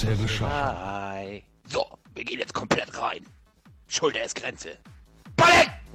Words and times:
Was 0.00 0.08
bisher 0.08 0.24
geschah. 0.24 1.10
Hi. 1.12 1.42
So, 1.68 1.86
wir 2.14 2.24
gehen 2.24 2.38
jetzt 2.38 2.54
komplett 2.54 2.98
rein. 2.98 3.22
Schulter 3.86 4.22
ist 4.22 4.34
Grenze. 4.34 4.78
Guck 5.36 5.46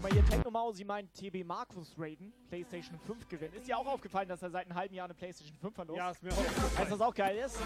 mal 0.03 0.11
hier, 0.11 0.23
Technomaus, 0.25 0.77
sie 0.77 0.85
meint 0.85 1.11
TB 1.15 1.43
Markus 1.43 1.95
raiden, 1.97 2.31
PlayStation 2.47 2.99
5 3.07 3.27
gewinnen. 3.27 3.53
Ist 3.55 3.67
dir 3.67 3.75
auch 3.75 3.87
aufgefallen, 3.87 4.29
dass 4.29 4.43
er 4.43 4.51
seit 4.51 4.67
einem 4.67 4.75
halben 4.77 4.93
Jahr 4.93 5.05
eine 5.05 5.15
PlayStation 5.15 5.57
5 5.57 5.73
verlost? 5.73 5.97
Ja, 5.97 6.11
ist 6.11 6.21
mir 6.21 6.31
auch 6.33 6.37
Weißt 6.37 6.91
du, 6.91 6.91
was 6.91 7.01
auch 7.01 7.15
geil 7.15 7.35
ist? 7.37 7.57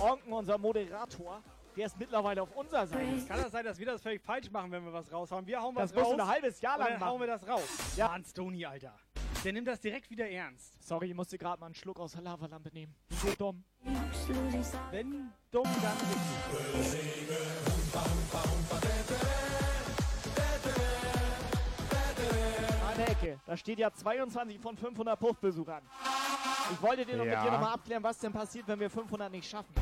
Onken, 0.00 0.32
unser 0.32 0.58
Moderator, 0.58 1.40
der 1.76 1.86
ist 1.86 1.96
mittlerweile 1.96 2.42
auf 2.42 2.50
unserer 2.56 2.88
Seite. 2.88 3.24
Kann 3.28 3.40
das 3.40 3.52
sein, 3.52 3.64
dass 3.64 3.78
wir 3.78 3.86
das 3.86 4.02
völlig 4.02 4.22
falsch 4.22 4.50
machen, 4.50 4.72
wenn 4.72 4.84
wir 4.84 4.92
was 4.92 5.12
raushauen? 5.12 5.46
Wir 5.46 5.62
hauen 5.62 5.76
was 5.76 5.92
Das 5.92 5.94
musst 5.94 6.06
raus. 6.10 6.16
du 6.16 6.22
ein 6.24 6.28
halbes 6.28 6.60
Jahr 6.60 6.76
lang 6.76 6.88
dann 6.98 7.04
hauen 7.04 7.20
wir 7.20 7.28
machen. 7.28 7.40
das 7.46 7.48
raus. 7.48 7.96
Ja. 7.96 8.08
Mann, 8.08 8.24
Stony, 8.24 8.66
Alter. 8.66 8.98
Der 9.44 9.52
nimmt 9.52 9.68
das 9.68 9.80
direkt 9.80 10.10
wieder 10.10 10.28
ernst. 10.28 10.82
Sorry, 10.82 11.08
ich 11.10 11.14
musste 11.14 11.38
gerade 11.38 11.60
mal 11.60 11.66
einen 11.66 11.74
Schluck 11.74 12.00
aus 12.00 12.12
der 12.12 12.22
Lavalampe 12.22 12.70
nehmen. 12.72 12.94
So 13.10 13.32
dumm. 13.38 13.64
Wenn 14.90 15.30
dumm, 15.52 15.64
dann. 15.82 15.96
An 22.88 22.96
der 22.98 23.10
Ecke. 23.10 23.40
Da 23.46 23.56
steht 23.56 23.78
ja 23.78 23.92
22 23.92 24.60
von 24.60 24.76
500 24.76 25.18
Puffbesuchern. 25.18 25.82
Ich 26.72 26.82
wollte 26.82 27.04
dir 27.06 27.16
noch 27.16 27.24
mit 27.24 27.32
Ja. 27.34 27.44
dir 27.44 27.50
nochmal 27.52 27.74
abklären, 27.74 28.02
was 28.02 28.18
denn 28.18 28.32
passiert, 28.32 28.66
wenn 28.66 28.80
wir 28.80 28.90
500 28.90 29.30
nicht 29.30 29.48
schaffen. 29.48 29.72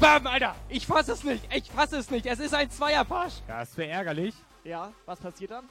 Bam, 0.00 0.26
Alter! 0.26 0.54
Ich 0.68 0.86
fass 0.86 1.08
es 1.08 1.24
nicht! 1.24 1.46
Ich 1.54 1.70
fass 1.70 1.92
es 1.92 2.10
nicht! 2.10 2.26
Es 2.26 2.38
ist 2.38 2.54
ein 2.54 2.70
Zweierpasch! 2.70 3.34
Ja, 3.48 3.60
das 3.60 3.76
wäre 3.76 3.90
ärgerlich. 3.90 4.34
Ja, 4.64 4.92
was 5.06 5.18
passiert 5.20 5.50
dann? 5.52 5.68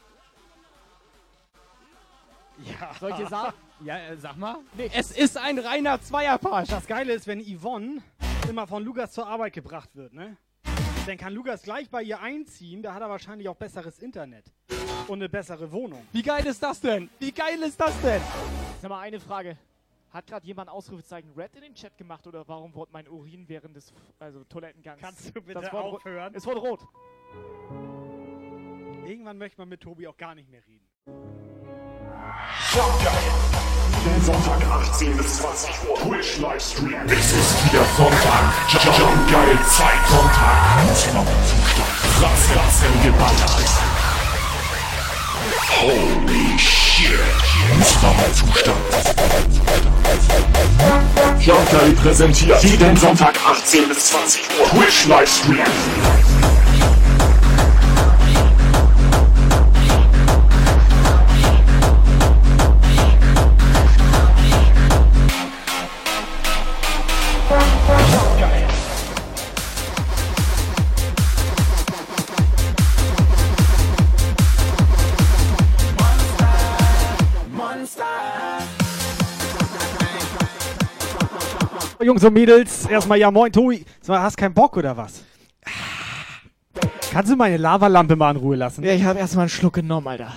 Ja. 2.63 2.93
Soll 2.99 3.11
ich 3.11 3.17
dir 3.17 3.27
sagen? 3.27 3.53
Ja, 3.83 3.97
äh, 3.99 4.17
sag 4.17 4.37
mal. 4.37 4.57
Es 4.93 5.11
ist 5.11 5.37
ein 5.37 5.59
reiner 5.59 6.01
Zweierpasch! 6.01 6.69
Das 6.69 6.87
Geile 6.87 7.13
ist, 7.13 7.27
wenn 7.27 7.39
Yvonne 7.41 8.01
immer 8.49 8.65
von 8.67 8.83
Lukas 8.83 9.11
zur 9.11 9.27
Arbeit 9.27 9.53
gebracht 9.53 9.89
wird, 9.95 10.13
ne? 10.13 10.37
Dann 11.05 11.17
kann 11.17 11.33
Lukas 11.33 11.61
gleich 11.63 11.89
bei 11.89 12.03
ihr 12.03 12.19
einziehen, 12.19 12.81
da 12.81 12.93
hat 12.93 13.01
er 13.01 13.09
wahrscheinlich 13.09 13.47
auch 13.47 13.55
besseres 13.55 13.99
Internet. 13.99 14.45
Und 15.07 15.19
eine 15.19 15.29
bessere 15.29 15.71
Wohnung. 15.71 16.05
Wie 16.11 16.21
geil 16.23 16.45
ist 16.45 16.61
das 16.61 16.81
denn? 16.81 17.09
Wie 17.19 17.31
geil 17.31 17.61
ist 17.63 17.79
das 17.79 17.99
denn? 18.01 18.21
Sag 18.81 18.89
mal 18.89 18.99
eine 18.99 19.19
Frage. 19.19 19.57
Hat 20.11 20.25
gerade 20.27 20.45
jemand 20.45 20.69
Ausrufezeichen 20.69 21.31
Red 21.37 21.55
in 21.55 21.61
den 21.61 21.75
Chat 21.75 21.97
gemacht 21.97 22.25
oder 22.27 22.47
warum 22.47 22.73
wurde 22.73 22.91
mein 22.91 23.07
Urin 23.07 23.47
während 23.47 23.75
des 23.75 23.93
also 24.19 24.43
Toilettengangs? 24.45 24.99
Kannst 25.01 25.27
du 25.35 25.41
bitte 25.41 25.61
Das 25.61 25.71
ro- 25.71 25.77
aufhören? 25.95 26.33
Es 26.35 26.45
wurde 26.45 26.59
rot. 26.59 26.85
Irgendwann 29.05 29.37
möchte 29.37 29.61
man 29.61 29.69
mit 29.69 29.81
Tobi 29.81 30.07
auch 30.07 30.17
gar 30.17 30.35
nicht 30.35 30.49
mehr 30.49 30.61
reden. 30.67 31.46
Jeden 34.03 34.23
Sonntag 34.23 34.61
18 34.91 35.17
bis 35.17 35.37
20 35.37 35.69
Uhr 35.89 35.97
Twitch 35.97 36.37
Livestream. 36.37 36.95
Es 37.07 37.31
ist 37.31 37.65
wieder 37.65 37.83
Sonntag. 37.97 38.53
Jump, 38.69 39.27
Guile 39.27 39.59
Zeit. 39.67 40.01
Sonntag. 40.07 40.57
Ausnahmezustand. 40.91 41.89
Ratze, 42.21 42.55
Ratze, 42.55 42.85
geballert. 43.03 43.69
Holy 45.81 46.59
shit. 46.59 47.19
Jump 51.39 51.69
Guile 51.71 51.93
präsentiert 51.93 52.63
jeden 52.63 52.97
Sonntag 52.97 53.35
18 53.45 53.89
bis 53.89 54.05
20 54.05 54.41
Uhr 54.59 54.69
Twitch 54.69 55.07
Livestream. 55.07 56.56
Jungs 82.07 82.23
und 82.23 82.33
Mädels, 82.35 82.85
erstmal 82.85 83.17
ja 83.17 83.29
moin, 83.29 83.51
Tobi. 83.51 83.83
Mal, 84.07 84.21
hast 84.21 84.37
keinen 84.37 84.53
Bock 84.53 84.77
oder 84.77 84.95
was? 84.95 85.25
Kannst 87.11 87.29
du 87.29 87.35
meine 87.35 87.57
Lavalampe 87.57 88.15
mal 88.15 88.31
in 88.31 88.37
Ruhe 88.37 88.55
lassen? 88.55 88.81
Ja, 88.81 88.93
ich 88.93 89.03
habe 89.03 89.19
erstmal 89.19 89.43
einen 89.43 89.49
Schluck 89.49 89.73
genommen, 89.73 90.07
Alter. 90.07 90.31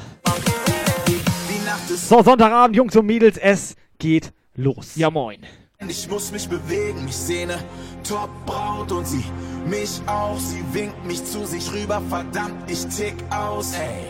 So, 1.89 2.25
Sonntagabend, 2.25 2.75
Jungs 2.75 2.97
und 2.97 3.07
Mädels, 3.07 3.37
es 3.37 3.77
geht 4.01 4.33
los. 4.57 4.97
Ja, 4.97 5.11
moin. 5.11 5.47
Ich 5.87 6.11
muss 6.11 6.33
mich 6.33 6.49
bewegen, 6.49 7.07
ich 7.09 7.15
sehne 7.15 7.57
Top-Braut 8.03 8.91
und 8.91 9.07
sie 9.07 9.25
mich 9.65 10.01
auch. 10.07 10.41
Sie 10.41 10.65
winkt 10.73 11.05
mich 11.07 11.25
zu 11.25 11.47
sich 11.47 11.73
rüber, 11.73 12.03
verdammt, 12.09 12.69
ich 12.69 12.85
tick 12.87 13.15
aus, 13.31 13.75
ey. 13.75 14.09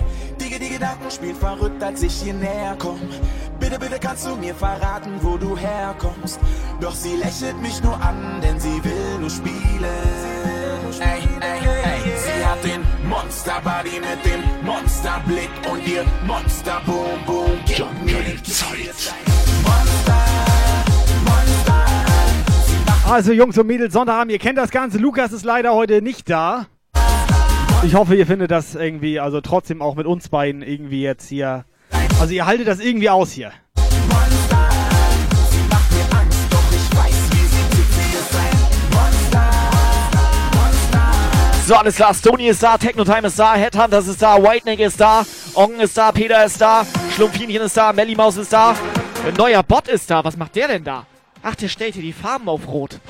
Digga, 0.50 0.64
die 0.64 0.72
Gedanken 0.72 1.10
spielen 1.10 1.36
verrückt, 1.36 1.82
als 1.82 2.02
ich 2.02 2.12
hier 2.12 2.34
näher 2.34 2.74
komm. 2.76 2.98
Bitte, 3.60 3.78
bitte 3.78 3.98
kannst 4.00 4.26
du 4.26 4.34
mir 4.34 4.54
verraten, 4.54 5.12
wo 5.20 5.36
du 5.36 5.56
herkommst. 5.56 6.40
Doch 6.80 6.94
sie 6.94 7.14
lächelt 7.16 7.60
mich 7.62 7.80
nur 7.82 7.94
an, 8.02 8.40
denn 8.42 8.58
sie 8.58 8.82
will 8.82 9.18
nur 9.20 9.30
spielen. 9.30 9.84
Ey, 10.98 11.22
ey, 11.40 11.58
ey, 11.84 12.16
sie 12.16 12.44
hat 12.44 12.64
den 12.64 12.80
Monster-Body 13.08 14.00
mit 14.00 14.24
dem 14.24 14.66
Monsterblick 14.66 15.50
und 15.70 15.86
ihr 15.86 16.04
Monster-Boom-Boom. 16.26 17.52
Gib 17.66 17.86
mir 18.04 18.20
die 18.22 18.42
Zeit. 18.42 19.14
Monster, 19.62 20.24
Monster. 21.26 21.84
Also, 23.08 23.32
Jungs 23.32 23.56
und 23.56 23.68
Mädels, 23.68 23.92
Sonntagabend, 23.92 24.32
ihr 24.32 24.38
kennt 24.40 24.58
das 24.58 24.70
Ganze. 24.70 24.98
Lukas 24.98 25.30
ist 25.32 25.44
leider 25.44 25.74
heute 25.74 26.02
nicht 26.02 26.28
da. 26.28 26.66
Ich 27.82 27.94
hoffe, 27.94 28.14
ihr 28.14 28.26
findet 28.26 28.50
das 28.50 28.74
irgendwie, 28.74 29.20
also 29.20 29.40
trotzdem 29.40 29.80
auch 29.80 29.94
mit 29.94 30.06
uns 30.06 30.28
beiden 30.28 30.60
irgendwie 30.60 31.02
jetzt 31.02 31.26
hier. 31.28 31.64
Also, 32.20 32.34
ihr 32.34 32.44
haltet 32.44 32.68
das 32.68 32.78
irgendwie 32.78 33.08
aus 33.08 33.32
hier. 33.32 33.52
So, 41.66 41.74
alles 41.74 41.96
klar. 41.96 42.12
Stony 42.12 42.48
ist 42.48 42.62
da, 42.62 42.76
Technotime 42.76 43.28
ist 43.28 43.38
da, 43.38 43.54
Headhunters 43.54 44.08
ist 44.08 44.20
da, 44.20 44.42
Whiteneck 44.42 44.80
ist 44.80 45.00
da, 45.00 45.24
Ongen 45.54 45.80
ist 45.80 45.96
da, 45.96 46.12
Peter 46.12 46.44
ist 46.44 46.60
da, 46.60 46.84
Schlumpfinchen 47.14 47.62
ist 47.62 47.76
da, 47.76 47.94
Mellimaus 47.94 48.36
ist 48.36 48.52
da. 48.52 48.74
Ein 49.26 49.34
neuer 49.38 49.62
Bot 49.62 49.88
ist 49.88 50.10
da. 50.10 50.22
Was 50.22 50.36
macht 50.36 50.54
der 50.56 50.68
denn 50.68 50.84
da? 50.84 51.06
Ach, 51.42 51.54
der 51.54 51.68
stellt 51.68 51.94
hier 51.94 52.02
die 52.02 52.12
Farben 52.12 52.48
auf 52.48 52.68
Rot. 52.68 53.00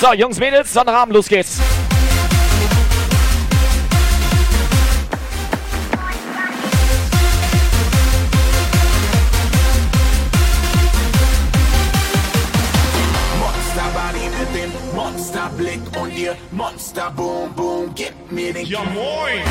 So, 0.00 0.14
Jungs, 0.14 0.38
Mädels, 0.38 0.72
Sonntagabend, 0.72 1.14
los 1.14 1.28
geht's. 1.28 1.58
Monsterbody 13.38 14.30
mit 14.38 14.54
dem 14.54 14.72
Monsterblick 14.94 15.80
und 16.00 16.16
ihr 16.16 16.34
Monster 16.50 17.10
Boom 17.10 17.52
Boom. 17.54 17.94
Gib 17.94 18.14
mir 18.30 18.54
den 18.54 18.64
Ja, 18.64 18.82
moin. 18.84 19.44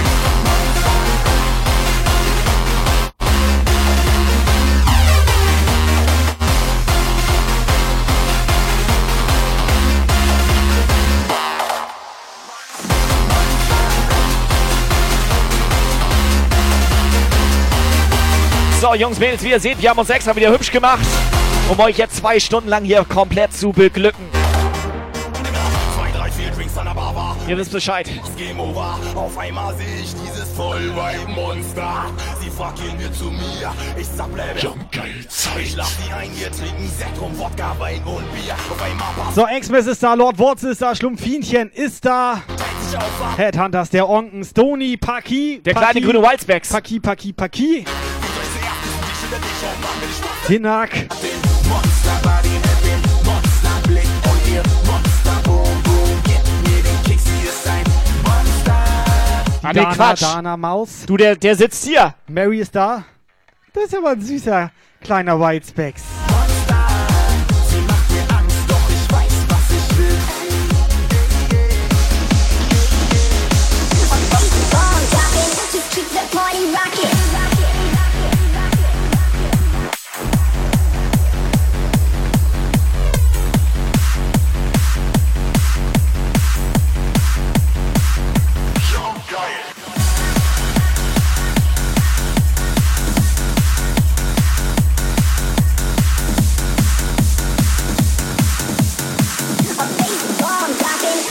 So, 18.82 18.96
Jungs, 18.96 19.20
Mädels, 19.20 19.44
wie 19.44 19.50
ihr 19.50 19.60
seht, 19.60 19.82
wir 19.82 19.90
haben 19.90 20.00
uns 20.00 20.10
extra 20.10 20.34
wieder 20.34 20.52
hübsch 20.52 20.72
gemacht. 20.72 21.06
um 21.70 21.78
euch 21.82 21.98
jetzt 21.98 22.16
zwei 22.16 22.40
Stunden 22.40 22.70
lang 22.70 22.86
hier 22.86 23.04
komplett 23.04 23.54
zu 23.54 23.74
beglücken. 23.74 24.24
Ihr 27.46 27.58
wisst 27.58 27.74
Bescheid. 27.74 28.10
Game 28.38 28.60
over. 28.60 28.98
Auf 29.16 29.38
einmal 29.38 29.76
sehe 29.76 29.86
ich 30.02 30.14
dieses 30.14 30.48
Vollweib-Monster. 30.56 32.06
Sie 32.40 32.50
fragt 32.50 32.80
mir 32.98 33.12
zu 33.12 33.26
mir. 33.26 33.74
Ich 33.98 34.08
geil 34.18 35.26
Ich 35.62 35.76
lach 35.76 35.86
sie 35.86 36.14
ein, 36.14 36.30
wir 36.40 36.52
trinken 36.52 36.90
Sekt 36.98 37.20
Wodka, 37.20 37.76
Wein 37.80 38.02
und 38.06 38.24
Bier. 38.34 38.54
Auf 38.54 38.82
einmal 38.82 39.34
So, 39.34 39.46
Exmess 39.46 39.88
ist 39.88 40.02
da, 40.02 40.14
Lord 40.14 40.40
Wurzel 40.40 40.72
ist 40.72 40.82
da, 40.82 40.96
Schlumpfinchen 40.96 41.72
ist 41.72 42.06
da. 42.06 42.44
Headhunters, 43.36 43.90
der 43.90 44.08
Onken, 44.08 44.44
Stony, 44.46 44.96
Paki. 44.96 45.62
Der 45.66 45.74
Paki, 45.74 45.86
kleine 45.86 46.06
grüne 46.06 46.22
Wildspecs. 46.22 46.70
Paki, 46.70 47.00
Paki, 47.00 47.34
Paki. 47.34 47.86
Dinak. 47.86 48.19
Monster. 58.24 58.74
Ah, 59.62 59.68
nee, 59.68 59.74
Dana, 59.74 59.94
Quatsch. 59.94 60.24
Dana, 60.24 60.58
Maus. 60.58 61.06
Du, 61.06 61.18
der, 61.18 61.36
der 61.36 61.56
sitzt 61.56 61.86
hier. 61.86 62.16
Mary 62.28 62.62
ist 62.62 62.76
da. 62.76 63.04
Das 63.74 63.84
ist 63.84 63.96
aber 63.96 64.10
ein 64.10 64.22
süßer 64.22 64.72
kleiner 65.02 65.40
Whitespecks. 65.40 66.02
Monster. 66.28 66.88
Sie 67.70 68.00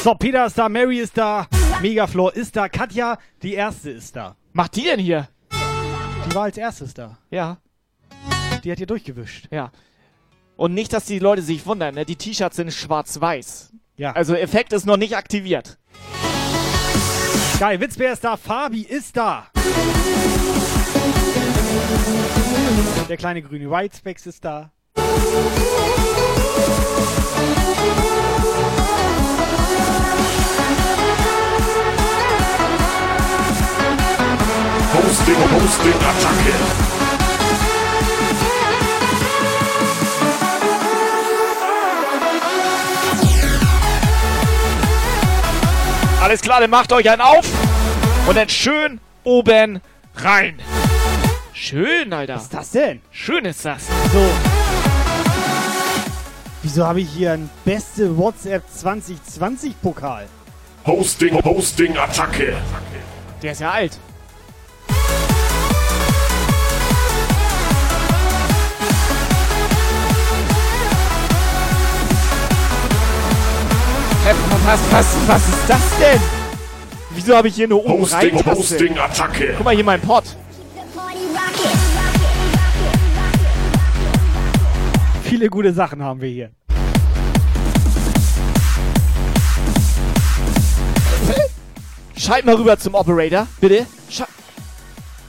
So, 0.09 0.15
Peter 0.15 0.47
ist 0.47 0.57
da, 0.57 0.71
Mary 0.71 1.01
ist 1.01 1.19
da, 1.19 1.47
Megaflor 1.83 2.35
ist 2.35 2.57
da, 2.57 2.71
Katja, 2.71 3.19
die 3.43 3.53
erste 3.53 3.91
ist 3.91 4.17
da. 4.17 4.37
Macht 4.55 4.75
die 4.77 4.85
denn 4.85 4.99
hier? 4.99 5.29
Die 5.53 6.35
war 6.35 6.45
als 6.45 6.57
erstes 6.57 6.95
da. 6.95 7.19
Ja, 7.31 7.59
Die 8.65 8.71
hat 8.71 8.79
hier 8.79 8.87
durchgewischt. 8.87 9.49
ja. 9.51 9.71
Und 10.57 10.73
nicht, 10.73 10.95
dass 10.95 11.05
die 11.05 11.19
Leute 11.19 11.43
sich 11.43 11.67
wundern, 11.67 11.95
ne? 11.95 12.07
Die 12.07 12.17
T-Shirts 12.17 12.57
sind 12.57 12.73
schwarz-weiß. 12.73 13.75
Ja. 13.99 14.13
Also 14.13 14.35
Effekt 14.35 14.73
ist 14.73 14.87
noch 14.87 14.97
nicht 14.97 15.15
aktiviert. 15.15 15.79
Geil, 17.61 17.79
Witzbär 17.79 18.15
ist 18.15 18.25
da, 18.25 18.39
Fabi 18.39 18.85
ist 18.85 19.15
da. 19.15 19.49
Der 23.11 23.17
kleine 23.19 23.43
grüne 23.43 23.71
Whitespecks 23.71 24.25
ist 24.25 24.43
da. 24.43 24.73
Hosting, 34.95 35.37
Hosting, 35.53 35.93
Attacke. 35.93 36.55
Alles 46.23 46.41
klar, 46.41 46.61
dann 46.61 46.71
macht 46.71 46.93
euch 46.93 47.09
einen 47.11 47.21
auf 47.21 47.47
und 48.27 48.37
dann 48.37 48.49
schön 48.49 49.01
oben 49.25 49.81
rein. 50.17 50.59
Schön, 51.53 52.13
Alter. 52.13 52.37
Was 52.37 52.43
ist 52.45 52.55
das 52.55 52.71
denn? 52.71 53.03
Schön 53.11 53.45
ist 53.45 53.65
das. 53.65 53.87
So. 53.87 54.31
Wieso 56.63 56.87
habe 56.87 57.01
ich 57.01 57.11
hier 57.11 57.33
ein 57.33 57.51
beste 57.65 58.17
WhatsApp 58.17 58.63
2020 58.71 59.81
Pokal? 59.83 60.27
Hosting, 60.87 61.43
Hosting, 61.45 61.97
Attacke. 61.97 62.57
Der 63.43 63.53
ist 63.53 63.61
ja 63.61 63.71
alt. 63.71 63.99
Hä, 74.29 74.35
was, 74.67 74.81
was, 74.93 75.07
was 75.27 75.49
ist 75.49 75.69
das 75.69 75.99
denn? 75.99 76.21
Wieso 77.13 77.35
habe 77.35 77.49
ich 77.49 77.55
hier 77.55 77.67
nur 77.67 77.83
oben 77.83 78.05
rein 78.05 78.31
Hosting, 78.35 78.53
Hosting, 78.53 78.99
Attacke. 78.99 79.55
Guck 79.57 79.65
mal 79.65 79.75
hier 79.75 79.85
mein 79.85 80.03
rocking. 80.03 80.37
Viele 85.23 85.49
gute 85.49 85.73
Sachen 85.73 86.03
haben 86.03 86.21
wir 86.21 86.29
hier. 86.29 86.51
Schalt 92.15 92.45
mal 92.45 92.57
rüber 92.57 92.79
zum 92.79 92.97
Operator, 92.97 93.47
bitte. 93.63 93.87
Scha 94.11 94.27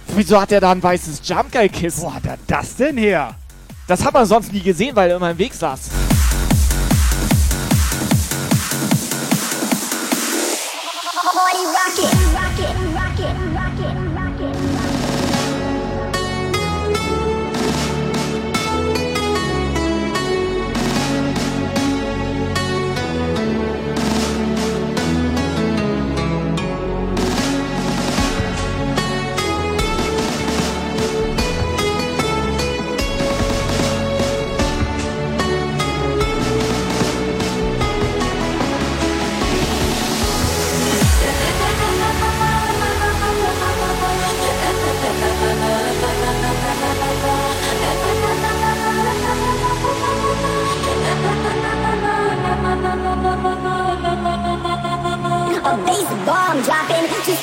Wieso 0.08 0.42
hat 0.42 0.52
der 0.52 0.60
da 0.60 0.72
ein 0.74 0.84
weißes 0.84 1.22
Jump 1.24 1.54
Guy 1.54 1.70
Kissen? 1.70 2.04
Wo 2.04 2.14
hat 2.14 2.26
er 2.26 2.38
das 2.48 2.76
denn 2.76 2.98
her? 2.98 3.34
Das 3.88 4.04
hat 4.04 4.14
man 4.14 4.26
sonst 4.26 4.52
nie 4.52 4.60
gesehen, 4.60 4.94
weil 4.94 5.10
er 5.10 5.16
immer 5.16 5.32
im 5.32 5.38
Weg 5.38 5.54
saß. 5.54 5.90
party 11.24 11.66
rocket. 11.66 12.49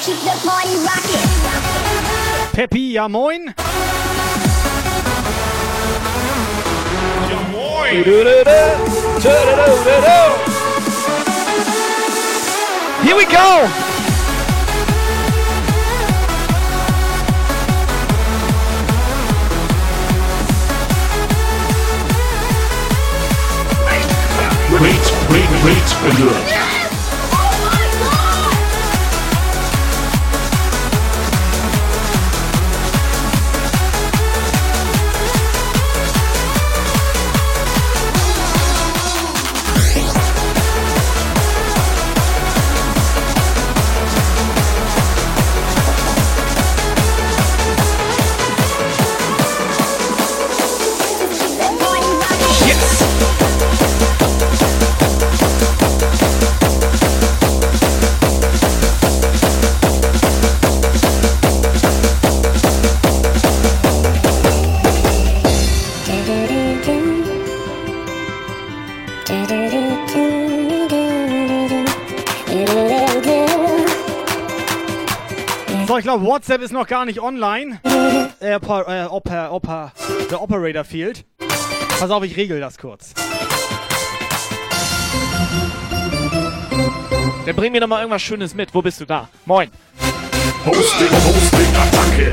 Keep 0.07 0.21
the 0.21 0.31
party 0.47 0.77
rocking. 0.87 1.27
Peppi, 2.53 2.93
ja 2.93 3.09
moin. 3.09 3.53
Here 13.03 13.17
we 13.17 13.25
go! 13.25 13.69
Wait, 24.81 25.07
wait, 25.31 25.51
wait, 25.65 25.89
alert. 26.05 26.56
So, 76.17 76.23
WhatsApp 76.23 76.63
ist 76.63 76.73
noch 76.73 76.87
gar 76.87 77.05
nicht 77.05 77.21
online. 77.21 77.79
Äh, 78.41 78.55
Oper, 78.55 78.89
äh, 78.89 79.07
Oper, 79.07 79.53
Oper, 79.53 79.93
der 80.31 80.41
Operator 80.41 80.83
fehlt. 80.83 81.27
Pass 81.99 82.11
auf, 82.11 82.25
ich 82.25 82.35
regel 82.39 82.59
das 82.59 82.79
kurz. 82.79 83.13
Dann 87.45 87.55
bring 87.55 87.73
mir 87.73 87.83
doch 87.83 87.87
mal 87.87 87.99
irgendwas 87.99 88.23
Schönes 88.23 88.55
mit. 88.55 88.75
Wo 88.75 88.81
bist 88.81 88.99
du 88.99 89.05
da? 89.05 89.29
Moin. 89.45 89.71
Hosting, 90.65 91.11
Hosting, 91.11 91.77
Attacke. 91.77 92.33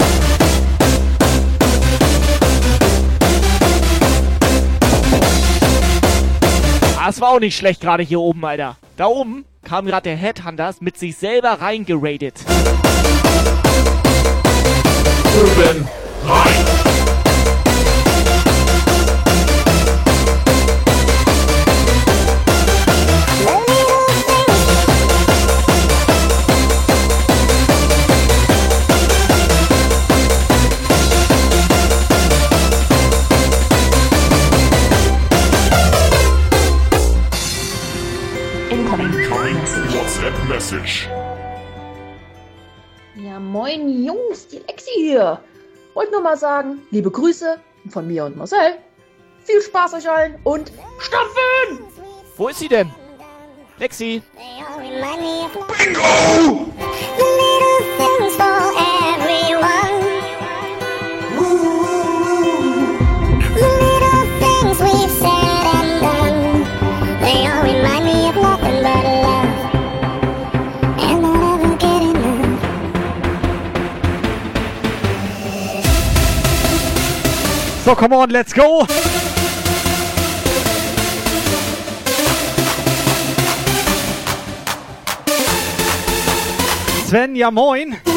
Ah, 6.97 7.09
es 7.09 7.19
war 7.19 7.31
auch 7.31 7.39
nicht 7.41 7.57
schlecht 7.57 7.81
gerade 7.81 8.03
hier 8.03 8.21
oben, 8.21 8.45
Alter. 8.45 8.77
Da 8.95 9.07
oben 9.07 9.43
kam 9.61 9.85
gerade 9.85 10.03
der 10.03 10.15
Headhunters 10.15 10.79
mit 10.79 10.97
sich 10.97 11.17
selber 11.17 11.59
reingeradet. 11.59 12.45
Oben, 15.35 15.87
rein. 16.27 16.82
Moin 43.73 44.03
Jungs, 44.05 44.47
die 44.47 44.59
Lexi 44.59 44.91
hier. 44.93 45.39
Wollte 45.95 46.11
nur 46.11 46.21
mal 46.21 46.37
sagen, 46.37 46.83
liebe 46.91 47.09
Grüße 47.09 47.59
von 47.89 48.05
mir 48.05 48.25
und 48.25 48.37
Marcel. 48.37 48.77
Viel 49.45 49.61
Spaß 49.61 49.95
euch 49.95 50.07
allen 50.07 50.35
und 50.43 50.71
stampfen! 50.99 51.83
Wo 52.37 52.49
ist 52.49 52.59
sie 52.59 52.67
denn? 52.67 52.91
Lexi. 53.79 54.21
Bingo! 55.79 56.71
So, 77.83 77.95
come 77.95 78.13
on, 78.13 78.29
let's 78.29 78.53
go. 78.53 78.85
Sven, 87.05 87.35
ja 87.35 87.51
moin. 87.51 88.12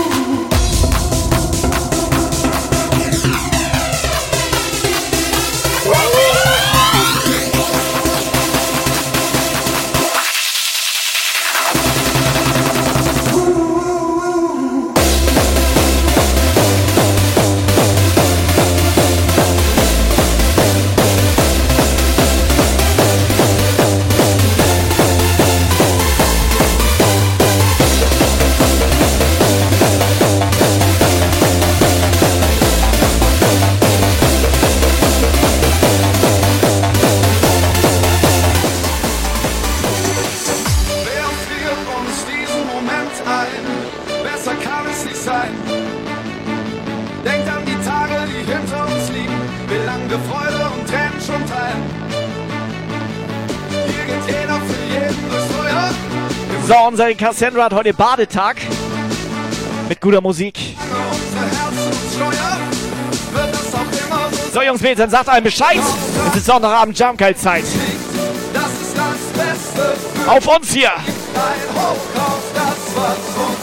So, 56.96 57.02
unser 57.02 57.14
Cassandra 57.14 57.64
hat 57.64 57.74
heute 57.74 57.92
Badetag. 57.92 58.56
Mit 59.86 60.00
guter 60.00 60.22
Musik. 60.22 60.58
So 64.50 64.54
So, 64.54 64.62
Jungs, 64.62 64.80
Mädchen, 64.80 65.10
sagt 65.10 65.28
einem 65.28 65.44
Bescheid. 65.44 65.78
Es 66.30 66.36
ist 66.36 66.46
Sonntagabend 66.46 66.96
für 66.96 67.04
Auf 70.30 70.46
uns 70.46 70.72
hier. 70.72 70.90
ein 70.90 71.02
Hoch 71.74 71.96
auf 72.16 72.42
das, 72.54 72.96
was 72.96 73.18
uns 73.46 73.55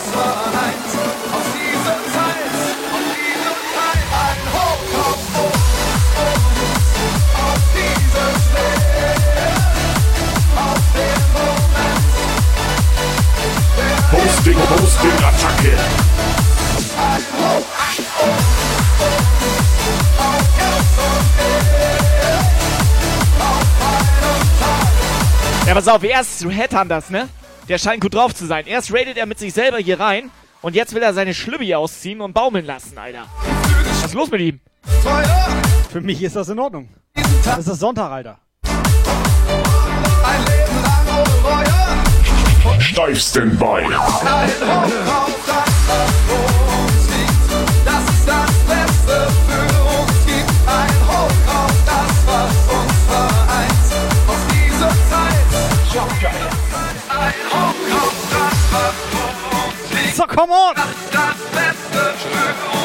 auf 14.57 15.03
einen 15.03 15.17
Tag. 15.17 15.53
Ja, 25.67 25.73
pass 25.73 25.87
auf, 25.87 26.03
erst 26.03 26.39
zu 26.39 26.49
Headhunters, 26.49 27.09
ne? 27.09 27.29
Der 27.69 27.77
scheint 27.77 28.01
gut 28.01 28.13
drauf 28.13 28.35
zu 28.35 28.45
sein. 28.45 28.65
Erst 28.67 28.93
raidet 28.93 29.17
er 29.17 29.25
mit 29.25 29.39
sich 29.39 29.53
selber 29.53 29.77
hier 29.77 29.99
rein 29.99 30.29
und 30.61 30.75
jetzt 30.75 30.93
will 30.93 31.01
er 31.01 31.13
seine 31.13 31.33
Schlübbi 31.33 31.73
ausziehen 31.75 32.19
und 32.21 32.33
baumeln 32.33 32.65
lassen, 32.65 32.97
Alter. 32.97 33.25
Was 34.01 34.05
ist 34.05 34.13
los 34.13 34.29
mit 34.29 34.41
ihm? 34.41 34.59
Feuer, 35.01 35.47
Für 35.91 36.01
mich 36.01 36.21
ist 36.21 36.35
das 36.35 36.49
in 36.49 36.59
Ordnung. 36.59 36.89
Das 37.45 37.65
ist 37.65 37.79
Sonntag, 37.79 38.11
Alter. 38.11 38.39
ein 38.63 40.39
Leben 40.45 40.81
lang 40.83 41.07
ohne 41.09 41.55
Reue. 41.55 42.12
Steif 42.79 43.19
Standby. 43.19 43.83
Ein 43.83 43.93
Hoch 43.93 44.23
auf 44.23 44.23
das, 45.45 45.71
was 45.87 46.11
vor 46.27 46.51
uns 46.79 47.03
liegt. 47.09 47.49
Das 47.85 48.03
ist 48.03 48.27
das 48.27 48.53
Beste 48.67 49.15
für 49.47 49.67
uns 49.83 50.17
gibt. 50.25 50.51
Ein 50.67 50.95
Hoch 51.07 51.37
auf 51.53 51.75
das, 51.85 52.13
was 52.25 52.55
uns 52.73 52.95
vereint. 53.07 53.87
Aus 54.27 54.43
dieser 54.51 54.93
Zeit. 55.09 55.47
Ein 57.09 57.39
Hoch 57.51 57.81
auf 58.01 58.17
das, 58.31 58.57
was 58.71 58.95
vor 59.11 59.31
uns 59.65 59.79
liegt. 59.91 60.15
So, 60.15 60.23
come 60.27 60.53
on. 60.53 60.75
Das 60.75 60.85
ist 60.85 61.13
das 61.13 61.37
Beste 61.51 62.01
für 62.19 62.77
uns. 62.77 62.82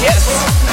Yes. 0.00 0.67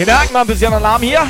Hinein 0.00 0.32
mal 0.32 0.40
ein 0.40 0.46
bisschen 0.46 0.72
Alarm 0.72 1.02
hier. 1.02 1.20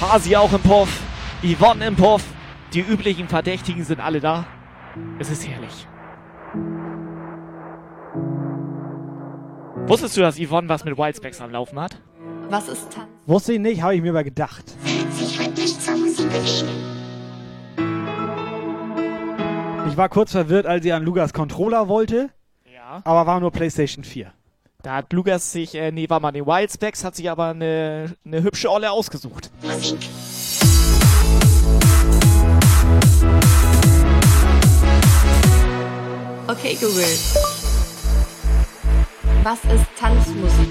Pasi 0.00 0.34
auch 0.34 0.50
im 0.54 0.62
Puff. 0.62 1.02
Yvonne 1.42 1.84
im 1.86 1.94
Puff. 1.94 2.24
Die 2.72 2.80
üblichen 2.80 3.28
Verdächtigen 3.28 3.84
sind 3.84 4.00
alle 4.00 4.20
da. 4.20 4.46
Es 5.18 5.28
ist 5.28 5.46
herrlich. 5.46 5.86
Wusstest 9.86 10.16
du, 10.16 10.22
dass 10.22 10.38
Yvonne 10.40 10.66
was 10.70 10.86
mit 10.86 10.96
Wildspecs 10.96 11.42
am 11.42 11.50
Laufen 11.50 11.78
hat? 11.78 12.00
Was 12.48 12.68
ist 12.68 12.90
Tanz? 12.90 13.06
Wusste 13.26 13.52
ich 13.52 13.58
nicht, 13.60 13.82
habe 13.82 13.94
ich 13.94 14.00
mir 14.00 14.12
aber 14.12 14.24
gedacht. 14.24 14.64
Ich 19.86 19.96
war 19.98 20.08
kurz 20.08 20.32
verwirrt, 20.32 20.64
als 20.64 20.84
sie 20.84 20.92
an 20.94 21.02
Lugas 21.02 21.34
Controller 21.34 21.86
wollte, 21.88 22.30
Ja. 22.64 23.02
aber 23.04 23.26
war 23.26 23.40
nur 23.40 23.50
PlayStation 23.50 24.04
4. 24.04 24.32
Da 24.84 24.96
hat 24.96 25.14
Lugas 25.14 25.50
sich, 25.50 25.74
äh, 25.74 25.90
nee, 25.90 26.10
war 26.10 26.20
mal 26.20 26.30
den 26.30 26.44
Wildspecs, 26.44 27.04
hat 27.04 27.16
sich 27.16 27.30
aber 27.30 27.46
eine, 27.46 28.14
eine 28.22 28.42
hübsche 28.42 28.70
Olle 28.70 28.90
ausgesucht. 28.90 29.50
Okay, 36.46 36.76
Google. 36.78 37.06
Was 39.42 39.58
ist 39.64 39.86
Tanzmusik? 39.98 40.68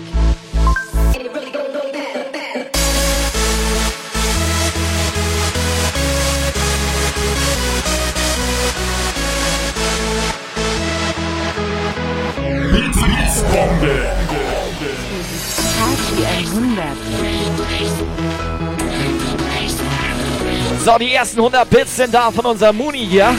100. 13.54 14.14
So, 20.84 20.98
die 20.98 21.14
ersten 21.14 21.38
100 21.38 21.70
Bits 21.70 21.96
sind 21.96 22.14
da 22.14 22.32
von 22.32 22.46
unserem 22.46 22.76
Muni 22.78 23.06
hier. 23.08 23.36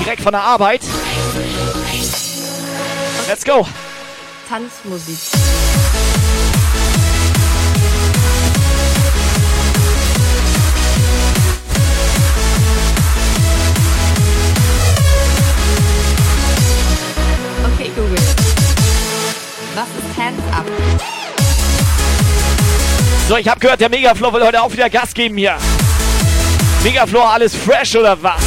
Direkt 0.00 0.22
von 0.22 0.32
der 0.32 0.42
Arbeit. 0.42 0.82
Let's 3.26 3.44
go. 3.44 3.66
Tanzmusik. 4.48 5.18
Was 19.74 19.88
ist 19.88 20.16
Hands 20.16 20.40
Up? 20.52 20.64
So, 23.28 23.36
ich 23.36 23.48
habe 23.48 23.58
gehört, 23.58 23.80
der 23.80 23.88
Megafloor 23.88 24.32
will 24.32 24.44
heute 24.44 24.62
auch 24.62 24.72
wieder 24.72 24.88
Gas 24.88 25.12
geben 25.12 25.36
hier. 25.36 25.56
Megafloor, 26.84 27.32
alles 27.32 27.56
fresh 27.56 27.96
oder 27.96 28.16
was? 28.22 28.40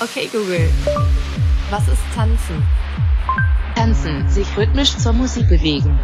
Okay, 0.00 0.30
Google. 0.32 0.70
Was 1.68 1.82
ist 1.88 2.00
Tanzen? 2.14 2.62
Tanzen, 3.74 4.26
sich 4.30 4.46
rhythmisch 4.56 4.96
zur 4.96 5.12
Musik 5.12 5.46
bewegen. 5.50 5.98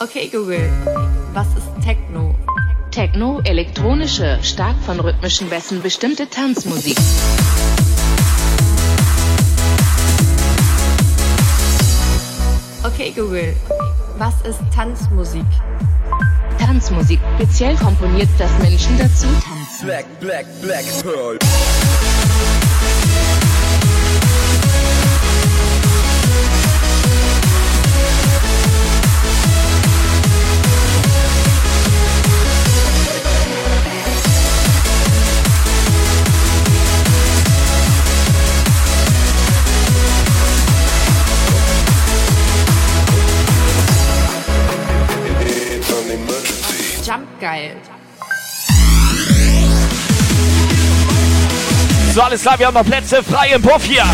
Okay, 0.00 0.28
Google. 0.28 0.70
Was 1.32 1.46
ist 1.56 1.68
Techno? 1.82 2.34
Techno, 2.94 3.40
elektronische, 3.42 4.38
stark 4.42 4.76
von 4.86 5.00
rhythmischen 5.00 5.50
Bässen 5.50 5.82
bestimmte 5.82 6.30
Tanzmusik. 6.30 6.96
Okay, 12.84 13.12
Google. 13.16 13.56
Was 14.18 14.34
ist 14.42 14.60
Tanzmusik? 14.72 15.44
Tanzmusik, 16.56 17.18
speziell 17.34 17.74
komponiert, 17.74 18.28
dass 18.38 18.56
Menschen 18.62 18.96
dazu 18.96 19.26
tanzen. 19.26 19.86
Black, 19.86 20.20
black, 20.20 20.46
black 20.62 20.84
Pearl. 21.02 21.36
Geil. 47.40 47.76
So, 52.14 52.22
alles 52.22 52.42
klar, 52.42 52.58
wir 52.58 52.66
haben 52.66 52.74
noch 52.74 52.84
Plätze 52.84 53.22
frei 53.24 53.50
im 53.54 53.62
Puff 53.62 53.84
hier. 53.84 54.04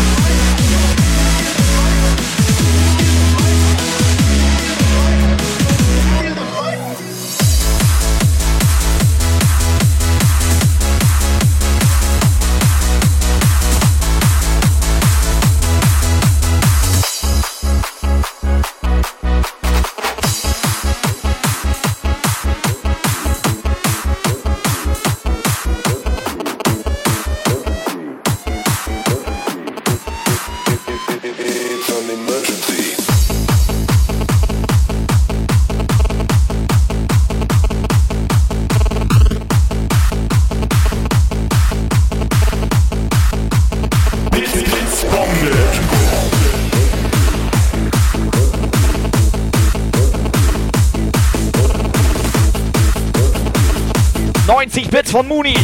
90 55.11 55.11
Bits 55.11 55.11
von 55.11 55.27
Mooney. 55.27 55.57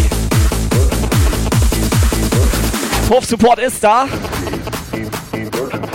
Puff 3.08 3.24
Support 3.26 3.60
ist 3.60 3.82
da. 3.84 4.08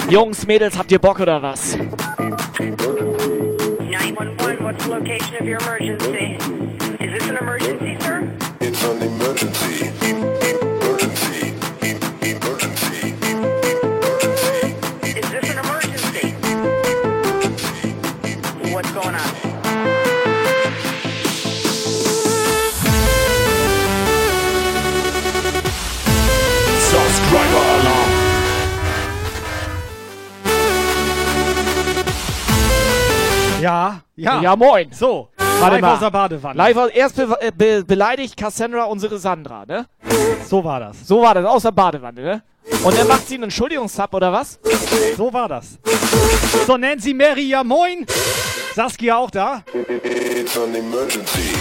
Jungs, 0.09 0.47
Mädels, 0.47 0.77
habt 0.77 0.93
ihr 0.93 0.99
Bock 0.99 1.21
oder 1.21 1.41
was? 1.43 1.77
911, 1.77 4.65
what's 4.65 4.85
the 4.85 4.91
location 4.91 5.37
of 5.39 5.47
your 5.47 5.61
emergency? 5.61 6.62
Ja, 34.43 34.57
moin. 34.57 34.91
So, 34.91 35.29
Warte 35.61 35.75
live 35.77 35.81
mal. 35.83 35.95
aus 35.95 36.01
der 36.01 36.11
Badewanne. 36.11 36.57
Live 36.59 36.77
aus, 36.77 36.91
erst 36.91 37.15
be 37.17 37.37
äh, 37.41 37.53
be 37.57 37.85
beleidigt 37.85 38.37
Cassandra 38.37 38.85
unsere 38.85 39.17
Sandra, 39.19 39.65
ne? 39.67 39.87
So 40.49 40.65
war 40.65 40.81
das. 40.81 41.07
So 41.07 41.23
war 41.23 41.35
das, 41.35 41.45
aus 41.45 41.63
der 41.63 41.71
Badewanne, 41.71 42.21
ne? 42.21 42.43
Und 42.83 42.99
dann 42.99 43.07
macht 43.07 43.29
sie 43.29 43.35
einen 43.35 43.45
Entschuldigungssub 43.45 44.13
oder 44.15 44.33
was? 44.33 44.59
So 45.17 45.33
war 45.33 45.49
das. 45.49 45.79
So, 46.67 46.77
Nancy 46.77 47.15
Mary, 47.15 47.43
ja 47.49 47.63
moin. 47.63 48.05
Saskia 48.75 49.17
auch 49.17 49.31
da. 49.31 49.63
It's 49.73 50.57
an 50.57 50.75
emergency. 50.75 51.55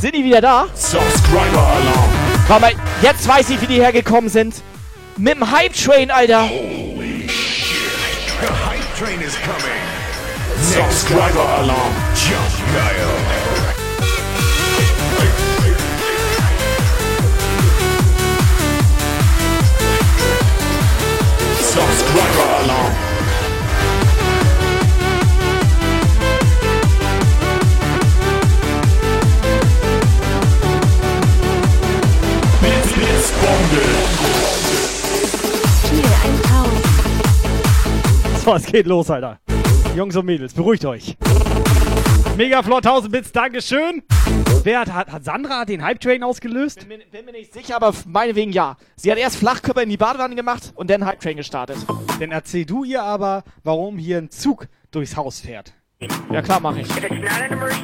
Sind 0.00 0.14
die 0.14 0.24
wieder 0.24 0.42
da? 0.42 0.66
Subscriber 0.74 1.58
Alarm. 1.58 2.10
Warte 2.48 2.62
mal, 2.62 2.72
jetzt 3.00 3.26
weiß 3.26 3.48
ich, 3.50 3.60
wie 3.62 3.66
die 3.66 3.80
hergekommen 3.80 4.28
sind. 4.28 4.56
Mit 5.16 5.34
dem 5.36 5.50
Hype 5.50 5.72
Train, 5.74 6.10
Alter. 6.10 6.48
Train 6.48 6.99
is 9.30 9.36
coming. 9.36 9.82
Subscriber 10.56 11.38
alarm. 11.38 11.94
Jump 12.14 12.52
dial. 12.74 13.14
Subscriber 21.74 22.48
alarm. 22.60 22.94
It's 32.62 32.96
responded. 32.96 34.09
So, 38.50 38.56
es 38.56 38.66
geht 38.66 38.88
los, 38.88 39.08
Alter. 39.08 39.38
Jungs 39.94 40.16
und 40.16 40.26
Mädels, 40.26 40.52
beruhigt 40.54 40.84
euch. 40.84 41.16
Mega 42.36 42.64
flott, 42.64 42.84
1000 42.84 43.12
Bits, 43.12 43.30
Dankeschön. 43.30 44.02
Wer 44.64 44.80
hat, 44.80 44.92
hat, 44.92 45.12
hat 45.12 45.24
Sandra 45.24 45.64
den 45.64 45.84
Hype 45.84 46.00
Train 46.00 46.24
ausgelöst? 46.24 46.88
Bin, 46.88 47.00
bin 47.12 47.26
mir 47.26 47.30
nicht 47.30 47.52
sicher, 47.52 47.76
aber 47.76 47.94
meinetwegen 48.08 48.50
ja. 48.50 48.76
Sie 48.96 49.08
hat 49.12 49.18
erst 49.18 49.36
Flachkörper 49.36 49.84
in 49.84 49.88
die 49.88 49.96
Badewanne 49.96 50.34
gemacht 50.34 50.72
und 50.74 50.90
dann 50.90 51.06
Hype 51.06 51.20
Train 51.20 51.36
gestartet. 51.36 51.76
Dann 52.18 52.32
erzähl 52.32 52.64
du 52.64 52.82
ihr 52.82 53.04
aber, 53.04 53.44
warum 53.62 53.98
hier 53.98 54.18
ein 54.18 54.30
Zug 54.30 54.66
durchs 54.90 55.16
Haus 55.16 55.38
fährt. 55.38 55.72
Ja 56.32 56.42
klar, 56.42 56.58
mach 56.58 56.74
ich. 56.76 56.88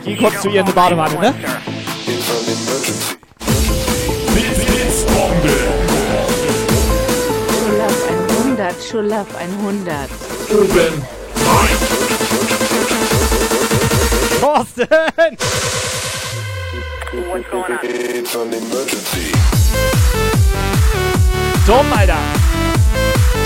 Die 0.04 0.16
kommt 0.16 0.40
zu 0.40 0.48
ihr 0.48 0.62
in 0.62 0.66
die 0.66 0.72
Badewanne, 0.72 1.14
ne? 1.20 1.34
Blitz, 4.34 4.64
Blitzbombe. 4.66 5.48
Schulaf 7.52 8.10
100, 8.40 8.82
Schulaf 8.82 9.36
100. 9.36 10.25
Oben. 10.50 11.02
Thorsten! 14.40 14.86
It's 17.12 18.36
an 18.36 18.52
emergency. 18.52 19.32
Dumm, 21.66 21.92
Alter. 21.92 22.18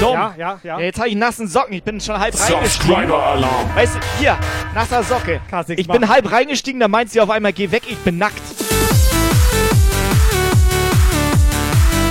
Dumm. 0.01 0.13
Ja, 0.13 0.35
ja, 0.37 0.61
ja. 0.63 0.81
Jetzt 0.81 0.99
habe 0.99 1.09
ich 1.09 1.17
nassen 1.17 1.49
Socken. 1.49 1.73
Ich 1.73 1.83
bin 1.83 2.01
schon 2.01 2.19
halb 2.19 2.39
reingestiegen. 2.39 2.67
Subscriber 2.67 3.23
Alarm. 3.23 3.75
Weißt 3.75 3.95
du, 3.95 4.01
hier, 4.19 4.39
nasser 4.75 5.03
Socke. 5.03 5.41
Kannst 5.49 5.71
nix 5.71 5.81
Ich 5.81 5.89
bin 5.89 6.07
halb 6.09 6.31
reingestiegen, 6.31 6.81
da 6.81 6.89
meint 6.89 7.11
sie 7.11 7.21
auf 7.21 7.31
einmal, 7.31 7.53
geh 7.53 7.71
weg, 7.71 7.83
ich 7.89 7.99
bin 7.99 8.19
nackt. 8.19 8.43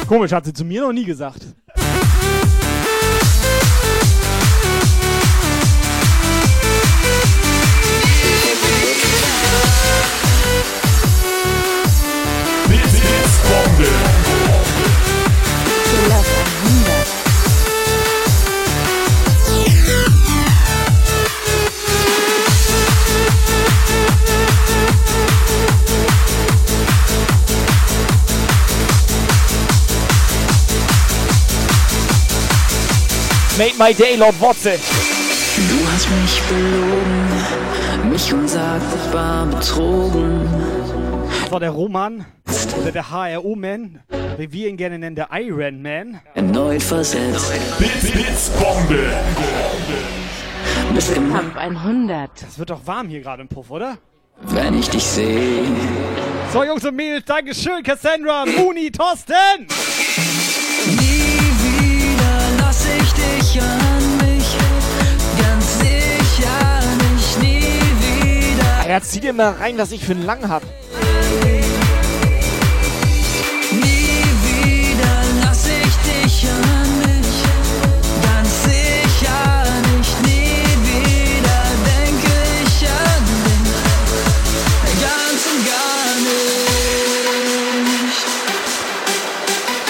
Komisch, 0.07 0.31
hat 0.31 0.45
sie 0.45 0.53
zu 0.53 0.65
mir 0.65 0.81
noch 0.81 0.93
nie 0.93 1.05
gesagt. 1.05 1.48
Made 33.59 33.77
my 33.77 33.91
day, 33.91 34.15
Lord 34.15 34.39
Wotze. 34.39 34.79
Du 35.57 35.91
hast 35.91 36.07
mich 36.09 36.41
belogen, 36.43 38.09
mich 38.09 38.33
unsagbar 38.33 39.47
betrogen. 39.47 40.78
Das 41.49 41.53
war 41.53 41.59
der 41.61 41.71
Roman, 41.71 42.27
oder 42.79 42.91
der 42.91 43.09
HRO-Man, 43.09 44.03
wie 44.37 44.51
wir 44.51 44.69
ihn 44.69 44.77
gerne 44.77 44.99
nennen, 44.99 45.15
der 45.15 45.29
Iron 45.31 45.81
Man. 45.81 46.21
Erneut 46.35 46.83
versetzt, 46.83 47.51
Blitz, 47.79 48.11
Blitzbombe. 48.11 49.11
bist 50.93 51.15
gemacht, 51.15 51.41
Kampf 51.41 51.57
100. 51.57 52.29
Es 52.47 52.59
wird 52.59 52.69
doch 52.69 52.85
warm 52.85 53.07
hier 53.07 53.21
gerade 53.21 53.41
im 53.41 53.47
Puff, 53.47 53.71
oder? 53.71 53.97
wenn 54.41 54.77
ich 54.77 54.91
dich 54.91 55.03
sehe. 55.03 55.63
So, 56.53 56.63
Jungs 56.63 56.85
und 56.85 56.95
Mädels, 56.95 57.25
Dankeschön, 57.25 57.81
Cassandra, 57.81 58.45
Muni, 58.45 58.91
Thorsten! 58.91 59.33
Nie 60.85 61.39
wieder 61.73 62.41
lass 62.59 62.85
ich 62.85 63.11
dich 63.13 63.59
an 63.59 64.17
mich, 64.17 64.55
ganz 65.41 65.79
sicher 65.79 66.79
nicht, 67.11 67.41
nie 67.41 68.53
wieder. 68.53 68.87
Ja, 68.87 69.01
zieh 69.01 69.19
dir 69.19 69.33
mal 69.33 69.53
rein, 69.53 69.79
was 69.79 69.91
ich 69.91 70.05
für 70.05 70.11
einen 70.11 70.27
Lang 70.27 70.47
hab. 70.47 70.61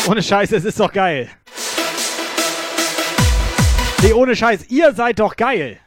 Ohne 0.10 0.24
Scheiß, 0.24 0.52
es 0.54 0.66
ist 0.66 0.80
doch 0.80 0.92
geil. 0.92 1.30
Nee, 4.02 4.14
ohne 4.14 4.36
Scheiß, 4.36 4.62
ihr 4.70 4.92
seid 4.92 5.20
doch 5.20 5.36
geil. 5.36 5.78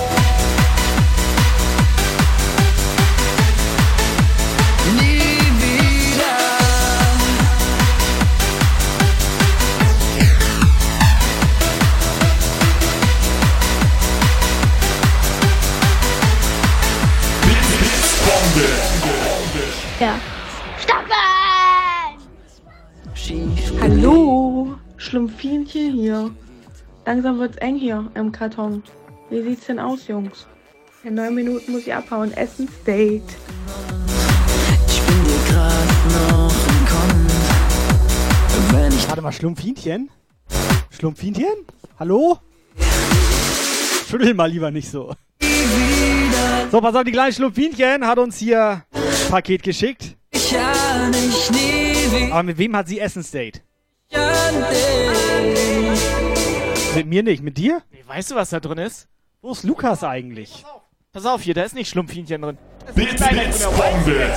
Schlumpfinchen 25.65 25.93
hier. 25.93 26.31
Langsam 27.07 27.39
wird's 27.39 27.57
eng 27.59 27.77
hier 27.77 28.11
im 28.15 28.33
Karton. 28.33 28.83
Wie 29.31 29.43
sieht's 29.43 29.67
denn 29.67 29.79
aus, 29.79 30.09
Jungs? 30.09 30.47
In 31.03 31.15
neun 31.15 31.35
Minuten 31.35 31.73
muss 31.73 31.83
ich 31.83 31.95
abhauen. 31.95 32.33
Essen 32.33 32.69
Date. 32.87 33.23
Ich 34.89 35.01
bin 35.03 35.25
dir 35.25 35.53
grad 35.53 35.89
noch 36.13 36.55
entkommen. 36.69 37.27
Wenn 38.73 38.93
ich 38.93 39.09
Warte 39.09 39.23
mal, 39.23 39.33
Schlumpfinchen? 39.33 40.11
Schlumpfinchen? 40.91 41.67
Hallo? 41.99 42.39
Schüttel 44.09 44.35
mal 44.35 44.51
lieber 44.51 44.71
nicht 44.71 44.91
so. 44.91 45.15
So, 46.71 46.81
pass 46.81 46.95
auf, 46.95 47.05
die 47.05 47.13
kleine 47.13 47.33
Schlumpfinchen 47.33 48.07
hat 48.07 48.19
uns 48.19 48.39
hier 48.39 48.83
ein 48.93 49.31
Paket 49.31 49.63
geschickt. 49.63 50.17
Aber 52.31 52.43
mit 52.43 52.59
wem 52.59 52.77
hat 52.77 52.89
sie 52.89 52.99
Essensdate? 52.99 53.63
Mit 56.95 57.07
mir 57.07 57.23
nicht, 57.25 57.43
mit 57.43 57.59
dir? 57.59 57.83
Nee, 57.91 58.05
weißt 58.07 58.31
du, 58.31 58.35
was 58.37 58.51
da 58.51 58.61
drin 58.61 58.79
ist? 58.79 59.09
Wo 59.43 59.51
ist 59.53 59.65
Lukas 59.65 60.05
eigentlich? 60.05 60.65
Pass 61.13 61.27
auf 61.27 61.43
hier, 61.43 61.55
da 61.55 61.63
ist 61.63 61.75
nicht 61.75 61.89
Schlumpfinchen 61.89 62.41
drin. 62.43 62.59
Blitz, 62.95 63.21
Blitzbombe. 63.29 64.31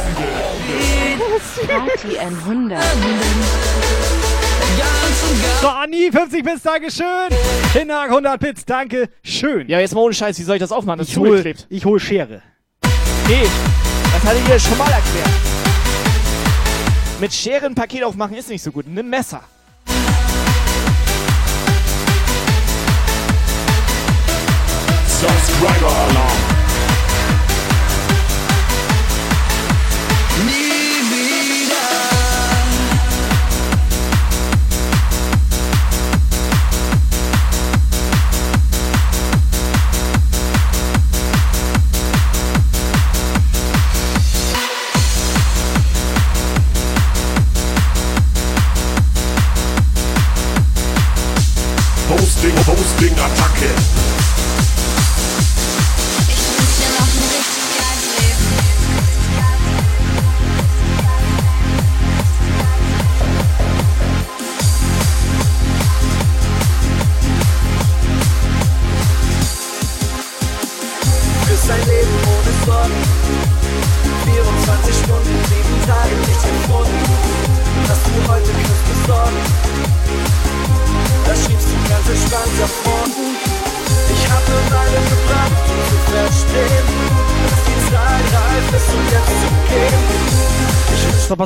Party 1.68 2.18
100. 2.18 2.84
So, 5.62 5.68
Anni, 5.68 6.10
50 6.12 6.44
Bits, 6.44 6.64
Dankeschön. 6.64 7.30
Hinag, 7.74 8.10
100 8.10 8.40
Bits, 8.40 8.66
danke. 8.66 9.10
Schön. 9.24 9.68
Ja, 9.68 9.80
jetzt 9.80 9.94
mal 9.94 10.02
ohne 10.02 10.14
Scheiß, 10.14 10.38
wie 10.40 10.44
soll 10.44 10.56
ich 10.56 10.62
das 10.62 10.72
aufmachen? 10.72 11.00
Das 11.00 11.08
ich 11.08 11.14
ist 11.14 11.20
hol, 11.20 11.30
zugeklebt. 11.30 11.68
ich 11.70 11.86
hol 11.86 12.00
Schere. 12.00 12.42
Nee, 13.28 13.44
das 14.14 14.24
hatte 14.24 14.38
ich 14.38 14.46
dir 14.46 14.60
schon 14.60 14.78
mal 14.78 14.92
erklärt. 14.92 15.30
Mit 17.20 17.34
Schere 17.34 17.66
ein 17.66 17.76
Paket 17.76 18.04
aufmachen 18.04 18.36
ist 18.36 18.50
nicht 18.50 18.62
so 18.64 18.72
gut. 18.72 18.88
Nimm 18.88 19.10
Messer. 19.10 19.44
Subscriber 25.20 25.88
Alarm. 25.88 26.58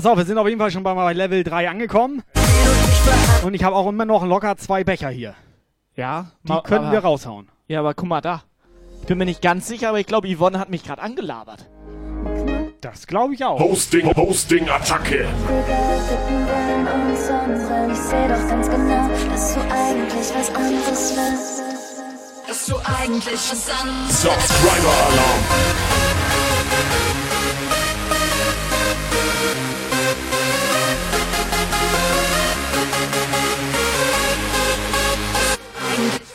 Pass 0.02 0.12
auf, 0.12 0.18
wir 0.18 0.26
sind 0.26 0.38
auf 0.40 0.48
jeden 0.48 0.60
Fall 0.60 0.72
schon 0.72 0.82
bei 0.82 1.14
Level 1.14 1.44
3 1.44 1.70
angekommen. 1.70 2.24
Und 3.44 3.54
ich 3.54 3.64
habe 3.64 3.76
auch 3.76 3.88
immer 3.88 4.06
noch 4.06 4.26
locker 4.26 4.58
zwei 4.58 4.84
Becher 4.84 5.10
hier. 5.10 5.36
Ja, 5.96 6.32
Die 6.44 6.52
ma- 6.54 6.62
können 6.62 6.86
aber- 6.86 6.94
wir 6.94 7.00
raushauen. 7.00 7.50
Ja, 7.68 7.82
aber 7.82 7.94
guck 7.94 8.08
mal 8.08 8.22
da. 8.22 8.42
Ich 9.02 9.06
bin 9.08 9.20
mir 9.20 9.26
nicht 9.26 9.42
ganz 9.44 9.68
sicher, 9.68 9.90
aber 9.90 10.00
ich 10.00 10.08
glaube, 10.08 10.28
Yvonne 10.28 10.58
hat 10.60 10.70
mich 10.70 10.84
gerade 10.84 11.02
angelabert. 11.04 11.68
Das 12.82 13.06
glaube 13.06 13.36
ich 13.36 13.46
auch. 13.46 13.60
Hosting, 13.60 14.16
Hosting, 14.16 14.68
Attacke. 14.70 15.28
Ich 17.92 18.00
seh 18.00 18.28
doch 18.28 18.48
ganz 18.50 18.70
genau, 18.70 19.08
dass 19.30 19.54
du 19.54 19.60
eigentlich 19.62 20.34
was 20.34 20.56
anderes 20.56 21.16
willst. 21.16 21.62
Dass 22.48 22.66
du 22.66 22.76
eigentlich 22.78 23.34
was 23.52 23.70
anderes 23.70 24.22
Subscriber 24.24 26.02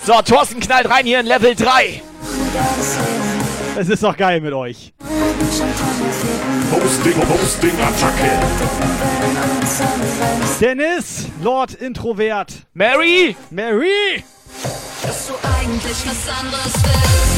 So, 0.07 0.23
Thorsten 0.23 0.61
knallt 0.61 0.89
rein 0.89 1.05
hier 1.05 1.19
in 1.19 1.27
Level 1.27 1.57
3. 1.57 2.01
Es 3.77 3.89
ist 3.89 4.05
doch 4.05 4.17
geil 4.17 4.41
mit 4.41 4.53
euch. 4.53 4.93
Hosting, 6.71 7.15
Hosting, 7.29 7.73
Attacke. 7.81 8.31
Dennis, 10.61 11.27
Lord 11.43 11.75
Introvert. 11.75 12.53
Mary! 12.73 13.35
Mary! 13.51 14.23
Dass 15.03 15.27
du 15.27 15.33
eigentlich 15.43 15.97
was 16.07 16.29
anderes 16.39 16.73
willst. 16.73 17.37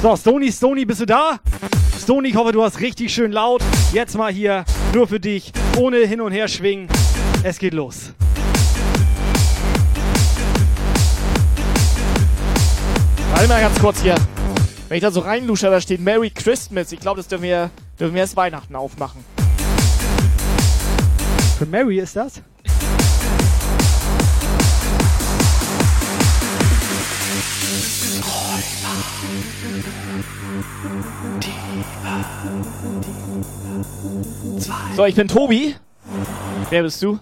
So, 0.00 0.14
Stony, 0.14 0.52
Stony, 0.52 0.84
bist 0.84 1.00
du 1.00 1.06
da? 1.06 1.40
Stony, 2.00 2.28
ich 2.28 2.36
hoffe, 2.36 2.52
du 2.52 2.62
hast 2.62 2.78
richtig 2.78 3.12
schön 3.12 3.32
laut. 3.32 3.60
Jetzt 3.92 4.16
mal 4.16 4.32
hier, 4.32 4.64
nur 4.94 5.08
für 5.08 5.18
dich, 5.18 5.52
ohne 5.76 5.96
hin 6.06 6.20
und 6.20 6.30
her 6.30 6.46
schwingen. 6.46 6.86
Es 7.42 7.58
geht 7.58 7.74
los. 7.74 8.12
Warte 13.32 13.48
mal 13.48 13.60
ganz 13.60 13.76
kurz 13.80 14.00
hier. 14.00 14.14
Wenn 14.88 14.98
ich 14.98 15.02
da 15.02 15.10
so 15.10 15.18
reinlusche, 15.18 15.68
da 15.68 15.80
steht 15.80 16.00
Merry 16.00 16.30
Christmas. 16.30 16.92
Ich 16.92 17.00
glaube, 17.00 17.16
das 17.16 17.26
dürfen 17.26 17.42
wir, 17.42 17.68
dürfen 17.98 18.14
wir 18.14 18.20
erst 18.20 18.36
Weihnachten 18.36 18.76
aufmachen. 18.76 19.24
Für 21.58 21.66
Mary 21.66 21.98
ist 21.98 22.14
das? 22.14 22.40
So, 34.98 35.04
ich 35.04 35.14
bin 35.14 35.28
Tobi. 35.28 35.76
Wer 36.70 36.82
bist 36.82 37.00
du? 37.00 37.20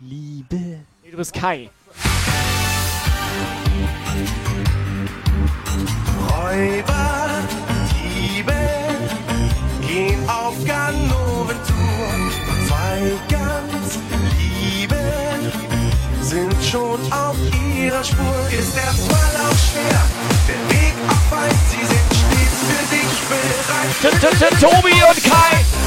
Liebe. 0.00 0.56
Nee, 0.56 1.10
du 1.12 1.16
bist 1.16 1.32
Kai. 1.32 1.70
Räuber, 6.28 7.28
Diebe 7.94 8.52
gehen 9.86 10.28
auf 10.28 10.56
Ganoventour. 10.66 12.32
Zwei 12.66 13.12
ganz 13.28 14.00
Liebe 14.36 14.98
sind 16.20 16.52
schon 16.64 16.98
auf 17.12 17.36
ihrer 17.78 18.02
Spur. 18.02 18.48
Ist 18.50 18.74
der 18.74 18.82
Fall 18.82 19.36
auch 19.46 19.56
schwer, 19.56 20.02
der 20.48 20.76
Weg 20.76 20.94
auch 21.06 21.30
weit, 21.30 21.54
sie 21.70 21.86
sind 21.86 22.08
stets 22.10 22.58
für 22.66 22.84
dich 22.92 23.14
bereit. 23.28 24.20
T- 24.20 24.26
t- 24.26 24.36
t- 24.36 24.66
Tobi 24.66 24.94
und 24.94 25.22
Kai. 25.22 25.77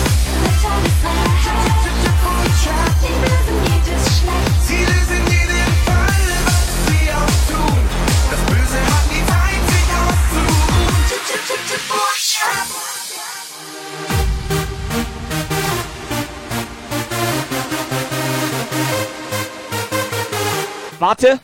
Warte. 21.12 21.42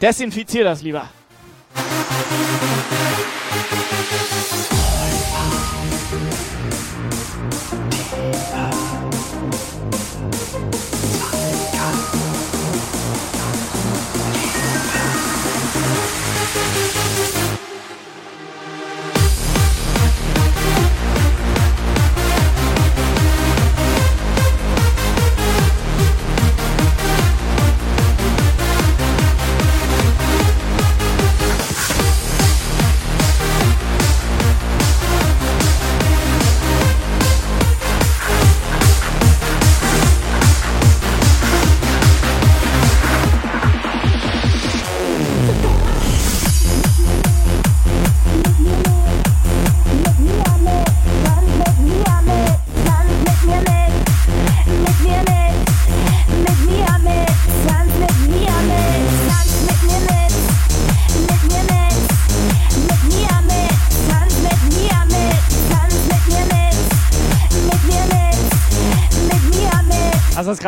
Desinfizier 0.00 0.64
das 0.64 0.80
lieber. 0.80 1.10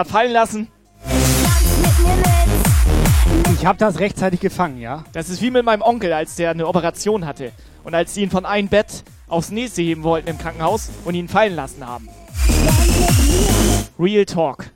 Gerade 0.00 0.10
fallen 0.10 0.32
lassen? 0.32 0.68
Ich 3.54 3.66
habe 3.66 3.78
das 3.78 3.98
rechtzeitig 3.98 4.40
gefangen, 4.40 4.78
ja? 4.80 5.04
Das 5.12 5.28
ist 5.28 5.42
wie 5.42 5.50
mit 5.50 5.64
meinem 5.64 5.82
Onkel, 5.82 6.12
als 6.12 6.36
der 6.36 6.50
eine 6.50 6.66
Operation 6.66 7.26
hatte. 7.26 7.52
Und 7.84 7.94
als 7.94 8.14
sie 8.14 8.22
ihn 8.22 8.30
von 8.30 8.46
einem 8.46 8.68
Bett 8.68 9.04
aufs 9.28 9.50
nächste 9.50 9.82
heben 9.82 10.02
wollten 10.02 10.28
im 10.28 10.38
Krankenhaus 10.38 10.90
und 11.04 11.14
ihn 11.14 11.28
fallen 11.28 11.54
lassen 11.54 11.86
haben. 11.86 12.08
Real 13.98 14.24
Talk. 14.24 14.70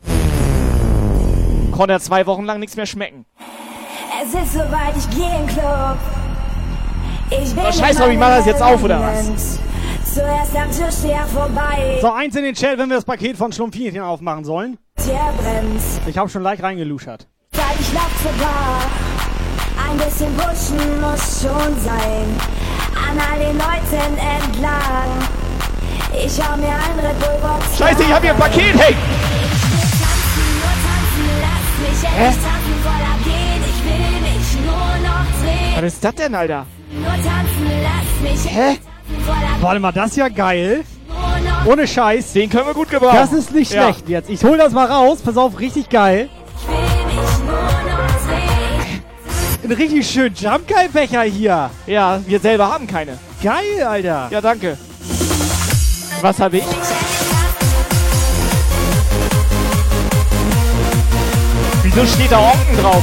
Konnte 1.72 1.94
er 1.94 2.00
zwei 2.00 2.26
Wochen 2.26 2.44
lang 2.44 2.60
nichts 2.60 2.76
mehr 2.76 2.86
schmecken. 2.86 3.24
Es 4.22 4.28
ist 4.28 4.52
soweit, 4.52 4.94
ich 4.96 5.10
gehe 5.10 5.40
in 5.40 5.46
Club. 5.46 5.98
Ich 7.30 7.54
bin 7.54 7.64
So, 7.64 7.80
scheiß 7.80 7.96
drauf, 7.96 8.10
ich 8.10 8.18
mach 8.18 8.28
das 8.28 8.46
jetzt 8.46 8.62
auf, 8.62 8.82
oder 8.82 9.00
was? 9.00 9.58
Zuerst 10.14 10.54
am 10.54 10.70
Türsteher 10.70 11.26
vorbei. 11.26 11.98
So, 12.00 12.12
eins 12.12 12.36
in 12.36 12.44
den 12.44 12.54
Chat, 12.54 12.78
wenn 12.78 12.88
wir 12.88 12.96
das 12.96 13.04
Paket 13.04 13.36
von 13.36 13.50
Schlumpfinchen 13.50 14.02
aufmachen 14.02 14.44
sollen. 14.44 14.78
Der 15.06 15.32
brennt. 15.36 15.82
Ich 16.06 16.16
habe 16.16 16.28
schon 16.30 16.42
leicht 16.42 16.62
reingeluschert. 16.62 17.26
Zeit, 17.52 17.64
ich 17.78 17.86
zur 17.88 18.32
Bar. 18.42 18.80
Ein 19.86 19.98
bisschen 19.98 20.34
pushen 20.36 21.00
muss 21.00 21.42
schon 21.42 21.80
sein. 21.80 22.24
An 22.96 23.18
all 23.18 23.38
den 23.38 23.58
Leuten 23.58 24.16
entlang. 24.16 25.10
Ich 26.12 26.40
hau 26.40 26.56
mir 26.56 26.68
ein 26.68 26.98
Red 27.04 27.18
Bull 27.18 27.38
Box. 27.42 27.78
Scheiße, 27.78 28.02
ich 28.02 28.12
hab 28.12 28.22
hier 28.22 28.32
ein 28.32 28.38
Paket, 28.38 28.78
hey! 28.78 28.96
Hä? 32.16 32.32
Was 35.76 35.92
ist 35.92 36.04
das 36.04 36.14
denn, 36.14 36.34
Alter? 36.34 36.66
Nur 36.92 37.06
tanzen, 37.06 37.70
lass 37.82 38.32
mich 38.32 38.52
Hä? 38.54 38.78
voller 39.26 39.60
Warte 39.62 39.80
mal, 39.80 39.92
das 39.92 40.10
ist 40.10 40.16
ja 40.16 40.28
geil. 40.28 40.84
Ohne 41.66 41.86
Scheiß. 41.86 42.32
Den 42.32 42.50
können 42.50 42.66
wir 42.66 42.74
gut 42.74 42.90
gebrauchen. 42.90 43.16
Das 43.16 43.32
ist 43.32 43.52
nicht 43.52 43.72
Ja. 43.72 43.84
schlecht 43.84 44.08
jetzt. 44.08 44.30
Ich 44.30 44.42
hol 44.44 44.56
das 44.58 44.72
mal 44.72 44.86
raus. 44.86 45.18
Pass 45.24 45.36
auf, 45.36 45.58
richtig 45.58 45.88
geil. 45.88 46.28
Ein 49.62 49.72
richtig 49.72 50.06
schön 50.10 50.32
Jump 50.34 50.68
Guy 50.68 50.88
Becher 50.88 51.22
hier. 51.22 51.70
Ja, 51.86 52.20
wir 52.26 52.38
selber 52.38 52.70
haben 52.70 52.86
keine. 52.86 53.18
Geil, 53.42 53.82
Alter. 53.86 54.28
Ja, 54.30 54.40
danke. 54.40 54.76
Was 56.20 56.38
habe 56.38 56.58
ich? 56.58 56.64
Wieso 61.82 62.06
steht 62.06 62.32
da 62.32 62.38
Onken 62.38 62.76
drauf? 62.82 63.02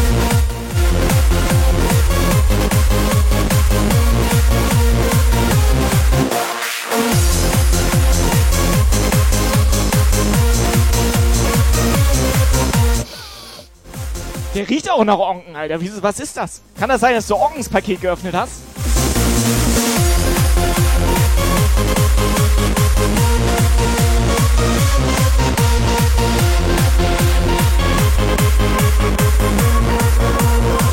Der 14.54 14.68
riecht 14.68 14.92
auch 14.92 15.06
nach 15.06 15.18
Onken, 15.18 15.56
Alter. 15.56 15.80
Wieso, 15.80 16.04
was 16.04 16.20
ist 16.20 16.36
das? 16.36 16.62
Kann 16.78 16.90
das 16.90 17.00
sein, 17.00 17.16
dass 17.16 17.26
du 17.28 17.38
Onkens 17.38 17.70
Paket 17.70 18.02
geöffnet 18.02 18.36
hast? 18.36 18.52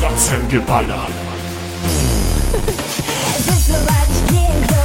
Ratzengeballer. 0.01 1.07
Es 3.37 3.47
ist 3.47 3.67
soweit, 3.67 4.07
ich 4.09 4.25
geh 4.29 4.37
in 4.37 4.67
Klo. 4.67 4.77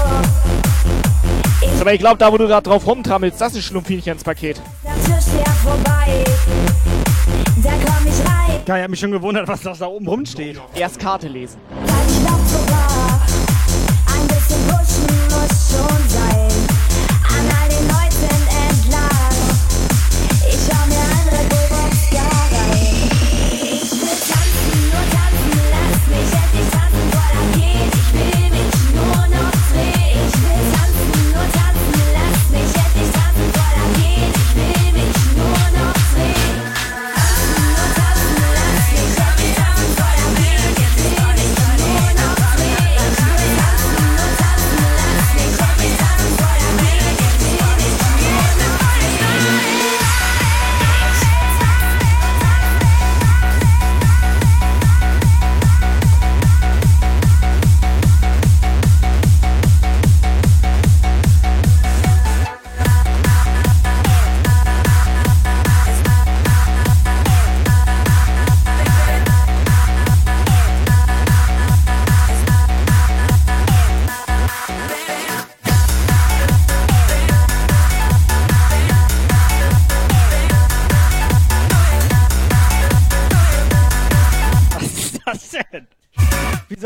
Aber 1.80 1.92
ich 1.92 2.00
glaube, 2.00 2.18
da 2.18 2.32
wo 2.32 2.38
du 2.38 2.48
gerade 2.48 2.68
drauf 2.68 2.84
rumtrammelst, 2.84 3.40
das 3.40 3.54
ist 3.54 3.66
Schlumpfinchens 3.66 4.24
Paket. 4.24 4.60
Am 4.84 4.94
Tisch 5.04 5.26
vorbei. 5.62 6.24
Komm 8.64 8.76
ich 8.76 8.78
rein. 8.78 8.78
Geil, 8.78 8.78
ich 8.78 8.82
hab 8.84 8.90
mich 8.90 9.00
schon 9.00 9.10
gewundert, 9.10 9.48
was 9.48 9.60
das 9.62 9.78
da 9.78 9.86
oben 9.86 10.06
rumsteht. 10.08 10.60
Erst 10.74 10.98
Karte 10.98 11.28
lesen. 11.28 11.58
Ein 14.06 14.26
bisschen 14.28 14.60
pushen 14.68 15.06
muss 15.28 15.70
schon 15.70 16.08
sein. 16.08 16.33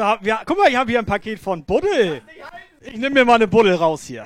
Wieso 0.09 0.17
hab, 0.17 0.27
ja, 0.27 0.41
guck 0.47 0.57
mal, 0.57 0.69
ich 0.71 0.77
habe 0.77 0.91
hier 0.91 0.99
ein 1.01 1.05
Paket 1.05 1.39
von 1.39 1.65
Buddel. 1.65 2.23
Ich 2.81 2.97
nehme 2.97 3.11
mir 3.11 3.25
mal 3.27 3.35
eine 3.35 3.47
Buddel 3.47 3.75
raus 3.75 4.05
hier. 4.05 4.25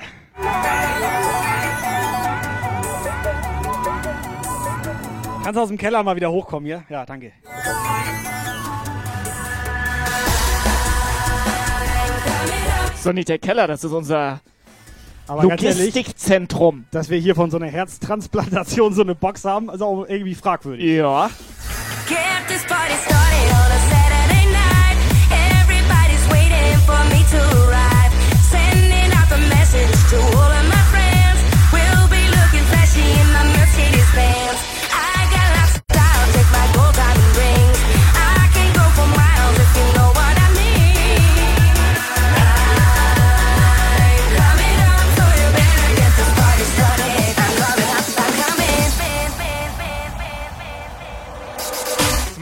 Kannst 5.43 5.57
du 5.57 5.61
aus 5.61 5.67
dem 5.67 5.77
Keller 5.77 6.01
mal 6.03 6.15
wieder 6.15 6.31
hochkommen 6.31 6.65
hier? 6.65 6.83
Ja, 6.87 7.05
danke. 7.05 7.33
Das 12.85 12.95
ist 12.95 13.05
doch 13.05 13.11
nicht 13.11 13.27
der 13.27 13.39
Keller, 13.39 13.67
das 13.67 13.83
ist 13.83 13.91
unser 13.91 14.39
Aber 15.27 15.45
ganz 15.49 15.61
ehrlich, 15.63 15.93
Logistikzentrum. 15.93 16.85
dass 16.91 17.09
wir 17.09 17.19
hier 17.19 17.35
von 17.35 17.51
so 17.51 17.57
einer 17.57 17.67
Herztransplantation 17.67 18.93
so 18.93 19.01
eine 19.01 19.15
Box 19.15 19.43
haben, 19.43 19.69
ist 19.69 19.81
auch 19.81 20.05
irgendwie 20.07 20.35
fragwürdig. 20.35 20.85
Ja. 20.85 21.29
Get 22.07 22.17
this 22.47 22.65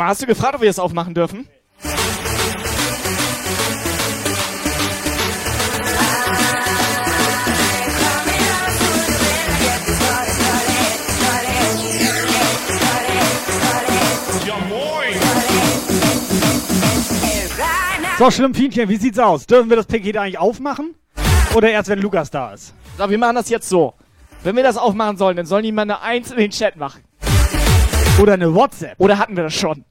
Mal, 0.02 0.08
hast 0.08 0.24
du 0.24 0.26
gefragt, 0.26 0.56
ob 0.56 0.62
wir 0.62 0.70
es 0.72 0.80
aufmachen 0.80 1.14
dürfen? 1.14 1.48
So, 18.18 18.32
Schlimmfienchen, 18.32 18.90
wie 18.90 18.96
sieht's 18.96 19.20
aus? 19.20 19.46
Dürfen 19.46 19.70
wir 19.70 19.78
das 19.78 19.86
Paket 19.86 20.18
eigentlich 20.18 20.40
aufmachen? 20.40 20.96
Oder 21.54 21.70
erst, 21.70 21.90
wenn 21.90 22.00
Lukas 22.00 22.32
da 22.32 22.56
ist? 22.56 22.74
So, 22.98 23.08
wir 23.08 23.20
machen 23.20 23.36
das 23.36 23.50
jetzt 23.50 23.70
so. 23.70 23.94
Wenn 24.42 24.56
wir 24.56 24.64
das 24.64 24.78
aufmachen 24.78 25.18
sollen, 25.18 25.38
dann 25.38 25.46
sollen 25.46 25.64
die 25.64 25.72
mal 25.72 25.84
eine 25.84 26.02
Eins 26.02 26.32
in 26.32 26.38
den 26.38 26.50
Chat 26.50 26.76
machen. 26.76 27.04
Oder 28.22 28.34
eine 28.34 28.54
WhatsApp. 28.54 28.94
Oder 29.00 29.18
hatten 29.18 29.36
wir 29.36 29.42
das 29.42 29.56
schon? 29.56 29.84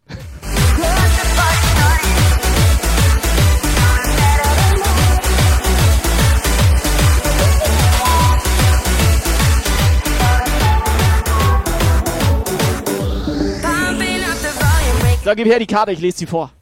So, 15.24 15.32
gib 15.34 15.48
her 15.48 15.58
die 15.58 15.66
Karte, 15.66 15.90
ich 15.90 16.00
lese 16.00 16.18
sie 16.18 16.26
vor. 16.26 16.52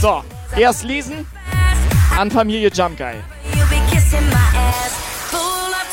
So, 0.00 0.22
erst 0.56 0.84
lesen 0.84 1.26
an 2.16 2.30
Familie 2.30 2.70
Jump 2.72 2.96
Guy. 2.96 3.16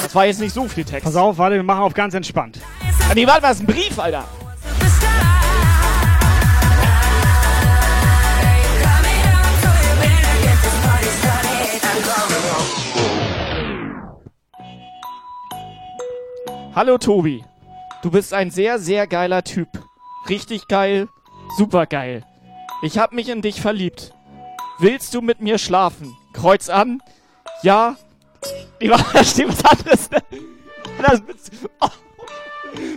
Das 0.05 0.13
war 0.13 0.27
jetzt 0.27 0.39
nicht 0.39 0.53
so 0.53 0.67
viel 0.67 0.83
Text. 0.83 1.03
Pass 1.03 1.15
auf, 1.15 1.39
warte, 1.39 1.55
wir 1.55 1.63
machen 1.63 1.81
auf 1.81 1.95
ganz 1.95 2.13
entspannt. 2.13 2.59
Ah, 3.09 3.15
nee, 3.15 3.25
warte 3.25 3.41
das 3.41 3.57
ist 3.57 3.61
ein 3.61 3.65
Brief, 3.65 3.97
Alter. 3.97 4.23
Hallo 16.75 16.99
Tobi. 16.99 17.43
Du 18.03 18.11
bist 18.11 18.31
ein 18.31 18.51
sehr, 18.51 18.77
sehr 18.77 19.07
geiler 19.07 19.43
Typ. 19.43 19.69
Richtig 20.29 20.67
geil, 20.67 21.07
super 21.57 21.87
geil. 21.87 22.23
Ich 22.83 22.99
hab 22.99 23.11
mich 23.11 23.29
in 23.29 23.41
dich 23.41 23.59
verliebt. 23.59 24.13
Willst 24.77 25.15
du 25.15 25.21
mit 25.21 25.41
mir 25.41 25.57
schlafen? 25.57 26.15
Kreuz 26.33 26.69
an. 26.69 27.01
Ja. 27.63 27.97
Nee, 28.79 28.89
warte, 28.89 29.05
da 29.13 29.23
steht 29.23 29.47
was 29.47 29.63
anderes. 29.65 30.09
ne? 30.11 30.17
Das 31.01 31.21
mit, 31.21 31.37
oh, 31.81 31.87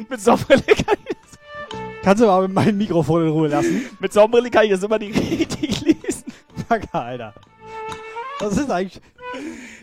mit 0.09 0.21
Sonnenbrille 0.21 0.63
kann 0.63 0.97
ich 1.09 1.17
das, 1.23 1.39
Kannst 2.03 2.23
du 2.23 2.27
mal 2.27 2.43
mit 2.43 2.53
meinem 2.53 2.79
Mikrofon 2.79 3.23
in 3.27 3.29
Ruhe 3.33 3.49
lassen? 3.49 3.87
mit 4.01 4.13
Sonnenbrille 4.13 4.51
kann 4.51 4.65
ich 4.65 4.71
das 4.71 4.83
immer 4.83 4.99
nicht 4.99 5.17
richtig 5.19 5.81
lesen. 5.83 6.25
Danke, 6.69 6.89
Alter. 6.93 7.35
Was 8.41 8.57
ist 8.57 8.71
eigentlich... 8.71 9.01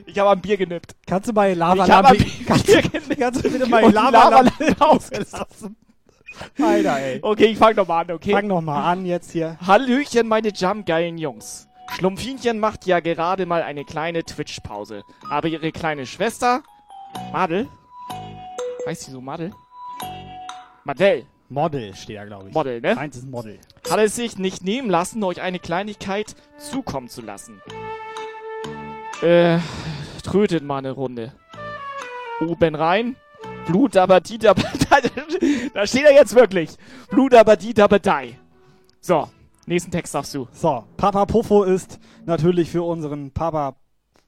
Ich 0.05 0.17
habe 0.19 0.29
am 0.29 0.39
Bier 0.41 0.57
genippt. 0.57 0.95
Kannst 1.07 1.27
du 1.29 1.33
mal 1.33 1.51
Ich 1.51 1.57
Lavalampe... 1.57 1.93
habe 1.93 2.07
am 2.09 2.17
Bier 2.17 2.81
genippt. 2.81 3.19
kannst 3.19 3.43
du 3.45 3.49
bitte 3.51 3.65
Und 3.65 3.93
Lavalampe 3.93 4.75
auslassen? 4.79 5.75
Alter, 6.61 6.99
ey. 6.99 7.19
Okay, 7.21 7.45
ich 7.45 7.57
fang 7.57 7.75
nochmal 7.75 8.03
an, 8.05 8.11
okay? 8.11 8.31
Fang 8.31 8.47
noch 8.47 8.61
mal 8.61 8.91
an 8.91 9.05
jetzt 9.05 9.31
hier. 9.31 9.57
Hallöchen, 9.65 10.27
meine 10.27 10.49
Jumpgeilen 10.49 11.17
Jungs. 11.17 11.67
Schlumpfinchen 11.91 12.59
macht 12.59 12.85
ja 12.85 12.99
gerade 12.99 13.45
mal 13.45 13.63
eine 13.63 13.85
kleine 13.85 14.23
Twitch-Pause. 14.23 15.03
Aber 15.29 15.47
ihre 15.47 15.71
kleine 15.71 16.05
Schwester, 16.05 16.61
Madel, 17.31 17.67
heißt 18.85 19.03
sie 19.03 19.11
so 19.11 19.21
Madel? 19.21 19.51
Madel, 20.83 21.25
Model 21.49 21.95
steht 21.95 22.17
da, 22.17 22.25
glaube 22.25 22.49
ich. 22.49 22.53
Model, 22.53 22.81
ne? 22.81 22.97
Eins 22.97 23.17
ist 23.17 23.29
Model. 23.29 23.59
hat 23.89 23.99
es 23.99 24.15
sich 24.15 24.37
nicht 24.37 24.63
nehmen 24.63 24.89
lassen, 24.89 25.23
euch 25.23 25.41
eine 25.41 25.59
Kleinigkeit 25.59 26.35
zukommen 26.57 27.07
zu 27.07 27.21
lassen. 27.21 27.61
Äh, 29.21 29.59
trötet 30.23 30.63
mal 30.63 30.79
eine 30.79 30.91
Runde. 30.91 31.33
Oben 32.41 32.75
rein. 32.75 33.15
Blut 33.67 33.95
aber 33.95 34.21
die 34.21 34.37
Da 35.73 35.87
steht 35.87 36.03
er 36.03 36.13
jetzt 36.13 36.35
wirklich. 36.35 36.71
Blut 37.09 37.33
aber 37.33 37.55
die 37.55 37.73
die. 37.73 38.37
So, 39.01 39.29
nächsten 39.65 39.91
Text 39.91 40.13
darfst 40.15 40.33
du. 40.33 40.47
So, 40.51 40.83
Papa 40.97 41.25
Puffo 41.25 41.63
ist 41.63 41.99
natürlich 42.25 42.69
für 42.69 42.83
unseren 42.83 43.31
Papa 43.31 43.75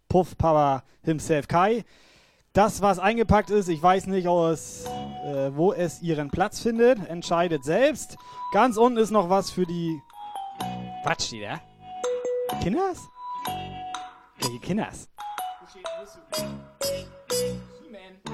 Puff 0.10 0.38
Papa 0.38 0.84
himself 1.04 1.48
Kai. 1.48 1.84
Das, 2.54 2.82
was 2.82 2.98
eingepackt 2.98 3.50
ist, 3.52 3.68
ich 3.68 3.82
weiß 3.84 4.08
nicht, 4.08 4.26
es, 4.26 4.86
äh, 5.26 5.52
wo 5.56 5.74
es 5.74 6.02
ihren 6.02 6.32
Platz 6.32 6.60
findet. 6.60 7.08
Entscheidet 7.08 7.64
selbst. 7.64 8.18
Ganz 8.52 8.78
unten 8.78 8.98
ist 8.98 9.12
noch 9.12 9.30
was 9.30 9.52
für 9.52 9.66
die. 9.66 10.02
Was 11.04 11.28
steht 11.28 11.44
da? 11.44 11.62
Kinders? 12.62 13.08
Welche 14.40 14.60
Kinders? 14.60 15.08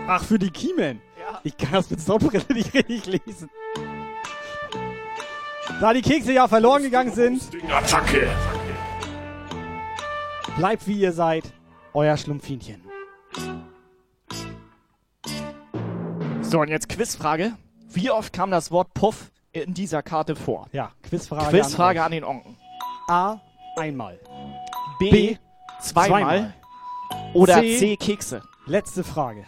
Ach, 0.07 0.23
für 0.23 0.39
die 0.39 0.51
Kiemen. 0.51 1.01
Ich 1.43 1.57
kann 1.57 1.73
das 1.73 1.89
mit 1.89 1.99
Sonnenbrille 1.99 2.45
nicht 2.53 2.73
richtig 2.73 3.05
lesen. 3.25 3.49
Da 5.79 5.93
die 5.93 6.01
Kekse 6.01 6.33
ja 6.33 6.47
verloren 6.47 6.83
gegangen 6.83 7.13
sind, 7.13 7.41
Attacke. 7.71 8.29
bleibt 10.57 10.87
wie 10.87 10.99
ihr 10.99 11.11
seid, 11.11 11.45
euer 11.93 12.17
Schlumpfinchen. 12.17 12.83
So, 16.41 16.59
und 16.59 16.67
jetzt 16.67 16.89
Quizfrage. 16.89 17.53
Wie 17.89 18.11
oft 18.11 18.33
kam 18.33 18.51
das 18.51 18.71
Wort 18.71 18.93
Puff 18.93 19.31
in 19.51 19.73
dieser 19.73 20.03
Karte 20.03 20.35
vor? 20.35 20.67
Ja, 20.71 20.91
Quizfrage. 21.03 21.49
Quizfrage 21.49 21.99
an, 22.01 22.05
an 22.07 22.11
den 22.11 22.23
Onken. 22.23 22.57
A. 23.07 23.39
Einmal. 23.77 24.19
B. 24.99 25.09
B. 25.09 25.37
zweimal. 25.81 26.21
zweimal. 26.21 26.53
Oder 27.33 27.61
C. 27.61 27.77
C. 27.77 27.97
Kekse. 27.97 28.41
Letzte 28.65 29.03
Frage. 29.03 29.45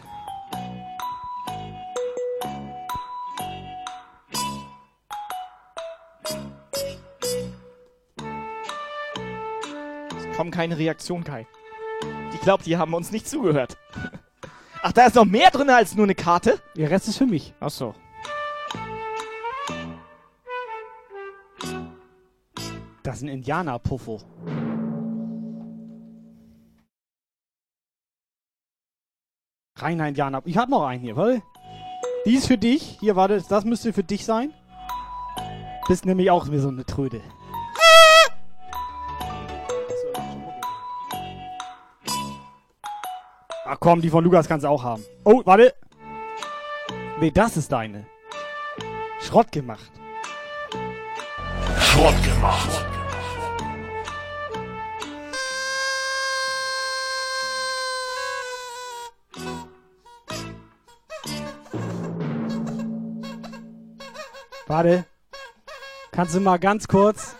Es 10.36 10.38
kommen 10.38 10.50
keine 10.50 10.76
Reaktionen, 10.76 11.24
Kai. 11.24 11.46
Ich 12.34 12.42
glaube, 12.42 12.62
die 12.62 12.76
haben 12.76 12.92
uns 12.92 13.10
nicht 13.10 13.26
zugehört. 13.26 13.78
Ach, 14.82 14.92
da 14.92 15.06
ist 15.06 15.14
noch 15.14 15.24
mehr 15.24 15.50
drin 15.50 15.70
als 15.70 15.94
nur 15.94 16.04
eine 16.04 16.14
Karte? 16.14 16.60
Der 16.76 16.90
Rest 16.90 17.08
ist 17.08 17.16
für 17.16 17.24
mich. 17.24 17.54
Ach 17.58 17.70
so. 17.70 17.94
Das 23.02 23.16
ist 23.16 23.22
ein 23.22 23.28
Indianer-Puffo. 23.28 24.20
Reiner 29.78 30.08
Indianer. 30.08 30.42
Ich 30.44 30.58
hab 30.58 30.68
noch 30.68 30.84
einen 30.84 31.00
hier, 31.00 31.16
warte. 31.16 31.40
Die 32.26 32.34
ist 32.34 32.46
für 32.46 32.58
dich. 32.58 32.98
Hier, 33.00 33.16
warte, 33.16 33.42
das 33.48 33.64
müsste 33.64 33.94
für 33.94 34.04
dich 34.04 34.26
sein. 34.26 34.52
Bist 35.88 36.04
nämlich 36.04 36.30
auch 36.30 36.50
wie 36.50 36.58
so 36.58 36.68
eine 36.68 36.84
Tröde. 36.84 37.22
Ach 43.68 43.78
komm, 43.80 44.00
die 44.00 44.10
von 44.10 44.22
Lukas 44.22 44.46
kannst 44.46 44.64
du 44.64 44.68
auch 44.68 44.84
haben. 44.84 45.04
Oh, 45.24 45.42
warte. 45.44 45.74
Nee, 47.18 47.32
das 47.32 47.56
ist 47.56 47.72
deine. 47.72 48.06
Schrott 49.20 49.50
gemacht. 49.50 49.90
Schrott 51.80 52.14
gemacht. 52.22 52.84
Warte. 64.68 65.04
Kannst 66.12 66.36
du 66.36 66.40
mal 66.40 66.58
ganz 66.58 66.86
kurz 66.86 67.34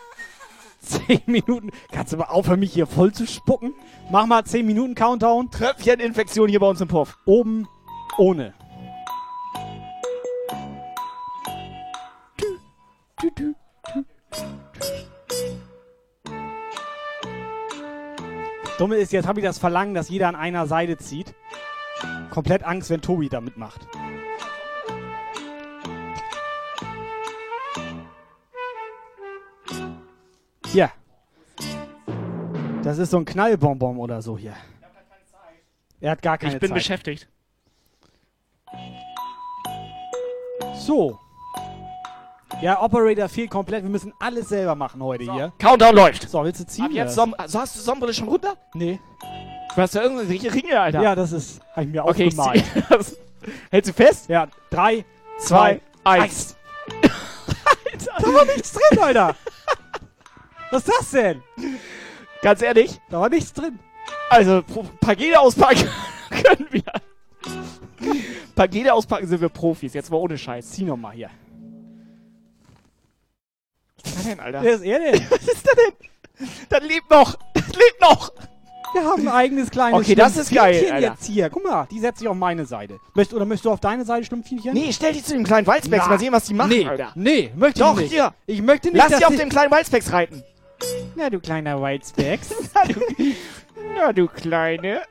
10 0.87 1.21
Minuten. 1.25 1.71
Kannst 1.91 2.13
du 2.13 2.17
mal 2.17 2.25
aufhören, 2.25 2.59
mich 2.59 2.73
hier 2.73 2.87
voll 2.87 3.13
zu 3.13 3.27
spucken? 3.27 3.73
Mach 4.11 4.25
mal 4.25 4.43
10 4.43 4.65
Minuten 4.65 4.95
Countdown. 4.95 5.51
Tröpfcheninfektion 5.51 6.49
hier 6.49 6.59
bei 6.59 6.67
uns 6.67 6.81
im 6.81 6.87
Puff. 6.87 7.17
Oben 7.25 7.67
ohne. 8.17 8.53
Dumme 18.77 18.97
ist, 18.97 19.11
jetzt 19.11 19.27
habe 19.27 19.39
ich 19.39 19.45
das 19.45 19.57
Verlangen, 19.57 19.95
dass 19.95 20.09
jeder 20.09 20.27
an 20.27 20.35
einer 20.35 20.67
Seite 20.67 20.97
zieht. 20.97 21.33
Komplett 22.29 22.63
Angst, 22.63 22.91
wenn 22.91 23.01
Tobi 23.01 23.27
da 23.27 23.41
mitmacht. 23.41 23.87
Hier. 30.71 30.91
Das 32.83 32.97
ist 32.97 33.11
so 33.11 33.17
ein 33.17 33.25
Knallbonbon 33.25 33.97
oder 33.97 34.21
so 34.21 34.37
hier. 34.37 34.53
Er 35.99 36.11
hat 36.11 36.21
gar 36.21 36.37
keine 36.37 36.53
Ich 36.53 36.59
bin 36.59 36.69
Zeit. 36.69 36.77
beschäftigt. 36.77 37.27
So. 40.75 41.19
Ja, 42.61 42.81
Operator 42.81 43.27
fehlt 43.29 43.49
komplett. 43.49 43.83
Wir 43.83 43.89
müssen 43.89 44.13
alles 44.19 44.49
selber 44.49 44.75
machen 44.75 45.01
heute 45.03 45.31
hier. 45.31 45.51
Countdown 45.59 45.95
läuft. 45.95 46.29
So, 46.29 46.43
willst 46.43 46.61
du 46.61 46.65
ziehen? 46.65 46.85
Ab 46.85 46.91
jetzt? 46.91 47.15
Som 47.15 47.33
also 47.37 47.59
hast 47.59 47.75
du 47.75 47.81
Sonnenbrille 47.81 48.13
schon 48.13 48.27
runter? 48.27 48.55
Nee. 48.73 48.99
Du 49.75 49.81
hast 49.81 49.93
ja 49.95 50.01
irgendwelche 50.01 50.53
Ringe, 50.53 50.79
Alter. 50.79 51.01
Ja, 51.01 51.13
das 51.15 51.31
ist, 51.31 51.61
hab 51.75 51.83
ich 51.83 51.89
mir 51.89 52.03
okay, 52.05 52.25
ich 52.25 52.39
aufgemalt. 52.39 52.63
das. 52.89 53.17
Hältst 53.69 53.89
du 53.89 53.93
fest? 53.93 54.29
Ja, 54.29 54.47
drei, 54.69 55.05
Zwei, 55.39 55.81
zwei, 56.03 56.21
eins. 56.23 56.55
Da 58.19 58.33
war 58.33 58.45
nichts 58.45 58.71
drin, 58.73 58.99
Alter. 58.99 59.35
Was 60.71 60.87
ist 60.87 60.93
das 60.99 61.11
denn? 61.11 61.43
Ganz 62.41 62.61
ehrlich, 62.61 62.99
Da 63.09 63.19
war 63.21 63.29
nichts 63.29 63.53
drin. 63.53 63.79
also 64.29 64.61
Pakete 64.99 65.39
auspacken 65.39 65.87
können 66.29 66.67
wir. 66.71 66.83
Pakete 68.55 68.93
auspacken 68.93 69.27
sind 69.27 69.41
wir 69.41 69.49
Profis, 69.49 69.93
jetzt 69.93 70.09
mal 70.11 70.17
ohne 70.17 70.37
Scheiß. 70.37 70.69
Zieh 70.71 70.83
noch 70.83 70.97
mal 70.97 71.11
hier. 71.13 71.29
Was 74.03 74.11
ist 74.11 74.17
das 74.17 74.25
denn, 74.25 74.39
Alter? 74.39 74.61
Wer 74.61 74.73
ist 74.73 74.81
er 74.83 74.99
denn? 74.99 75.25
Was 75.29 75.39
ist 75.47 75.65
das 75.67 75.75
denn? 75.75 76.47
Das 76.69 76.81
lebt 76.83 77.09
noch! 77.09 77.35
Das 77.53 77.67
lebt 77.67 78.01
noch! 78.01 78.31
Wir 78.93 79.03
haben 79.03 79.27
ein 79.27 79.33
eigenes 79.33 79.69
kleines 79.69 79.99
Okay, 79.99 80.15
das 80.15 80.37
ist 80.37 80.53
geil, 80.53 80.89
Alter. 80.91 81.07
jetzt 81.07 81.25
hier. 81.25 81.49
Guck 81.49 81.63
mal, 81.63 81.87
die 81.91 81.99
setzt 81.99 82.19
sich 82.19 82.27
auf 82.27 82.37
meine 82.37 82.65
Seite. 82.65 82.99
Möchtest, 83.15 83.35
oder 83.35 83.45
möchtest 83.45 83.65
du 83.65 83.71
auf 83.71 83.79
deine 83.81 84.05
Seite 84.05 84.25
Schlumpfinchen? 84.25 84.73
Nee, 84.73 84.93
stell 84.93 85.13
dich 85.13 85.25
zu 85.25 85.33
dem 85.33 85.43
kleinen 85.43 85.67
Walzbecks, 85.67 86.07
mal 86.07 86.17
sehen, 86.19 86.31
was 86.31 86.45
die 86.45 86.53
machen, 86.53 86.69
nee, 86.69 86.85
Alter. 86.87 87.11
Nee, 87.15 87.51
möchte 87.55 87.79
Doch, 87.81 87.95
ich 87.95 88.03
nicht. 88.03 88.13
hier. 88.13 88.33
Ich 88.45 88.61
möchte 88.61 88.87
nicht, 88.89 88.97
Lass 88.97 89.11
dich 89.17 89.25
auf 89.25 89.35
dem 89.35 89.49
kleinen 89.49 89.71
Walzbecks 89.71 90.11
reiten. 90.13 90.41
Na, 91.15 91.29
du 91.29 91.39
kleiner 91.39 91.81
Whitespecks. 91.81 92.49
Na, 92.73 92.83
du, 92.85 93.01
na, 93.95 94.13
du 94.13 94.27
Kleine. 94.27 95.01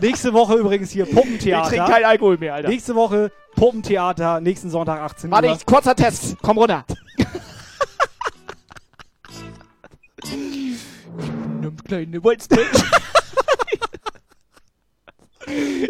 Nächste 0.00 0.32
Woche 0.32 0.54
übrigens 0.54 0.90
hier 0.90 1.04
Ich 1.04 1.10
trinke 1.10 1.28
Puppentheater. 1.28 1.84
keinen 1.86 2.04
Alkohol 2.04 2.38
mehr, 2.38 2.54
Alter. 2.54 2.68
Nächste 2.68 2.94
Woche 2.94 3.32
Puppentheater, 3.56 4.40
nächsten 4.40 4.70
Sonntag 4.70 5.00
18 5.00 5.30
Warte, 5.30 5.48
Uhr. 5.48 5.56
ich, 5.56 5.66
kurzer 5.66 5.96
Test. 5.96 6.36
Komm 6.42 6.58
runter. 6.58 6.84
Kleine 11.86 12.22
Walzbecks. 12.22 12.84
Kleine 15.44 15.88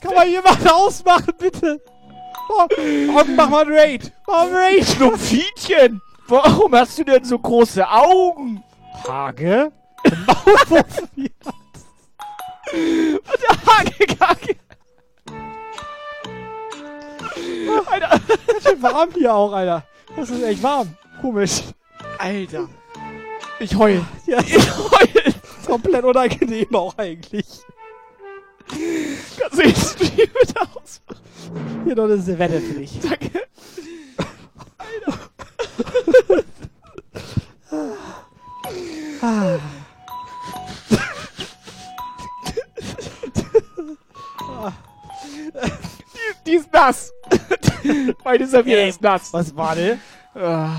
Kann 0.00 0.14
man 0.14 0.28
jemand 0.30 0.72
ausmachen, 0.72 1.32
bitte? 1.38 1.80
Oh, 2.48 2.66
mach 3.36 3.48
mal 3.48 3.64
ein 3.66 3.72
Raid. 3.72 4.12
Mach 4.26 4.42
ein 4.46 4.54
Raid. 4.54 4.86
Schlumpfinchen. 4.86 6.00
Warum 6.26 6.74
hast 6.74 6.98
du 6.98 7.04
denn 7.04 7.24
so 7.24 7.38
große 7.38 7.86
Augen? 7.88 8.62
Hage? 9.06 9.70
Maulwurf 10.26 11.02
Und 11.12 11.42
der 12.72 13.66
Hagekacke. 13.66 14.56
Alter. 17.86 18.20
Ganz 18.46 18.62
schön 18.62 18.82
warm 18.82 19.10
hier 19.14 19.34
auch, 19.34 19.52
Alter. 19.52 19.84
Das 20.16 20.30
ist 20.30 20.42
echt 20.42 20.62
warm. 20.62 20.96
Komisch. 21.20 21.62
Alter. 22.18 22.68
Ich 23.60 23.76
heul. 23.76 24.04
Ja, 24.26 24.40
ich 24.46 24.56
heul. 24.56 25.34
Komplett 25.66 26.04
unangenehm 26.04 26.74
auch 26.74 26.96
eigentlich. 26.98 27.46
Kannst 29.38 29.58
du 29.58 29.62
den 29.62 29.74
Stream 29.74 30.28
bitte 30.40 30.60
aus? 30.60 31.00
Hier 31.84 31.94
noch 31.94 32.04
eine 32.04 32.18
Servette 32.18 32.60
für 32.60 32.74
dich. 32.74 32.98
Danke. 33.00 33.42
Ah. 39.20 39.58
Die, 46.44 46.50
die 46.50 46.56
ist 46.56 46.72
nass. 46.72 47.12
Meine 48.24 48.46
Serviette 48.46 48.82
ist 48.88 49.00
nass. 49.02 49.32
Was 49.32 49.54
war 49.56 49.74
denn? 49.74 50.00
Ah. 50.34 50.76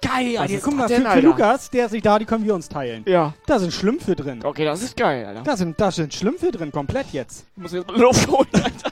Geil, 0.00 0.38
Also, 0.38 0.54
jetzt 0.54 0.64
guck 0.64 0.74
mal, 0.74 0.84
hat 0.84 0.92
für, 0.92 1.00
für 1.00 1.08
Alter. 1.08 1.22
Lukas, 1.22 1.70
der 1.70 1.86
ist 1.86 1.92
nicht 1.92 2.06
da, 2.06 2.18
die 2.18 2.24
können 2.24 2.44
wir 2.44 2.54
uns 2.54 2.68
teilen. 2.68 3.04
Ja. 3.06 3.34
Da 3.46 3.58
sind 3.58 3.72
Schlümpfe 3.72 4.14
drin. 4.16 4.40
Okay, 4.44 4.64
das 4.64 4.80
ist 4.82 4.96
geil, 4.96 5.26
Alter. 5.26 5.42
Da 5.42 5.56
sind, 5.56 5.78
da 5.80 5.90
sind 5.90 6.14
Schlümpfe 6.14 6.50
drin, 6.50 6.72
komplett 6.72 7.08
jetzt. 7.12 7.46
Ich 7.56 7.62
muss 7.62 7.72
jetzt 7.72 7.86
mal 7.88 7.98
Luft 8.00 8.28
holen, 8.28 8.48
Alter. 8.52 8.90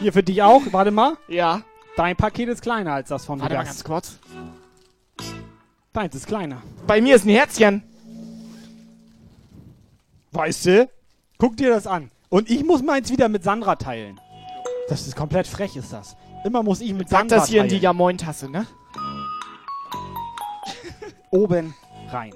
Hier 0.00 0.12
für 0.12 0.22
dich 0.22 0.42
auch, 0.42 0.62
warte 0.70 0.90
mal. 0.90 1.16
Ja. 1.28 1.62
Dein 1.96 2.16
Paket 2.16 2.48
ist 2.48 2.62
kleiner 2.62 2.92
als 2.94 3.08
das 3.08 3.24
von 3.24 3.40
Warte 3.40 3.54
mal 3.54 3.64
ganz 3.64 3.84
kurz. 3.84 4.18
Deins 5.92 6.14
ist 6.16 6.26
kleiner. 6.26 6.60
Bei 6.86 7.00
mir 7.00 7.14
ist 7.14 7.24
ein 7.24 7.30
Herzchen. 7.30 7.82
Weißt 10.32 10.66
du? 10.66 10.90
Guck 11.38 11.56
dir 11.56 11.70
das 11.70 11.86
an. 11.86 12.10
Und 12.30 12.50
ich 12.50 12.64
muss 12.64 12.82
meins 12.82 13.10
wieder 13.10 13.28
mit 13.28 13.44
Sandra 13.44 13.76
teilen. 13.76 14.20
Das 14.88 15.06
ist 15.06 15.14
komplett 15.14 15.46
frech, 15.46 15.76
ist 15.76 15.92
das. 15.92 16.16
Immer 16.44 16.64
muss 16.64 16.80
ich 16.80 16.92
mit 16.92 17.08
Sag 17.08 17.20
Sandra 17.20 17.36
das 17.36 17.48
hier 17.48 17.60
in 17.62 17.68
teilen. 17.68 17.78
die 17.80 17.84
Jamoin-Tasse, 17.84 18.50
ne? 18.50 18.66
Oben 21.30 21.74
rein. 22.10 22.32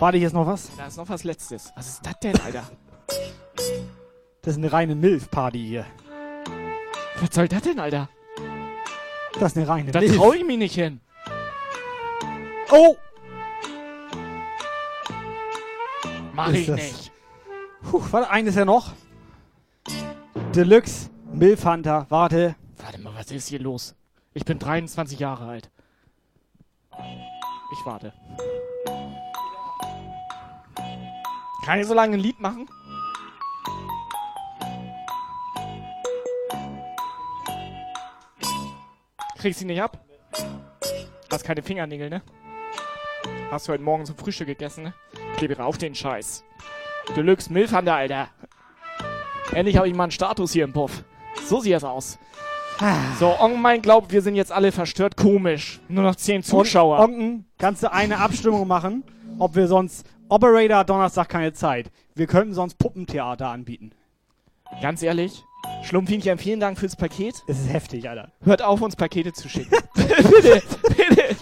Warte, 0.00 0.18
hier 0.18 0.26
ist 0.26 0.32
noch 0.32 0.46
was. 0.46 0.70
Da 0.76 0.88
ist 0.88 0.96
noch 0.96 1.08
was 1.08 1.22
Letztes. 1.22 1.72
Was 1.76 1.86
ist 1.88 2.04
das 2.04 2.18
denn, 2.20 2.38
Alter? 2.40 2.64
Das 4.42 4.52
ist 4.52 4.58
eine 4.58 4.70
reine 4.70 4.94
Milf-Party 4.94 5.58
hier. 5.58 5.86
Was 7.20 7.34
soll 7.34 7.48
das 7.48 7.62
denn, 7.62 7.78
Alter? 7.80 8.08
Das 9.38 9.52
ist 9.52 9.58
eine 9.58 9.68
reine 9.68 9.92
Da 9.92 10.00
Milf. 10.00 10.16
trau 10.16 10.32
ich 10.32 10.44
mich 10.44 10.58
nicht 10.58 10.74
hin. 10.74 11.00
Oh! 12.70 12.96
Mach 16.32 16.48
Ist 16.48 16.54
ich 16.56 16.66
das- 16.66 16.76
nicht. 16.76 17.12
Puh, 17.90 18.02
warte, 18.10 18.30
eines 18.30 18.54
ja 18.54 18.64
noch. 18.64 18.92
Deluxe 20.54 21.10
Milf 21.32 21.64
Hunter. 21.64 22.06
Warte. 22.08 22.56
Warte 22.78 23.00
mal, 23.00 23.12
was 23.16 23.30
ist 23.30 23.48
hier 23.48 23.60
los? 23.60 23.94
Ich 24.34 24.44
bin 24.44 24.58
23 24.58 25.18
Jahre 25.18 25.46
alt. 25.46 25.70
Ich 27.72 27.86
warte. 27.86 28.12
Kann 31.64 31.80
ich 31.80 31.86
so 31.86 31.94
lange 31.94 32.14
ein 32.16 32.20
Lied 32.20 32.40
machen? 32.40 32.68
Kriegst 39.44 39.60
du 39.60 39.66
nicht 39.66 39.82
ab? 39.82 40.02
Hast 41.30 41.44
keine 41.44 41.60
Fingernägel, 41.60 42.08
ne? 42.08 42.22
Hast 43.50 43.68
du 43.68 43.72
heute 43.72 43.82
Morgen 43.82 44.06
zum 44.06 44.16
Frühstück 44.16 44.46
gegessen, 44.46 44.84
ne? 44.84 44.94
Klebe 45.36 45.62
auf 45.62 45.76
den 45.76 45.94
Scheiß. 45.94 46.42
Deluxe 47.14 47.52
Milfhander, 47.52 47.94
Alter. 47.94 48.28
Endlich 49.52 49.76
habe 49.76 49.86
ich 49.86 49.94
mal 49.94 50.04
einen 50.04 50.12
Status 50.12 50.52
hier 50.52 50.64
im 50.64 50.72
Puff. 50.72 51.04
So 51.44 51.60
sieht 51.60 51.74
das 51.74 51.84
aus. 51.84 52.18
So, 53.20 53.38
Ongmein 53.38 53.82
glaubt, 53.82 54.12
wir 54.12 54.22
sind 54.22 54.34
jetzt 54.34 54.50
alle 54.50 54.72
verstört. 54.72 55.14
Komisch. 55.14 55.78
Nur 55.88 56.04
noch 56.04 56.16
10 56.16 56.42
Zuschauer. 56.42 57.00
Onken, 57.00 57.44
kannst 57.58 57.82
du 57.82 57.92
eine 57.92 58.20
Abstimmung 58.20 58.66
machen, 58.66 59.04
ob 59.38 59.56
wir 59.56 59.68
sonst. 59.68 60.06
Operator 60.30 60.78
hat 60.78 60.88
Donnerstag 60.88 61.28
keine 61.28 61.52
Zeit. 61.52 61.90
Wir 62.14 62.26
könnten 62.26 62.54
sonst 62.54 62.78
Puppentheater 62.78 63.48
anbieten. 63.48 63.90
Ganz 64.80 65.02
ehrlich, 65.02 65.44
Schlumpfinchen, 65.84 66.38
vielen 66.38 66.60
Dank 66.60 66.78
fürs 66.78 66.96
Paket. 66.96 67.42
Es 67.46 67.60
ist 67.60 67.72
heftig, 67.72 68.08
Alter. 68.08 68.32
Hört 68.42 68.62
auf, 68.62 68.80
uns 68.80 68.96
Pakete 68.96 69.32
zu 69.32 69.48
schicken. 69.48 69.70
bitte, 69.94 70.62
bitte. 70.96 71.36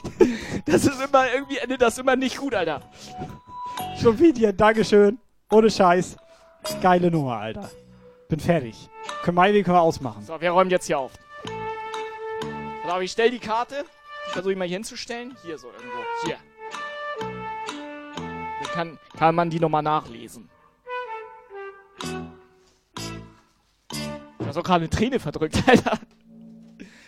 Das 0.65 0.85
ist 0.85 1.01
immer, 1.01 1.33
irgendwie 1.33 1.59
endet 1.59 1.81
das 1.81 1.99
immer 1.99 2.17
nicht 2.17 2.37
gut, 2.37 2.55
Alter. 2.55 2.81
Video, 4.03 4.53
Dankeschön. 4.53 5.19
Ohne 5.51 5.71
Scheiß. 5.71 6.17
Geile 6.81 7.11
Nummer, 7.11 7.37
Alter. 7.37 7.71
Bin 8.29 8.41
fertig. 8.41 8.89
Können 9.23 9.37
wir, 9.37 9.63
können 9.63 9.77
wir 9.77 9.83
ausmachen. 9.83 10.25
So, 10.25 10.35
wer 10.39 10.51
räumt 10.53 10.73
jetzt 10.73 10.87
hier 10.87 10.99
auf? 10.99 11.13
Pass 12.83 12.93
auf, 12.93 13.01
ich 13.01 13.13
stell 13.13 13.31
die 13.31 13.39
Karte. 13.39 13.85
Die 14.29 14.33
versuche 14.33 14.53
ich 14.53 14.59
mal 14.59 14.67
hier 14.67 14.77
hinzustellen. 14.77 15.37
Hier 15.45 15.59
so 15.59 15.69
irgendwo. 15.69 15.99
Hier. 16.25 16.37
Dann 17.21 18.73
kann, 18.73 18.99
kann 19.17 19.35
man 19.35 19.51
die 19.51 19.61
nochmal 19.61 19.83
nachlesen. 19.83 20.49
So 24.53 24.63
gerade 24.63 24.81
eine 24.81 24.91
Träne 24.91 25.19
verdrückt, 25.19 25.57
Alter. 25.67 25.99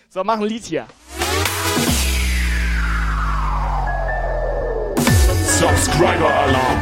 So, 0.09 0.24
mach 0.24 0.38
ein 0.38 0.45
Lied 0.45 0.64
hier. 0.64 0.86
Subscriber 5.59 6.34
Alarm. 6.34 6.78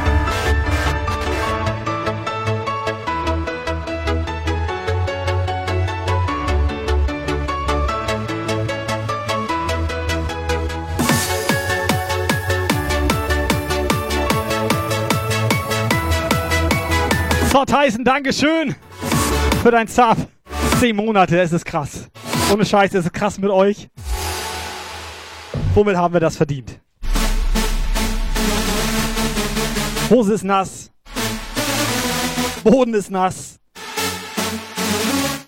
So, 17.50 17.64
Tyson, 17.64 18.04
Dankeschön 18.04 18.76
für 19.62 19.70
dein 19.72 19.88
Sub. 19.88 20.16
Zehn 20.82 20.96
Monate, 20.96 21.40
es 21.40 21.52
ist 21.52 21.64
krass. 21.64 22.10
Ohne 22.52 22.66
Scheiß, 22.66 22.92
es 22.94 23.04
ist 23.04 23.12
krass 23.12 23.38
mit 23.38 23.52
euch. 23.52 23.88
Womit 25.74 25.94
haben 25.94 26.12
wir 26.12 26.18
das 26.18 26.36
verdient? 26.36 26.80
Hose 30.10 30.34
ist 30.34 30.42
nass. 30.42 30.90
Boden 32.64 32.94
ist 32.94 33.12
nass. 33.12 33.60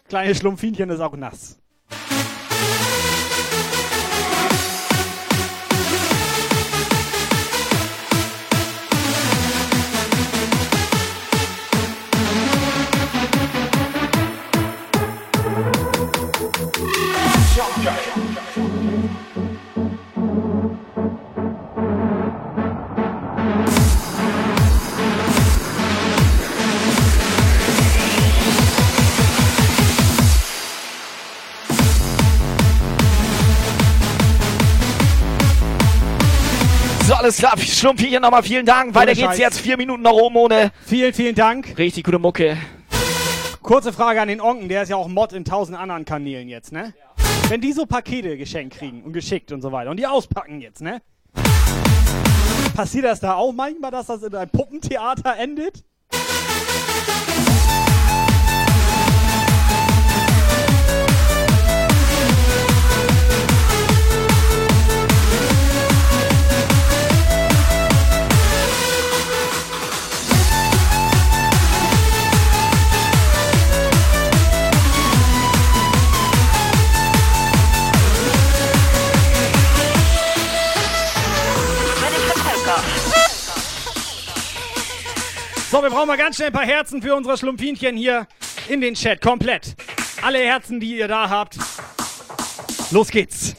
Kleine 0.09 0.37
Schlumpfinchen 0.37 0.89
ist 0.91 1.01
auch 1.01 1.17
nass. 1.17 1.59
Alles 37.25 37.39
klar. 37.39 37.59
Schlumpfinchen 37.59 38.21
nochmal 38.21 38.43
vielen 38.43 38.67
Dank. 38.67 38.95
Weiter 38.95 39.15
geht's 39.15 39.27
Scheiß. 39.29 39.39
jetzt. 39.39 39.61
Vier 39.61 39.77
Minuten 39.77 40.03
nach 40.03 40.13
oben 40.13 40.37
ohne. 40.37 40.71
Vielen, 40.85 41.13
vielen 41.15 41.35
Dank. 41.35 41.77
Richtig 41.79 42.05
gute 42.05 42.19
Mucke. 42.19 42.57
Kurze 43.63 43.95
Frage 43.95 44.21
an 44.21 44.29
den 44.29 44.43
Onken, 44.43 44.69
der 44.69 44.83
ist 44.83 44.91
ja 44.91 44.97
auch 44.97 45.09
Mod 45.09 45.33
in 45.33 45.47
tausend 45.47 45.79
anderen 45.79 46.05
Kanälen 46.05 46.49
jetzt, 46.49 46.71
ne? 46.71 46.93
Wenn 47.49 47.63
die 47.63 47.73
so 47.73 47.87
Pakete 47.87 48.37
geschenkt 48.37 48.77
kriegen 48.77 49.03
und 49.03 49.15
geschickt 49.15 49.53
und 49.53 49.63
so 49.63 49.73
weiter 49.73 49.91
und 49.91 49.97
die 49.99 50.07
auspacken 50.07 50.61
jetzt, 50.61 50.83
ne? 50.83 51.01
Passiert 52.77 53.07
das 53.07 53.21
da 53.21 53.35
auch 53.35 53.53
manchmal, 53.53 53.91
dass 53.91 54.07
das 54.07 54.23
in 54.23 54.35
einem 54.35 54.51
Puppentheater 54.51 55.37
endet? 55.39 55.83
So, 85.75 85.83
wir 85.83 85.91
brauchen 85.91 86.07
mal 86.07 86.17
ganz 86.17 86.37
schnell 86.37 86.51
ein 86.51 86.53
paar 86.53 86.65
Herzen 86.65 87.03
für 87.03 87.17
unsere 87.17 87.37
Schlumpfinchen 87.37 87.97
hier 87.97 88.29
in 88.69 88.81
den 88.81 88.95
Chat. 88.95 89.21
Komplett. 89.21 89.75
Alle 90.23 90.39
Herzen, 90.39 90.79
die 90.79 90.99
ihr 90.99 91.09
da 91.09 91.29
habt. 91.29 91.57
Los 92.93 93.09
geht's. 93.09 93.57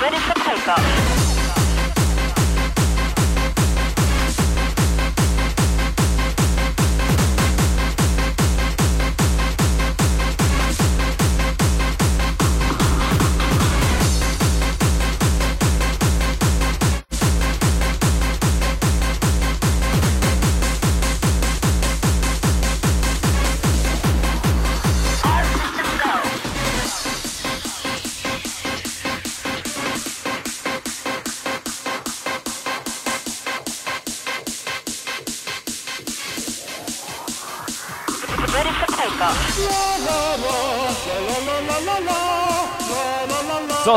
Ready 0.00 0.16
for 0.18 0.34
takeoff. 0.44 1.05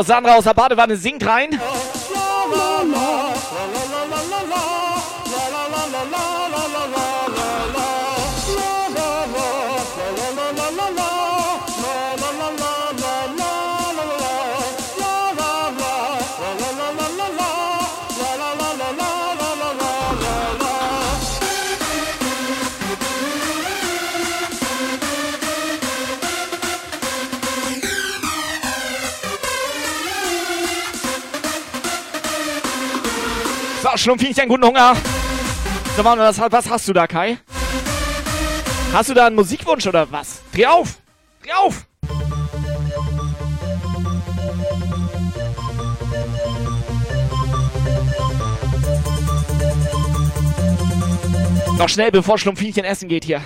Sandra 0.06 0.36
aus 0.36 0.44
der 0.44 0.54
Badewanne 0.54 0.96
singt 0.96 1.26
rein. 1.26 1.60
So, 34.00 34.04
Schlumpfinchen, 34.04 34.48
guten 34.48 34.64
Hunger. 34.64 34.96
So, 35.94 36.02
Mann, 36.02 36.18
was, 36.18 36.38
was 36.38 36.70
hast 36.70 36.88
du 36.88 36.94
da, 36.94 37.06
Kai? 37.06 37.36
Hast 38.94 39.10
du 39.10 39.14
da 39.14 39.26
einen 39.26 39.36
Musikwunsch 39.36 39.86
oder 39.86 40.10
was? 40.10 40.40
Dreh 40.54 40.64
auf! 40.64 40.96
Dreh 41.42 41.52
auf! 41.52 41.86
Noch 51.76 51.88
schnell, 51.90 52.10
bevor 52.10 52.38
Schlumpfinchen 52.38 52.84
essen 52.84 53.06
geht 53.06 53.24
hier. 53.26 53.42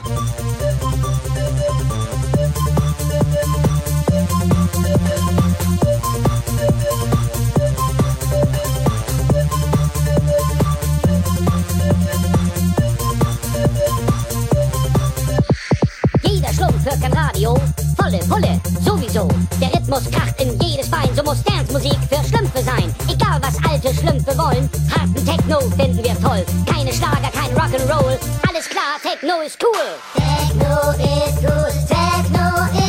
Rhythmus 19.95 20.11
kracht 20.11 20.41
in 20.41 20.59
jedes 20.61 20.91
Bein, 20.91 21.09
so 21.15 21.23
muss 21.23 21.43
Dance-Musik 21.45 21.97
für 22.09 22.29
Schlümpfe 22.29 22.63
sein. 22.63 22.95
Egal 23.09 23.41
was 23.41 23.57
alte 23.71 23.95
Schlümpfe 23.95 24.37
wollen, 24.37 24.69
harten 24.91 25.25
Techno 25.25 25.61
finden 25.77 26.03
wir 26.03 26.21
toll. 26.21 26.45
Keine 26.67 26.93
Schlager, 26.93 27.31
kein 27.33 27.55
Rock'n'Roll, 27.57 28.19
alles 28.49 28.69
klar, 28.69 28.99
Techno 29.03 29.41
ist 29.43 29.59
cool. 29.63 29.95
Techno 30.15 30.91
ist 30.99 31.39
cool, 31.43 31.71
Techno 31.87 32.65
ist 32.67 32.75
fun, 32.75 32.84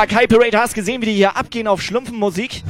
Mal, 0.00 0.06
Kai 0.06 0.26
Parade, 0.26 0.58
hast 0.58 0.72
gesehen, 0.72 1.02
wie 1.02 1.06
die 1.06 1.12
hier 1.12 1.36
abgehen 1.36 1.66
auf 1.66 1.82
Schlumpfenmusik? 1.82 2.62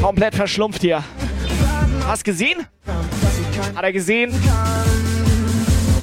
Komplett 0.00 0.34
verschlumpft 0.34 0.80
hier. 0.80 1.04
Hast 2.06 2.24
gesehen? 2.24 2.66
Hat 3.74 3.84
er 3.84 3.92
gesehen? 3.92 4.32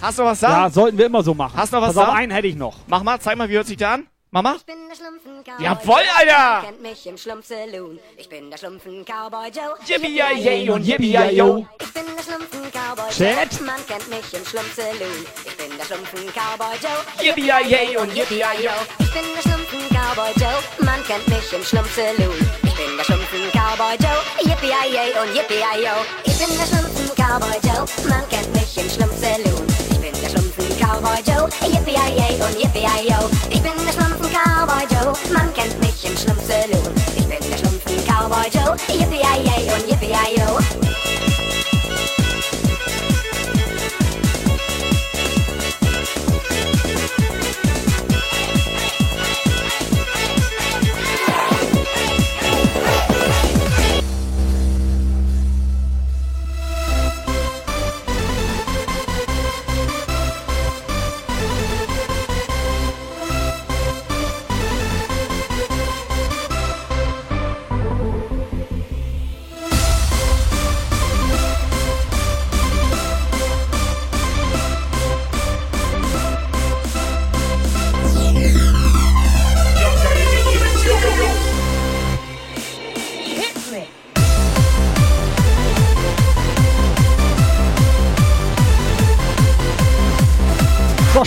Hast 0.03 0.19
du 0.19 0.23
was 0.23 0.39
da? 0.39 0.65
Ja, 0.65 0.69
sollten 0.69 0.99
wir 0.99 1.07
immer 1.07 1.23
so 1.23 1.33
machen. 1.33 1.57
Hast 1.57 1.73
du 1.73 1.77
noch 1.77 1.87
was 1.87 1.95
Pass 1.95 2.03
auf, 2.03 2.13
da? 2.13 2.15
einen 2.15 2.31
hätte 2.31 2.45
ich 2.45 2.55
noch. 2.55 2.77
Mach 2.85 3.01
mal, 3.01 3.19
zeig 3.19 3.35
mal, 3.35 3.49
wie 3.49 3.55
hört 3.55 3.65
sich 3.65 3.77
der 3.77 3.89
an? 3.89 4.07
Mama? 4.29 4.53
Ich 4.55 4.65
bin 4.67 4.75
der 4.87 4.95
Schlumpfen-Cowboy 4.97 5.32
Jawohl, 5.59 6.01
Joe. 6.01 6.15
Alter! 6.17 6.65
Kennt 6.67 6.81
mich 6.81 7.05
im 7.05 7.17
Schlumpf-Saloon. 7.17 7.99
Ich 8.17 8.29
bin 8.29 8.49
der 8.49 8.57
Schlumpfen-Cowboy 8.57 9.49
Joe. 9.49 9.75
Yippie-yay 9.87 10.69
und 10.69 10.83
yippie-yay-yo. 10.83 11.65
Ich 11.81 11.93
bin 11.93 12.03
der 12.15 12.23
Schlumpfen-Cowboy 12.23 13.09
Chat. 13.09 13.53
Joe. 13.53 13.65
Man 13.65 13.87
kennt 13.87 14.07
mich 14.09 14.33
im 14.33 14.45
Schlumpf-Saloon. 14.45 15.25
Ich 15.45 15.57
bin 15.57 15.77
der 15.77 15.85
Schlumpfen-Cowboy 15.85 16.75
Joe. 16.81 17.25
Yippie-yay 17.25 17.97
und 17.97 18.15
yippie-yay-yo. 18.15 18.71
Ich 18.99 19.13
bin 19.13 19.23
der 19.35 19.41
Schlumpfen-Cowboy 19.41 20.31
Joe. 20.37 20.85
Man 20.85 21.03
kennt 21.05 21.27
mich 21.27 21.53
im 21.53 21.63
Schlumpf-Saloon. 21.63 22.39
Ich 22.63 22.75
bin 22.75 22.97
der 22.97 23.03
Schlumpfen-Cowboy 23.03 23.95
Joe. 23.99 24.21
Yippie-yay 24.43 25.13
und 25.21 25.35
yippie-yay-yo. 25.35 25.95
Ich 26.25 26.37
bin 26.37 26.57
der 26.57 26.65
Schlumpfen-Cowboy 26.65 27.57
Joe. 27.63 27.85
Man 28.09 28.27
kennt 28.29 28.53
mich 28.53 28.77
im 28.77 28.89
Schlumpf-Saloon. 28.89 29.72
Ich 30.03 30.11
bin 30.11 30.21
der 30.21 30.29
Schlumpfen-Cowboy 30.31 31.21
Joe. 31.25 31.49
Yippie-yay 31.65 32.35
und 32.41 32.59
yippie-yay-yo. 32.61 33.29
Ich 33.49 33.61
bin 33.61 33.71
der 33.85 33.93
Schlumpfen-Cowboy 33.93 34.83
Joe. 34.91 35.13
Man 35.31 35.53
kennt 35.53 35.79
mich 35.79 36.03
im 36.03 36.17
Schlumpf-Saloon. 36.17 36.93
Ich 37.15 37.25
bin 37.25 37.39
der 37.39 37.57
Schlumpfen-Cowboy 37.57 38.49
Joe. 38.51 38.75
Yippie-yay 38.89 39.71
und 39.73 39.87
yippie-yay-yo. 39.89 40.92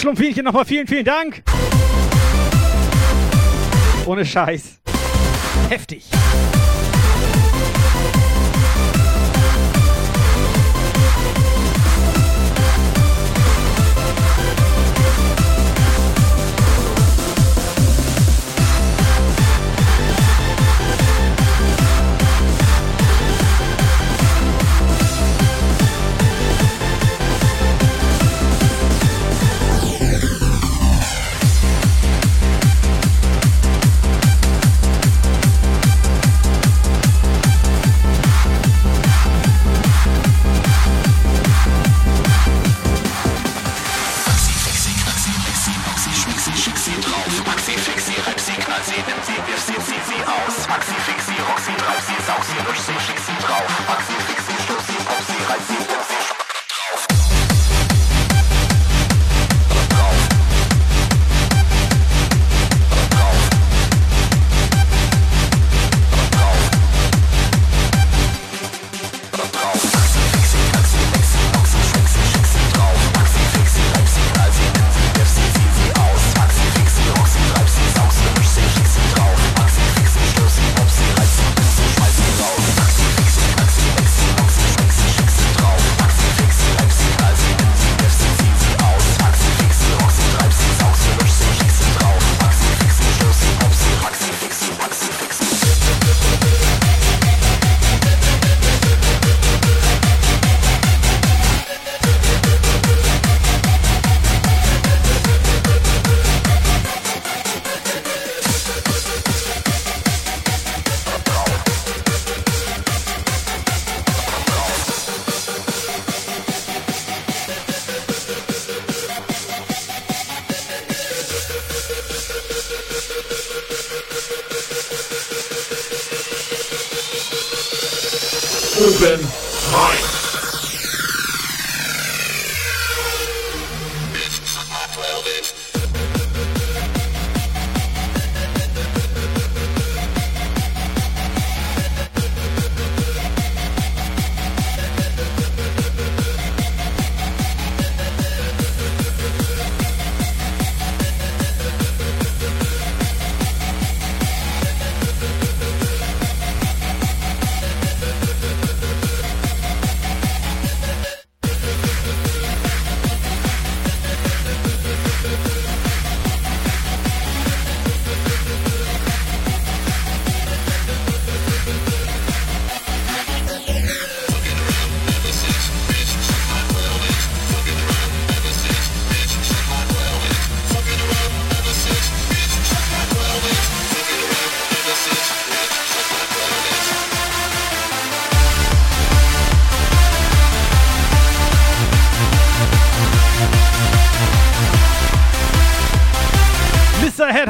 Schlumpfinchen, 0.06 0.44
nochmal 0.44 0.64
vielen, 0.64 0.86
vielen 0.86 1.04
Dank. 1.04 1.42
Ohne 4.06 4.24
Scheiß. 4.24 4.78
Heftig. 5.68 6.04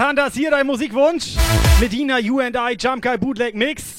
Mr. 0.07 0.11
Headhunters, 0.11 0.35
hier 0.35 0.51
dein 0.53 0.67
Musikwunsch. 0.67 1.35
Medina, 1.81 2.21
You 2.21 2.39
and 2.41 2.57
I, 2.57 2.77
Jump 2.79 3.03
Guy 3.03 3.19
Bootleg 3.19 3.57
Mix. 3.57 3.97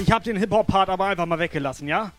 Ich 0.00 0.12
habe 0.12 0.24
den 0.24 0.36
Hip-Hop-Part 0.36 0.88
aber 0.88 1.06
einfach 1.06 1.26
mal 1.26 1.38
weggelassen, 1.38 1.88
ja? 1.88 2.12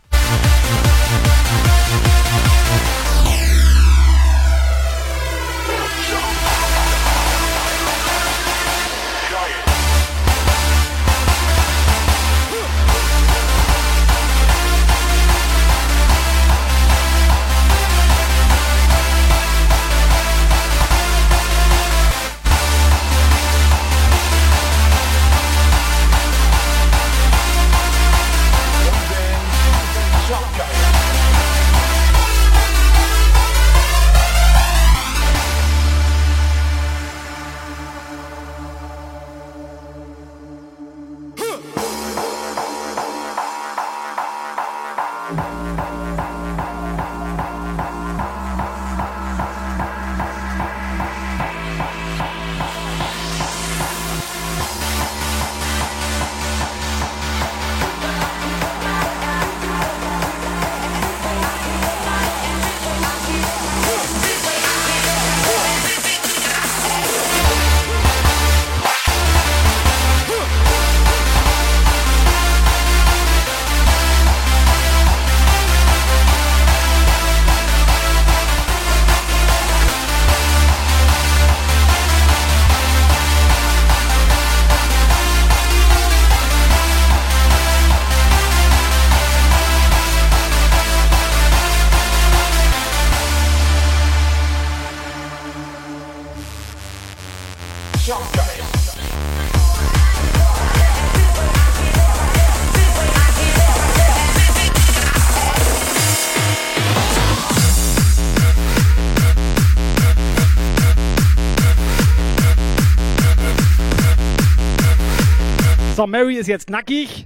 So, 115.96 116.08
Mary 116.08 116.34
ist 116.34 116.48
jetzt 116.48 116.70
nackig. 116.70 117.24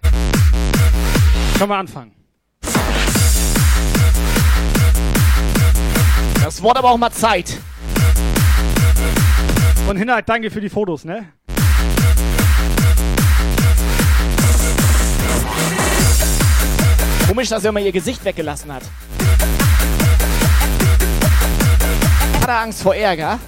Können 1.57 1.71
wir 1.71 1.77
anfangen. 1.77 2.13
Das 6.45 6.63
Wort 6.63 6.77
aber 6.77 6.91
auch 6.91 6.99
mal 6.99 7.11
Zeit. 7.11 7.59
Und 9.89 9.97
Hinhalt, 9.97 10.29
danke 10.29 10.51
für 10.51 10.61
die 10.61 10.69
Fotos, 10.69 11.07
ne? 11.07 11.33
Komisch, 17.27 17.49
dass 17.49 17.65
er 17.65 17.71
immer 17.71 17.81
ihr 17.81 17.93
Gesicht 17.93 18.23
weggelassen 18.23 18.71
hat. 18.71 18.83
Hat 22.43 22.49
er 22.49 22.61
Angst 22.61 22.83
vor 22.83 22.95
Ärger? 22.95 23.39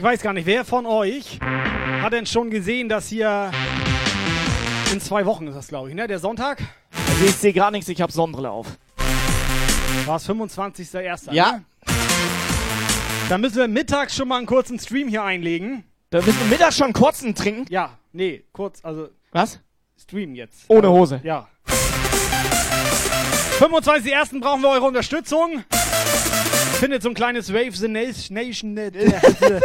Ich 0.00 0.04
weiß 0.04 0.22
gar 0.22 0.32
nicht, 0.32 0.46
wer 0.46 0.64
von 0.64 0.86
euch 0.86 1.38
hat 1.42 2.14
denn 2.14 2.24
schon 2.24 2.48
gesehen, 2.48 2.88
dass 2.88 3.08
hier 3.08 3.50
in 4.94 4.98
zwei 4.98 5.26
Wochen 5.26 5.46
ist 5.46 5.56
das, 5.56 5.68
glaube 5.68 5.90
ich, 5.90 5.94
ne? 5.94 6.06
Der 6.08 6.18
Sonntag? 6.18 6.62
Also 7.10 7.24
ich 7.26 7.34
sehe 7.34 7.52
gar 7.52 7.70
nichts, 7.70 7.86
ich 7.90 8.00
habe 8.00 8.10
Sonnenbrille 8.10 8.50
auf. 8.50 8.78
War 10.06 10.16
es 10.16 10.26
25.01. 10.26 11.34
Ja. 11.34 11.52
Ne? 11.52 11.64
Dann 13.28 13.42
müssen 13.42 13.56
wir 13.58 13.68
mittags 13.68 14.16
schon 14.16 14.28
mal 14.28 14.38
einen 14.38 14.46
kurzen 14.46 14.78
Stream 14.78 15.06
hier 15.06 15.22
einlegen. 15.22 15.84
Da 16.08 16.22
müssen 16.22 16.40
wir 16.40 16.46
mittags 16.46 16.78
schon 16.78 16.84
einen 16.86 16.94
kurzen 16.94 17.34
trinken? 17.34 17.66
Ja, 17.68 17.98
nee, 18.12 18.44
kurz, 18.54 18.82
also. 18.82 19.10
Was? 19.32 19.60
Stream 20.00 20.34
jetzt. 20.34 20.64
Ohne 20.68 20.88
Hose. 20.88 21.20
Ja. 21.22 21.46
25.01. 23.58 24.40
brauchen 24.40 24.62
wir 24.62 24.70
eure 24.70 24.86
Unterstützung. 24.86 25.62
Findet 26.80 27.02
so 27.02 27.08
ein 27.10 27.14
kleines 27.14 27.52
Wave 27.52 27.76
the 27.76 27.88
Nation. 27.88 28.34
Nation 28.34 28.76
äh, 28.76 28.90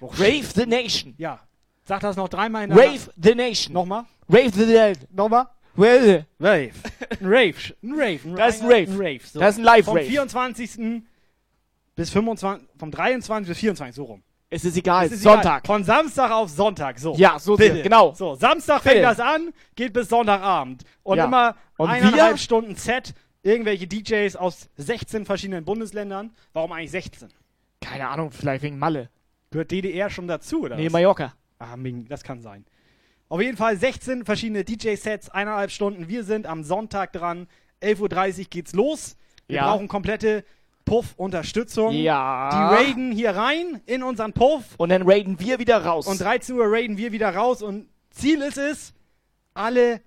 Rave 0.00 0.46
the 0.54 0.66
Nation. 0.66 1.14
Ja. 1.18 1.40
Sag 1.84 2.00
das 2.00 2.16
noch 2.16 2.28
dreimal 2.28 2.64
in 2.64 2.72
Rave 2.72 3.10
the 3.22 3.34
Nation. 3.34 3.72
Nochmal. 3.74 4.04
Rave 4.28 4.50
the 4.54 4.66
Nation. 4.66 5.06
Nochmal. 5.12 5.46
Rave. 5.78 6.24
Wave. 6.38 6.70
Ein 7.20 7.26
Rave. 7.26 7.74
Ein 7.82 7.92
Rave. 7.94 8.20
Das 8.36 8.56
ist 8.56 8.62
ein 8.62 8.68
Rave. 8.70 8.90
Ein 8.90 8.96
Rave. 8.98 9.20
So. 9.32 9.40
Das 9.40 9.54
ist 9.54 9.58
ein 9.58 9.64
Live-Rave. 9.64 9.98
Vom 10.00 10.08
24. 10.08 10.70
bis 11.94 12.10
25. 12.10 12.68
Vom 12.78 12.90
23. 12.90 13.48
bis 13.48 13.58
24. 13.58 13.94
So 13.96 14.04
rum. 14.04 14.22
Es 14.48 14.64
ist 14.64 14.76
egal. 14.76 15.06
Es 15.06 15.12
ist 15.12 15.22
Sonntag. 15.22 15.64
Egal. 15.64 15.74
Von 15.76 15.84
Samstag 15.84 16.30
auf 16.30 16.48
Sonntag. 16.50 16.98
So. 16.98 17.14
Ja, 17.16 17.38
so 17.38 17.56
Bitte. 17.56 17.82
genau. 17.82 18.14
So, 18.14 18.36
Samstag 18.36 18.80
fängt 18.82 18.96
Bitte. 18.96 19.06
das 19.08 19.20
an, 19.20 19.52
geht 19.74 19.92
bis 19.92 20.08
Sonntagabend. 20.08 20.82
Und 21.02 21.18
Ja. 21.18 21.24
immer 21.24 21.56
Und 21.76 21.90
eineinhalb 21.90 22.34
wir? 22.34 22.38
Stunden 22.38 22.74
Set. 22.76 23.12
Irgendwelche 23.46 23.86
DJs 23.86 24.34
aus 24.34 24.68
16 24.76 25.24
verschiedenen 25.24 25.64
Bundesländern. 25.64 26.32
Warum 26.52 26.72
eigentlich 26.72 26.90
16? 26.90 27.28
Keine 27.80 28.08
Ahnung, 28.08 28.32
vielleicht 28.32 28.64
wegen 28.64 28.76
Malle. 28.76 29.08
Gehört 29.52 29.70
DDR 29.70 30.10
schon 30.10 30.26
dazu, 30.26 30.62
oder? 30.64 30.74
Nee, 30.74 30.86
was? 30.86 30.92
Mallorca. 30.92 31.32
Ah, 31.60 31.76
das 32.08 32.24
kann 32.24 32.40
sein. 32.42 32.64
Auf 33.28 33.40
jeden 33.40 33.56
Fall 33.56 33.76
16 33.76 34.24
verschiedene 34.24 34.64
DJ-Sets, 34.64 35.30
eineinhalb 35.30 35.70
Stunden. 35.70 36.08
Wir 36.08 36.24
sind 36.24 36.46
am 36.46 36.64
Sonntag 36.64 37.12
dran. 37.12 37.46
11.30 37.80 38.38
Uhr 38.40 38.44
geht's 38.50 38.72
los. 38.72 39.16
Wir 39.46 39.56
Ja. 39.58 39.70
brauchen 39.70 39.86
komplette 39.86 40.44
Puff-Unterstützung. 40.84 41.92
Ja. 41.94 42.50
Die 42.50 42.74
raiden 42.76 43.12
hier 43.12 43.30
rein 43.36 43.80
in 43.86 44.02
unseren 44.02 44.32
Puff. 44.32 44.74
Und 44.76 44.88
dann 44.88 45.02
raiden 45.08 45.38
wir 45.38 45.60
wieder 45.60 45.84
raus. 45.84 46.08
Und 46.08 46.20
13 46.20 46.56
Uhr 46.56 46.66
raiden 46.66 46.96
wir 46.96 47.12
wieder 47.12 47.32
raus. 47.32 47.62
Und 47.62 47.88
Ziel 48.10 48.42
ist 48.42 48.58
es, 48.58 48.92
alle 49.54 50.00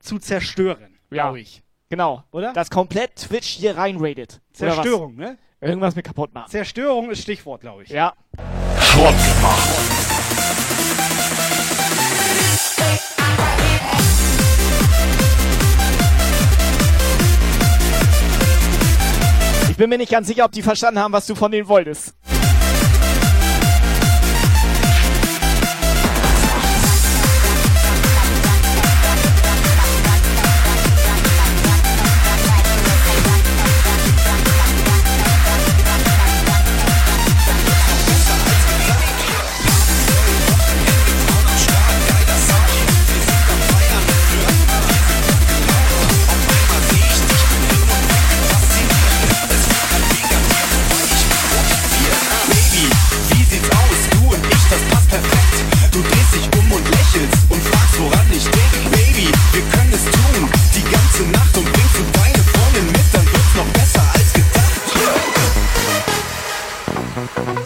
zu 0.00 0.18
zerstören. 0.18 0.94
Ja. 1.10 1.24
Glaube 1.24 1.40
ich. 1.40 1.62
Genau. 1.92 2.24
Oder? 2.32 2.54
Das 2.54 2.70
komplett 2.70 3.16
Twitch 3.16 3.48
hier 3.48 3.76
rein 3.76 3.98
raidet. 3.98 4.40
Oder 4.58 4.68
was? 4.68 4.76
Zerstörung, 4.76 5.14
ne? 5.14 5.36
Irgendwas 5.60 5.94
mit 5.94 6.06
kaputt 6.06 6.32
machen. 6.32 6.50
Zerstörung 6.50 7.10
ist 7.10 7.20
Stichwort, 7.20 7.60
glaube 7.60 7.82
ich. 7.82 7.90
Ja. 7.90 8.14
Schrott 8.80 9.12
gemacht. 9.12 9.68
Ich 19.68 19.76
bin 19.76 19.90
mir 19.90 19.98
nicht 19.98 20.10
ganz 20.10 20.28
sicher, 20.28 20.46
ob 20.46 20.52
die 20.52 20.62
verstanden 20.62 20.98
haben, 20.98 21.12
was 21.12 21.26
du 21.26 21.34
von 21.34 21.52
denen 21.52 21.68
wolltest. 21.68 22.14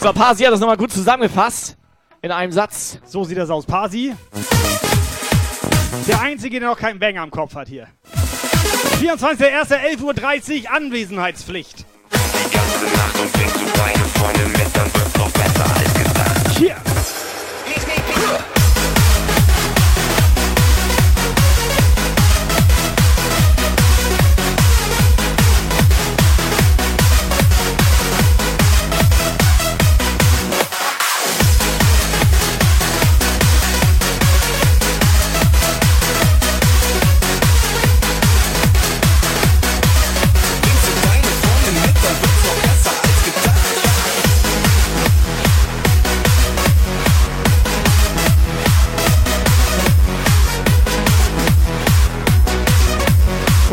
So, 0.06 0.12
Pasi 0.12 0.44
hat 0.44 0.52
das 0.52 0.60
nochmal 0.60 0.76
gut 0.76 0.92
zusammengefasst. 0.92 1.76
In 2.22 2.30
einem 2.30 2.52
Satz. 2.52 3.00
So 3.04 3.24
sieht 3.24 3.38
das 3.38 3.50
aus. 3.50 3.66
Pasi. 3.66 4.14
Der 6.06 6.20
Einzige, 6.20 6.60
der 6.60 6.68
noch 6.68 6.78
keinen 6.78 7.00
Banger 7.00 7.22
am 7.22 7.32
Kopf 7.32 7.56
hat 7.56 7.66
hier. 7.66 7.88
24.01.11.30 9.00 10.62
Uhr 10.62 10.70
Anwesenheitspflicht. 10.70 11.78
Die 11.80 12.54
ganze 12.54 12.96
Nacht 12.96 13.18
und 13.18 13.32
bringst 13.32 13.56
du 13.56 13.64
deine 13.76 14.04
Freundin 14.14 14.52
mit, 14.52 14.76
dann 14.76 14.94
wird's 14.94 15.16
noch 15.18 15.30
besser 15.32 15.74
als 15.74 15.94
gedacht. 15.94 16.56
Hier. 16.56 16.76
Bringst 17.64 18.55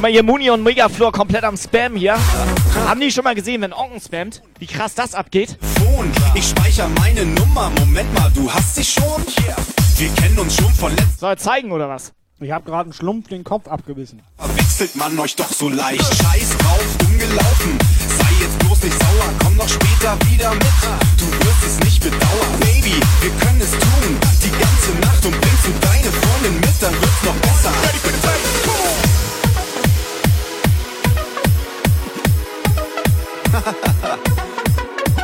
mal 0.03 0.11
hier, 0.11 0.23
Muni 0.23 0.49
und 0.49 0.63
Megaflor 0.63 1.13
komplett 1.13 1.45
am 1.45 1.55
Spam 1.55 1.95
hier. 1.95 2.17
Haben 2.85 2.99
die 2.99 3.09
schon 3.09 3.23
mal 3.23 3.35
gesehen, 3.35 3.61
wenn 3.61 3.71
Onken 3.71 4.01
spammt? 4.01 4.41
Wie 4.59 4.67
krass 4.67 4.95
das 4.95 5.15
abgeht? 5.15 5.57
Ich 6.35 6.49
speichere 6.49 6.89
meine 6.99 7.25
Nummer. 7.25 7.71
Moment 7.79 8.13
mal, 8.13 8.29
du 8.35 8.51
hast 8.51 8.75
sie 8.75 8.83
schon? 8.83 9.23
Wir 9.95 10.09
kennen 10.09 10.37
uns 10.39 10.57
schon 10.57 10.73
von 10.73 10.91
letztem 10.91 11.19
Soll 11.19 11.29
er 11.29 11.37
zeigen 11.37 11.71
oder 11.71 11.87
was? 11.87 12.11
Ich 12.41 12.51
habe 12.51 12.65
gerade 12.65 12.87
einen 12.87 12.93
Schlumpf 12.93 13.29
den 13.29 13.45
Kopf 13.45 13.69
abgebissen. 13.69 14.21
Verwechselt 14.37 14.93
man 14.97 15.17
euch 15.19 15.37
doch 15.37 15.47
so 15.47 15.69
leicht. 15.69 16.03
Scheiß 16.03 16.57
drauf, 16.57 16.97
umgelaufen. 17.07 17.77
Sei 18.19 18.43
jetzt 18.43 18.59
bloß 18.59 18.83
nicht 18.83 18.99
sauer, 18.99 19.29
komm 19.41 19.55
noch 19.55 19.69
später 19.69 20.17
wieder 20.29 20.53
mit. 20.53 20.63
Du 21.17 21.45
wirst 21.45 21.63
es 21.65 21.79
nicht 21.79 22.03
bedauern. 22.03 22.59
Baby, 22.59 22.99
wir 23.21 23.31
können 23.39 23.61
es 23.61 23.71
tun. 23.71 24.17
Die 24.43 24.51
ganze 24.51 24.99
Nacht 24.99 25.25
und 25.25 25.39
bringst 25.39 25.65
du 25.65 25.71
deine 25.79 26.11
Freundin 26.11 26.55
mit, 26.59 26.81
dann 26.81 26.93
wird's 26.93 27.23
noch 27.23 27.35
besser. 27.35 27.71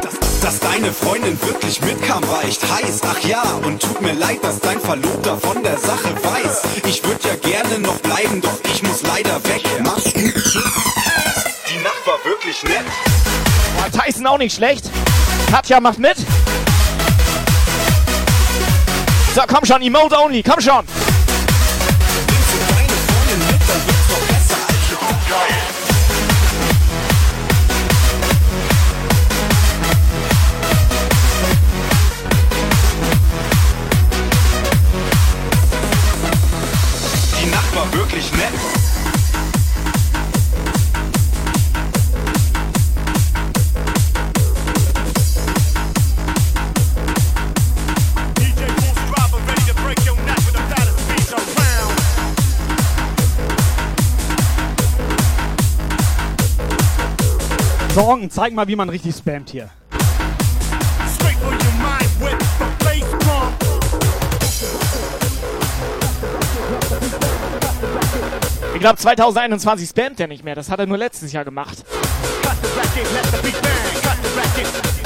Dass, 0.02 0.20
dass 0.42 0.60
deine 0.60 0.92
Freundin 0.94 1.40
wirklich 1.42 1.82
mitkam, 1.82 2.22
war 2.30 2.44
echt 2.44 2.62
heiß. 2.64 3.02
Ach 3.10 3.20
ja, 3.24 3.42
und 3.64 3.82
tut 3.82 4.02
mir 4.02 4.14
leid, 4.14 4.44
dass 4.44 4.60
dein 4.60 4.80
Verlobter 4.80 5.38
von 5.38 5.64
der 5.64 5.78
Sache 5.78 6.14
weiß. 6.24 6.62
Ich 6.88 7.04
würde 7.04 7.28
ja 7.28 7.36
gerne 7.36 7.80
noch 7.80 7.98
bleiben, 8.00 8.42
doch 8.42 8.58
ich 8.72 8.84
muss 8.84 9.02
leider 9.04 9.44
weg. 9.46 9.64
Die 9.66 9.82
Nacht 11.84 12.06
war 12.06 12.24
wirklich 12.24 12.64
nett. 12.64 12.86
Boah, 13.78 14.04
Tyson 14.04 14.28
auch 14.28 14.38
nicht 14.38 14.56
schlecht. 14.56 14.90
Katja 15.52 15.80
macht 15.80 16.00
mit. 16.00 16.18
So, 19.36 19.42
komm 19.48 19.66
schon, 19.66 19.82
Emote 19.82 20.20
only, 20.20 20.44
komm 20.44 20.60
schon. 20.60 20.86
Onken, 58.30 58.32
zeig 58.32 58.54
mal, 58.54 58.68
wie 58.68 58.76
man 58.76 58.90
richtig 58.90 59.16
spammt 59.16 59.50
hier. 59.50 59.70
Ich 68.74 68.80
glaube 68.80 68.98
2021 68.98 69.90
spammt 69.90 70.20
er 70.20 70.28
nicht 70.28 70.44
mehr. 70.44 70.56
Das 70.56 70.70
hat 70.70 70.80
er 70.80 70.86
nur 70.86 70.98
letztes 70.98 71.32
Jahr 71.34 71.44
gemacht. 71.44 71.84
Make 74.36 74.99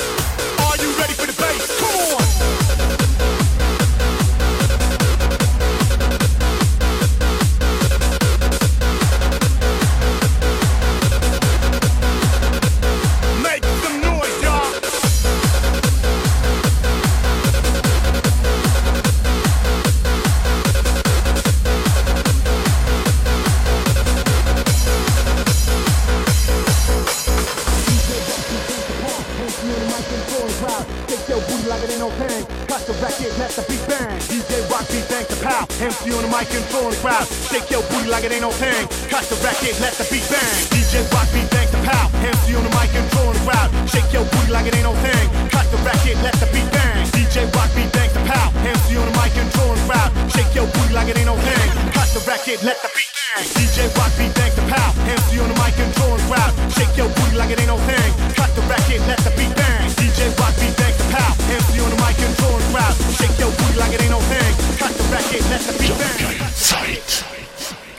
mic 36.43 36.55
and 36.59 36.91
the 36.91 36.99
crowd. 36.99 37.27
Shake 37.47 37.69
your 37.71 37.83
booty 37.87 38.09
like 38.09 38.23
it 38.23 38.31
ain't 38.31 38.43
no 38.43 38.51
pain. 38.59 38.83
Cut 39.07 39.23
the 39.31 39.39
record, 39.39 39.79
let 39.79 39.95
the 39.95 40.03
beat 40.11 40.27
bang. 40.27 40.59
DJ 40.75 40.99
Rock 41.15 41.27
beat 41.31 41.47
thanks 41.47 41.71
to 41.71 41.79
pal. 41.87 42.11
MC 42.19 42.55
on 42.55 42.63
the 42.63 42.73
mic 42.75 42.91
and 42.91 43.07
the 43.07 43.43
crowd. 43.47 43.69
Shake 43.87 44.11
your 44.11 44.25
booty 44.27 44.51
like 44.51 44.67
it 44.67 44.75
ain't 44.75 44.83
no 44.83 44.93
thing. 44.99 45.27
Cut 45.47 45.67
the 45.71 45.79
record, 45.87 46.19
let 46.19 46.35
the 46.43 46.47
beat 46.51 46.67
bang. 46.75 47.07
DJ 47.15 47.47
Rock 47.55 47.71
beat 47.75 47.91
thanks 47.95 48.13
to 48.13 48.21
pal. 48.27 48.51
MC 48.59 48.97
on 48.99 49.07
the 49.07 49.15
mic 49.15 49.35
and 49.39 49.47
the 49.47 49.85
crowd. 49.87 50.11
Shake 50.35 50.51
your 50.55 50.67
booty 50.67 50.93
like 50.93 51.07
it 51.07 51.17
ain't 51.17 51.31
no 51.31 51.37
thing. 51.39 51.67
Cut 51.95 52.09
the 52.11 52.21
record, 52.27 52.59
let 52.67 52.77
the 52.83 52.89
beat 52.91 53.11
bang. 53.15 53.43
DJ 53.55 53.87
Rock 53.95 54.11
beat 54.19 54.33
thanks 54.35 54.55
to 54.59 54.63
pal. 54.67 54.91
MC 55.07 55.39
on 55.39 55.47
the 55.47 55.57
mic 55.63 55.77
and 55.79 55.91
the 55.95 56.19
crowd. 56.27 56.51
Shake 56.75 56.93
your 56.99 57.09
booty 57.15 57.35
like 57.39 57.51
it 57.55 57.59
ain't 57.59 57.71
no 57.71 57.79
thing. 57.87 58.11
Cut 58.35 58.51
the 58.57 58.63
record, 58.67 59.01
let 59.07 59.19
the 59.23 59.31
beat 59.39 59.53
bang. 59.55 59.87
DJ 59.95 60.27
Rock 60.35 60.53
beat 60.59 60.75
thanks 60.75 60.97
to 60.99 61.05
pal. 61.07 61.31
MC 61.47 61.79
on 61.79 61.89
the 61.93 61.99
mic 62.03 62.19
and 62.19 62.35
the 62.35 62.67
crowd. 62.73 62.95
Shake 63.15 63.35
your 63.39 63.51
booty 63.55 63.79
like 63.79 63.93
it 63.95 64.01
ain't 64.03 64.11
no 64.11 64.19
thing. 64.27 64.62
Cut 64.83 64.91
the 64.97 65.15
record, 65.15 65.49
let 65.49 65.61
the 65.61 65.73
beat 65.79 65.97
bang. 65.97 66.35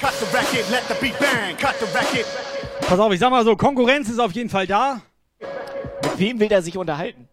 Cut 0.00 0.12
the 0.20 0.26
record, 0.36 0.70
let 0.70 0.86
the 0.86 0.94
beat 1.00 1.18
bang. 1.18 1.56
Cut 1.56 1.74
the 1.80 1.86
record. 1.86 2.26
Pass 2.82 2.98
auf, 3.00 3.10
ich 3.10 3.20
sag 3.20 3.30
mal 3.30 3.42
so, 3.42 3.56
Konkurrenz 3.56 4.10
ist 4.10 4.18
auf 4.18 4.32
jeden 4.32 4.50
Fall 4.50 4.66
da. 4.66 5.00
Mit 6.02 6.18
wem 6.18 6.40
will 6.40 6.48
der 6.48 6.60
sich 6.60 6.76
unterhalten? 6.76 7.26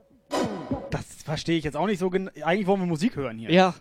Das 0.90 1.04
verstehe 1.26 1.58
ich 1.58 1.66
jetzt 1.66 1.76
auch 1.76 1.88
nicht 1.88 2.00
so 2.00 2.10
genau. 2.10 2.32
Eigentlich 2.46 2.66
wollen 2.66 2.80
wir 2.80 2.86
Musik 2.86 3.18
hören 3.18 3.40
hier. 3.40 3.52
Ja. 3.52 3.74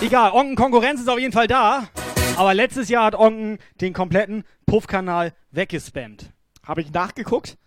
Egal, 0.00 0.30
Onken 0.30 0.54
Konkurrenz 0.54 1.00
ist 1.00 1.08
auf 1.08 1.18
jeden 1.18 1.32
Fall 1.32 1.48
da. 1.48 1.88
Aber 2.36 2.54
letztes 2.54 2.88
Jahr 2.88 3.06
hat 3.06 3.16
Onken 3.16 3.58
den 3.80 3.92
kompletten 3.92 4.44
Puffkanal 4.66 5.32
weggespammt. 5.50 6.30
Habe 6.64 6.80
ich 6.80 6.92
nachgeguckt? 6.92 7.58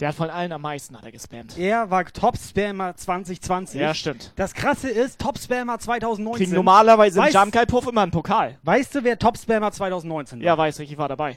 Der 0.00 0.08
hat 0.08 0.14
von 0.14 0.30
allen 0.30 0.52
am 0.52 0.62
meisten 0.62 0.96
hat 0.96 1.04
er 1.04 1.10
gespammt. 1.10 1.58
Er 1.58 1.90
war 1.90 2.04
Top-Spammer 2.04 2.94
2020. 2.94 3.80
Ja, 3.80 3.92
stimmt. 3.94 4.32
Das 4.36 4.54
krasse 4.54 4.88
ist, 4.88 5.18
Top-Spammer 5.20 5.78
2019. 5.80 6.44
Kriegen 6.46 6.54
normalerweise 6.54 7.18
im 7.18 7.24
Weißt- 7.26 7.34
Jump 7.34 7.52
Guy 7.52 7.66
Puff 7.66 7.86
immer 7.88 8.02
einen 8.02 8.12
Pokal. 8.12 8.58
Weißt 8.62 8.94
du, 8.94 9.02
wer 9.02 9.18
Top-Spammer 9.18 9.72
2019 9.72 10.38
war? 10.38 10.46
Ja, 10.46 10.56
weiß 10.56 10.78
ich, 10.80 10.92
ich 10.92 10.98
war 10.98 11.08
dabei. 11.08 11.36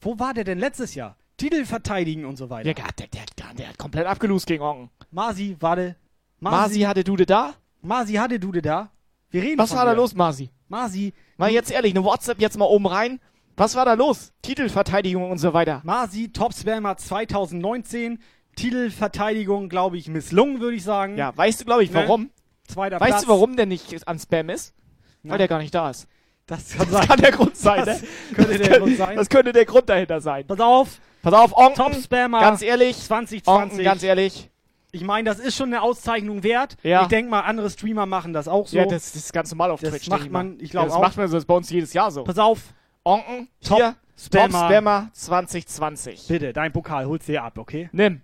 Wo 0.00 0.18
war 0.18 0.32
der 0.32 0.44
denn 0.44 0.58
letztes 0.58 0.94
Jahr? 0.94 1.16
Titel 1.36 1.66
verteidigen 1.66 2.24
und 2.24 2.36
so 2.36 2.48
weiter. 2.48 2.72
Der, 2.72 2.74
der, 2.74 3.06
der, 3.08 3.24
der, 3.38 3.54
der 3.54 3.68
hat 3.68 3.78
komplett 3.78 4.06
abgelost 4.06 4.46
gegen 4.46 4.62
Onken. 4.62 4.90
Masi, 5.10 5.56
warte. 5.60 5.94
Masi 6.40 6.80
hatte 6.80 7.04
Dude 7.04 7.26
da? 7.26 7.54
Masi 7.82 8.14
hatte 8.14 8.40
Dude 8.40 8.62
da? 8.62 8.90
Wir 9.30 9.42
reden 9.42 9.58
Was 9.58 9.74
war 9.76 9.84
da 9.84 9.92
los, 9.92 10.14
Masi? 10.14 10.48
Masi. 10.68 11.12
Mal 11.36 11.50
jetzt 11.50 11.70
ehrlich, 11.70 11.94
eine 11.94 12.02
WhatsApp 12.04 12.40
jetzt 12.40 12.56
mal 12.58 12.64
oben 12.64 12.86
rein. 12.86 13.20
Was 13.58 13.74
war 13.74 13.84
da 13.84 13.94
los? 13.94 14.32
Titelverteidigung 14.42 15.30
und 15.30 15.38
so 15.38 15.52
weiter. 15.52 15.80
Masi, 15.84 16.32
Top-Spammer 16.32 16.96
2019. 16.96 18.18
Titelverteidigung, 18.56 19.68
glaube 19.68 19.96
ich, 19.98 20.08
misslungen, 20.08 20.60
würde 20.60 20.76
ich 20.76 20.84
sagen. 20.84 21.16
Ja, 21.16 21.36
weißt 21.36 21.60
du, 21.60 21.64
glaube 21.64 21.82
ich, 21.84 21.90
Ne? 21.90 21.96
warum? 22.00 22.30
Zweiter 22.66 23.00
weißt 23.00 23.10
Platz. 23.10 23.22
du, 23.22 23.28
warum 23.28 23.56
der 23.56 23.66
nicht 23.66 24.06
an 24.06 24.18
Spam 24.18 24.50
ist? 24.50 24.74
Weil 25.22 25.38
der 25.38 25.48
gar 25.48 25.58
nicht 25.58 25.74
da 25.74 25.90
ist. 25.90 26.06
Das 26.46 26.70
kann, 26.76 26.86
Das 26.90 27.06
kann 27.08 27.20
der 27.20 27.32
Grund 27.32 27.56
sein, 27.56 27.84
Das 27.84 28.00
ne? 28.02 28.08
könnte 28.34 28.58
das 28.58 28.68
der 28.68 28.78
Grund 28.78 28.96
sein. 28.96 29.16
Das 29.16 29.28
könnte 29.28 29.52
der 29.52 29.64
Grund 29.64 29.88
dahinter 29.88 30.20
sein. 30.20 30.46
Pass 30.46 30.60
auf. 30.60 31.00
Pass 31.22 31.34
auf, 31.34 31.56
Onken. 31.56 31.74
Top-Spammer 31.74 32.40
Ganz 32.40 32.62
ehrlich. 32.62 32.96
2020. 32.96 33.46
Onken, 33.48 33.84
ganz 33.84 34.02
ehrlich. 34.02 34.50
Ich 34.92 35.02
meine, 35.04 35.28
das 35.28 35.38
ist 35.38 35.56
schon 35.56 35.66
eine 35.72 35.82
Auszeichnung 35.82 36.42
wert. 36.42 36.76
Ja. 36.82 37.02
Ich 37.02 37.08
denke 37.08 37.30
mal, 37.30 37.40
andere 37.40 37.68
Streamer 37.68 38.06
machen 38.06 38.32
das 38.32 38.48
auch 38.48 38.66
so. 38.66 38.76
Ja, 38.78 38.84
das, 38.84 39.12
das 39.12 39.16
ist 39.24 39.32
ganz 39.32 39.50
normal 39.50 39.70
auf 39.70 39.80
Das 39.80 39.90
Twitch. 39.90 40.08
macht 40.08 40.30
man, 40.30 40.58
ich 40.60 40.70
glaube 40.70 40.84
ja, 40.86 40.88
das 40.88 40.94
auch. 40.96 41.02
macht 41.02 41.16
man 41.18 41.28
so, 41.28 41.34
das 41.36 41.42
ist 41.42 41.46
bei 41.48 41.54
uns 41.54 41.68
jedes 41.68 41.92
Jahr 41.92 42.10
so. 42.10 42.24
Pass 42.24 42.38
auf. 42.38 42.60
Onken, 43.08 43.48
Top 43.64 43.78
hier, 43.78 43.96
Spammer. 44.16 44.58
Top 44.60 44.68
Spammer 44.68 45.10
2020. 45.12 46.26
Bitte, 46.28 46.52
dein 46.52 46.72
Pokal, 46.72 47.06
holst 47.06 47.28
dir 47.28 47.42
ab, 47.42 47.58
okay? 47.58 47.88
Nimm. 47.92 48.20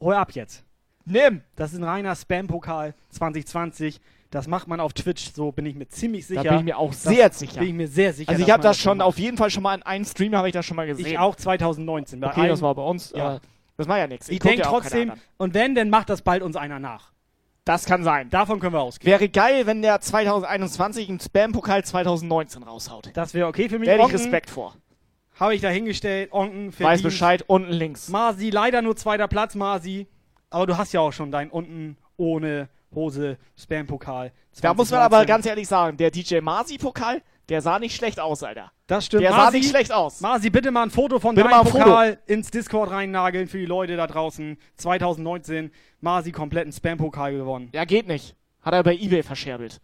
Hol 0.00 0.14
ab 0.14 0.32
jetzt. 0.32 0.64
Nimm. 1.04 1.42
Das 1.54 1.72
ist 1.72 1.78
ein 1.78 1.84
reiner 1.84 2.14
Spam-Pokal 2.16 2.94
2020. 3.10 4.00
Das 4.30 4.48
macht 4.48 4.66
man 4.66 4.80
auf 4.80 4.92
Twitch, 4.92 5.32
so 5.32 5.52
bin 5.52 5.64
ich 5.66 5.76
mir 5.76 5.86
ziemlich 5.88 6.26
sicher. 6.26 6.42
Da 6.42 6.50
bin 6.50 6.58
ich 6.58 6.64
mir 6.64 6.76
auch 6.76 6.90
Das 6.90 7.04
sehr 7.04 7.32
sicher. 7.32 7.60
Bin 7.60 7.68
ich 7.68 7.74
mir 7.74 7.88
sehr 7.88 8.12
sicher. 8.12 8.28
Also 8.30 8.42
ich 8.42 8.50
habe 8.50 8.62
man 8.62 8.70
das 8.70 8.78
schon 8.78 8.98
macht. 8.98 9.06
auf 9.06 9.18
jeden 9.18 9.36
Fall 9.36 9.50
schon 9.50 9.62
mal 9.62 9.76
in 9.76 9.82
einem 9.84 10.04
Stream 10.04 10.34
habe 10.34 10.48
ich 10.48 10.52
das 10.52 10.66
schon 10.66 10.76
mal 10.76 10.86
gesehen. 10.86 11.06
Ich 11.06 11.18
auch 11.18 11.36
2019. 11.36 12.18
Bei 12.20 12.28
Okay, 12.28 12.40
einem- 12.40 12.50
das 12.50 12.60
war 12.62 12.74
bei 12.74 12.82
uns. 12.82 13.12
Ja. 13.14 13.36
Äh, 13.36 13.40
das 13.76 13.86
war 13.86 13.98
ja 13.98 14.06
nichts. 14.08 14.28
Ich 14.28 14.40
guck 14.40 14.50
denke 14.50 14.64
ja 14.64 14.68
trotzdem, 14.68 15.12
und 15.36 15.54
wenn, 15.54 15.74
dann 15.76 15.90
macht 15.90 16.08
das 16.10 16.22
bald 16.22 16.42
uns 16.42 16.56
einer 16.56 16.80
nach. 16.80 17.12
Das 17.66 17.84
kann 17.84 18.04
sein. 18.04 18.30
Davon 18.30 18.60
können 18.60 18.74
wir 18.74 18.80
ausgehen. 18.80 19.10
Wäre 19.10 19.28
geil, 19.28 19.66
wenn 19.66 19.82
der 19.82 20.00
2021 20.00 21.08
einen 21.08 21.18
Spam-Pokal 21.18 21.84
2019 21.84 22.62
raushaut. 22.62 23.10
Das 23.12 23.34
wäre 23.34 23.48
okay 23.48 23.68
für 23.68 23.80
mich. 23.80 23.88
Hätte 23.88 24.04
ich 24.06 24.14
Respekt 24.14 24.50
vor. 24.50 24.76
Habe 25.34 25.56
ich 25.56 25.62
da 25.62 25.68
hingestellt. 25.68 26.32
Onken 26.32 26.70
für 26.70 26.84
Weiß 26.84 27.02
Bescheid, 27.02 27.42
unten 27.48 27.72
links. 27.72 28.08
Masi, 28.08 28.50
leider 28.50 28.82
nur 28.82 28.94
zweiter 28.94 29.26
Platz, 29.26 29.56
Masi. 29.56 30.06
Aber 30.48 30.66
du 30.68 30.78
hast 30.78 30.92
ja 30.92 31.00
auch 31.00 31.12
schon 31.12 31.32
deinen 31.32 31.50
unten 31.50 31.98
ohne 32.16 32.68
Hose 32.94 33.36
Spam-Pokal. 33.58 34.32
Da 34.62 34.72
muss 34.72 34.92
man 34.92 35.00
2019. 35.00 35.02
aber 35.02 35.26
ganz 35.26 35.44
ehrlich 35.44 35.66
sagen, 35.66 35.96
der 35.96 36.12
DJ 36.12 36.38
Masi-Pokal 36.38 37.20
Der 37.48 37.62
sah 37.62 37.78
nicht 37.78 37.94
schlecht 37.94 38.18
aus, 38.18 38.42
Alter. 38.42 38.72
Das 38.88 39.06
stimmt. 39.06 39.22
Der 39.22 39.30
sah 39.30 39.36
Marci, 39.36 39.58
nicht 39.58 39.70
schlecht 39.70 39.92
aus. 39.92 40.20
Marci, 40.20 40.50
bitte 40.50 40.72
mal 40.72 40.82
ein 40.82 40.90
Foto 40.90 41.20
von 41.20 41.36
Bitte 41.36 41.48
deinem 41.48 41.64
Pokal 41.64 42.18
ins 42.26 42.50
Discord 42.50 42.90
reinnageln 42.90 43.46
für 43.46 43.58
die 43.58 43.66
Leute 43.66 43.96
da 43.96 44.08
draußen. 44.08 44.58
2019, 44.76 45.70
Marci 46.00 46.32
kompletten 46.32 46.72
Spam-Pokal 46.72 47.34
gewonnen. 47.34 47.68
Ja, 47.72 47.84
geht 47.84 48.08
nicht. 48.08 48.34
Hat 48.62 48.74
er 48.74 48.82
bei 48.82 48.96
Ebay 48.96 49.22
verscherbelt. 49.22 49.80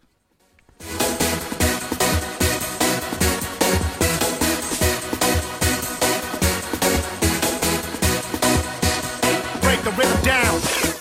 Break 9.61 9.79
the 9.85 9.91
rhythm 9.91 10.23
down. 10.25 10.93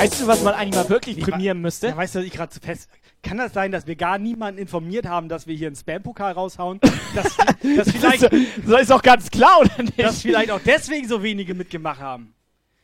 Weißt 0.00 0.18
du, 0.18 0.26
was 0.26 0.42
man 0.42 0.54
eigentlich 0.54 0.76
mal 0.76 0.88
wirklich 0.88 1.20
prämieren 1.20 1.60
müsste? 1.60 1.88
Ja, 1.88 1.96
weißt 1.96 2.14
du, 2.14 2.20
was 2.20 2.26
ich 2.26 2.32
gerade 2.32 2.50
zu 2.50 2.60
fest. 2.60 2.88
Kann 3.22 3.36
das 3.36 3.52
sein, 3.52 3.70
dass 3.70 3.86
wir 3.86 3.96
gar 3.96 4.18
niemanden 4.18 4.58
informiert 4.58 5.06
haben, 5.06 5.28
dass 5.28 5.46
wir 5.46 5.54
hier 5.54 5.66
einen 5.68 5.76
Spam-Pokal 5.76 6.32
raushauen? 6.32 6.80
Dass, 7.14 7.36
dass 7.76 7.90
vielleicht, 7.90 8.22
Das 8.22 8.82
ist 8.82 8.90
doch 8.90 9.02
ganz 9.02 9.30
klar, 9.30 9.58
oder 9.60 9.82
nicht? 9.82 9.98
dass 10.00 10.22
vielleicht 10.22 10.50
auch 10.52 10.60
deswegen 10.64 11.08
so 11.08 11.22
wenige 11.24 11.54
mitgemacht 11.54 12.00
haben. 12.00 12.34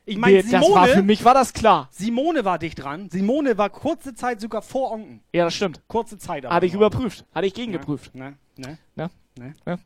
Ich 0.05 0.17
meine, 0.17 0.35
Nee, 0.35 0.41
Simone, 0.41 0.61
das 0.67 0.73
war 0.75 0.87
für 0.87 1.01
mich 1.01 1.23
war 1.25 1.33
das 1.33 1.53
klar. 1.53 1.87
Simone 1.91 2.43
war 2.45 2.59
dicht 2.59 2.81
dran. 2.83 3.09
Simone 3.09 3.57
war 3.57 3.69
kurze 3.69 4.13
Zeit 4.15 4.41
sogar 4.41 4.61
vor 4.61 4.91
Onken. 4.91 5.21
Ja, 5.33 5.45
das 5.45 5.55
stimmt. 5.55 5.81
Kurze 5.87 6.17
Zeit. 6.17 6.45
aber 6.45 6.55
Hatte 6.55 6.65
ich 6.65 6.73
überprüft. 6.73 7.25
Hatte 7.33 7.47
ich 7.47 7.53
gegengeprüft. 7.53 8.13
Ne, 8.15 8.35
ne, 8.57 8.77
Ne? 8.95 9.09
ne. 9.39 9.53
Ja. 9.65 9.77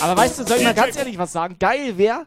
Aber 0.00 0.16
weißt 0.16 0.40
du, 0.40 0.44
soll 0.46 0.56
ich 0.58 0.64
mal 0.64 0.74
ganz 0.74 0.96
ehrlich 0.96 1.18
was 1.18 1.32
sagen? 1.32 1.56
Geil 1.58 1.96
wäre, 1.98 2.26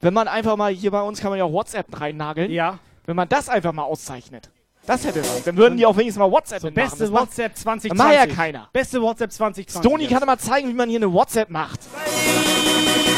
wenn 0.00 0.14
man 0.14 0.28
einfach 0.28 0.56
mal, 0.56 0.72
hier 0.72 0.90
bei 0.90 1.02
uns 1.02 1.20
kann 1.20 1.30
man 1.30 1.38
ja 1.38 1.44
auch 1.44 1.52
WhatsApp 1.52 2.00
reinnageln. 2.00 2.50
Ja. 2.50 2.78
Wenn 3.06 3.16
man 3.16 3.28
das 3.28 3.48
einfach 3.50 3.72
mal 3.72 3.82
auszeichnet. 3.84 4.50
Das 4.86 5.04
hätte 5.04 5.20
was. 5.20 5.44
Dann 5.44 5.56
würden 5.56 5.78
die 5.78 5.86
auch 5.86 5.96
wenigstens 5.96 6.18
mal 6.20 6.30
WhatsApp 6.30 6.60
So, 6.60 6.66
mitmachen. 6.66 6.90
beste 6.90 7.12
WhatsApp 7.12 7.56
2020. 7.56 7.88
Das 7.90 7.98
macht 7.98 8.14
ja 8.14 8.26
keiner. 8.26 8.68
Beste 8.72 9.00
WhatsApp 9.00 9.32
2020. 9.32 9.80
Stony 9.82 10.06
kann 10.06 10.26
mal 10.26 10.38
zeigen, 10.38 10.68
wie 10.68 10.74
man 10.74 10.88
hier 10.90 10.98
eine 10.98 11.12
WhatsApp 11.12 11.48
macht. 11.50 11.80
Lady, 12.04 13.13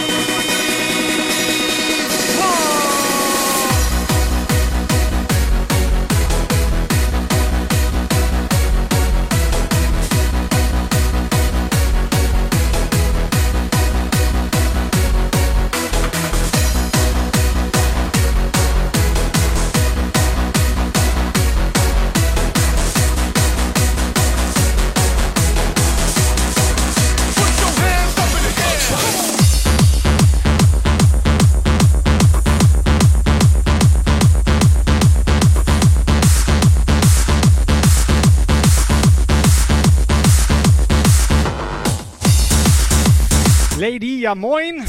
ja 44.26 44.34
moin. 44.34 44.84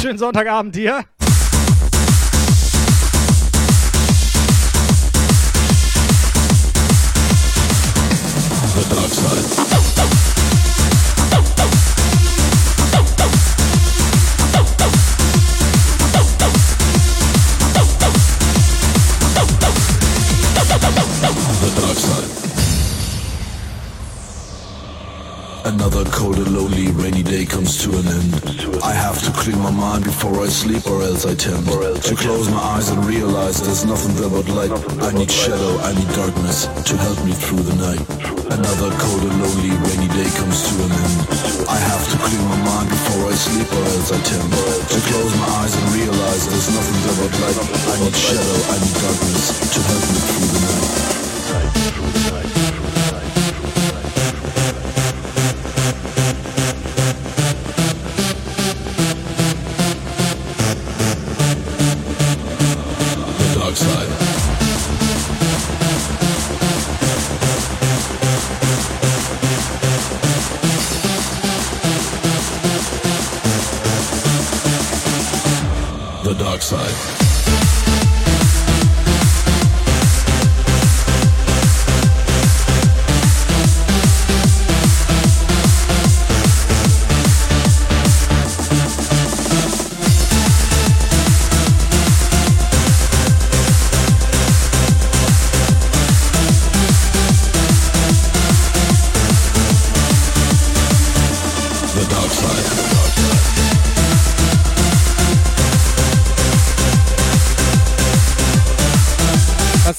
Schönen 0.00 0.16
Sonntagabend 0.16 0.76
dir. 0.76 1.04
Lonely 26.66 26.90
rainy 26.92 27.22
day 27.22 27.44
comes 27.46 27.78
to 27.82 27.90
an 27.90 28.06
end. 28.06 28.34
I 28.82 28.92
have 28.92 29.22
to 29.22 29.30
clear 29.30 29.56
my 29.56 29.70
mind 29.70 30.02
before 30.04 30.42
I 30.42 30.48
sleep 30.48 30.86
or 30.90 31.02
else 31.02 31.24
I 31.24 31.34
tend 31.34 31.66
to 31.66 32.14
close 32.16 32.50
my 32.50 32.58
eyes 32.74 32.90
and 32.90 33.04
realize 33.04 33.62
there's 33.62 33.84
nothing 33.84 34.14
there 34.18 34.30
but 34.30 34.48
light. 34.50 34.72
I 35.02 35.12
need 35.12 35.30
shadow, 35.30 35.78
I 35.86 35.94
need 35.94 36.10
darkness 36.18 36.66
to 36.66 36.94
help 36.96 37.18
me 37.24 37.32
through 37.32 37.62
the 37.62 37.76
night. 37.78 38.02
Another 38.50 38.90
cold 38.98 39.22
and 39.30 39.36
lonely 39.42 39.70
rainy 39.78 40.10
day 40.10 40.30
comes 40.34 40.58
to 40.66 40.74
an 40.82 40.90
end. 40.90 41.18
I 41.70 41.78
have 41.78 42.02
to 42.10 42.16
clear 42.26 42.42
my 42.50 42.58
mind 42.66 42.88
before 42.90 43.30
I 43.30 43.34
sleep 43.38 43.70
or 43.70 43.84
else 43.94 44.10
I 44.10 44.18
tend 44.26 44.50
to 44.50 44.98
close 45.06 45.32
my 45.38 45.48
eyes 45.62 45.70
and 45.70 45.86
realize 45.94 46.42
there's 46.50 46.70
nothing 46.74 46.98
there 47.06 47.18
but 47.22 47.32
light. 47.46 47.58
I 47.62 47.96
need 48.02 48.16
shadow, 48.16 48.58
I 48.74 48.76
need 48.82 48.96
darkness 49.06 49.44
to 49.70 49.78
help 49.86 50.02
me 50.02 50.18
through 50.18 50.50
the 50.50 50.60
night. 50.66 51.06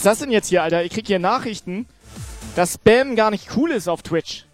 Das 0.07 0.19
denn 0.19 0.31
jetzt 0.31 0.47
hier, 0.47 0.63
Alter? 0.63 0.83
Ich 0.85 0.93
krieg 0.93 1.05
hier 1.05 1.19
Nachrichten, 1.19 1.85
dass 2.55 2.75
Spam 2.75 3.15
gar 3.15 3.29
nicht 3.29 3.49
cool 3.57 3.71
ist 3.71 3.89
auf 3.89 4.01
Twitch. 4.01 4.45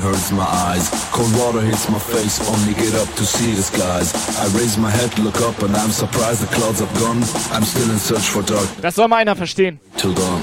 hurts 0.00 0.32
my 0.32 0.42
eyes. 0.42 0.90
Cold 1.12 1.30
water 1.38 1.60
hits 1.60 1.88
my 1.88 1.98
face, 2.00 2.40
only 2.50 2.74
get 2.74 2.92
up 2.96 3.06
to 3.14 3.24
see 3.24 3.52
the 3.52 3.62
skies. 3.62 4.10
I 4.40 4.46
raise 4.58 4.76
my 4.76 4.90
head, 4.90 5.16
look 5.20 5.40
up, 5.42 5.62
and 5.62 5.76
I'm 5.76 5.92
surprised 5.92 6.42
the 6.42 6.52
clouds 6.52 6.80
have 6.80 6.92
gone. 6.98 7.22
I'm 7.54 7.62
still 7.62 7.88
in 7.88 7.98
search 7.98 8.26
for 8.34 8.42
dark 8.42 8.66
Das 8.80 8.96
soll 8.96 9.06
mal 9.06 9.18
einer 9.18 9.36
verstehen. 9.36 9.78
till 9.96 10.12
dawn. 10.12 10.40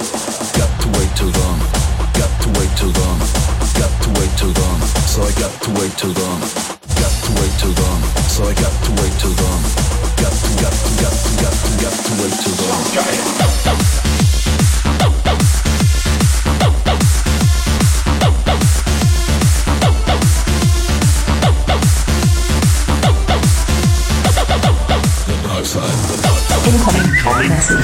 Got 0.55 0.71
to 0.79 0.87
wait 0.97 1.11
till 1.17 1.31
dawn. 1.31 1.59
Got 2.13 2.31
to 2.43 2.49
wait 2.57 2.71
till 2.77 2.93
dawn. 2.93 3.19
Got 3.75 3.93
to 4.03 4.09
wait 4.17 4.31
till 4.37 4.53
dawn. 4.53 4.79
So 5.11 5.23
I 5.23 5.31
got 5.41 5.53
to 5.63 5.69
wait 5.71 5.97
till 5.97 6.13
dawn. 6.13 6.39
Got 7.03 7.15
to 7.25 7.31
wait 7.41 7.53
till 7.59 7.73
dawn. 7.73 8.01
So 8.29 8.47
I 8.47 8.53
got 8.53 8.75
to 8.85 8.91
wait 9.01 9.13
till 9.19 9.35
dawn. 9.35 9.98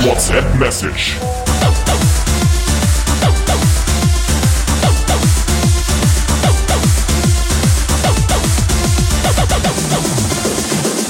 WhatsApp 0.05 0.59
message. 0.59 1.17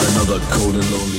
Another 0.08 0.40
cold 0.50 0.76
and 0.76 0.92
lonely. 0.92 1.15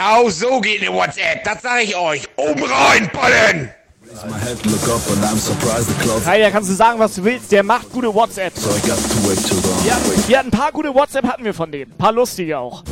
Genau 0.00 0.30
so 0.30 0.60
geht 0.62 0.80
eine 0.80 0.94
WhatsApp, 0.94 1.44
das 1.44 1.60
sag 1.60 1.84
ich 1.84 1.94
euch. 1.94 2.26
Oben 2.36 2.64
rein, 2.64 3.10
Pollen! 3.12 3.70
Clouds. 6.00 6.24
Heider, 6.26 6.50
kannst 6.50 6.70
du 6.70 6.74
sagen, 6.74 6.98
was 6.98 7.16
du 7.16 7.24
willst. 7.24 7.52
Der 7.52 7.62
macht 7.62 7.92
gute 7.92 8.12
WhatsApp. 8.14 8.54
So. 8.56 8.70
Wir 8.70 9.94
hatten, 9.94 10.28
wir 10.28 10.38
hatten 10.38 10.48
ein 10.48 10.58
paar 10.58 10.72
gute 10.72 10.94
WhatsApp 10.94 11.26
hatten 11.26 11.44
wir 11.44 11.52
von 11.52 11.70
dem. 11.70 11.90
Ein 11.90 11.98
paar 11.98 12.12
lustige 12.12 12.58
auch. 12.58 12.82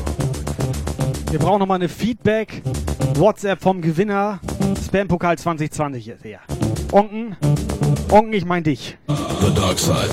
Wir 1.30 1.39
brauchen 1.39 1.60
nochmal 1.60 1.76
eine 1.76 1.89
Feedback. 1.89 2.60
WhatsApp 3.14 3.62
vom 3.62 3.80
Gewinner. 3.80 4.40
Spam-Pokal 4.85 5.39
2020 5.39 6.09
ist 6.09 6.24
her. 6.24 6.40
Onken, 6.93 7.36
Onken, 8.10 8.35
ich 8.35 8.44
mein 8.44 8.64
dich. 8.64 8.98
The 9.40 9.55
Dark 9.55 9.78
Side. 9.78 10.10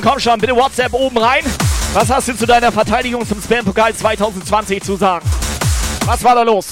Song, 0.00 0.12
komm 0.12 0.20
schon, 0.20 0.38
bitte 0.38 0.56
WhatsApp 0.56 0.92
oben 0.92 1.18
rein. 1.18 1.44
Was 1.92 2.10
hast 2.10 2.28
du 2.28 2.36
zu 2.36 2.46
deiner 2.46 2.72
Verteidigung 2.72 3.26
zum 3.26 3.40
Spam-Pokal 3.40 3.94
2020 3.94 4.82
zu 4.82 4.96
sagen? 4.96 5.28
Was 6.06 6.22
war 6.24 6.34
da 6.34 6.42
los? 6.42 6.68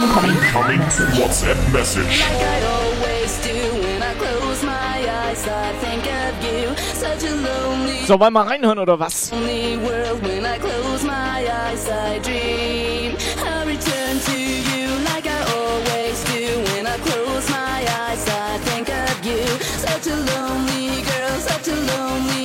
Song. 0.00 0.24
Incoming 0.28 0.80
WhatsApp 1.18 1.72
message. 1.72 2.20
Like 2.20 2.42
I 2.42 2.62
always 2.64 3.32
do 3.44 3.56
when 3.82 4.02
I 4.02 4.14
close 4.14 4.62
my 4.64 4.96
eyes, 5.22 5.46
I 5.46 5.72
think 5.82 6.04
of 6.06 6.34
you. 6.44 6.76
Such 6.94 7.24
a 7.24 7.34
lonely, 7.34 8.04
So, 8.06 8.18
wollen 8.18 8.34
wir 8.34 8.46
reinhören 8.46 8.78
oder 8.78 8.98
was? 8.98 9.30
Lonely 9.30 9.78
world 9.78 10.22
when 10.22 10.44
I 10.44 10.58
close 10.58 11.04
my 11.04 11.46
eyes, 11.48 11.88
I 11.88 12.18
dream. 12.20 13.16
I 13.38 13.64
return 13.64 14.18
to 14.20 14.38
you 14.38 14.88
like 15.10 15.26
I 15.26 15.40
always 15.58 16.22
do. 16.24 16.62
When 16.74 16.86
I 16.86 16.96
close 16.98 17.48
my 17.50 17.80
eyes, 18.06 18.24
I 18.28 18.58
think 18.66 18.88
of 18.88 19.24
you. 19.24 19.44
Such 19.86 20.06
a 20.08 20.16
lonely 20.16 21.02
girl, 21.02 21.38
such 21.40 21.68
a 21.68 21.76
lonely 21.76 22.43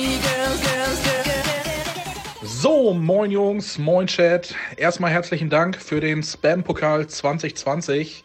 So, 2.62 2.92
moin 2.92 3.30
Jungs, 3.30 3.78
moin 3.78 4.06
Chat. 4.06 4.54
Erstmal 4.76 5.10
herzlichen 5.10 5.48
Dank 5.48 5.80
für 5.80 5.98
den 5.98 6.22
Spam-Pokal 6.22 7.06
2020. 7.06 8.22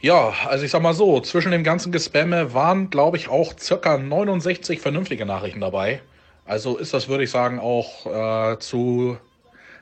Ja, 0.00 0.32
also 0.46 0.64
ich 0.64 0.70
sag 0.70 0.82
mal 0.82 0.94
so, 0.94 1.18
zwischen 1.18 1.50
dem 1.50 1.64
ganzen 1.64 1.90
Gespamme 1.90 2.54
waren, 2.54 2.90
glaube 2.90 3.16
ich, 3.16 3.26
auch 3.26 3.58
circa 3.58 3.98
69 3.98 4.78
vernünftige 4.78 5.26
Nachrichten 5.26 5.60
dabei. 5.60 6.00
Also 6.44 6.76
ist 6.76 6.94
das, 6.94 7.08
würde 7.08 7.24
ich 7.24 7.30
sagen, 7.32 7.58
auch 7.58 8.06
äh, 8.06 8.60
zu, 8.60 9.18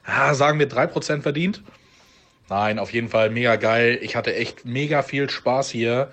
ah, 0.07 0.33
sagen 0.33 0.59
wir, 0.59 0.71
3% 0.71 1.21
verdient. 1.21 1.63
Nein, 2.49 2.79
auf 2.79 2.91
jeden 2.95 3.11
Fall 3.11 3.29
mega 3.29 3.57
geil. 3.57 3.99
Ich 4.01 4.17
hatte 4.17 4.35
echt 4.35 4.65
mega 4.65 5.03
viel 5.03 5.29
Spaß 5.29 5.69
hier 5.69 6.11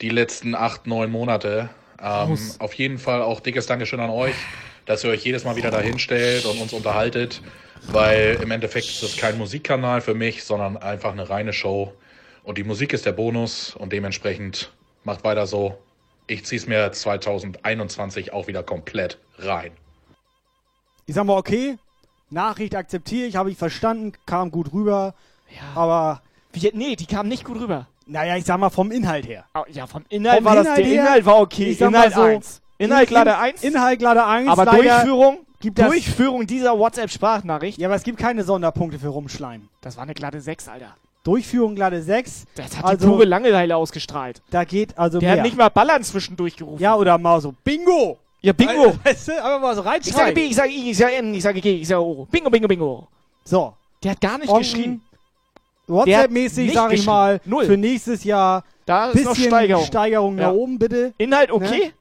die 0.00 0.10
letzten 0.10 0.54
acht, 0.54 0.86
neun 0.86 1.10
Monate. 1.10 1.70
Ähm, 2.00 2.38
auf 2.60 2.72
jeden 2.74 2.98
Fall 2.98 3.20
auch 3.20 3.40
dickes 3.40 3.66
Dankeschön 3.66 3.98
an 3.98 4.10
euch, 4.10 4.36
dass 4.88 5.04
ihr 5.04 5.10
euch 5.10 5.22
jedes 5.22 5.44
Mal 5.44 5.54
wieder 5.54 5.70
dahin 5.70 5.98
stellt 5.98 6.46
und 6.46 6.58
uns 6.60 6.72
unterhaltet, 6.72 7.42
weil 7.88 8.38
im 8.42 8.50
Endeffekt 8.50 8.86
ist 8.86 9.02
das 9.02 9.18
kein 9.18 9.36
Musikkanal 9.36 10.00
für 10.00 10.14
mich, 10.14 10.44
sondern 10.44 10.78
einfach 10.78 11.12
eine 11.12 11.28
reine 11.28 11.52
Show. 11.52 11.92
Und 12.42 12.56
die 12.56 12.64
Musik 12.64 12.94
ist 12.94 13.04
der 13.04 13.12
Bonus 13.12 13.76
und 13.76 13.92
dementsprechend 13.92 14.72
macht 15.04 15.24
weiter 15.24 15.46
so. 15.46 15.76
Ich 16.26 16.46
zieh's 16.46 16.66
mir 16.66 16.90
2021 16.90 18.32
auch 18.32 18.46
wieder 18.46 18.62
komplett 18.62 19.18
rein. 19.38 19.72
Ich 21.04 21.14
sag 21.14 21.24
mal, 21.24 21.36
okay, 21.36 21.76
Nachricht 22.30 22.74
akzeptiere 22.74 23.26
ich, 23.26 23.36
habe 23.36 23.50
ich 23.50 23.58
verstanden, 23.58 24.14
kam 24.24 24.50
gut 24.50 24.72
rüber. 24.72 25.14
Aber. 25.74 26.22
Wie, 26.52 26.70
nee, 26.72 26.96
die 26.96 27.06
kam 27.06 27.28
nicht 27.28 27.44
gut 27.44 27.60
rüber. 27.60 27.88
Naja, 28.06 28.36
ich 28.36 28.44
sag 28.46 28.58
mal 28.58 28.70
vom 28.70 28.90
Inhalt 28.90 29.28
her. 29.28 29.44
Oh, 29.54 29.64
ja, 29.68 29.86
vom 29.86 30.06
Inhalt 30.08 30.38
Vom 30.38 30.44
war 30.46 30.54
das, 30.54 30.64
Inhalt 30.64 30.78
der 30.78 30.86
her, 30.86 31.02
Inhalt 31.02 31.26
war 31.26 31.40
okay. 31.40 31.70
ich 31.72 31.78
sag 31.78 31.88
Inhalt 31.88 32.16
mal 32.16 32.30
so, 32.30 32.36
1. 32.36 32.62
Inhalt 32.78 33.08
in- 33.10 33.14
Lade 33.14 33.36
1. 33.38 33.62
Inhalt 33.62 34.00
Lade 34.02 34.24
1. 34.24 34.48
Aber 34.48 34.66
Durchführung, 34.66 35.38
gibt 35.60 35.78
das- 35.78 35.88
Durchführung 35.88 36.46
dieser 36.46 36.78
WhatsApp-Sprachnachricht. 36.78 37.78
Ja, 37.78 37.88
aber 37.88 37.96
es 37.96 38.02
gibt 38.04 38.18
keine 38.18 38.44
Sonderpunkte 38.44 38.98
für 38.98 39.08
Rumschleim. 39.08 39.68
Das 39.80 39.96
war 39.96 40.04
eine 40.04 40.14
glatte 40.14 40.40
6, 40.40 40.68
Alter. 40.68 40.94
Durchführung 41.24 41.76
Lade 41.76 42.02
6. 42.02 42.44
Das 42.54 42.76
hat 42.78 42.84
also, 42.84 43.06
die 43.06 43.12
pure 43.12 43.24
Langeweile 43.24 43.76
ausgestrahlt. 43.76 44.40
Da 44.50 44.64
geht 44.64 44.96
also 44.96 45.18
Der 45.18 45.28
mehr. 45.30 45.38
hat 45.38 45.44
nicht 45.44 45.56
mal 45.58 45.68
Ballern 45.68 46.02
zwischendurch 46.04 46.56
gerufen. 46.56 46.80
Ja, 46.82 46.94
oder 46.94 47.18
mal 47.18 47.40
so 47.40 47.52
Bingo. 47.64 48.18
Ja, 48.40 48.52
Bingo. 48.52 48.94
Weißt 49.04 49.28
du, 49.28 49.32
einfach 49.32 49.60
mal 49.60 49.74
so 49.74 49.82
Ich 49.82 50.12
sage 50.14 50.32
B, 50.32 50.40
reinschreien. 50.42 50.50
ich 50.50 50.56
sage 50.56 50.70
I, 50.70 50.90
ich 50.92 50.96
sage 50.96 51.12
N, 51.16 51.34
ich 51.34 51.42
sage 51.42 51.60
G, 51.60 51.74
ich 51.80 51.88
sage 51.88 52.00
O. 52.02 52.26
Bingo, 52.30 52.48
bingo, 52.48 52.68
bingo. 52.68 53.08
So. 53.44 53.74
Der 54.02 54.12
hat 54.12 54.20
gar 54.20 54.38
nicht 54.38 54.48
Onken, 54.48 54.62
geschrien. 54.62 55.02
WhatsApp-mäßig, 55.88 56.72
sag 56.72 56.92
ich 56.92 57.04
mal, 57.04 57.40
Null. 57.44 57.64
für 57.64 57.76
nächstes 57.76 58.22
Jahr 58.24 58.62
Da 58.86 59.06
ist 59.10 59.14
bisschen 59.14 59.46
Steigerung. 59.46 59.84
Steigerung 59.86 60.38
Ja. 60.38 60.46
nach 60.48 60.52
oben, 60.54 60.78
bitte. 60.78 61.14
Inhalt 61.18 61.50
okay. 61.50 61.86
Ne? 61.86 61.92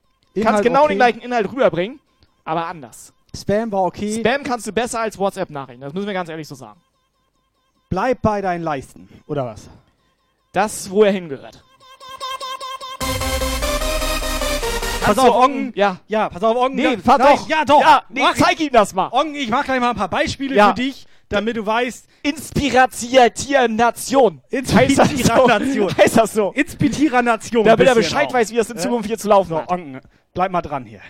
Kannst 0.43 0.49
Inhalt 0.49 0.63
genau 0.63 0.79
okay. 0.83 0.93
den 0.93 0.97
gleichen 0.97 1.19
Inhalt 1.21 1.51
rüberbringen, 1.51 1.99
aber 2.45 2.65
anders. 2.67 3.13
Spam 3.35 3.71
war 3.71 3.83
okay. 3.83 4.19
Spam 4.19 4.43
kannst 4.43 4.67
du 4.67 4.71
besser 4.71 4.99
als 4.99 5.17
WhatsApp-Nachrichten. 5.17 5.81
Das 5.81 5.93
müssen 5.93 6.07
wir 6.07 6.13
ganz 6.13 6.29
ehrlich 6.29 6.47
so 6.47 6.55
sagen. 6.55 6.79
Bleib 7.89 8.21
bei 8.21 8.41
deinen 8.41 8.63
Leisten, 8.63 9.07
oder 9.27 9.45
was? 9.45 9.69
Das, 10.53 10.89
wo 10.89 11.03
er 11.03 11.11
hingehört. 11.11 11.63
Pass 15.01 15.15
Kannst 15.15 15.19
auf, 15.31 15.35
Ongen. 15.43 15.71
Ja. 15.75 15.97
Ja, 16.07 16.29
pass 16.29 16.43
auf, 16.43 16.57
Ongen. 16.57 16.75
Nee, 16.75 16.97
fahr 16.97 17.17
Nein, 17.17 17.35
doch. 17.35 17.47
Ja, 17.47 17.63
doch. 17.63 17.81
Ja, 17.81 18.03
nee, 18.09 18.21
Mach 18.21 18.35
zeig 18.35 18.59
ihm 18.59 18.71
das 18.73 18.93
mal. 18.93 19.09
Ongen, 19.11 19.35
ich 19.35 19.49
mach 19.49 19.63
gleich 19.63 19.79
mal 19.79 19.91
ein 19.91 19.95
paar 19.95 20.09
Beispiele 20.09 20.55
Ja. 20.55 20.69
für 20.69 20.75
dich, 20.75 21.05
damit 21.29 21.55
du 21.55 21.65
weißt. 21.65 22.05
So? 22.05 22.11
Inspiratiernation. 24.49 25.97
Heißt 25.97 26.17
das 26.17 26.33
so? 26.33 26.51
Inspiratiernation. 26.51 27.63
Damit 27.65 27.87
er 27.87 27.95
Bescheid 27.95 28.27
auch. 28.29 28.33
weiß, 28.33 28.51
wie 28.51 28.57
das 28.57 28.69
in? 28.69 28.77
Zukunft 28.77 29.07
hier 29.07 29.17
zu 29.17 29.29
laufen 29.29 29.49
So, 29.49 29.57
hat. 29.61 29.71
Ongen, 29.71 30.01
bleib 30.37 30.51
mal 30.51 30.61
dran 30.61 30.85
hier. 30.85 31.01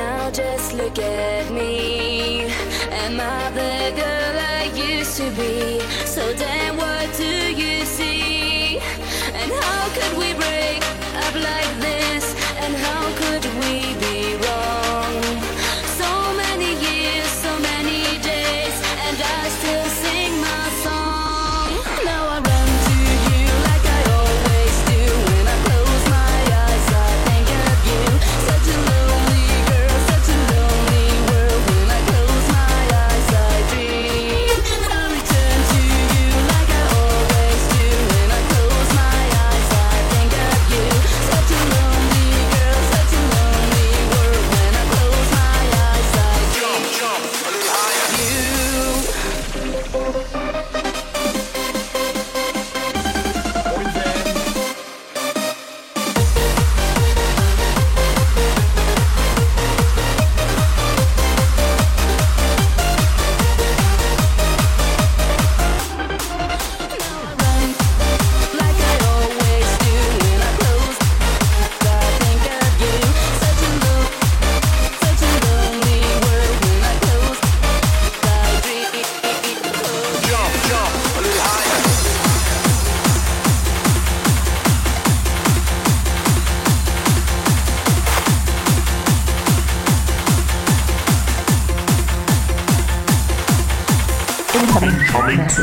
Now 0.00 0.30
just 0.30 0.72
look 0.72 0.98
at 0.98 1.39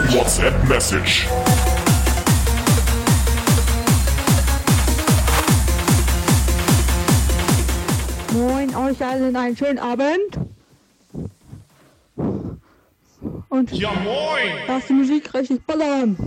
Incoming 0.08 0.20
WhatsApp 0.20 0.70
message. 0.70 1.28
Moin 8.34 8.76
euch 8.76 9.04
allen 9.04 9.36
einen 9.36 9.58
schönen 9.58 9.80
Abend. 9.80 10.40
Und 13.50 13.72
ja, 13.72 13.92
moin! 13.92 14.54
lass 14.68 14.88
die 14.88 14.94
Musik 14.94 15.34
richtig 15.34 15.66
ballern. 15.66 16.18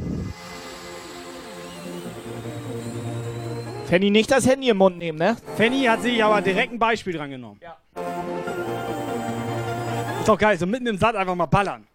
Fanny, 3.86 4.10
nicht 4.10 4.30
das 4.30 4.46
Handy 4.46 4.68
im 4.68 4.76
Mund 4.76 4.98
nehmen, 4.98 5.18
ne? 5.18 5.36
Fanny 5.56 5.84
hat 5.84 6.02
sich 6.02 6.22
aber 6.22 6.40
direkt 6.42 6.72
ein 6.72 6.78
Beispiel 6.78 7.14
dran 7.14 7.30
genommen. 7.30 7.60
Ja. 7.62 7.76
Ist 10.20 10.28
doch 10.28 10.38
geil, 10.38 10.58
so 10.58 10.66
mitten 10.66 10.86
im 10.86 10.98
Satz 10.98 11.16
einfach 11.16 11.34
mal 11.34 11.46
ballern. 11.46 11.86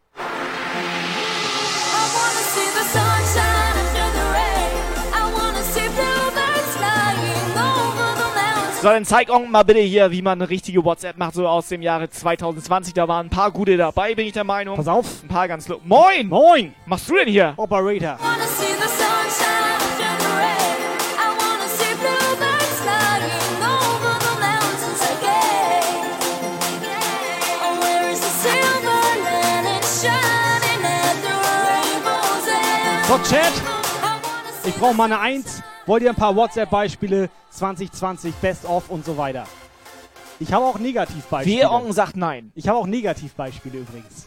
So, 8.86 8.92
dann 8.92 9.04
zeig 9.04 9.32
Onken 9.32 9.50
mal 9.50 9.64
bitte 9.64 9.80
hier, 9.80 10.12
wie 10.12 10.22
man 10.22 10.40
eine 10.40 10.48
richtige 10.48 10.86
WhatsApp 10.86 11.18
macht, 11.18 11.34
so 11.34 11.48
aus 11.48 11.70
dem 11.70 11.82
Jahre 11.82 12.08
2020. 12.08 12.94
Da 12.94 13.08
waren 13.08 13.26
ein 13.26 13.30
paar 13.32 13.50
gute 13.50 13.78
dabei, 13.78 14.14
bin 14.14 14.28
ich 14.28 14.34
der 14.34 14.44
Meinung. 14.44 14.76
Pass 14.76 14.88
auf. 14.88 15.24
Ein 15.24 15.28
paar 15.28 15.48
ganz 15.48 15.68
lo 15.68 15.82
Moin! 15.84 16.28
Moin! 16.30 16.76
Was 16.82 16.88
machst 16.88 17.10
du 17.10 17.16
denn 17.16 17.28
hier? 17.28 17.56
Operator. 17.58 18.20
Oh? 18.22 18.26
So, 33.08 33.18
Chat. 33.36 33.52
Ich 34.64 34.76
brauche 34.76 34.94
mal 34.94 35.06
eine 35.06 35.20
1. 35.20 35.64
Wollt 35.88 36.02
ihr 36.02 36.10
ein 36.10 36.16
paar 36.16 36.36
WhatsApp-Beispiele 36.36 37.30
2020 37.52 38.34
Best 38.36 38.66
of 38.66 38.90
und 38.90 39.06
so 39.06 39.18
weiter? 39.18 39.46
Ich 40.40 40.52
habe 40.52 40.66
auch 40.66 40.80
Negativbeispiele. 40.80 41.58
Wehe 41.62 41.70
Onken 41.70 41.94
sagt 41.94 42.18
nein. 42.18 42.52
Ich 42.56 42.68
habe 42.68 42.80
auch 42.80 42.88
Negativbeispiele 42.88 43.80
übrigens. 43.80 44.26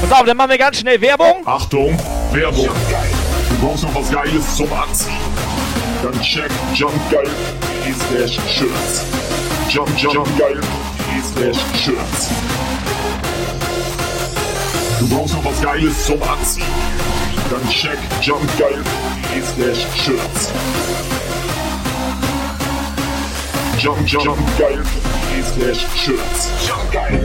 Pass 0.00 0.12
auf, 0.20 0.24
dann 0.24 0.36
machen 0.36 0.50
wir 0.50 0.58
ganz 0.58 0.78
schnell 0.78 1.00
Werbung. 1.00 1.42
Achtung, 1.44 1.98
Werbung. 2.32 2.68
Du 3.50 3.66
brauchst 3.66 3.82
noch 3.82 3.94
was 3.94 4.10
Geiles 4.10 4.56
zum 4.56 4.72
Anziehen. 4.72 5.15
Dann 6.02 6.20
check 6.22 6.50
jumpgeil.de 6.74 7.92
slash 7.94 8.38
shirts. 8.48 9.04
Jump, 9.68 9.88
jump, 9.96 10.14
jumpgeil.de 10.14 11.22
slash 11.22 11.58
shirts. 11.74 12.30
Du 14.98 15.08
brauchst 15.08 15.34
noch 15.34 15.44
was 15.44 15.60
Geiles 15.62 16.06
zum 16.06 16.22
Anziehen. 16.22 16.66
Dann 17.50 17.68
check 17.70 17.98
jumpgeil.de 18.22 19.42
slash 19.42 19.86
shirts. 19.96 20.52
Jump, 23.78 24.06
jump, 24.06 24.24
jumpgeil.de 24.24 25.42
slash 25.42 25.86
shirts. 25.96 26.50
Jump 26.66 26.92
geil. 26.92 27.20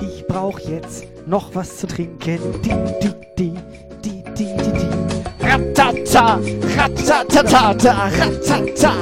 Ich 0.00 0.26
brauche 0.26 0.60
jetzt 0.62 1.05
noch 1.26 1.54
was 1.54 1.78
zu 1.78 1.86
trinken. 1.86 2.38
Die, 2.62 2.70
die, 3.00 3.14
die, 3.36 3.54
die, 4.02 4.24
die, 4.34 4.56
die, 4.56 4.72
die. 4.72 5.46
Ratata, 5.46 6.40
ratatatata, 6.76 8.08
ratata, 8.08 8.92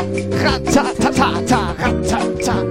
ratatatata, 0.42 1.74
ratata. 1.78 2.64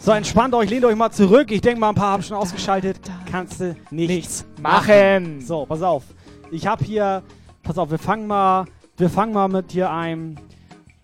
So, 0.00 0.14
entspannt 0.14 0.54
euch, 0.54 0.70
lehnt 0.70 0.86
euch 0.86 0.96
mal 0.96 1.10
zurück. 1.10 1.50
Ich 1.50 1.60
denke 1.60 1.80
mal, 1.80 1.90
ein 1.90 1.94
paar 1.94 2.12
haben 2.12 2.22
schon 2.22 2.38
ausgeschaltet. 2.38 2.98
Kannst 3.30 3.60
du 3.60 3.76
nichts, 3.90 4.14
Nichts 4.14 4.46
machen. 4.62 5.42
So, 5.42 5.66
pass 5.66 5.82
auf. 5.82 6.04
Ich 6.50 6.66
habe 6.66 6.82
hier, 6.82 7.22
pass 7.62 7.76
auf, 7.76 7.90
wir 7.90 7.98
fangen 7.98 8.26
mal, 8.26 8.64
wir 8.96 9.10
fangen 9.10 9.34
mal 9.34 9.48
mit 9.48 9.72
hier 9.72 9.90
einem, 9.90 10.36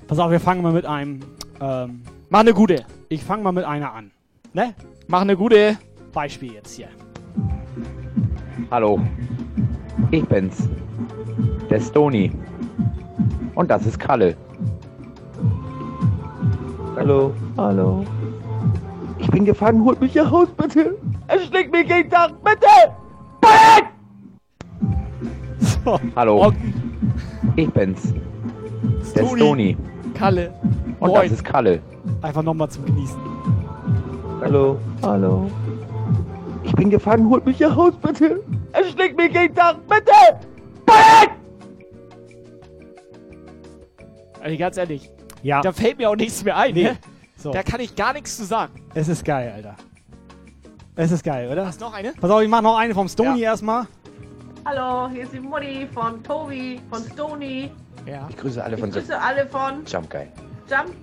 pass 0.07 0.19
auf, 0.19 0.31
wir 0.31 0.41
fangen 0.41 0.63
mal 0.63 0.73
mit 0.73 0.87
einem, 0.87 1.21
ähm, 1.61 2.03
Mach 2.35 2.41
eine 2.41 2.53
gute. 2.53 2.85
ich 3.11 3.23
fange 3.23 3.45
mal 3.45 3.53
mit 3.53 3.65
einer 3.65 3.93
an. 3.93 4.11
Ne? 4.55 4.75
Mach 5.07 5.21
eine 5.21 5.37
gute. 5.37 5.79
Beispiel 6.13 6.55
jetzt 6.55 6.75
hier. 6.75 6.89
Hallo, 8.73 8.99
ich 10.11 10.25
bin's, 10.25 10.69
der 11.71 11.79
Stony. 11.79 12.33
Und 13.55 13.71
das 13.71 13.87
ist 13.87 14.01
Kalle. 14.01 14.37
Hallo, 16.97 17.33
hallo. 17.57 18.05
Ich 19.19 19.31
bin 19.31 19.45
gefangen, 19.45 19.85
holt 19.85 20.01
mich 20.01 20.15
hier 20.15 20.27
raus, 20.27 20.49
bitte. 20.57 20.99
Er 21.29 21.39
schlägt 21.39 21.71
mich 21.71 21.89
jeden 21.89 22.11
Tag, 22.11 22.33
bitte! 22.43 22.67
Bitte! 23.41 23.87
So. 25.85 26.01
Hallo, 26.17 26.53
ich 27.55 27.71
bin's, 27.71 28.13
der 29.15 29.25
Stony. 29.25 29.37
Stony. 29.37 29.77
Kalle. 30.15 30.53
Und 30.99 31.11
Moin. 31.11 31.23
das 31.23 31.31
ist 31.31 31.45
Kalle. 31.45 31.81
Einfach 32.23 32.43
nochmal 32.43 32.69
zum 32.71 32.85
Genießen. 32.87 33.19
Hallo, 34.41 34.79
hallo. 35.03 35.51
Ich 36.63 36.73
bin 36.73 36.91
gefangen, 36.91 37.29
holt 37.29 37.45
mich 37.47 37.59
hier 37.59 37.73
raus, 37.73 37.95
bitte. 38.03 38.43
Er 38.73 38.85
schlägt 38.85 39.17
mich 39.17 39.33
jeden 39.33 39.55
Tag, 39.55 39.77
bitte! 39.89 40.13
Bitte! 40.87 41.31
Also 44.41 44.59
ganz 44.59 44.77
ehrlich, 44.77 45.11
Ja, 45.43 45.61
da 45.61 45.73
fällt 45.73 45.99
mir 45.99 46.11
auch 46.11 46.17
nichts 46.17 46.43
mehr 46.45 46.57
ein, 46.57 46.75
Nee. 46.75 46.85
ne? 46.85 46.97
so. 47.37 47.51
Da 47.53 47.63
kann 47.63 47.81
ich 47.81 47.95
gar 47.97 48.13
nichts 48.13 48.37
zu 48.37 48.45
sagen. 48.45 48.73
Es 48.95 49.09
ist 49.09 49.25
geil, 49.25 49.53
Alter. 49.55 49.77
Es 50.97 51.11
ist 51.11 51.25
geil, 51.25 51.51
oder? 51.51 51.67
Hast 51.67 51.81
noch 51.81 51.93
eine? 51.95 52.13
Pass 52.13 52.31
auf, 52.31 52.41
ich 52.43 52.49
mach 52.49 52.63
noch 52.63 52.77
eine 52.79 52.95
vom 52.95 53.09
Stony 53.09 53.41
erstmal. 53.43 53.87
Hallo, 54.65 55.09
hier 55.13 55.25
ist 55.25 55.33
die 55.33 55.41
Mutti 55.41 55.87
von 55.93 56.23
Tobi, 56.23 56.81
von 56.91 57.03
Stony. 57.05 57.71
Ja. 58.07 58.27
Ich 58.31 58.37
grüße 58.37 58.63
alle 58.63 58.75
Ich 58.75 58.81
von 58.81 58.91
grüße 58.91 59.19
alle 59.21 59.47
von 59.47 59.85
Jump 59.87 60.09
Guy. 60.11 60.27
Jump. 60.71 60.95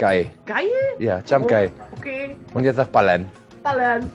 Geil. 0.00 0.30
Geil? 0.46 0.66
Ja, 0.98 1.22
Jump 1.28 1.46
Guy. 1.46 1.70
Okay, 1.98 2.34
Und 2.54 2.64
jetzt 2.64 2.76
sag 2.76 2.90
Ballern. 2.90 3.30
ballern. 3.62 4.10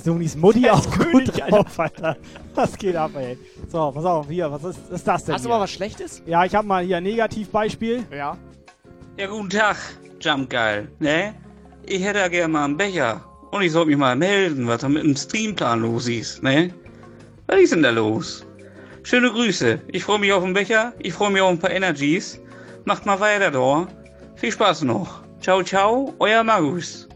Stonys 0.00 0.34
Mutti 0.36 0.68
auch 0.68 0.80
ist 0.80 0.90
gut 0.90 1.12
König, 1.12 1.44
Alter. 1.44 1.56
drauf, 1.56 1.78
Alter. 1.80 2.16
Was 2.56 2.76
geht 2.76 2.96
ab, 2.96 3.12
ey? 3.16 3.38
So, 3.68 3.92
pass 3.92 4.04
auf, 4.04 4.28
hier, 4.28 4.50
was 4.50 4.64
ist, 4.64 4.90
ist 4.90 5.06
das 5.06 5.24
denn 5.24 5.34
Hast 5.36 5.44
du 5.44 5.48
hier? 5.48 5.56
mal 5.56 5.62
was 5.62 5.70
Schlechtes? 5.70 6.20
Ja, 6.26 6.44
ich 6.44 6.54
habe 6.56 6.66
mal 6.66 6.84
hier 6.84 6.96
ein 6.96 7.04
Negativbeispiel. 7.04 8.04
Ja. 8.10 8.36
Ja, 9.16 9.26
guten 9.28 9.50
Tag, 9.50 9.76
Jumpgeil, 10.20 10.88
ne? 10.98 11.34
Ich 11.86 12.02
hätte 12.02 12.18
ja 12.18 12.28
gerne 12.28 12.52
mal 12.52 12.64
einen 12.64 12.76
Becher. 12.76 13.24
Und 13.52 13.62
ich 13.62 13.70
sollte 13.70 13.90
mich 13.90 13.98
mal 13.98 14.16
melden, 14.16 14.66
was 14.66 14.80
da 14.80 14.88
mit 14.88 15.04
dem 15.04 15.14
Streamplan 15.14 15.80
los 15.82 16.08
ist, 16.08 16.42
ne? 16.42 16.74
Was 17.46 17.60
ist 17.60 17.72
denn 17.72 17.84
da 17.84 17.90
los? 17.90 18.44
Schöne 19.04 19.30
Grüße. 19.30 19.80
Ich 19.92 20.02
freue 20.02 20.18
mich 20.18 20.32
auf 20.32 20.42
den 20.42 20.52
Becher. 20.54 20.92
Ich 20.98 21.12
freue 21.14 21.30
mich 21.30 21.40
auf 21.40 21.50
ein 21.50 21.58
paar 21.60 21.70
Energies. 21.70 22.40
Macht 22.86 23.04
mal 23.04 23.18
weiter, 23.18 23.50
da. 23.50 23.88
Viel 24.36 24.52
Spaß 24.52 24.82
noch. 24.82 25.22
Ciao, 25.40 25.60
ciao, 25.64 26.14
euer 26.20 26.44
Magus. 26.44 27.08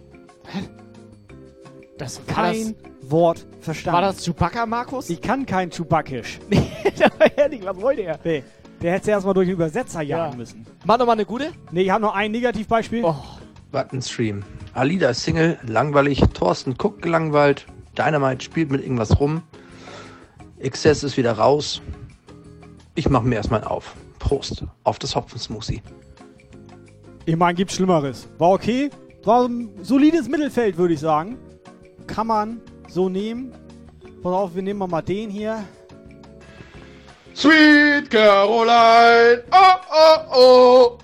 Das 1.96 2.18
war 2.26 2.34
Kein 2.34 2.74
Wort 3.02 3.46
verstanden. 3.60 3.94
War 3.94 4.02
das 4.02 4.24
Chewbacca, 4.24 4.66
Markus? 4.66 5.08
Ich 5.10 5.22
kann 5.22 5.46
kein 5.46 5.70
Chewbackisch. 5.70 6.40
Ehrlich, 7.36 7.64
was 7.64 7.80
wollte 7.80 8.02
er? 8.02 8.18
Nee, 8.24 8.42
der 8.82 8.92
hätte 8.94 9.12
erstmal 9.12 9.32
durch 9.34 9.46
den 9.46 9.54
Übersetzer 9.54 10.02
Ja. 10.02 10.18
jagen 10.26 10.38
müssen. 10.38 10.66
Mach 10.84 10.98
noch 10.98 11.06
mal 11.06 11.12
eine 11.12 11.24
gute. 11.24 11.52
Nee, 11.70 11.82
ich 11.82 11.90
habe 11.90 12.02
noch 12.02 12.14
ein 12.16 12.32
Negativbeispiel. 12.32 13.04
Oh. 13.04 13.14
Button-Stream. 13.70 14.42
Alida 14.74 15.10
ist 15.10 15.22
Single, 15.22 15.56
langweilig. 15.64 16.20
Thorsten 16.34 16.74
guckt 16.76 17.00
gelangweilt. 17.02 17.66
Dynamite 17.96 18.42
spielt 18.44 18.72
mit 18.72 18.82
irgendwas 18.82 19.20
rum. 19.20 19.42
Excess 20.58 21.04
ist 21.04 21.16
wieder 21.16 21.34
raus. 21.34 21.80
Ich 22.96 23.08
mache 23.08 23.24
mir 23.24 23.36
erstmal 23.36 23.62
auf. 23.62 23.94
Prost 24.20 24.64
auf 24.84 25.00
das 25.00 25.16
Hopfensmoothie. 25.16 25.82
Ich 27.26 27.36
meine, 27.36 27.54
gibt's 27.54 27.74
Schlimmeres. 27.74 28.28
War 28.38 28.52
okay. 28.52 28.90
War 29.24 29.46
ein 29.46 29.70
solides 29.82 30.28
Mittelfeld, 30.28 30.78
würde 30.78 30.94
ich 30.94 31.00
sagen. 31.00 31.36
Kann 32.06 32.28
man 32.28 32.60
so 32.88 33.08
nehmen. 33.08 33.52
Pass 34.22 34.32
auf, 34.32 34.54
wir 34.54 34.62
nehmen 34.62 34.88
mal 34.88 35.02
den 35.02 35.30
hier. 35.30 35.64
Sweet 37.34 38.10
Caroline, 38.10 39.42
oh, 39.50 39.76
oh, 39.92 40.36
oh. 40.36 40.98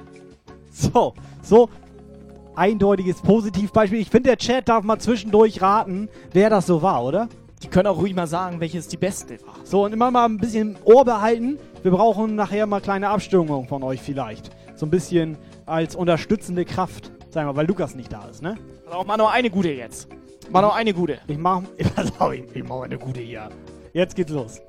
So, 0.70 1.14
so. 1.43 1.68
Eindeutiges 2.55 3.20
Positivbeispiel. 3.20 4.01
Ich 4.01 4.10
finde, 4.10 4.30
der 4.30 4.38
Chat 4.38 4.68
darf 4.68 4.82
mal 4.84 4.98
zwischendurch 4.98 5.60
raten, 5.60 6.09
wer 6.32 6.51
das 6.51 6.66
so 6.66 6.80
war, 6.82 7.05
oder? 7.05 7.28
Die 7.62 7.69
können 7.69 7.87
auch 7.87 7.99
ruhig 7.99 8.15
mal 8.15 8.27
sagen, 8.27 8.61
welches 8.61 8.89
die 8.89 8.97
beste 8.97 9.39
war. 9.47 9.55
So, 9.65 9.85
und 9.85 9.93
immer 9.93 10.11
mal 10.11 10.27
ein 10.27 10.37
bisschen 10.37 10.77
Ohr 10.85 11.05
behalten. 11.05 11.59
Wir 11.83 11.91
brauchen 11.91 12.35
nachher 12.35 12.66
mal 12.66 12.81
kleine 12.81 13.09
Abstimmungen 13.09 13.66
von 13.66 13.83
euch 13.83 14.03
vielleicht. 14.03 14.51
So 14.74 14.87
ein 14.87 14.91
bisschen 14.91 15.39
als 15.65 15.97
unterstützende 15.97 16.65
Kraft. 16.65 17.11
Sagen 17.31 17.49
wir, 17.49 17.57
weil 17.57 17.66
Lukas 17.66 17.95
nicht 17.95 18.12
da 18.12 18.27
ist, 18.28 18.43
ne? 18.43 18.57
Also 18.91 19.05
mach 19.07 19.16
noch 19.16 19.33
eine 19.33 19.51
gute 19.51 19.70
jetzt. 19.70 20.09
Mach 20.51 20.62
noch 20.62 20.77
eine 20.77 20.93
gute. 20.93 21.19
Ich 21.27 21.39
mach, 21.39 21.62
pass 21.97 22.12
auf, 22.20 22.33
ich, 22.33 22.45
ich 22.55 22.62
mach 22.62 22.77
mal 22.77 22.85
eine 22.85 22.99
gute 22.99 23.20
hier. 23.20 23.49
Jetzt 23.93 24.15
geht's 24.15 24.31
los. 24.31 24.61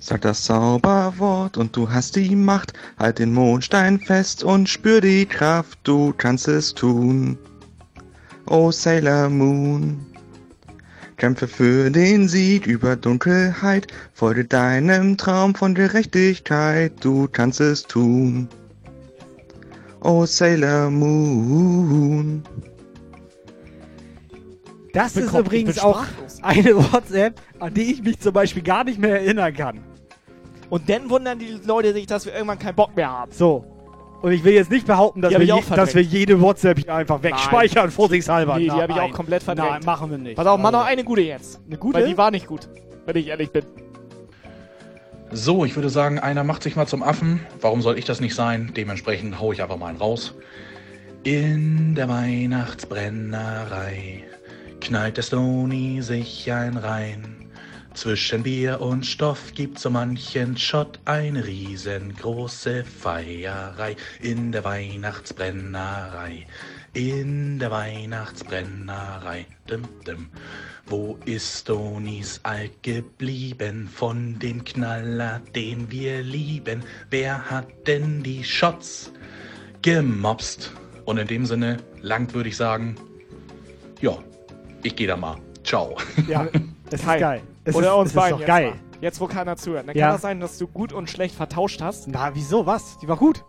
Sag 0.00 0.20
das 0.22 0.42
Zauberwort 0.42 1.56
und 1.56 1.76
du 1.76 1.90
hast 1.90 2.16
die 2.16 2.34
Macht. 2.34 2.72
Halt 2.98 3.18
den 3.18 3.32
Mondstein 3.32 3.98
fest 3.98 4.42
und 4.42 4.68
spür 4.68 5.00
die 5.00 5.26
Kraft, 5.26 5.78
du 5.82 6.12
kannst 6.16 6.48
es 6.48 6.74
tun. 6.74 7.38
Oh 8.46 8.70
Sailor 8.70 9.28
Moon. 9.28 10.07
Kämpfe 11.18 11.48
für 11.48 11.90
den 11.90 12.28
Sieg 12.28 12.66
über 12.66 12.94
Dunkelheit. 12.94 13.88
Folge 14.14 14.44
deinem 14.44 15.16
Traum 15.16 15.54
von 15.54 15.74
Gerechtigkeit, 15.74 16.92
du 17.00 17.28
kannst 17.30 17.60
es 17.60 17.82
tun. 17.82 18.48
Oh 20.00 20.24
Sailor 20.24 20.90
Moon. 20.90 22.44
Das 24.92 25.16
ist 25.16 25.34
übrigens 25.34 25.80
auch 25.80 26.04
eine 26.42 26.76
WhatsApp, 26.76 27.40
an 27.58 27.74
die 27.74 27.92
ich 27.92 28.02
mich 28.02 28.20
zum 28.20 28.32
Beispiel 28.32 28.62
gar 28.62 28.84
nicht 28.84 29.00
mehr 29.00 29.20
erinnern 29.20 29.52
kann. 29.52 29.80
Und 30.70 30.88
dann 30.88 31.10
wundern 31.10 31.40
die 31.40 31.58
Leute 31.64 31.92
sich, 31.94 32.06
dass 32.06 32.26
wir 32.26 32.32
irgendwann 32.32 32.60
keinen 32.60 32.76
Bock 32.76 32.94
mehr 32.94 33.10
haben. 33.10 33.32
So. 33.32 33.64
Und 34.20 34.32
ich 34.32 34.42
will 34.42 34.54
jetzt 34.54 34.68
nicht 34.70 34.84
behaupten, 34.86 35.20
dass, 35.22 35.32
wir, 35.32 35.44
je, 35.44 35.62
dass 35.74 35.94
wir 35.94 36.02
jede 36.02 36.40
WhatsApp 36.40 36.80
hier 36.80 36.92
einfach 36.94 37.22
wegspeichern, 37.22 37.90
vorsichtshalber. 37.92 38.56
Nee, 38.56 38.64
die 38.64 38.68
Nein. 38.68 38.82
habe 38.82 38.92
ich 38.92 39.00
auch 39.00 39.12
komplett 39.12 39.42
verdrängt. 39.44 39.70
Nein, 39.70 39.84
machen 39.84 40.10
wir 40.10 40.18
nicht. 40.18 40.34
Pass 40.36 40.46
auf, 40.46 40.58
mach 40.58 40.72
noch 40.72 40.80
Also, 40.80 40.90
eine 40.90 41.04
gute 41.04 41.20
jetzt. 41.20 41.60
Eine 41.66 41.78
gute? 41.78 41.98
Weil 41.98 42.08
die 42.08 42.18
war 42.18 42.32
nicht 42.32 42.46
gut. 42.48 42.68
Wenn 43.06 43.16
ich 43.16 43.28
ehrlich 43.28 43.52
bin. 43.52 43.64
So, 45.30 45.64
ich 45.64 45.76
würde 45.76 45.88
sagen, 45.90 46.18
einer 46.18 46.42
macht 46.42 46.62
sich 46.64 46.74
mal 46.74 46.86
zum 46.86 47.02
Affen. 47.02 47.40
Warum 47.60 47.82
soll 47.82 47.98
ich 47.98 48.06
das 48.06 48.20
nicht 48.20 48.34
sein? 48.34 48.72
Dementsprechend 48.76 49.38
hau 49.40 49.52
ich 49.52 49.62
einfach 49.62 49.76
mal 49.76 49.86
einen 49.88 49.98
raus. 49.98 50.34
In 51.22 51.94
der 51.94 52.08
Weihnachtsbrennerei 52.08 54.24
knallt 54.80 55.16
der 55.16 55.22
Stony 55.22 56.02
sich 56.02 56.50
ein 56.50 56.76
rein. 56.76 57.37
Zwischen 57.98 58.44
Bier 58.44 58.80
und 58.80 59.04
Stoff 59.04 59.52
gibt 59.54 59.80
so 59.80 59.90
manchen 59.90 60.56
Shot 60.56 61.00
eine 61.04 61.44
riesengroße 61.44 62.84
Feierei. 62.84 63.96
In 64.22 64.52
der 64.52 64.62
Weihnachtsbrennerei, 64.62 66.46
in 66.92 67.58
der 67.58 67.72
Weihnachtsbrennerei. 67.72 69.46
Dim, 69.68 69.82
dim. 70.06 70.28
Wo 70.86 71.18
ist 71.24 71.62
Stonys 71.62 72.38
alt 72.44 72.84
geblieben 72.84 73.90
von 73.92 74.38
dem 74.38 74.62
Knaller, 74.62 75.42
den 75.56 75.90
wir 75.90 76.22
lieben? 76.22 76.84
Wer 77.10 77.50
hat 77.50 77.66
denn 77.88 78.22
die 78.22 78.44
Shots 78.44 79.10
gemobst? 79.82 80.72
Und 81.04 81.18
in 81.18 81.26
dem 81.26 81.44
Sinne, 81.46 81.78
langt 82.00 82.32
würde 82.32 82.48
ich 82.48 82.56
sagen, 82.56 82.94
ja, 84.00 84.16
ich 84.84 84.94
gehe 84.94 85.08
da 85.08 85.16
mal. 85.16 85.38
Ciao. 85.64 85.96
Ja, 86.28 86.46
es 86.86 87.00
ist 87.00 87.04
Kai. 87.04 87.18
geil. 87.18 87.42
Es 87.68 87.76
Oder 87.76 87.88
ist, 87.88 87.94
uns 87.94 88.06
es 88.08 88.12
ist 88.12 88.16
beiden 88.16 88.32
doch 88.32 88.38
jetzt 88.40 88.46
geil. 88.48 88.70
mal. 88.70 88.76
Jetzt, 89.02 89.20
wo 89.20 89.26
keiner 89.26 89.56
zuhört. 89.56 89.86
Dann 89.88 89.94
Ja. 89.94 90.06
kann 90.06 90.14
das 90.14 90.22
sein, 90.22 90.40
dass 90.40 90.56
du 90.56 90.66
gut 90.66 90.92
und 90.94 91.10
schlecht 91.10 91.34
vertauscht 91.34 91.82
hast. 91.82 92.08
Na, 92.08 92.30
wieso? 92.34 92.64
Was? 92.64 92.96
Die 92.98 93.08
war 93.08 93.16
gut. 93.18 93.44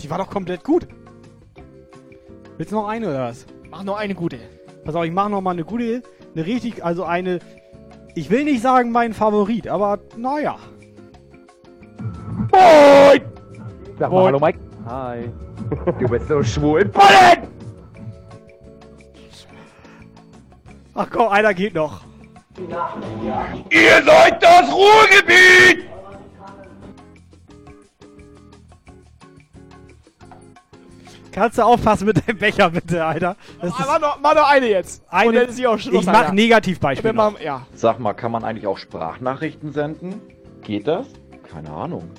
Die 0.00 0.08
war 0.08 0.18
doch 0.18 0.30
komplett 0.30 0.62
gut. 0.62 0.86
Willst 2.56 2.70
du 2.70 2.76
noch 2.76 2.86
eine 2.88 3.08
oder 3.08 3.24
was? 3.24 3.46
Mach 3.68 3.82
noch 3.82 3.96
eine 3.96 4.14
gute. 4.14 4.38
Pass 4.84 4.94
auf, 4.94 5.04
ich 5.04 5.12
mache 5.12 5.28
noch 5.30 5.40
mal 5.40 5.50
eine 5.50 5.64
gute, 5.64 6.02
eine 6.34 6.46
richtig, 6.46 6.84
also 6.84 7.02
eine, 7.04 7.40
ich 8.14 8.30
will 8.30 8.44
nicht 8.44 8.62
sagen 8.62 8.92
mein 8.92 9.12
Favorit, 9.12 9.66
aber 9.66 9.98
naja. 10.16 10.56
Moin! 12.52 13.20
Sag 13.98 14.10
mal 14.10 14.10
Moin. 14.10 14.24
hallo 14.26 14.38
Mike. 14.38 14.58
Hi. 14.86 15.30
Du 15.98 16.08
bist 16.08 16.28
so 16.28 16.42
schwul. 16.42 16.84
Bullen! 16.86 17.37
Ach 21.00 21.06
komm, 21.10 21.28
einer 21.28 21.54
geht 21.54 21.74
noch. 21.74 22.00
Ihr 23.70 24.02
seid 24.04 24.42
das 24.42 24.68
Ruhrgebiet! 24.72 25.86
Kannst 31.30 31.58
du 31.58 31.62
aufpassen 31.62 32.06
mit 32.06 32.26
deinem 32.26 32.38
Becher 32.38 32.70
bitte, 32.70 33.04
Alter? 33.04 33.36
Das 33.60 33.70
mach, 33.78 34.00
noch, 34.00 34.18
mach 34.20 34.34
noch 34.34 34.48
eine 34.50 34.66
jetzt. 34.68 35.02
eine, 35.08 35.28
Und 35.28 35.34
dann 35.36 35.48
ist 35.48 35.64
auch 35.66 35.78
Schluss, 35.78 36.00
ich 36.00 36.06
mach 36.06 36.14
Alter. 36.20 36.32
Negativbeispiel 36.32 37.10
Und 37.10 37.16
dann 37.16 37.26
noch. 37.26 37.32
machen- 37.34 37.44
ja. 37.44 37.66
Sag 37.74 38.00
mal, 38.00 38.14
kann 38.14 38.32
man 38.32 38.44
eigentlich 38.44 38.66
auch 38.66 38.78
Sprachnachrichten 38.78 39.72
senden? 39.72 40.20
Geht 40.62 40.88
das? 40.88 41.06
Keine 41.52 41.70
Ahnung. 41.70 42.10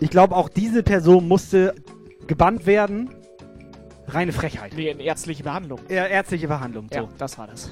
Ich 0.00 0.08
glaube, 0.10 0.34
auch 0.36 0.48
diese 0.48 0.82
Person 0.82 1.28
musste 1.28 1.74
gebannt 2.26 2.64
werden. 2.66 3.10
Reine 4.08 4.32
Frechheit. 4.32 4.72
Nee, 4.74 4.90
in 4.90 5.00
ärztliche 5.00 5.42
Behandlung. 5.42 5.80
Ja, 5.88 6.06
ärztliche 6.06 6.48
Behandlung. 6.48 6.88
So. 6.90 7.00
Ja, 7.00 7.08
das 7.18 7.38
war 7.38 7.46
das. 7.46 7.70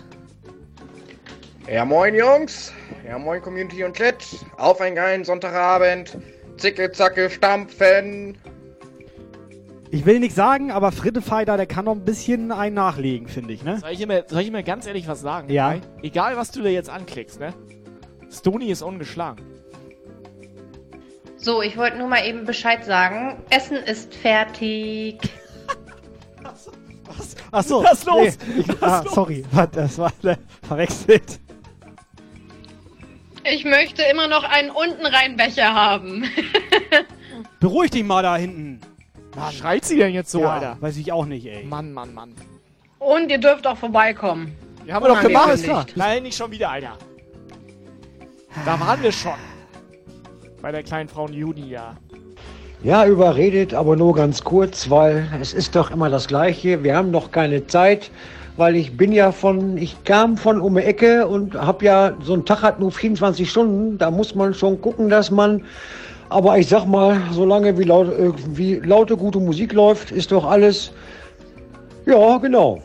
Ja, 1.68 1.84
moin 1.84 2.14
Jungs. 2.14 2.72
Ja, 3.06 3.18
moin 3.18 3.42
Community 3.42 3.82
und 3.82 3.96
Chat. 3.96 4.24
Auf 4.56 4.80
einen 4.80 4.94
geilen 4.94 5.24
Sonntagabend. 5.24 6.16
Zicke, 6.58 6.92
zacke, 6.92 7.28
stampfen. 7.30 8.38
Ich 9.90 10.04
will 10.04 10.20
nichts 10.20 10.34
sagen, 10.34 10.70
aber 10.70 10.92
Frittefighter, 10.92 11.56
der 11.56 11.66
kann 11.66 11.84
noch 11.84 11.94
ein 11.94 12.04
bisschen 12.04 12.52
einen 12.52 12.74
nachlegen, 12.74 13.28
finde 13.28 13.52
ich, 13.52 13.62
ne? 13.62 13.78
Soll 13.78 13.92
ich, 13.92 14.00
immer, 14.00 14.24
soll 14.26 14.42
ich 14.42 14.48
immer 14.48 14.62
ganz 14.62 14.86
ehrlich 14.86 15.06
was 15.06 15.20
sagen? 15.20 15.48
Ja. 15.50 15.72
Kai? 15.72 15.80
Egal, 16.02 16.36
was 16.36 16.50
du 16.50 16.62
da 16.62 16.68
jetzt 16.68 16.90
anklickst, 16.90 17.40
ne? 17.40 17.54
Stony 18.30 18.66
ist 18.66 18.82
ungeschlagen. 18.82 19.44
So, 21.36 21.62
ich 21.62 21.76
wollte 21.76 21.98
nur 21.98 22.08
mal 22.08 22.26
eben 22.26 22.44
Bescheid 22.44 22.84
sagen. 22.84 23.36
Essen 23.50 23.76
ist 23.76 24.14
fertig. 24.14 25.20
Ach 27.52 27.62
so. 27.62 27.84
Was 27.84 27.98
ist 28.00 28.06
los? 28.06 28.38
Nee, 28.46 28.60
ich, 28.60 28.68
Was 28.68 28.82
ah, 28.82 28.98
ist 28.98 29.04
los? 29.06 29.14
sorry, 29.14 29.44
warte, 29.52 29.80
das 29.80 29.98
war 29.98 30.12
äh, 30.22 30.36
verwechselt. 30.62 31.40
Ich 33.44 33.64
möchte 33.64 34.02
immer 34.02 34.26
noch 34.26 34.42
einen 34.42 34.70
unten 34.70 35.06
rein 35.06 35.36
Becher 35.36 35.72
haben. 35.72 36.24
Beruhig 37.60 37.90
dich 37.92 38.04
mal 38.04 38.22
da 38.22 38.36
hinten. 38.36 38.80
Was 39.34 39.54
schreit 39.54 39.84
sie 39.84 39.98
denn 39.98 40.12
jetzt 40.14 40.30
so, 40.30 40.40
ja, 40.40 40.54
Alter? 40.54 40.76
Weiß 40.80 40.96
ich 40.96 41.12
auch 41.12 41.26
nicht, 41.26 41.46
ey. 41.46 41.64
Mann, 41.64 41.92
Mann, 41.92 42.12
Mann. 42.12 42.34
Und 42.98 43.30
ihr 43.30 43.38
dürft 43.38 43.66
auch 43.66 43.76
vorbeikommen. 43.76 44.56
Wir 44.84 44.94
haben 44.94 45.04
wir 45.04 45.08
doch 45.08 45.20
gemacht. 45.20 45.46
Unangekündigt. 45.46 45.96
Nein, 45.96 46.22
nicht 46.22 46.36
schon 46.36 46.50
wieder, 46.50 46.70
Alter. 46.70 46.96
Da 48.64 48.80
waren 48.80 49.02
wir 49.02 49.12
schon. 49.12 49.34
Bei 50.62 50.72
der 50.72 50.82
kleinen 50.82 51.08
Frau 51.08 51.28
Juni, 51.28 51.68
ja. 52.86 53.06
Überredet, 53.06 53.74
aber 53.74 53.96
nur 53.96 54.14
ganz 54.14 54.44
kurz, 54.44 54.88
weil 54.90 55.26
es 55.40 55.52
ist 55.52 55.74
doch 55.74 55.90
immer 55.90 56.08
das 56.08 56.28
Gleiche. 56.28 56.82
Wir 56.84 56.96
haben 56.96 57.10
noch 57.10 57.30
keine 57.30 57.66
Zeit, 57.66 58.10
weil 58.56 58.76
ich 58.76 58.96
bin 58.96 59.12
ja 59.12 59.32
von, 59.32 59.76
ich 59.76 60.04
kam 60.04 60.36
von 60.36 60.60
um 60.60 60.74
die 60.74 60.82
Ecke 60.82 61.26
und 61.26 61.54
hab 61.54 61.82
ja, 61.82 62.12
so 62.22 62.34
ein 62.34 62.44
Tag 62.44 62.62
hat 62.62 62.80
nur 62.80 62.92
24 62.92 63.48
Stunden. 63.48 63.98
Da 63.98 64.10
muss 64.10 64.34
man 64.34 64.54
schon 64.54 64.80
gucken, 64.80 65.08
dass 65.08 65.30
man, 65.30 65.62
aber 66.28 66.58
ich 66.58 66.68
sag 66.68 66.86
mal, 66.86 67.20
solange 67.32 67.78
wie, 67.78 67.84
laut, 67.84 68.08
äh, 68.08 68.32
wie 68.54 68.76
laute, 68.76 69.16
gute 69.16 69.38
Musik 69.38 69.72
läuft, 69.72 70.10
ist 70.10 70.32
doch 70.32 70.44
alles, 70.44 70.92
ja, 72.06 72.38
genau. 72.38 72.82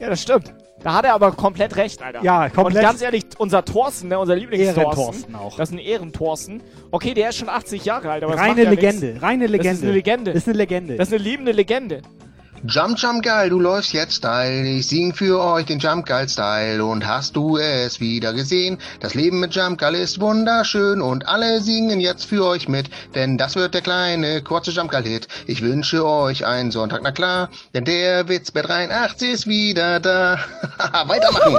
Ja, 0.00 0.10
das 0.10 0.22
stimmt. 0.22 0.53
Da 0.84 0.92
hat 0.92 1.06
er 1.06 1.14
aber 1.14 1.32
komplett 1.32 1.76
recht, 1.76 2.02
Alter. 2.02 2.22
Ja, 2.22 2.50
komplett. 2.50 2.76
Und 2.76 2.82
ganz 2.82 3.00
ehrlich, 3.00 3.24
unser 3.38 3.64
Thorsten, 3.64 4.08
ne, 4.08 4.18
unser 4.18 4.36
Lieblingsthorsten. 4.36 5.34
Auch. 5.34 5.56
Das 5.56 5.70
ist 5.70 5.74
ein 5.74 5.78
Ehrenthorsten. 5.78 6.62
Okay, 6.90 7.14
der 7.14 7.30
ist 7.30 7.38
schon 7.38 7.48
80 7.48 7.86
Jahre 7.86 8.10
alt, 8.10 8.22
aber 8.22 8.32
das 8.32 8.42
Reine 8.42 8.50
macht 8.54 8.64
ja 8.64 8.70
Legende, 8.70 9.06
nichts. 9.06 9.22
reine 9.22 9.44
Das 9.46 9.50
ist 9.50 9.62
Legende. 9.62 9.82
eine 9.86 9.92
Legende. 9.92 10.32
Das 10.32 10.42
ist 10.42 10.48
eine 10.48 10.56
Legende. 10.58 10.96
Das 10.96 11.08
ist 11.08 11.14
eine 11.14 11.22
liebende 11.22 11.52
Legende. 11.52 12.02
Jump, 12.66 12.98
Jump, 12.98 13.22
geil, 13.22 13.50
du 13.50 13.60
läufst 13.60 13.92
jetzt 13.92 14.14
steil. 14.16 14.64
Ich 14.64 14.86
sing 14.88 15.12
für 15.12 15.38
euch 15.38 15.66
den 15.66 15.78
Jump, 15.80 16.06
geil 16.06 16.26
Style. 16.30 16.82
Und 16.82 17.06
hast 17.06 17.36
du 17.36 17.58
es 17.58 18.00
wieder 18.00 18.32
gesehen? 18.32 18.78
Das 19.00 19.12
Leben 19.14 19.38
mit 19.38 19.54
Jump, 19.54 19.78
geil 19.78 19.94
ist 19.94 20.18
wunderschön. 20.18 21.02
Und 21.02 21.28
alle 21.28 21.60
singen 21.60 22.00
jetzt 22.00 22.24
für 22.24 22.42
euch 22.46 22.66
mit. 22.66 22.88
Denn 23.14 23.36
das 23.36 23.54
wird 23.54 23.74
der 23.74 23.82
kleine, 23.82 24.40
kurze 24.40 24.70
Jump, 24.70 24.90
geil 24.92 25.02
Hit. 25.02 25.28
Ich 25.46 25.60
wünsche 25.60 26.06
euch 26.06 26.46
einen 26.46 26.70
Sonntag, 26.70 27.00
na 27.02 27.12
klar. 27.12 27.50
Denn 27.74 27.84
der 27.84 28.28
Witz 28.30 28.50
bei 28.50 28.62
83 28.62 29.30
ist 29.30 29.46
wieder 29.46 30.00
da. 30.00 30.38
Weitermachen. 31.06 31.56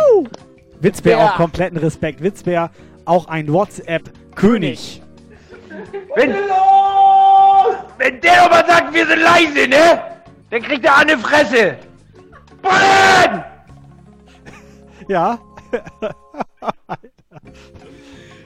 Witzbär 0.79 1.17
Ja. 1.19 1.25
auch 1.29 1.35
kompletten 1.35 1.77
Respekt. 1.77 2.23
Witzbär 2.23 2.71
auch 3.05 3.27
ein 3.27 3.53
WhatsApp-König. 3.53 5.03
Wenn, 6.15 6.33
wenn 7.99 8.21
der 8.21 8.49
mal 8.49 8.65
sagt, 8.65 8.91
wir 8.91 9.05
sind 9.05 9.21
leise, 9.21 9.67
ne? 9.69 10.14
Dann 10.49 10.61
kriegt 10.61 10.85
er 10.85 10.97
eine 10.97 11.17
Fresse. 11.17 11.77
Bullen! 12.61 13.43
Ja. 15.07 15.39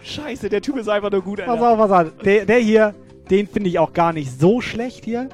Scheiße, 0.04 0.50
der 0.50 0.62
Typ 0.62 0.78
ist 0.78 0.90
einfach 0.90 1.12
nur 1.12 1.22
gut, 1.22 1.40
Alter. 1.40 1.54
Pass 1.56 1.62
auf, 1.64 1.78
pass 1.78 1.92
auf. 1.92 2.18
Der, 2.24 2.46
der 2.46 2.58
hier, 2.60 2.96
den 3.30 3.48
finde 3.48 3.70
ich 3.70 3.78
auch 3.80 3.94
gar 3.94 4.14
nicht 4.14 4.40
so 4.40 4.60
schlecht 4.62 5.06
hier. 5.06 5.30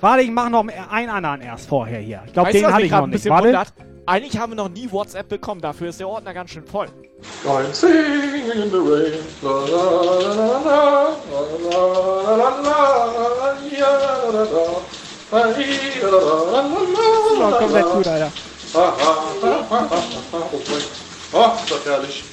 Warte, 0.00 0.22
ich 0.22 0.30
mache 0.30 0.50
noch 0.50 0.64
einen 0.90 1.10
anderen 1.10 1.40
erst 1.40 1.68
vorher 1.68 1.98
hier. 1.98 2.22
Ich 2.26 2.32
glaube, 2.32 2.52
den 2.52 2.64
mich 2.64 2.84
ich 2.84 2.90
noch 2.90 2.98
ein 2.98 3.10
nicht. 3.10 3.12
bisschen 3.14 3.30
Warte. 3.32 3.48
wundert? 3.48 3.72
Eigentlich 4.06 4.38
haben 4.38 4.52
wir 4.52 4.56
noch 4.56 4.68
nie 4.70 4.90
WhatsApp 4.90 5.28
bekommen. 5.28 5.60
Dafür 5.60 5.88
ist 5.88 6.00
der 6.00 6.08
Ordner 6.08 6.32
ganz 6.32 6.50
schön 6.50 6.64
voll. 6.64 6.86
I'm 7.44 7.72
singing 7.72 8.50
in 8.54 8.70
the 8.70 8.78
rain. 8.78 9.12
La, 9.42 9.50
la, 9.50 9.66
la, 9.66 10.14
la, 10.14 10.46
la, 10.46 10.64
la, 10.64 11.48
la, 11.64 11.80
la, 12.36 12.48
la, 12.58 13.56
ja, 13.70 13.76
la, 13.76 13.76
la, 13.76 13.76
la. 13.76 13.76
La, 13.76 13.76
hi, 13.76 13.76
la, 13.76 13.90
la, 13.98 14.12
la, 14.28 14.32
la, 14.32 14.42
la, 14.42 15.07
Ja, 15.30 15.42
komplett 17.58 17.84
la. 17.84 17.94
gut, 17.94 18.06
Alter. 18.06 18.32
Oh. 18.74 18.92
Oh, 21.32 21.52
ist 21.54 21.70
das 21.70 21.84
herrlich. 21.86 22.24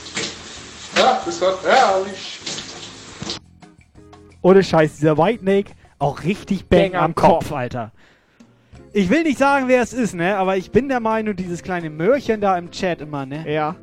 Ja, 0.95 1.21
ist 1.27 1.41
das 1.41 1.63
herrlich. 1.63 2.39
Ohne 4.41 4.63
Scheiß, 4.63 4.97
dieser 4.97 5.17
White 5.17 5.41
Snake 5.41 5.71
auch 5.99 6.23
richtig 6.23 6.67
Bang, 6.67 6.91
Bang 6.91 6.95
am 6.95 7.05
am 7.05 7.15
Kopf, 7.15 7.49
Kopf. 7.49 7.51
Alter. 7.51 7.91
Ich 8.93 9.09
will 9.09 9.23
nicht 9.23 9.39
sagen, 9.39 9.67
wer 9.67 9.81
es 9.81 9.91
ist, 9.91 10.13
ne? 10.13 10.37
Aber 10.37 10.55
ich 10.55 10.71
bin 10.71 10.87
der 10.87 11.01
Meinung, 11.01 11.35
dieses 11.35 11.63
kleine 11.63 11.89
Möhrchen 11.89 12.39
da 12.39 12.57
im 12.57 12.71
Chat 12.71 13.01
immer, 13.01 13.25
ne? 13.25 13.43
Ja. 13.51 13.75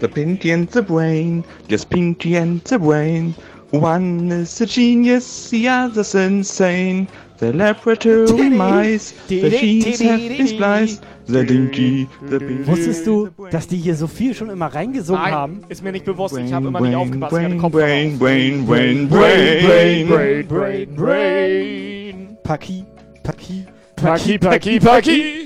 The 0.00 0.08
Pinky 0.08 0.52
and 0.52 0.72
the 0.72 0.82
Brain, 0.82 1.44
yes, 1.68 1.86
Pinky 1.86 2.36
and 2.36 2.66
the 2.66 2.78
Brain. 2.78 3.34
One 3.70 4.30
is 4.32 4.60
a 4.60 4.66
genius, 4.66 5.50
the 5.50 5.68
other's 5.68 6.14
insane. 6.14 7.06
The 7.42 7.52
laboratory 7.52 8.50
mice, 8.50 9.14
the 9.26 9.50
sheets 9.50 10.00
have 10.00 10.20
been 10.20 10.46
spliced. 10.46 11.02
The 11.26 11.44
Dinky, 11.44 12.08
the 12.30 12.38
Pinky. 12.38 12.66
Wusstest 12.68 13.04
du, 13.04 13.30
dass 13.50 13.66
die 13.66 13.78
hier 13.78 13.96
so 13.96 14.06
viel 14.06 14.32
schon 14.32 14.48
immer 14.48 14.66
reingesungen 14.72 15.20
Nein, 15.22 15.32
haben? 15.32 15.60
ist 15.68 15.82
mir 15.82 15.90
nicht 15.90 16.04
bewusst. 16.04 16.36
Ich 16.36 16.52
habe 16.52 16.68
immer 16.68 16.80
nicht 16.80 16.92
Brain, 16.92 17.00
aufgepasst. 17.00 17.32
Ich 17.36 17.42
hatte 17.42 17.56
brain, 17.56 18.16
brain, 18.16 18.62
auf. 18.62 18.68
brain, 18.68 19.08
brain, 19.08 19.08
brain, 19.08 20.06
brain. 20.06 20.06
brain, 20.08 20.46
brain, 20.46 20.94
brain. 20.94 22.38
Paki, 22.44 22.84
Paki, 23.24 23.66
Paki, 23.96 24.38
Paki, 24.38 24.78
Paki. 24.78 25.41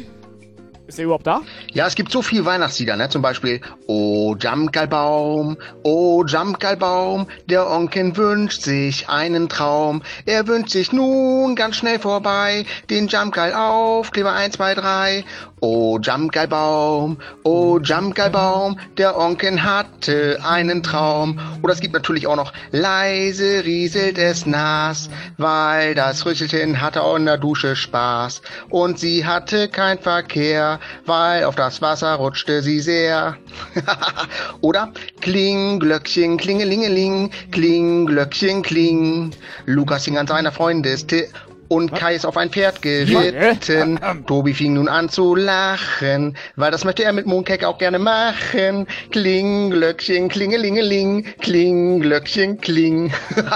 Ist 0.86 0.98
der 0.98 1.06
überhaupt 1.06 1.26
da? 1.26 1.42
Ja, 1.72 1.86
es 1.88 1.96
gibt 1.96 2.12
so 2.12 2.22
viel 2.22 2.44
Weihnachtslieder, 2.44 2.96
ne? 2.96 3.08
Zum 3.08 3.20
Beispiel 3.20 3.60
Oh 3.88 4.36
Jamgalbaum, 4.38 5.56
oh 5.82 6.24
Jamgalbaum, 6.24 7.26
der 7.46 7.68
Onkel 7.68 8.16
wünscht 8.16 8.62
sich 8.62 9.08
einen 9.08 9.48
Traum. 9.48 10.02
Er 10.26 10.46
wünscht 10.46 10.70
sich 10.70 10.92
nun 10.92 11.56
ganz 11.56 11.76
schnell 11.76 11.98
vorbei 11.98 12.66
den 12.88 13.08
Jamgal 13.08 13.52
Aufkleber 13.52 14.32
1, 14.32 14.54
2, 14.54 14.74
3. 14.74 15.24
Oh 15.60 15.98
Jamgalbaum, 15.98 17.16
oh 17.42 17.78
Jamgalbaum, 17.78 18.78
der 18.98 19.16
Onkel 19.16 19.62
hatte 19.62 20.38
einen 20.44 20.82
Traum. 20.82 21.40
Oder 21.62 21.72
es 21.72 21.80
gibt 21.80 21.94
natürlich 21.94 22.26
auch 22.26 22.36
noch 22.36 22.52
leise 22.72 23.64
rieselt 23.64 24.18
es 24.18 24.44
nass, 24.44 25.08
weil 25.38 25.94
das 25.94 26.26
Rüsselchen 26.26 26.82
hatte 26.82 27.02
auch 27.02 27.16
in 27.16 27.24
der 27.24 27.38
Dusche 27.38 27.74
Spaß. 27.74 28.42
Und 28.68 28.98
sie 28.98 29.24
hatte 29.24 29.68
kein 29.68 29.98
Verkehr, 29.98 30.78
weil 31.06 31.44
auf 31.44 31.54
das 31.54 31.80
Wasser 31.80 32.16
rutschte 32.16 32.60
sie 32.60 32.80
sehr. 32.80 33.38
Oder 34.60 34.92
Kling, 35.22 35.80
Glöckchen, 35.80 36.36
Klingelingeling, 36.36 37.30
Kling, 37.50 38.04
Glöckchen, 38.04 38.62
Kling. 38.62 39.30
Lukas 39.64 40.04
hing 40.04 40.18
an 40.18 40.26
seiner 40.26 40.52
Freundeste 40.52 41.28
und 41.68 41.94
Kai 41.94 42.14
ist 42.14 42.24
auf 42.24 42.36
ein 42.36 42.50
Pferd 42.50 42.82
geritten. 42.82 43.98
Tobi 44.26 44.54
fing 44.54 44.74
nun 44.74 44.88
an 44.88 45.08
zu 45.08 45.34
lachen, 45.34 46.36
weil 46.56 46.70
das 46.70 46.84
möchte 46.84 47.04
er 47.04 47.12
mit 47.12 47.26
Mooncake 47.26 47.66
auch 47.66 47.78
gerne 47.78 47.98
machen. 47.98 48.86
Kling, 49.10 49.70
Glöckchen, 49.70 50.28
Klingelingeling, 50.28 51.24
Kling, 51.40 52.00
Glöckchen, 52.00 52.60
Kling. 52.60 53.12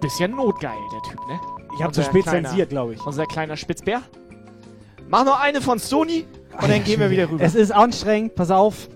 Bisschen 0.00 0.32
notgeil, 0.32 0.76
der 0.92 1.10
Typ, 1.10 1.20
ne? 1.28 1.40
Ich 1.76 1.82
hab 1.82 1.94
zu 1.94 2.02
spät 2.02 2.24
zensiert, 2.24 2.70
glaube 2.70 2.94
ich. 2.94 3.04
Unser 3.04 3.26
kleiner 3.26 3.56
Spitzbär. 3.56 4.02
Mach 5.08 5.24
noch 5.24 5.40
eine 5.40 5.60
von 5.60 5.78
Sony 5.78 6.26
und 6.60 6.70
dann 6.70 6.84
gehen 6.84 7.00
wir 7.00 7.10
wieder 7.10 7.30
rüber. 7.30 7.42
Es 7.42 7.54
ist 7.54 7.72
anstrengend, 7.72 8.34
pass 8.34 8.50
auf. 8.50 8.88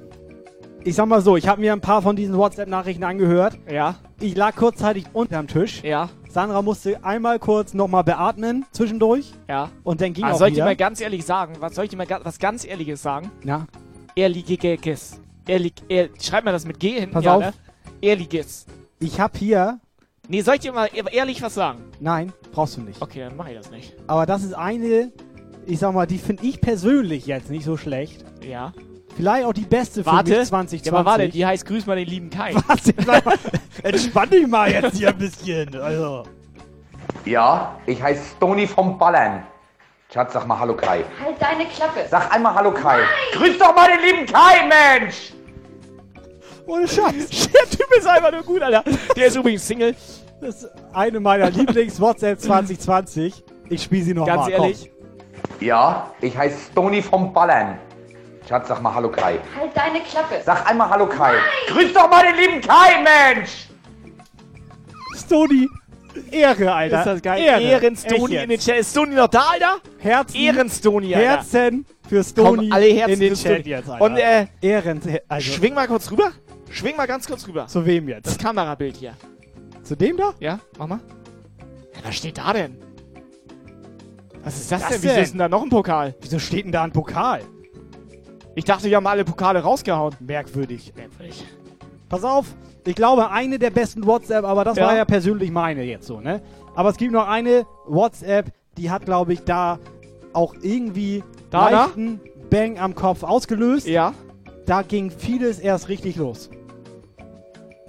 Ich 0.89 0.95
sag 0.95 1.07
mal 1.07 1.21
so, 1.21 1.37
ich 1.37 1.47
habe 1.47 1.61
mir 1.61 1.75
ein 1.75 1.83
paar 1.83 2.01
von 2.01 2.17
diesen 2.17 2.35
WhatsApp-Nachrichten 2.39 3.05
angehört. 3.05 3.59
Ja. 3.71 3.97
Ich 4.21 4.35
lag 4.35 4.57
kurzzeitig 4.57 5.05
unterm 5.13 5.47
Tisch. 5.47 5.83
Ja. 5.83 6.09
Sandra 6.31 6.63
musste 6.63 7.05
einmal 7.05 7.39
kurz 7.39 7.75
nochmal 7.75 8.05
beatmen 8.05 8.65
zwischendurch. 8.73 9.35
Ja. 9.49 9.69
Und 9.85 10.01
dann 10.01 10.15
ging 10.15 10.25
Ah, 10.25 10.33
auch 10.33 10.39
soll 10.39 10.49
ich 10.49 10.55
dir 10.55 10.65
mal 10.65 10.77
ganz 10.77 11.03
ehrlich 11.03 11.27
sagen? 11.27 11.57
Was 11.61 11.75
soll 11.75 11.85
ich 11.85 11.91
dir 11.91 11.99
mal 11.99 12.07
ga- 12.07 12.21
was 12.23 12.39
ganz 12.39 12.65
ehrliches 12.65 13.03
sagen? 13.03 13.31
Na? 13.45 13.67
Ehrliches. 14.17 15.21
Ehrlich, 15.47 15.75
ehr, 15.91 16.09
schreib 16.23 16.45
mal 16.47 16.53
das 16.53 16.65
mit 16.65 16.81
G 16.81 16.99
hinten. 17.01 17.13
Pass 17.13 17.25
ja, 17.25 17.35
auf. 17.35 17.43
Ne? 17.43 17.53
Ehrliches. 18.01 18.65
Ich 18.99 19.21
hab 19.21 19.37
hier. 19.37 19.81
Nee, 20.27 20.41
soll 20.41 20.55
ich 20.55 20.61
dir 20.61 20.73
mal 20.73 20.89
ehrlich 21.13 21.43
was 21.43 21.53
sagen? 21.53 21.81
Nein, 22.01 22.33
brauchst 22.53 22.79
du 22.79 22.81
nicht. 22.81 23.03
Okay, 23.03 23.21
dann 23.21 23.37
mach 23.37 23.47
ich 23.49 23.57
das 23.59 23.71
nicht. 23.71 23.95
Aber 24.07 24.25
das 24.25 24.43
ist 24.43 24.55
eine, 24.55 25.13
ich 25.67 25.79
sag 25.81 25.93
mal, 25.93 26.07
die 26.07 26.17
finde 26.19 26.47
ich 26.47 26.63
persönlich 26.63 27.27
jetzt 27.27 27.51
nicht 27.51 27.65
so 27.65 27.77
schlecht. 27.77 28.25
Ja. 28.43 28.73
Vielleicht 29.19 29.47
auch 29.47 29.53
die 29.53 29.63
beste 29.63 30.05
für 30.05 30.13
Warte. 30.13 30.31
mich 30.31 30.49
2020. 30.49 30.85
Ja, 30.85 30.93
aber 30.93 31.05
warte, 31.05 31.29
die 31.29 31.45
heißt 31.45 31.67
Grüß 31.67 31.87
mal 31.87 31.97
den 31.97 32.07
lieben 32.07 32.31
Kai. 32.31 32.55
Warte. 32.55 32.95
Entspann 33.83 34.31
dich 34.31 34.47
mal 34.47 34.71
jetzt 34.71 34.97
hier 34.97 35.09
ein 35.09 35.19
bisschen. 35.19 35.75
Also. 35.75 36.23
Ja, 37.25 37.77
ich 37.87 38.01
heiße 38.01 38.23
Stoni 38.37 38.69
vom 38.69 38.97
Ballern. 38.97 39.43
Schatz, 40.15 40.35
sag 40.35 40.47
mal 40.47 40.57
Hallo 40.61 40.75
Kai. 40.77 41.05
Halt 41.23 41.35
deine 41.41 41.65
Klappe. 41.65 42.07
Sag 42.09 42.33
einmal 42.33 42.55
Hallo 42.55 42.73
Kai. 42.73 43.01
Grüß 43.33 43.59
doch 43.59 43.75
mal 43.75 43.89
den 43.91 44.05
lieben 44.09 44.33
Kai, 44.33 45.01
Mensch! 45.01 45.33
Ohne 46.69 46.87
Scheiß. 46.87 47.29
Der 47.53 47.65
Typ 47.71 47.93
ist 47.99 48.07
einfach 48.07 48.31
nur 48.31 48.45
gut, 48.45 48.63
Alter. 48.63 48.85
Der 49.17 49.27
ist 49.27 49.35
übrigens 49.35 49.67
Single. 49.67 49.97
Das 50.41 50.63
ist 50.63 50.71
eine 50.93 51.19
meiner 51.19 51.51
Lieblings-WhatsApp 51.51 52.39
2020. 52.39 53.43
Ich 53.69 53.83
spiele 53.83 54.05
sie 54.05 54.15
noch 54.15 54.27
Ganz 54.27 54.43
mal. 54.43 54.51
ehrlich. 54.53 54.93
Ja, 55.59 56.13
ich 56.21 56.39
heiße 56.39 56.71
Stoni 56.71 57.03
vom 57.03 57.33
Ballern. 57.33 57.79
Schatz, 58.49 58.69
sag 58.69 58.81
mal 58.81 58.95
Hallo 58.95 59.11
Kai. 59.11 59.39
Halt 59.59 59.77
deine 59.77 60.01
Klappe. 60.01 60.41
Sag 60.43 60.67
einmal 60.71 60.89
Hallo 60.89 61.07
Kai. 61.07 61.35
Grüß 61.67 61.93
doch 61.93 62.09
mal 62.09 62.25
den 62.25 62.37
lieben 62.37 62.61
Kai, 62.63 63.03
Mensch! 63.35 63.69
Stoni. 65.15 65.69
Ehre, 66.31 66.73
Alter. 66.73 66.99
Ist 67.01 67.07
das 67.07 67.23
geil? 67.23 67.43
Ehre. 67.43 67.61
Ehrenstoni 67.61 68.37
in 68.37 68.49
den. 68.49 68.59
Chat. 68.59 68.79
Ist 68.79 68.93
Stoni 68.93 69.15
noch 69.15 69.29
da, 69.29 69.51
Alter? 69.53 69.77
Herzen. 69.99 70.37
Ehrenstoni, 70.37 71.15
Alter. 71.15 71.29
Herzen 71.29 71.87
für 72.09 72.25
Stoni 72.25 72.69
Komm, 72.69 72.73
alle 72.73 72.87
Herzen 72.87 73.13
in 73.13 73.21
den 73.21 73.37
für 73.37 73.49
Chat 73.49 73.67
jetzt, 73.67 73.91
Alter. 73.91 74.05
Und, 74.05 74.17
äh, 74.17 74.47
Ehren, 74.63 75.03
also 75.29 75.53
Schwing 75.53 75.75
mal 75.75 75.87
kurz 75.87 76.11
rüber. 76.11 76.33
Schwing 76.71 76.97
mal 76.97 77.07
ganz 77.07 77.27
kurz 77.27 77.47
rüber. 77.47 77.67
zu 77.67 77.85
wem 77.85 78.09
jetzt? 78.09 78.27
Das 78.27 78.39
Kamerabild 78.39 78.97
hier. 78.97 79.13
Zu 79.83 79.95
dem 79.95 80.17
da? 80.17 80.33
Ja, 80.41 80.59
mach 80.79 80.87
mal. 80.87 81.01
Ja, 81.95 82.01
was 82.03 82.17
steht 82.17 82.39
da 82.39 82.55
denn? 82.55 82.79
Was 84.43 84.57
ist 84.57 84.73
das, 84.73 84.81
Das 84.81 84.91
denn? 84.91 85.03
Wieso 85.03 85.15
denn? 85.15 85.23
ist 85.23 85.33
denn 85.33 85.39
da 85.39 85.49
noch 85.51 85.63
ein 85.63 85.69
Pokal? 85.69 86.15
Wieso 86.23 86.39
steht 86.39 86.65
denn 86.65 86.73
da 86.73 86.85
ein 86.85 86.93
Pokal? 86.93 87.43
Ich 88.59 88.65
dachte, 88.65 88.89
wir 88.91 88.97
haben 88.97 89.07
alle 89.07 89.25
Pokale 89.25 89.61
rausgehauen. 89.63 90.17
Merkwürdig. 90.19 90.93
Merkwürdig. 90.97 91.45
Pass 92.09 92.25
auf, 92.25 92.47
ich 92.85 92.97
glaube, 92.97 93.31
eine 93.31 93.57
der 93.57 93.71
besten 93.71 94.05
WhatsApp, 94.05 94.45
aber 94.45 94.65
das 94.65 94.77
Ja. 94.77 94.87
war 94.89 94.97
ja 94.97 95.05
persönlich 95.05 95.53
meine 95.53 95.85
jetzt 95.85 96.09
so, 96.09 96.21
ne? 96.21 96.43
Aber 96.75 96.89
es 96.89 96.97
gibt 96.97 97.13
noch 97.13 97.29
eine 97.29 97.67
WhatsApp, 97.87 98.51
die 98.77 98.91
hat, 98.91 99.05
glaube 99.05 99.33
ich, 99.33 99.45
da 99.45 99.79
auch 100.33 100.57
irgendwie 100.61 101.23
Da, 101.51 101.71
da? 101.71 101.85
leichten 101.85 102.21
Bang 102.51 102.81
am 102.81 102.97
Kopf 102.97 103.23
ausgelöst. 103.23 103.87
Ja. 103.87 104.13
Da 104.67 104.83
ging 104.83 105.13
vieles 105.13 105.61
erst 105.61 105.89
richtig 105.89 106.17
los. 106.17 106.51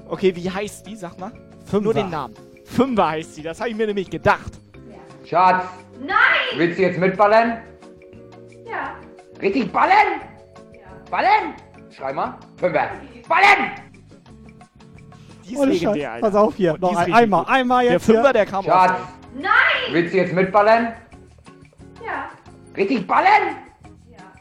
Okay, 0.08 0.36
wie 0.36 0.52
heißt 0.52 0.86
die? 0.86 0.96
Sag 0.96 1.20
mal. 1.20 1.32
Fünfer. 1.66 1.82
Nur 1.84 1.94
den 1.96 2.12
Namen. 2.12 2.36
Fünfer 2.66 3.10
heißt 3.10 3.34
sie. 3.34 3.42
Das 3.42 3.60
habe 3.60 3.72
ich 3.72 3.76
mir 3.76 3.88
nämlich 3.88 4.12
gedacht. 4.12 4.52
Schatz, 5.26 5.66
Nein! 6.00 6.58
willst 6.58 6.78
du 6.78 6.84
jetzt 6.84 7.00
mitballen? 7.00 7.58
Ja. 8.70 8.94
Richtig 9.42 9.72
ballen? 9.72 10.22
Ballen? 11.10 11.54
Schrei 11.90 12.14
mal. 12.14 12.38
Fünfer. 12.58 12.90
Ballen! 13.28 13.72
Die 15.48 15.54
ist 15.54 15.60
Ohne 15.60 15.72
legendär. 15.72 16.12
Alter. 16.14 16.28
Pass 16.28 16.36
auf 16.36 16.56
hier, 16.56 16.74
Und 16.74 16.82
noch 16.82 16.96
ein, 16.96 17.12
einmal, 17.14 17.44
gut. 17.46 17.54
einmal 17.54 17.84
Der 17.84 17.94
jetzt 17.94 18.06
Fünfer, 18.06 18.22
hier. 18.24 18.34
der 18.34 18.46
kam 18.46 18.66
Schatz, 18.66 18.92
aus. 18.92 18.98
Nein! 19.36 19.50
willst 19.92 20.14
du 20.14 20.18
jetzt 20.18 20.34
mitballen? 20.34 20.90
Ja. 22.06 22.30
Richtig 22.78 23.08
ballen? 23.08 23.56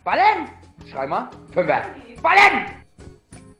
Ballen? 0.04 0.48
Schrei 0.90 1.06
mal. 1.06 1.30
Fünfer. 1.52 1.82
Ballen! 2.22 2.66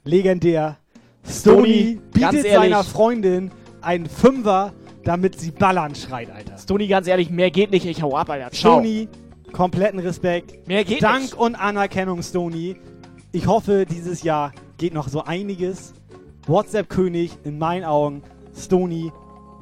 Legendär. 0.05 0.77
Ganz 1.23 1.45
bietet 1.45 2.45
ehrlich. 2.47 2.53
seiner 2.53 2.85
Freundin 2.85 3.51
einen 3.83 4.07
Fünfer, 4.07 4.73
damit 5.05 5.39
sie 5.39 5.51
ballern 5.51 5.95
schreit, 5.95 6.31
Alter. 6.31 6.57
Stoni, 6.59 6.87
ganz 6.89 7.07
ehrlich, 7.07 7.31
mehr 7.31 7.51
geht 7.51 7.71
nicht. 7.71 7.87
Ich 7.87 8.03
hau 8.03 8.17
ab, 8.17 8.31
Alter. 8.31 8.51
Ciao. 8.51 8.75
Stoney, 8.81 9.09
kompletten 9.53 10.01
Respekt. 10.01 10.67
Mehr 10.67 10.85
geht 10.85 11.03
Dank 11.03 11.21
nicht. 11.23 11.35
und 11.35 11.55
Anerkennung, 11.55 12.23
Stoney. 12.23 12.77
Ich 13.31 13.47
hoffe, 13.47 13.85
dieses 13.85 14.23
Jahr 14.23 14.53
geht 14.79 14.95
noch 14.95 15.09
so 15.09 15.23
einiges. 15.25 15.93
WhatsApp-König 16.47 17.37
in 17.45 17.59
meinen 17.59 17.85
Augen, 17.85 18.23
Stoney 18.57 19.13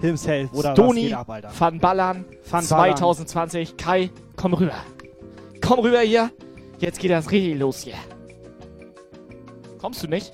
himself. 0.00 0.52
Oder 0.52 0.70
was 0.70 0.78
Stoni 0.78 1.02
geht 1.02 1.14
ab, 1.14 1.28
Alter? 1.28 1.50
van 1.58 1.80
Ballern 1.80 2.24
Van 2.48 2.66
Ballern. 2.68 2.96
2020. 2.96 3.76
Kai, 3.76 4.10
komm 4.36 4.54
rüber. 4.54 4.76
Komm 5.60 5.80
rüber 5.80 6.00
hier. 6.00 6.30
Jetzt 6.78 7.00
geht 7.00 7.10
das 7.10 7.30
richtig 7.30 7.58
los 7.58 7.80
hier. 7.82 7.94
Kommst 9.80 10.02
du 10.02 10.06
nicht? 10.06 10.32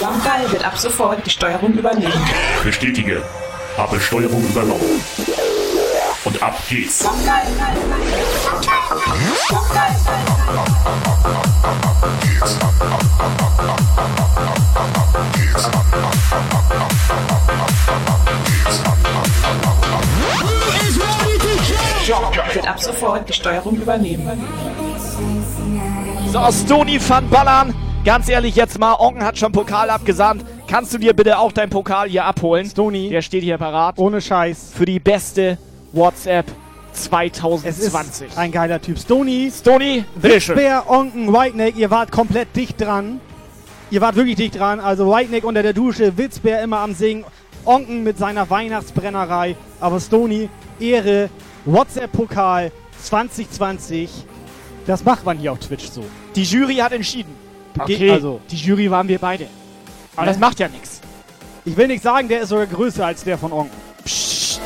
Jumpgeil 0.00 0.52
wird 0.52 0.64
ab 0.64 0.78
sofort 0.78 1.26
die 1.26 1.30
Steuerung 1.30 1.72
übernehmen. 1.72 2.12
Bestätige. 2.62 3.20
Habe 3.76 3.98
Steuerung 3.98 4.44
übernommen. 4.44 5.00
Und 6.38 6.44
ab 6.44 6.58
geht's. 6.68 7.04
Wird 22.54 22.66
ab 22.66 22.80
sofort 22.80 23.28
die 23.28 23.32
Steuerung 23.32 23.76
übernehmen. 23.76 24.40
So, 26.32 26.40
Stoni 26.52 27.00
van 27.06 27.28
Ballern. 27.28 27.74
Ganz 28.04 28.28
ehrlich 28.28 28.54
jetzt 28.54 28.78
mal, 28.78 28.94
Onken 28.94 29.24
hat 29.24 29.38
schon 29.38 29.52
Pokal 29.52 29.90
abgesandt. 29.90 30.44
Kannst 30.66 30.94
du 30.94 30.98
dir 30.98 31.14
bitte 31.14 31.38
auch 31.38 31.52
deinen 31.52 31.70
Pokal 31.70 32.08
hier 32.08 32.24
abholen? 32.24 32.66
Stoni. 32.66 33.10
Der 33.10 33.22
steht 33.22 33.42
hier 33.42 33.58
parat. 33.58 33.98
Ohne 33.98 34.20
Scheiß. 34.20 34.72
Für 34.74 34.84
die 34.84 35.00
beste 35.00 35.58
WhatsApp 35.92 36.46
Es 36.92 37.04
2020. 37.04 38.28
ist 38.28 38.38
ein 38.38 38.50
geiler 38.52 38.80
Typ. 38.80 38.98
Stoni, 38.98 39.50
Stoni, 39.56 40.04
bitteschön. 40.16 40.58
Onken, 40.88 41.32
Whiteneck, 41.32 41.76
ihr 41.76 41.90
wart 41.90 42.10
komplett 42.12 42.54
dicht 42.56 42.80
dran. 42.80 43.20
Ihr 43.90 44.00
wart 44.00 44.16
wirklich 44.16 44.36
dicht 44.36 44.58
dran. 44.58 44.80
Also 44.80 45.10
Whiteneck 45.10 45.44
unter 45.44 45.62
der 45.62 45.72
Dusche, 45.72 46.16
Witzbär 46.16 46.62
immer 46.62 46.78
am 46.80 46.94
Singen, 46.94 47.24
Onken 47.64 48.02
mit 48.02 48.18
seiner 48.18 48.48
Weihnachtsbrennerei. 48.50 49.56
Aber 49.80 50.00
Stoni, 50.00 50.48
Ehre, 50.80 51.30
WhatsApp-Pokal 51.64 52.72
2020. 53.02 54.10
Das 54.86 55.04
macht 55.04 55.24
man 55.24 55.38
hier 55.38 55.52
auf 55.52 55.58
Twitch 55.58 55.88
so. 55.90 56.02
Die 56.34 56.42
Jury 56.44 56.76
hat 56.76 56.92
entschieden. 56.92 57.34
Okay, 57.78 58.10
also. 58.10 58.40
die 58.50 58.56
Jury 58.56 58.90
waren 58.90 59.06
wir 59.08 59.18
beide. 59.18 59.46
Aber 60.16 60.26
Ne? 60.26 60.32
das 60.32 60.38
macht 60.40 60.58
ja 60.58 60.68
nichts. 60.68 61.00
Ich 61.64 61.76
will 61.76 61.86
nicht 61.86 62.02
sagen, 62.02 62.28
der 62.28 62.40
ist 62.40 62.48
sogar 62.48 62.66
größer 62.66 63.06
als 63.06 63.22
der 63.22 63.38
von 63.38 63.52
Onken. 63.52 63.76
Psst. 64.04 64.60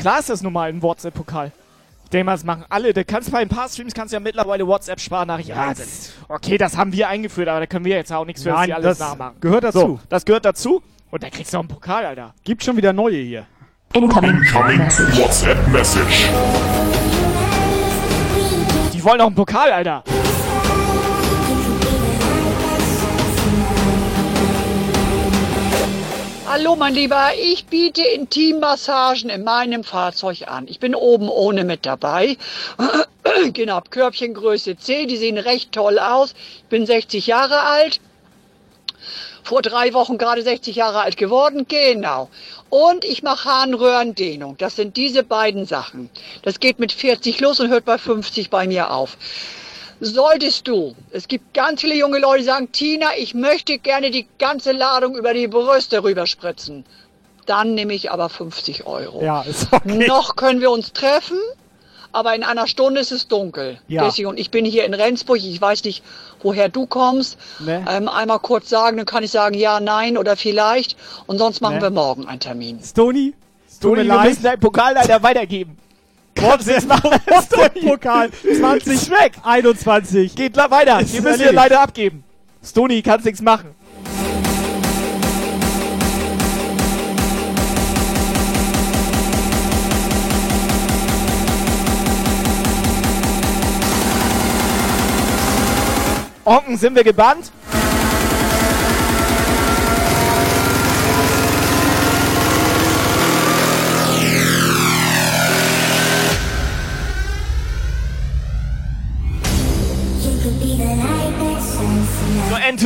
Klar 0.00 0.20
ist 0.20 0.28
das 0.28 0.42
nun 0.42 0.52
mal 0.52 0.68
ein 0.68 0.82
WhatsApp-Pokal. 0.82 1.50
Denke 2.12 2.24
mal, 2.24 2.32
das 2.32 2.44
machen 2.44 2.64
alle. 2.68 2.92
Da 2.92 3.02
kannst 3.02 3.30
bei 3.32 3.38
ein 3.38 3.48
paar 3.48 3.68
Streams 3.68 3.92
kannst 3.94 4.12
du 4.12 4.16
ja 4.16 4.20
mittlerweile 4.20 4.66
WhatsApp-Sprachnachrichten 4.66 5.54
Ja, 5.56 5.68
einsenden. 5.68 5.92
Okay, 6.28 6.58
das 6.58 6.76
haben 6.76 6.92
wir 6.92 7.08
eingeführt, 7.08 7.48
aber 7.48 7.60
da 7.60 7.66
können 7.66 7.84
wir 7.84 7.96
jetzt 7.96 8.12
auch 8.12 8.24
nichts 8.24 8.42
für, 8.42 8.50
dass 8.50 8.58
Nein, 8.58 8.66
die 8.68 8.74
alles 8.74 8.98
das 8.98 9.08
nachmachen. 9.10 9.36
gehört 9.40 9.64
dazu. 9.64 9.78
So, 9.78 10.00
das 10.08 10.24
gehört 10.24 10.44
dazu. 10.44 10.82
Und 11.10 11.22
da 11.22 11.30
kriegst 11.30 11.52
du 11.52 11.56
noch 11.56 11.62
einen 11.62 11.68
Pokal, 11.68 12.06
Alter. 12.06 12.34
Gibt 12.44 12.62
schon 12.64 12.76
wieder 12.76 12.92
neue 12.92 13.16
hier. 13.16 13.46
Incoming 13.94 14.40
WhatsApp 15.16 15.68
Message. 15.68 16.28
Die 18.92 19.02
wollen 19.04 19.18
noch 19.18 19.26
einen 19.26 19.34
Pokal, 19.34 19.72
Alter. 19.72 20.02
Hallo 26.56 26.76
mein 26.76 26.94
Lieber, 26.94 27.32
ich 27.36 27.66
biete 27.66 28.02
Intimmassagen 28.02 29.28
in 29.28 29.42
meinem 29.42 29.82
Fahrzeug 29.82 30.46
an. 30.46 30.68
Ich 30.68 30.78
bin 30.78 30.94
oben 30.94 31.28
ohne 31.28 31.64
mit 31.64 31.84
dabei. 31.84 32.36
genau, 33.52 33.80
Körbchengröße 33.90 34.76
C, 34.76 35.06
die 35.06 35.16
sehen 35.16 35.36
recht 35.36 35.72
toll 35.72 35.98
aus. 35.98 36.32
Ich 36.58 36.64
bin 36.66 36.86
60 36.86 37.26
Jahre 37.26 37.62
alt. 37.62 38.00
Vor 39.42 39.62
drei 39.62 39.94
Wochen 39.94 40.16
gerade 40.16 40.42
60 40.42 40.76
Jahre 40.76 41.00
alt 41.00 41.16
geworden, 41.16 41.66
genau. 41.68 42.30
Und 42.70 43.04
ich 43.04 43.24
mache 43.24 43.48
Harnröhrendehnung. 43.48 44.56
Das 44.56 44.76
sind 44.76 44.96
diese 44.96 45.24
beiden 45.24 45.66
Sachen. 45.66 46.08
Das 46.42 46.60
geht 46.60 46.78
mit 46.78 46.92
40 46.92 47.40
los 47.40 47.58
und 47.58 47.68
hört 47.68 47.84
bei 47.84 47.98
50 47.98 48.48
bei 48.48 48.68
mir 48.68 48.92
auf. 48.92 49.16
Solltest 50.00 50.66
du, 50.68 50.94
es 51.10 51.28
gibt 51.28 51.54
ganz 51.54 51.80
viele 51.80 51.94
junge 51.94 52.18
Leute, 52.18 52.40
die 52.40 52.44
sagen, 52.44 52.72
Tina, 52.72 53.08
ich 53.16 53.34
möchte 53.34 53.78
gerne 53.78 54.10
die 54.10 54.26
ganze 54.38 54.72
Ladung 54.72 55.16
über 55.16 55.32
die 55.34 55.46
Brüste 55.48 56.02
rüberspritzen. 56.02 56.84
Dann 57.46 57.74
nehme 57.74 57.92
ich 57.94 58.10
aber 58.10 58.28
50 58.28 58.86
Euro. 58.86 59.22
Ja, 59.22 59.42
ist 59.42 59.68
okay. 59.72 60.06
Noch 60.06 60.36
können 60.36 60.60
wir 60.60 60.70
uns 60.70 60.92
treffen, 60.92 61.38
aber 62.12 62.34
in 62.34 62.42
einer 62.42 62.66
Stunde 62.66 63.00
ist 63.00 63.12
es 63.12 63.28
dunkel. 63.28 63.78
Ja. 63.86 64.04
Deswegen, 64.04 64.28
und 64.28 64.38
ich 64.38 64.50
bin 64.50 64.64
hier 64.64 64.84
in 64.84 64.94
Rendsburg, 64.94 65.38
ich 65.38 65.60
weiß 65.60 65.84
nicht, 65.84 66.02
woher 66.42 66.68
du 66.68 66.86
kommst. 66.86 67.38
Ne? 67.60 67.84
Ähm, 67.88 68.08
einmal 68.08 68.38
kurz 68.38 68.68
sagen, 68.68 68.96
dann 68.96 69.06
kann 69.06 69.22
ich 69.22 69.30
sagen 69.30 69.54
ja, 69.54 69.80
nein 69.80 70.16
oder 70.16 70.36
vielleicht. 70.36 70.96
Und 71.26 71.38
sonst 71.38 71.60
machen 71.60 71.76
Ne? 71.76 71.82
wir 71.82 71.90
morgen 71.90 72.26
einen 72.26 72.40
Termin. 72.40 72.78
Toni, 72.94 73.34
mir 74.04 74.08
wir 74.08 74.20
müssen 74.22 74.42
deinen 74.42 74.60
Pokal 74.60 74.94
leider 74.94 75.22
weitergeben. 75.22 75.76
WhatsApp-Pokal 76.36 78.30
2021. 78.32 80.34
Geht 80.34 80.56
la- 80.56 80.70
weiter. 80.70 81.00
Ist 81.00 81.14
Wir 81.14 81.22
müssen 81.22 81.42
hier 81.42 81.52
leider 81.52 81.80
abgeben. 81.80 82.24
Stoni, 82.62 83.02
kannst 83.02 83.26
nichts 83.26 83.42
machen. 83.42 83.74
Onken, 96.44 96.76
sind 96.76 96.94
wir 96.94 97.04
gebannt? 97.04 97.50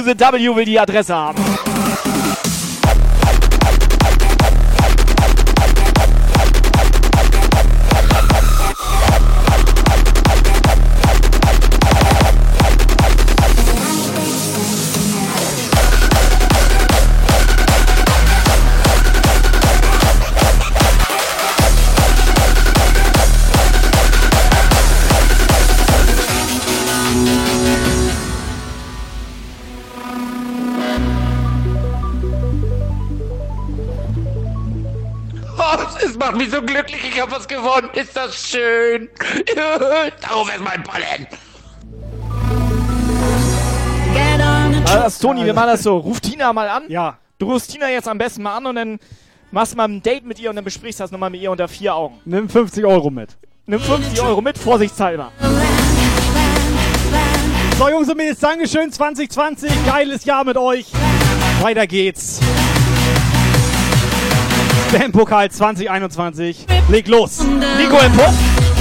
The 0.09 0.15
W 0.15 0.55
will 0.55 0.65
die 0.65 0.79
Adresse 0.79 1.11
haben. 1.11 1.68
Mich 36.39 36.51
so 36.51 36.63
glücklich, 36.63 37.01
ich 37.13 37.21
habe 37.21 37.33
was 37.33 37.47
gewonnen. 37.47 37.91
Ist 37.93 38.17
das 38.17 38.49
schön. 38.49 39.09
Darauf 40.23 40.55
ist 40.55 40.63
mein 40.63 40.83
Pollen. 40.83 41.27
Also 44.87 45.03
das, 45.03 45.19
Toni, 45.19 45.45
wir 45.45 45.53
machen 45.53 45.69
das 45.69 45.83
so. 45.83 45.99
Ruf 45.99 46.21
Tina 46.21 46.53
mal 46.53 46.69
an. 46.69 46.85
Ja. 46.89 47.19
Du 47.39 47.53
rufst 47.53 47.71
Tina 47.71 47.91
jetzt 47.91 48.09
am 48.09 48.19
besten 48.19 48.43
mal 48.43 48.57
an 48.57 48.67
und 48.67 48.77
dann 48.77 48.99
machst 49.51 49.73
du 49.73 49.77
mal 49.77 49.85
ein 49.85 50.03
Date 50.03 50.25
mit 50.25 50.39
ihr 50.39 50.51
und 50.51 50.57
dann 50.57 50.65
besprichst 50.65 51.01
du 51.01 51.05
das 51.05 51.11
nochmal 51.11 51.31
mit 51.31 51.41
ihr 51.41 51.51
unter 51.51 51.69
vier 51.69 51.95
Augen. 51.95 52.21
Nimm 52.25 52.49
50 52.49 52.85
Euro 52.85 53.11
mit. 53.11 53.37
Nimm 53.67 53.81
50 53.81 54.23
Euro 54.23 54.41
mit, 54.41 54.57
vorsichtshalber. 54.57 55.31
So, 57.79 57.89
Jungs 57.89 58.09
und 58.09 58.17
Mädels, 58.17 58.41
Dankeschön 58.41 58.91
2020. 58.91 59.71
Geiles 59.87 60.25
Jahr 60.25 60.45
mit 60.45 60.57
euch. 60.57 60.87
Weiter 61.61 61.87
geht's. 61.87 62.41
Spam-Pokal 64.89 65.51
2021. 65.51 66.67
Leg 66.89 67.09
los. 67.09 67.41
Nico 67.79 67.99
im 68.05 68.13
Puff. 68.13 68.78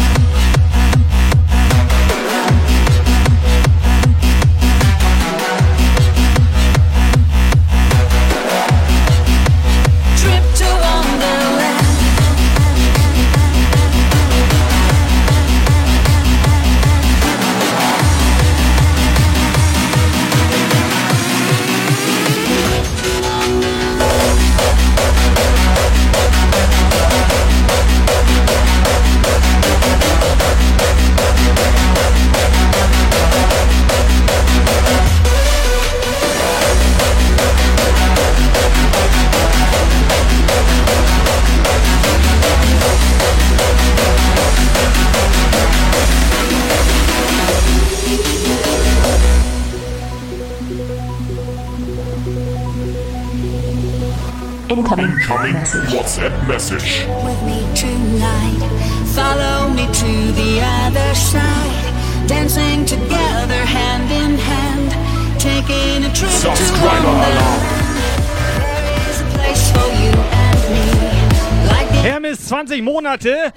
20 72.68 72.84
Monate. 72.84 73.54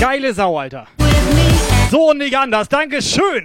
Geile 0.00 0.32
Sau, 0.32 0.58
Alter. 0.58 0.86
So 1.90 2.10
und 2.10 2.18
nicht 2.18 2.36
anders. 2.36 2.70
Dankeschön. 2.70 3.44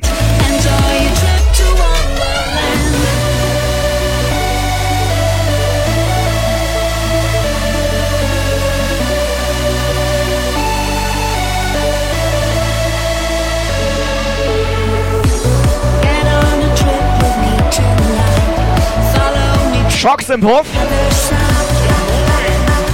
Schocks 19.90 20.30
im 20.30 20.40
Puff. 20.40 20.66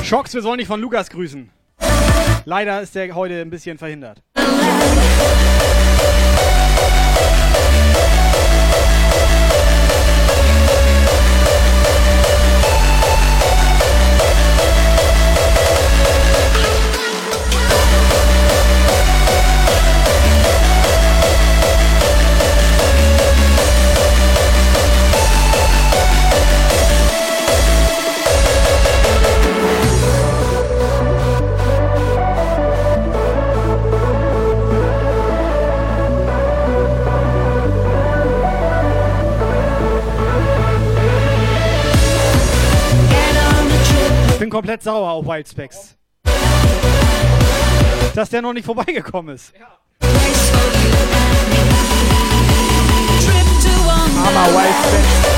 Schocks, 0.03 0.33
wir 0.33 0.41
sollen 0.41 0.57
dich 0.57 0.67
von 0.67 0.81
Lukas 0.81 1.09
grüßen. 1.11 1.56
Leider 2.49 2.81
ist 2.81 2.95
der 2.95 3.13
heute 3.13 3.41
ein 3.41 3.49
bisschen 3.49 3.77
verhindert. 3.77 4.23
komplett 44.57 44.81
sauer 44.81 45.11
auf 45.11 45.27
Wildspecs. 45.27 45.95
Dass 48.15 48.31
der 48.31 48.41
noch 48.41 48.53
nicht 48.53 48.65
vorbeigekommen 48.65 49.35
ist. 49.35 49.53
Armer 54.25 54.47
Wildspecs. 54.47 55.36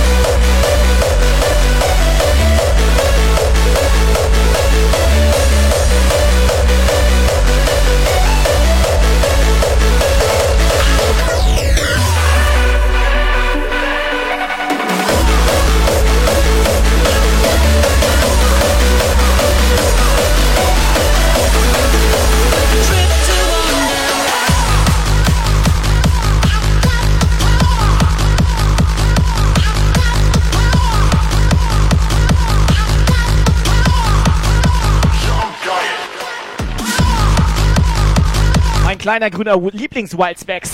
Kleiner 38.99 39.29
grüner 39.31 39.55
Lieblings-Wildspecs. 39.59 40.71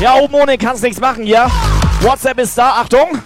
Ja, 0.00 0.14
oben 0.16 0.34
ohne 0.34 0.56
kannst 0.56 0.82
nichts 0.82 1.00
machen 1.00 1.24
hier. 1.24 1.50
WhatsApp 2.00 2.38
ist 2.38 2.56
da, 2.56 2.70
Achtung. 2.80 3.18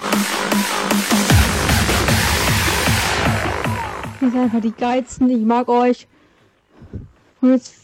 Ihr 4.21 4.31
seid 4.31 4.41
einfach 4.43 4.61
die 4.61 4.73
geilsten, 4.73 5.31
ich 5.31 5.45
mag 5.45 5.69
euch. 5.69 6.07
Und 7.41 7.53
jetzt 7.53 7.75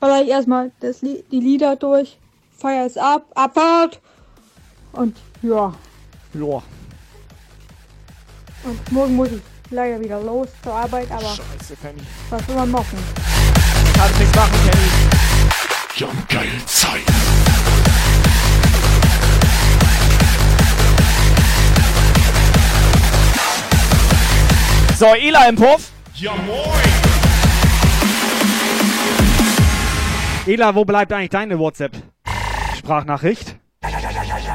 baller 0.00 0.22
ich 0.22 0.28
erstmal 0.28 0.72
das 0.80 1.00
die 1.00 1.24
Lieder 1.30 1.76
durch, 1.76 2.18
feier 2.56 2.86
es 2.86 2.96
ab, 2.96 3.26
Abfahrt. 3.34 4.00
Und 4.92 5.16
ja, 5.42 5.72
Ja. 6.34 6.62
und 8.64 8.92
morgen 8.92 9.14
muss 9.16 9.28
ich 9.28 9.42
leider 9.70 10.00
wieder 10.00 10.20
los 10.20 10.48
zur 10.62 10.72
Arbeit, 10.74 11.10
aber 11.10 11.22
Scheiße, 11.28 11.76
Penny. 11.82 12.02
was 12.30 12.46
soll 12.46 12.56
man 12.56 12.70
machen? 12.70 12.98
Kannst 13.96 14.18
nichts 14.18 14.34
machen, 14.34 14.58
Penny. 14.70 14.90
Jumpgeil 15.96 16.48
Zeit. 16.66 17.02
So, 24.98 25.06
Ela 25.14 25.48
im 25.48 25.56
Puff. 25.56 25.90
Ja 26.14 26.32
moin. 26.34 26.80
Ela, 30.46 30.74
wo 30.74 30.84
bleibt 30.86 31.12
eigentlich 31.12 31.30
deine 31.30 31.58
WhatsApp-Sprachnachricht? 31.58 33.56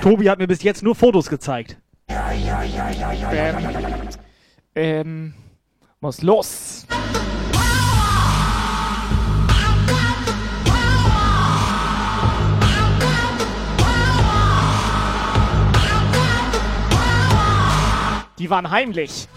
Tobi 0.02 0.30
hat 0.30 0.40
mir 0.40 0.48
bis 0.48 0.64
jetzt 0.64 0.82
nur 0.82 0.96
Fotos 0.96 1.30
gezeigt. 1.30 1.78
Ähm, 2.08 2.18
ähm, 4.76 5.34
muss 6.00 6.22
los. 6.22 6.86
Die 18.40 18.50
waren 18.50 18.72
heimlich. 18.72 19.28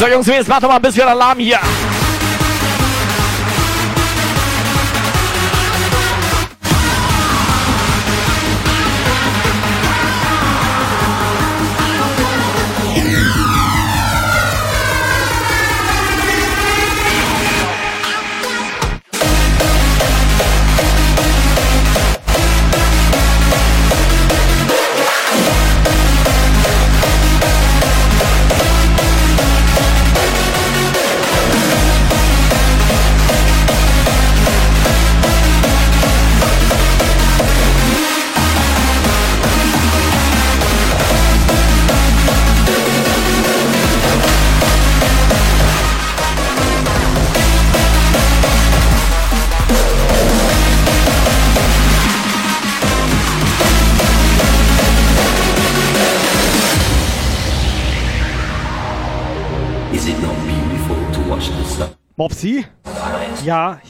So, 0.00 0.06
Jungs, 0.06 0.26
jetzt 0.28 0.48
macht 0.48 0.62
doch 0.62 0.68
mal 0.68 0.76
ein 0.76 0.82
bisschen 0.82 1.06
Alarm 1.06 1.38
hier. 1.38 1.60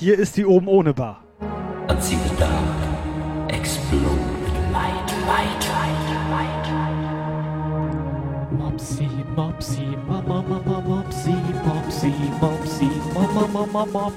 Hier 0.01 0.19
ist 0.19 0.37
die 0.39 0.47
oben 0.47 0.67
ohne 0.67 0.95
Bar. 0.95 1.23
see 2.01 2.17
the 2.17 2.37
dark 2.37 3.53
explode 3.53 4.03
with 4.41 4.73
light, 4.73 5.13
light, 5.29 5.63
light, 5.69 6.31
light? 6.31 6.67
Mopsy, 8.53 9.09
Mopsy, 9.37 9.85
Mama, 10.09 10.43
Mama, 10.43 10.81
Mopsy, 10.81 11.35
Mama, 13.13 13.67
Mama. 13.67 14.13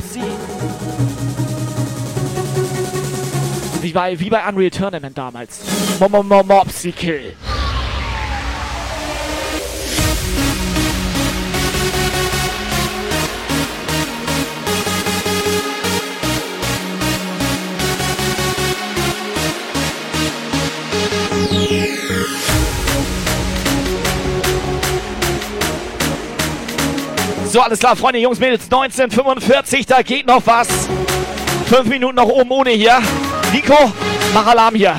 Wie 3.82 3.92
bei, 3.92 4.18
wie 4.18 4.30
bei 4.30 4.48
Unreal 4.48 4.72
Tournament 4.72 5.18
damals. 5.18 5.66
-mo 6.00 6.44
Mopsy 6.44 6.94
Kill. 6.94 7.34
So, 27.54 27.62
alles 27.62 27.78
klar, 27.78 27.96
Freunde, 27.96 28.18
Jungs, 28.18 28.40
Mädels, 28.40 28.64
1945, 28.64 29.86
da 29.86 30.02
geht 30.02 30.26
noch 30.26 30.42
was. 30.44 30.68
Fünf 31.68 31.88
Minuten 31.88 32.16
noch 32.16 32.28
oben 32.28 32.50
ohne 32.50 32.72
hier. 32.72 33.00
Nico, 33.52 33.94
mach 34.34 34.48
Alarm 34.48 34.74
hier. 34.74 34.96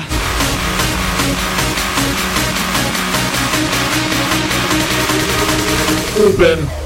Oben 6.17 6.84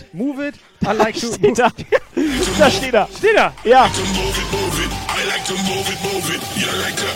it, 0.00 0.14
move 0.14 0.40
it. 0.40 0.54
I 0.86 0.92
like 0.92 1.14
to 1.20 1.26
Steht 1.32 1.58
da. 1.58 1.68
da 2.58 2.70
steht 2.70 2.94
er. 2.94 3.08
Steht 3.12 3.36
er? 3.36 3.52
Ja. 3.64 3.88
To 3.88 4.00
move 4.00 4.38
it, 4.38 4.52
move 4.52 4.84
it. 4.84 4.90
I 5.08 5.24
like 5.26 5.44
to 5.44 5.54
move 5.54 5.88
it, 5.92 6.00
move 6.02 6.30
it. 6.34 6.42
You 6.56 6.66
like 6.82 6.96
to 6.96 7.06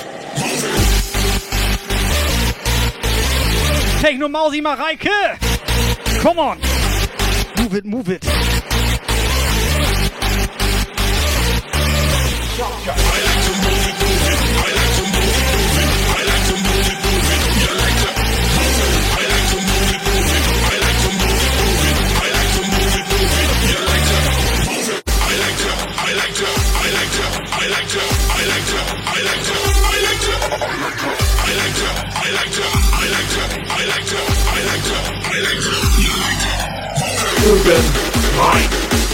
move 0.41 0.65
it. 0.65 0.81
Techno 4.01 4.29
Mausi 4.29 4.61
Mareike. 4.61 5.39
Come 6.21 6.39
on. 6.39 6.59
Move 7.59 7.75
it, 7.75 7.85
move 7.85 8.09
it. 8.11 8.25
Urban 37.47 37.85
Mind. 38.39 39.14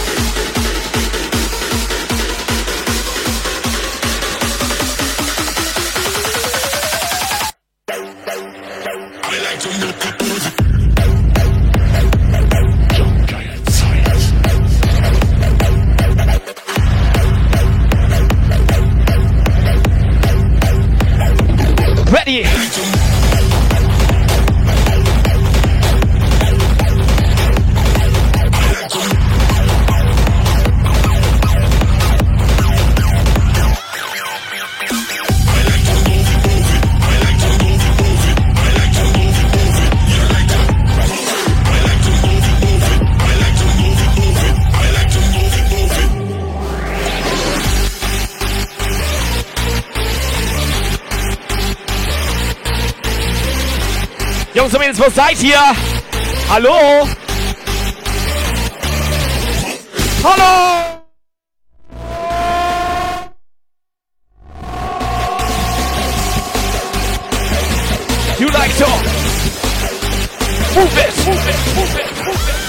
Mädels, 54.91 54.99
wo 54.99 55.09
seid 55.09 55.41
ihr? 55.41 55.57
Hallo? 56.49 57.07
Hallo? 60.23 61.01
You 68.37 68.47
like 68.47 68.75
to 68.77 68.87
move 70.75 70.97
it, 70.97 71.13
move 71.25 71.47
it, 71.47 71.57
move 71.75 71.95
it, 71.97 72.15
move 72.25 72.49
it. 72.49 72.61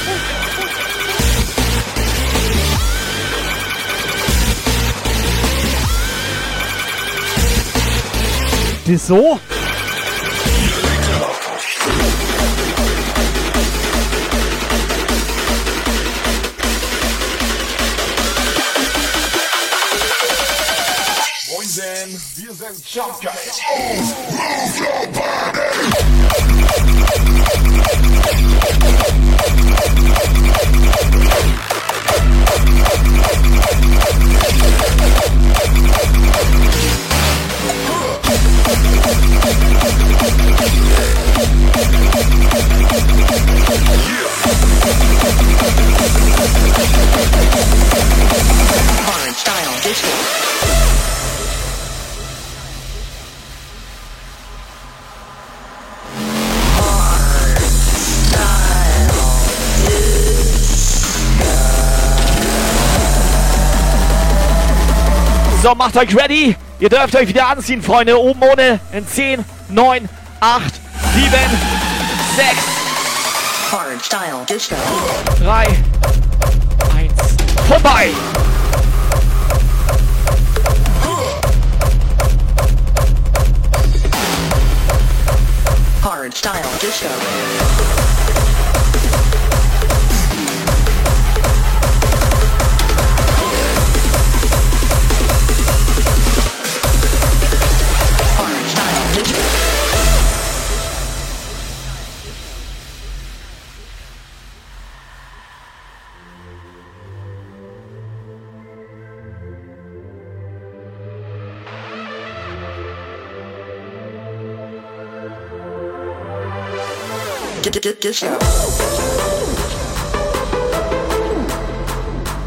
Wieso? 8.87 9.52
Macht 65.83 65.97
euch 65.97 66.17
ready. 66.17 66.55
Ihr 66.79 66.89
dürft 66.89 67.17
euch 67.17 67.27
wieder 67.27 67.49
anziehen, 67.49 67.83
Freunde. 67.83 68.17
Oben 68.17 68.41
ohne 68.41 68.79
in 68.93 69.05
10, 69.05 69.45
9, 69.69 70.09
8, 70.39 70.75
7, 71.15 71.31
6, 72.37 72.49
Hard 73.73 74.05
style 74.05 74.45
disco. 74.49 74.77
3, 75.41 75.67
1. 76.97 77.13
Vorbei. 77.67 78.11
Hard 86.05 86.37
style 86.37 86.63
disco. 86.81 87.82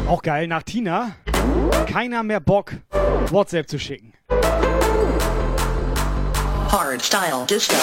Auch 0.08 0.22
geil, 0.22 0.46
nach 0.46 0.62
Tina. 0.62 1.14
Keiner 1.86 2.22
mehr 2.22 2.40
Bock, 2.40 2.72
WhatsApp 3.30 3.68
zu 3.68 3.78
schicken. 3.78 4.14
Hard 6.70 7.02
style 7.02 7.44
disco. 7.50 7.76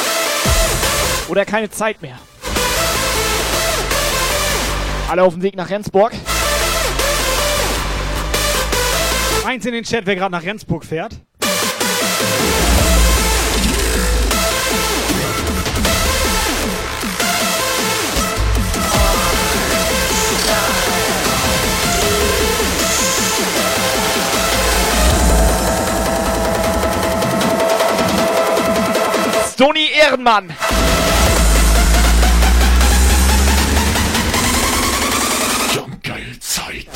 Oder 1.30 1.46
keine 1.46 1.70
Zeit 1.70 2.02
mehr. 2.02 2.18
Alle 5.08 5.22
auf 5.22 5.34
dem 5.34 5.44
Weg 5.44 5.56
nach 5.56 5.70
Rendsburg. 5.70 6.12
Eins 9.46 9.66
in 9.66 9.74
den 9.74 9.84
Chat, 9.84 10.08
wer 10.08 10.16
gerade 10.16 10.32
nach 10.32 10.44
Rendsburg 10.44 10.84
fährt. 10.84 11.14
Stony 29.54 29.88
Ehrenmann. 29.94 30.52
Jumpgeil 35.76 36.40
Zeit. 36.40 36.88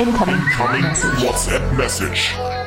Incoming. 0.00 0.36
Incoming 0.36 0.84
WhatsApp 0.84 1.76
message. 1.76 2.57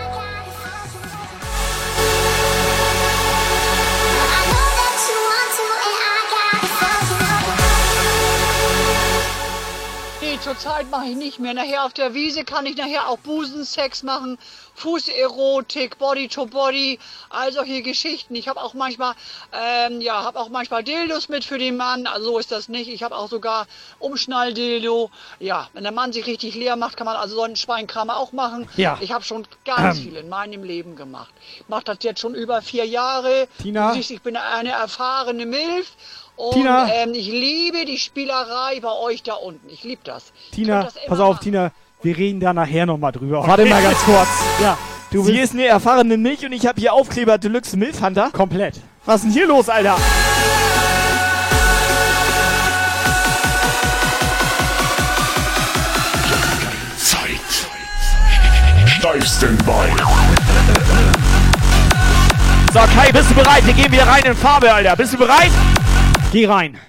Zurzeit 10.51 10.91
mache 10.91 11.05
ich 11.05 11.15
nicht 11.15 11.39
mehr. 11.39 11.53
Nachher 11.53 11.85
auf 11.85 11.93
der 11.93 12.13
Wiese 12.13 12.43
kann 12.43 12.65
ich 12.65 12.75
nachher 12.75 13.07
auch 13.07 13.17
Busensex 13.19 14.03
machen, 14.03 14.37
Fußerotik, 14.75 15.97
Body 15.97 16.27
to 16.27 16.45
Body, 16.45 16.99
all 17.29 17.53
solche 17.53 17.81
Geschichten. 17.81 18.35
Ich 18.35 18.49
habe 18.49 18.61
auch 18.61 18.73
manchmal, 18.73 19.13
ähm, 19.53 20.01
ja, 20.01 20.23
habe 20.23 20.37
auch 20.39 20.49
manchmal 20.49 20.83
Dildos 20.83 21.29
mit 21.29 21.45
für 21.45 21.57
den 21.57 21.77
Mann. 21.77 22.05
Also 22.05 22.31
so 22.31 22.39
ist 22.39 22.51
das 22.51 22.67
nicht. 22.67 22.89
Ich 22.89 23.01
habe 23.01 23.15
auch 23.15 23.29
sogar 23.29 23.65
Umschnalldildo. 23.99 25.09
Ja, 25.39 25.69
wenn 25.71 25.83
der 25.83 25.93
Mann 25.93 26.11
sich 26.11 26.25
richtig 26.25 26.55
leer 26.55 26.75
macht, 26.75 26.97
kann 26.97 27.05
man 27.05 27.15
also 27.15 27.35
so 27.35 27.43
einen 27.43 27.55
Schweinkram 27.55 28.09
auch 28.09 28.33
machen. 28.33 28.67
Ja. 28.75 28.97
Ich 28.99 29.13
habe 29.13 29.23
schon 29.23 29.47
ganz 29.63 29.99
Ähm. 29.99 30.03
viel 30.11 30.15
in 30.17 30.27
meinem 30.27 30.63
Leben 30.63 30.97
gemacht. 30.97 31.33
Ich 31.59 31.69
mache 31.69 31.85
das 31.85 31.99
jetzt 32.01 32.19
schon 32.19 32.35
über 32.35 32.61
vier 32.61 32.85
Jahre. 32.85 33.47
Tina? 33.61 33.93
Ich 33.93 34.21
bin 34.21 34.35
eine 34.35 34.71
erfahrene 34.71 35.45
Milf. 35.45 35.93
Und 36.35 36.53
Tina? 36.53 36.87
Ähm, 36.93 37.13
ich 37.13 37.27
liebe 37.27 37.85
die 37.85 37.97
Spielerei 37.97 38.79
bei 38.81 38.91
euch 38.91 39.21
da 39.23 39.33
unten. 39.33 39.69
Ich 39.69 39.83
liebe 39.83 40.01
das. 40.03 40.31
Tina, 40.51 40.87
pass 41.07 41.19
auf, 41.19 41.39
Tina, 41.39 41.71
wir 42.01 42.17
reden 42.17 42.39
da 42.39 42.53
nachher 42.53 42.85
nochmal 42.85 43.11
drüber. 43.11 43.45
Warte 43.47 43.65
mal 43.65 43.81
ganz 43.81 43.99
kurz. 43.99 44.27
Ja, 44.61 44.77
du 45.11 45.23
Sie 45.23 45.33
bist 45.33 45.43
ist 45.43 45.53
eine 45.53 45.65
erfahrene 45.65 46.17
Milch 46.17 46.43
und 46.45 46.51
ich 46.53 46.65
habe 46.65 46.79
hier 46.79 46.93
Aufkleber 46.93 47.37
Deluxe 47.37 47.77
Milf 47.77 48.01
Hunter. 48.01 48.29
komplett. 48.31 48.75
Was 49.05 49.17
ist 49.17 49.23
denn 49.25 49.31
hier 49.33 49.47
los, 49.47 49.69
Alter? 49.69 49.97
Zeit. 56.97 57.67
Steifsten 58.85 59.57
Bein. 59.65 59.95
So, 62.73 62.79
Kai, 62.79 63.11
bist 63.11 63.29
du 63.29 63.35
bereit? 63.35 63.65
Wir 63.65 63.73
gehen 63.73 63.91
wieder 63.91 64.07
rein 64.07 64.23
in 64.23 64.35
Farbe, 64.35 64.71
Alter. 64.73 64.95
Bist 64.95 65.13
du 65.13 65.17
bereit? 65.17 65.51
Geh 66.31 66.45
rein. 66.45 66.79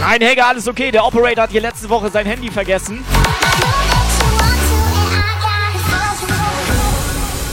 Nein, 0.00 0.20
Helga, 0.20 0.48
alles 0.48 0.66
okay. 0.66 0.90
Der 0.90 1.06
Operator 1.06 1.44
hat 1.44 1.50
hier 1.52 1.60
letzte 1.60 1.88
Woche 1.88 2.10
sein 2.10 2.26
Handy 2.26 2.50
vergessen. 2.50 3.04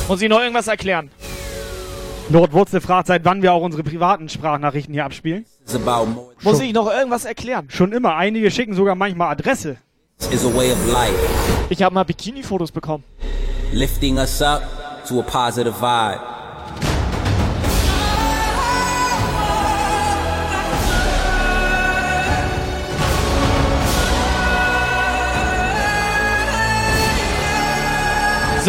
Muss 0.10 0.24
ich 0.24 0.28
noch 0.28 0.40
irgendwas 0.40 0.68
erklären? 0.68 1.12
Lord 2.30 2.52
Wurzel 2.52 2.82
fragt, 2.82 3.06
seit 3.08 3.24
wann 3.26 3.44
wir 3.44 3.54
auch 3.54 3.62
unsere 3.62 3.84
privaten 3.84 4.28
Sprachnachrichten 4.28 4.92
hier 4.92 5.06
abspielen. 5.06 5.46
Muss 6.42 6.60
ich 6.60 6.74
noch 6.74 6.92
irgendwas 6.92 7.26
erklären? 7.26 7.68
Schon 7.70 7.92
immer. 7.92 8.16
Einige 8.16 8.50
schicken 8.50 8.74
sogar 8.74 8.96
manchmal 8.96 9.32
Adresse. 9.32 9.78
is 10.32 10.44
a 10.44 10.48
way 10.54 10.72
of 10.72 10.92
life, 10.92 11.14
Ich 11.70 11.84
habe 11.84 11.94
mal 11.94 12.04
Bikini-Fotos 12.06 12.72
bekommen. 12.72 13.04
lifting 13.72 14.18
us 14.18 14.42
up 14.42 14.64
to 15.08 15.20
a 15.20 15.24
positive 15.24 15.80
vibe. 15.80 16.20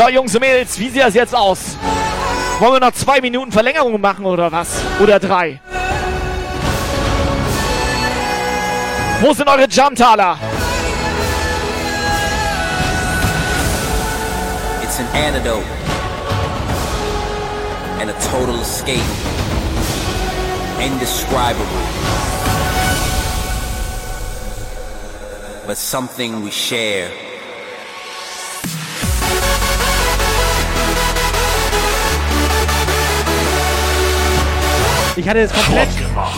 So, 0.01 0.09
Jungs 0.09 0.35
und 0.35 0.41
Mädels, 0.41 0.79
wie 0.79 0.89
sieht 0.89 1.03
das 1.03 1.13
jetzt 1.13 1.35
aus? 1.35 1.77
Wollen 2.59 2.73
wir 2.73 2.81
noch 2.81 2.93
zwei 2.93 3.21
Minuten 3.21 3.53
Verlängerung 3.53 4.01
machen 4.01 4.25
oder 4.25 4.51
was? 4.51 4.81
Oder 4.99 5.21
drei? 5.21 5.61
Wo 9.21 9.35
sind 9.35 9.47
eure 9.47 9.67
Jumptaler? 9.69 10.39
It's 14.83 14.99
an 14.99 15.07
antidote 15.13 15.67
and 18.01 18.09
a 18.09 18.15
total 18.33 18.59
escape. 18.63 19.05
Indescribable. 20.81 21.67
But 25.67 25.77
something 25.77 26.43
we 26.43 26.51
share. 26.51 27.30
Ich 35.21 35.29
hatte 35.29 35.43
das 35.43 35.53
komplett, 35.53 35.89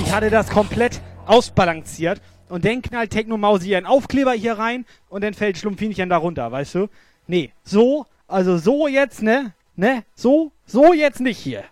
ich 0.04 0.12
hatte 0.12 0.28
das 0.28 0.48
komplett 0.50 1.00
ausbalanciert. 1.24 2.20
Und 2.48 2.64
dann 2.64 2.82
knallt 2.82 3.12
Techno 3.12 3.36
Mausi 3.36 3.76
einen 3.76 3.86
Aufkleber 3.86 4.32
hier 4.32 4.58
rein 4.58 4.86
und 5.08 5.22
dann 5.22 5.34
fällt 5.34 5.56
Schlumpfinchen 5.56 6.08
da 6.08 6.16
runter, 6.16 6.50
weißt 6.50 6.74
du? 6.74 6.88
Nee, 7.28 7.52
so, 7.62 8.06
also 8.26 8.58
so 8.58 8.88
jetzt, 8.88 9.22
ne? 9.22 9.52
Ne? 9.76 10.02
So, 10.16 10.50
so 10.66 10.92
jetzt 10.92 11.20
nicht 11.20 11.38
hier. 11.38 11.62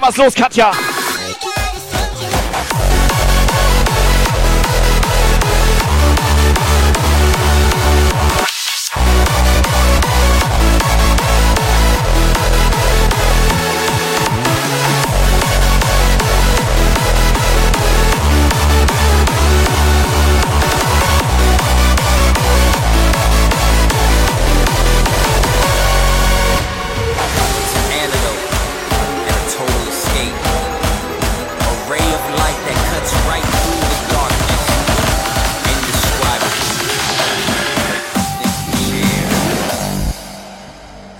Was 0.00 0.16
los, 0.18 0.34
Katja? 0.34 0.97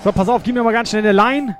So, 0.03 0.11
pass 0.11 0.29
auf, 0.29 0.43
gib 0.43 0.55
mir 0.55 0.63
mal 0.63 0.71
ganz 0.71 0.89
schnell 0.89 1.03
eine 1.03 1.11
Line. 1.11 1.57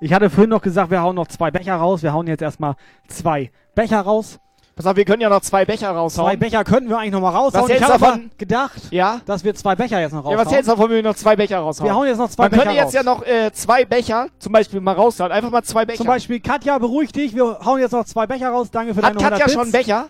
Ich 0.00 0.12
hatte 0.12 0.30
vorhin 0.30 0.50
noch 0.50 0.62
gesagt, 0.62 0.90
wir 0.90 1.02
hauen 1.02 1.16
noch 1.16 1.26
zwei 1.26 1.50
Becher 1.50 1.74
raus. 1.76 2.02
Wir 2.02 2.12
hauen 2.12 2.26
jetzt 2.26 2.40
erstmal 2.42 2.74
zwei 3.08 3.50
Becher 3.74 4.00
raus. 4.00 4.38
Pass 4.76 4.86
auf, 4.86 4.96
wir 4.96 5.04
können 5.04 5.20
ja 5.20 5.28
noch 5.28 5.42
zwei 5.42 5.64
Becher 5.66 5.90
raushauen. 5.90 6.30
Zwei 6.30 6.36
Becher 6.36 6.64
könnten 6.64 6.88
wir 6.88 6.98
eigentlich 6.98 7.12
noch 7.12 7.20
mal 7.20 7.30
raushauen. 7.30 7.64
Was 7.64 7.68
ich 7.70 7.74
hältst 7.74 7.88
habe 7.92 7.98
du 7.98 8.04
davon? 8.06 8.30
gedacht, 8.38 8.80
Ja? 8.90 9.20
dass 9.26 9.44
wir 9.44 9.54
zwei 9.54 9.74
Becher 9.74 10.00
jetzt 10.00 10.12
noch 10.12 10.24
Ja, 10.24 10.30
raushauen. 10.30 10.46
was 10.46 10.52
hältst 10.54 10.68
du 10.68 10.72
davon, 10.72 10.88
wenn 10.88 10.96
wir 10.96 11.02
noch 11.02 11.16
zwei 11.16 11.36
Becher 11.36 11.58
raushauen? 11.58 11.90
Wir 11.90 11.94
hauen 11.94 12.06
jetzt 12.06 12.16
noch 12.18 12.30
zwei 12.30 12.44
Man 12.44 12.50
Becher 12.52 12.62
könnte 12.62 12.76
jetzt 12.76 12.86
raus. 12.86 12.92
ja 12.94 13.02
noch 13.02 13.22
äh, 13.26 13.52
zwei 13.52 13.84
Becher 13.84 14.28
zum 14.38 14.52
Beispiel 14.52 14.80
mal 14.80 14.92
raushauen. 14.94 15.32
Einfach 15.32 15.50
mal 15.50 15.62
zwei 15.64 15.84
Becher. 15.84 15.98
Zum 15.98 16.06
Beispiel, 16.06 16.40
Katja, 16.40 16.78
beruhig 16.78 17.12
dich. 17.12 17.34
Wir 17.34 17.58
hauen 17.62 17.80
jetzt 17.80 17.92
noch 17.92 18.04
zwei 18.06 18.26
Becher 18.26 18.50
raus. 18.50 18.70
Danke 18.70 18.94
für 18.94 19.02
Hat 19.02 19.10
deine 19.16 19.18
100 19.18 19.30
Katja 19.32 19.44
Bits. 19.46 19.52
schon 19.54 19.62
einen 19.64 19.72
Becher? 19.72 20.06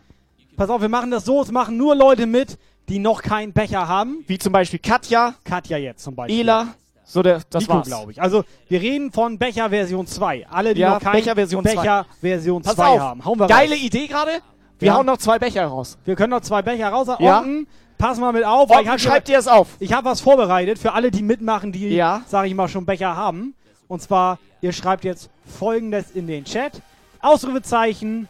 Pass 0.56 0.70
auf, 0.70 0.80
wir 0.82 0.88
machen 0.88 1.10
das 1.10 1.24
so. 1.24 1.42
Es 1.42 1.50
machen 1.50 1.76
nur 1.76 1.96
Leute 1.96 2.26
mit, 2.26 2.58
die 2.88 3.00
noch 3.00 3.22
keinen 3.22 3.52
Becher 3.52 3.88
haben. 3.88 4.22
Wie 4.28 4.38
zum 4.38 4.52
Beispiel 4.52 4.78
Katja. 4.78 5.34
Katja 5.42 5.78
jetzt 5.78 6.04
zum 6.04 6.14
Beispiel. 6.14 6.40
Ela. 6.40 6.66
So, 7.12 7.22
der, 7.22 7.40
das 7.50 7.62
Nico, 7.64 7.74
war's. 7.74 7.86
glaube 7.88 8.12
ich. 8.12 8.22
Also, 8.22 8.44
wir 8.68 8.80
reden 8.80 9.10
von 9.10 9.36
Becher 9.36 9.68
Version 9.70 10.06
2. 10.06 10.46
Alle, 10.48 10.74
die 10.74 10.80
Ja, 10.82 10.94
noch 10.94 11.00
keinen 11.00 11.12
Becher 11.14 11.34
Version 11.34 11.64
2. 11.64 11.74
Becher 11.74 12.06
Version 12.20 12.62
Pass 12.62 12.74
2 12.76 12.86
auf. 12.86 13.00
haben. 13.00 13.24
Hauen 13.24 13.38
wir 13.40 13.46
Geile 13.48 13.72
raus. 13.74 13.82
Idee 13.82 14.06
gerade. 14.06 14.30
Wir 14.78 14.86
Ja. 14.88 14.94
hauen 14.94 15.06
noch 15.06 15.18
zwei 15.18 15.38
Becher 15.38 15.66
raus. 15.66 15.98
Wir 16.04 16.14
können 16.16 16.30
noch 16.30 16.40
zwei 16.42 16.62
Becher 16.62 16.88
raus. 16.88 17.08
Ja. 17.18 17.38
Orten, 17.38 17.66
pass 17.98 18.18
mal 18.18 18.32
mit 18.32 18.44
auf. 18.44 18.70
Orten, 18.70 18.88
hier- 18.88 18.98
schreibt 18.98 19.28
ihr 19.28 19.38
es 19.38 19.48
auf. 19.48 19.68
Ich 19.80 19.92
habe 19.92 20.04
was 20.06 20.20
vorbereitet 20.20 20.78
für 20.78 20.92
alle, 20.92 21.10
die 21.10 21.22
mitmachen, 21.22 21.72
die, 21.72 21.88
Ja. 21.88 22.22
sage 22.28 22.46
ich 22.48 22.54
mal, 22.54 22.68
schon 22.68 22.86
Becher 22.86 23.16
haben. 23.16 23.54
Und 23.88 24.00
zwar, 24.00 24.38
ihr 24.60 24.72
schreibt 24.72 25.04
jetzt 25.04 25.28
folgendes 25.44 26.12
in 26.12 26.26
den 26.28 26.44
Chat. 26.44 26.80
Ausrufezeichen. 27.20 28.28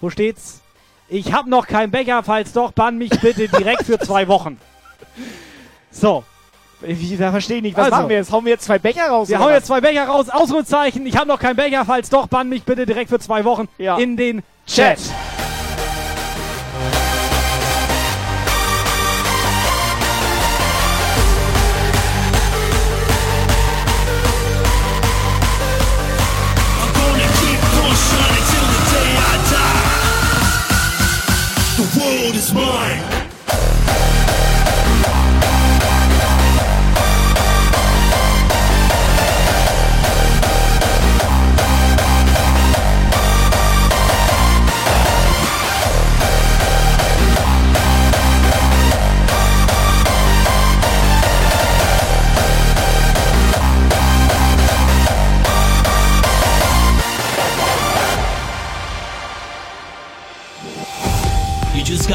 Wo 0.00 0.08
steht's? 0.10 0.62
Ich 1.08 1.32
habe 1.34 1.50
noch 1.50 1.66
keinen 1.66 1.90
Becher, 1.90 2.22
falls 2.22 2.52
doch, 2.52 2.72
bann 2.72 2.96
mich 2.96 3.10
bitte 3.20 3.46
direkt 3.48 3.84
für 3.84 3.98
zwei 3.98 4.26
Wochen. 4.26 4.58
So. 5.92 6.22
Da 7.18 7.30
verstehe 7.30 7.58
ich 7.58 7.62
nicht. 7.62 7.76
Was 7.76 7.84
Also. 7.86 7.96
machen 7.96 8.08
wir 8.08 8.16
jetzt? 8.16 8.32
Hauen 8.32 8.44
wir 8.44 8.52
jetzt 8.52 8.64
zwei 8.64 8.78
Becher 8.78 9.08
raus? 9.08 9.28
Wir 9.28 9.38
hauen 9.38 9.52
jetzt 9.52 9.66
zwei 9.66 9.80
Becher 9.80 10.06
raus. 10.06 10.28
Ausrufezeichen. 10.30 11.06
Ich 11.06 11.16
habe 11.16 11.28
noch 11.28 11.38
keinen 11.38 11.56
Becher. 11.56 11.84
Falls 11.84 12.08
doch, 12.10 12.26
bann 12.26 12.48
mich 12.48 12.62
bitte 12.64 12.86
direkt 12.86 13.10
für 13.10 13.18
zwei 13.18 13.44
Wochen 13.44 13.68
in 13.98 14.16
den 14.16 14.42
Chat. 14.66 14.98
Chat. 14.98 15.39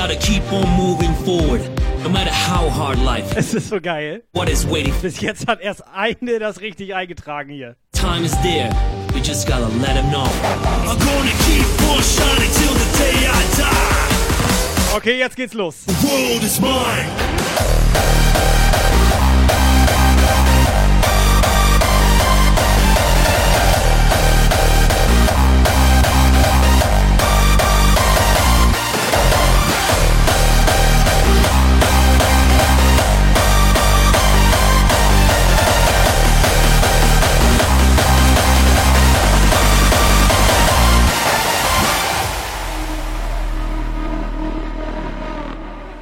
Gotta 0.08 0.20
keep 0.20 0.44
on 0.54 0.70
moving 0.78 1.16
forward, 1.26 1.62
no 2.04 2.10
matter 2.10 2.30
how 2.32 2.70
hard 2.70 3.00
life. 3.00 3.36
Es 3.36 3.56
ist 3.56 3.70
so 3.70 3.80
geil. 3.80 4.22
What 4.34 4.50
is 4.50 4.64
waiting? 4.68 4.94
Bis 5.02 5.20
jetzt 5.20 5.48
hat 5.48 5.62
erst 5.62 5.82
eine 5.96 6.38
das 6.38 6.62
richtig 6.62 6.94
eingetragen 6.94 7.50
hier. 7.50 7.76
Time 7.92 8.24
is 8.24 8.40
there. 8.44 8.70
We 9.16 9.20
just 9.20 9.48
gotta 9.48 9.68
let 9.82 9.96
him 9.96 10.12
know. 10.12 10.28
I'm 10.86 11.00
gonna 11.00 11.34
keep 11.48 11.66
on 11.90 12.04
shining 12.04 12.52
till 12.54 12.76
the 12.76 12.98
day 13.00 13.28
I 13.28 13.44
die. 13.58 14.98
Okay, 14.98 15.18
jetzt 15.18 15.36
geht's 15.38 15.56
los. 15.56 15.86
The 15.86 15.94
world 16.08 16.44
is 16.44 16.60
mine. 16.60 17.55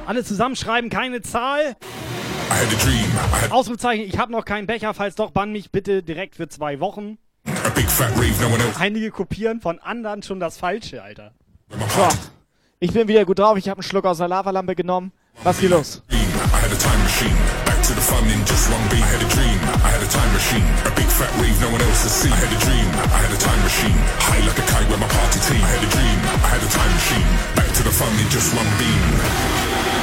Alle 0.06 0.24
zusammenschreiben, 0.24 0.90
keine 0.90 1.22
Zahl. 1.22 1.76
I 2.50 2.54
had 2.54 2.72
a 2.72 2.84
dream. 2.84 3.10
I 3.32 3.42
had 3.42 3.52
Ausrufezeichen, 3.52 4.04
ich 4.04 4.18
habe 4.18 4.32
noch 4.32 4.44
keinen 4.44 4.66
Becher. 4.66 4.92
Falls 4.94 5.14
doch, 5.14 5.30
bann 5.30 5.52
mich 5.52 5.70
bitte 5.70 6.02
direkt 6.02 6.36
für 6.36 6.48
zwei 6.48 6.80
Wochen. 6.80 7.18
a 7.46 7.70
big 7.70 7.88
fat 7.88 8.10
rave, 8.16 8.34
no 8.40 8.48
one 8.48 8.62
else. 8.62 8.78
Einige 8.78 9.10
kopieren 9.10 9.60
von 9.60 9.78
anderen 9.78 10.22
schon 10.22 10.40
das 10.40 10.58
Falsche, 10.58 11.02
Alter. 11.02 11.32
So. 11.70 12.08
Ich 12.80 12.92
bin 12.92 13.08
wieder 13.08 13.24
gut 13.24 13.38
drauf. 13.38 13.56
Ich 13.56 13.68
habe 13.68 13.78
einen 13.78 13.88
Schluck 13.88 14.04
aus 14.04 14.18
der 14.18 14.28
Lavalampe 14.28 14.74
genommen. 14.74 15.12
Was 15.42 15.58
hier 15.58 15.70
los? 15.70 16.02
To 17.84 17.92
the 17.92 18.00
fun 18.00 18.24
in 18.24 18.40
just 18.46 18.70
one 18.72 18.80
beat. 18.88 19.04
I 19.04 19.12
had 19.12 19.20
a 19.20 19.28
dream. 19.28 19.60
I 19.84 19.90
had 19.92 20.02
a 20.02 20.08
time 20.08 20.32
machine. 20.32 20.64
A 20.88 20.92
big 20.96 21.04
fat 21.04 21.28
rave, 21.36 21.52
no 21.60 21.68
one 21.68 21.82
else 21.82 22.02
has 22.04 22.12
seen. 22.16 22.32
I 22.32 22.36
had 22.36 22.48
a 22.48 22.60
dream. 22.64 22.88
I 23.12 23.18
had 23.20 23.28
a 23.28 23.36
time 23.36 23.60
machine. 23.60 23.98
High 24.24 24.40
like 24.40 24.56
a 24.56 24.64
kite 24.72 24.88
with 24.88 25.00
my 25.00 25.08
party 25.08 25.40
team. 25.44 25.60
I 25.60 25.68
had 25.68 25.84
a 25.84 25.90
dream. 25.92 26.18
I 26.24 26.48
had 26.48 26.62
a 26.64 26.70
time 26.72 26.92
machine. 26.96 27.28
Back 27.52 27.68
to 27.76 27.82
the 27.84 27.92
fun 27.92 28.08
in 28.16 28.28
just 28.32 28.56
one 28.56 28.64
beam. 28.80 29.93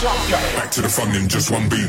Back 0.00 0.70
to 0.70 0.82
the 0.82 0.88
fun 0.88 1.12
in 1.16 1.28
just 1.28 1.50
one 1.50 1.68
machine. 1.68 1.88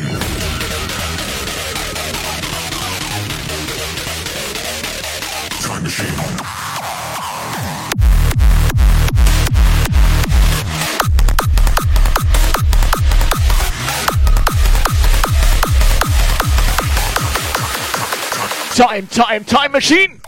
Time, 18.76 19.06
time, 19.08 19.44
time 19.44 19.72
machine! 19.72 20.20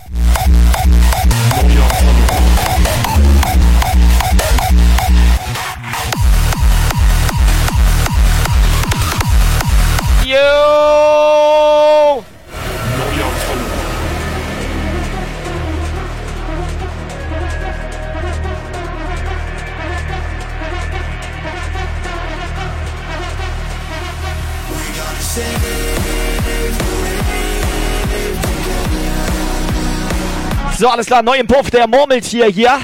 So, 30.82 30.90
alles 30.90 31.06
klar, 31.06 31.22
neu 31.22 31.38
im 31.38 31.46
Puff, 31.46 31.70
der 31.70 31.88
Murmeltier 31.88 32.48
hier. 32.48 32.80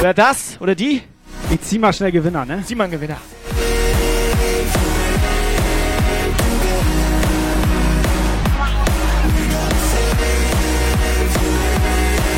Wer 0.00 0.12
das? 0.12 0.60
Oder 0.60 0.74
die? 0.74 1.00
Ich 1.50 1.62
zieh 1.62 1.78
mal 1.78 1.94
schnell 1.94 2.12
Gewinner, 2.12 2.44
ne? 2.44 2.62
Zieh 2.66 2.74
mal 2.74 2.84
einen 2.84 2.92
Gewinner. 2.92 3.16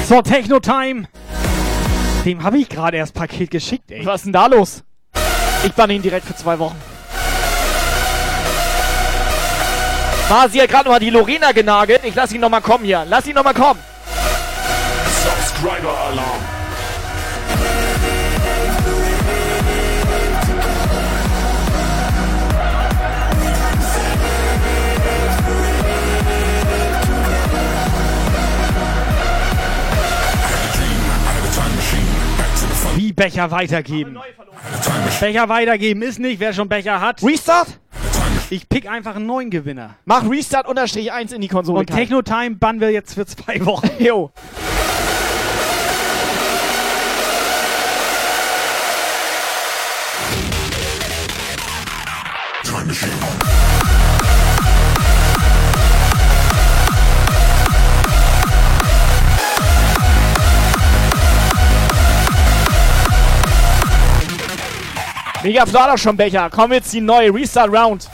So, 0.09 0.22
Techno 0.22 0.59
Time. 0.59 1.06
Dem 2.24 2.43
habe 2.43 2.56
ich 2.56 2.70
gerade 2.70 2.97
erst 2.97 3.12
Paket 3.12 3.51
geschickt, 3.51 3.90
ey. 3.90 4.06
Was 4.06 4.20
ist 4.20 4.24
denn 4.24 4.32
da 4.32 4.47
los? 4.47 4.82
Ich 5.64 5.72
bann 5.74 5.90
ihn 5.90 6.01
direkt 6.01 6.24
für 6.24 6.35
zwei 6.35 6.59
Wochen. 6.59 6.76
War 10.30 10.48
sie 10.48 10.62
hat 10.62 10.70
gerade 10.70 10.85
nochmal 10.85 11.01
die 11.01 11.10
Lorena 11.10 11.52
genagelt. 11.52 12.01
Ich 12.05 12.14
lass 12.14 12.32
ihn 12.32 12.40
nochmal 12.40 12.62
kommen 12.62 12.86
hier. 12.86 13.05
Lass 13.06 13.26
ihn 13.26 13.35
nochmal 13.35 13.52
kommen. 13.52 13.80
Subscriber 15.24 15.94
Alarm. 16.10 16.57
Becher 33.19 33.51
weitergeben. 33.51 34.16
Becher 35.20 35.49
weitergeben 35.49 36.03
ist 36.03 36.20
nicht, 36.20 36.39
wer 36.39 36.53
schon 36.53 36.69
Becher 36.69 37.01
hat. 37.01 37.23
Restart? 37.23 37.81
Ich 38.51 38.69
pick 38.69 38.89
einfach 38.89 39.16
einen 39.16 39.27
neuen 39.27 39.51
Gewinner. 39.51 39.97
Mach 40.05 40.28
Restart 40.28 40.69
unterstrich 40.69 41.12
1 41.12 41.32
in 41.32 41.40
die 41.40 41.49
Konsole. 41.49 41.81
Und 41.81 41.86
Techno 41.86 42.23
Time 42.23 42.57
bannen 42.57 42.81
wir 42.81 42.90
jetzt 42.90 43.15
für 43.15 43.27
zwei 43.27 43.65
Wochen. 43.66 43.90
Jo. 43.99 44.31
Mega 65.43 65.65
doch 65.65 65.97
schon 65.97 66.16
Becher. 66.16 66.51
Komm 66.51 66.73
jetzt 66.73 66.93
die 66.93 67.01
neue 67.01 67.32
Restart 67.32 67.73
Round. 67.73 68.09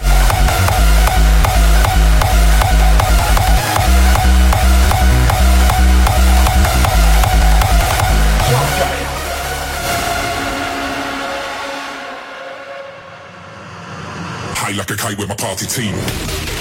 High 14.57 14.77
like 14.77 14.91
a 14.91 14.97
kite 14.97 15.19
with 15.19 15.29
my 15.29 15.35
party 15.35 15.67
team. 15.67 16.54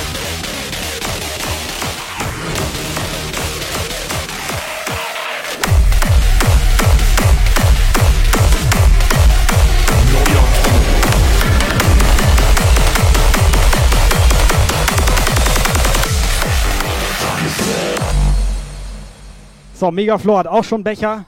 So, 19.83 19.91
Megaflor 19.91 20.39
hat 20.39 20.47
auch 20.47 20.63
schon 20.63 20.81
Becher. 20.81 21.25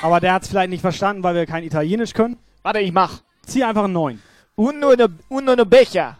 Aber 0.00 0.20
der 0.20 0.34
hat 0.34 0.44
es 0.44 0.48
vielleicht 0.48 0.70
nicht 0.70 0.80
verstanden, 0.80 1.24
weil 1.24 1.34
wir 1.34 1.44
kein 1.44 1.64
Italienisch 1.64 2.12
können. 2.12 2.36
Warte, 2.62 2.78
ich 2.78 2.92
mach. 2.92 3.22
Zieh 3.44 3.64
einfach 3.64 3.82
einen 3.82 3.94
neuen. 3.94 4.22
Uno 4.54 4.94
ne, 4.94 5.08
uno 5.28 5.56
ne 5.56 5.66
Becher. 5.66 6.16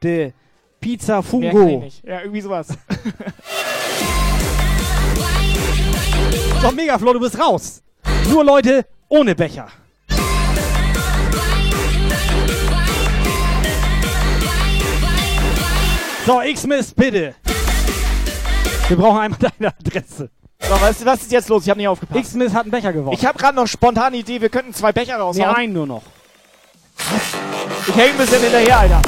De 0.00 0.32
Pizza 0.78 1.20
Fungo. 1.20 1.90
Ja, 2.04 2.20
irgendwie 2.20 2.40
sowas. 2.42 2.68
So, 6.62 6.70
Megaflor, 6.70 7.14
du 7.14 7.20
bist 7.20 7.36
raus. 7.40 7.82
Nur 8.30 8.44
Leute 8.44 8.86
ohne 9.08 9.34
Becher. 9.34 9.66
So, 16.24 16.40
X-Miss, 16.40 16.94
bitte. 16.94 17.34
Wir 18.88 18.96
brauchen 18.96 19.18
einmal 19.18 19.38
deine 19.58 19.74
Adresse. 19.76 20.30
So, 20.60 20.80
was, 20.80 21.04
was 21.04 21.22
ist 21.22 21.32
jetzt 21.32 21.48
los? 21.48 21.62
Ich 21.64 21.70
habe 21.70 21.78
nicht 21.78 21.88
aufgepasst. 21.88 22.18
X-Miss 22.18 22.52
hat 22.52 22.62
einen 22.62 22.70
Becher 22.70 22.92
gewonnen. 22.92 23.16
Ich 23.16 23.24
habe 23.24 23.38
gerade 23.38 23.54
noch 23.54 23.66
spontan 23.66 24.12
die 24.12 24.20
Idee, 24.20 24.40
wir 24.40 24.48
könnten 24.48 24.74
zwei 24.74 24.92
Becher 24.92 25.16
nee, 25.16 25.22
raushauen. 25.22 25.54
einen 25.56 25.72
nur 25.72 25.86
noch. 25.86 26.02
Ich 27.86 27.94
hänge 27.94 28.10
ein 28.10 28.16
bisschen 28.16 28.42
hinterher, 28.42 28.78
Alter. 28.78 29.02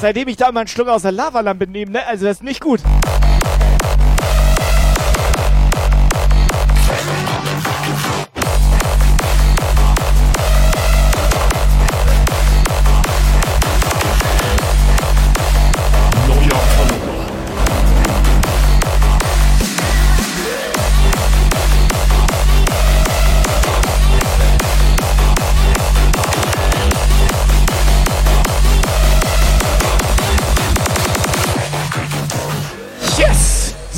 Seitdem 0.00 0.28
ich 0.28 0.36
da 0.36 0.48
immer 0.48 0.60
einen 0.60 0.68
Schluck 0.68 0.88
aus 0.88 1.02
der 1.02 1.12
Lavalampe 1.12 1.66
nehme, 1.66 1.92
ne? 1.92 2.06
Also 2.06 2.24
das 2.24 2.38
ist 2.38 2.42
nicht 2.42 2.60
gut. 2.60 2.80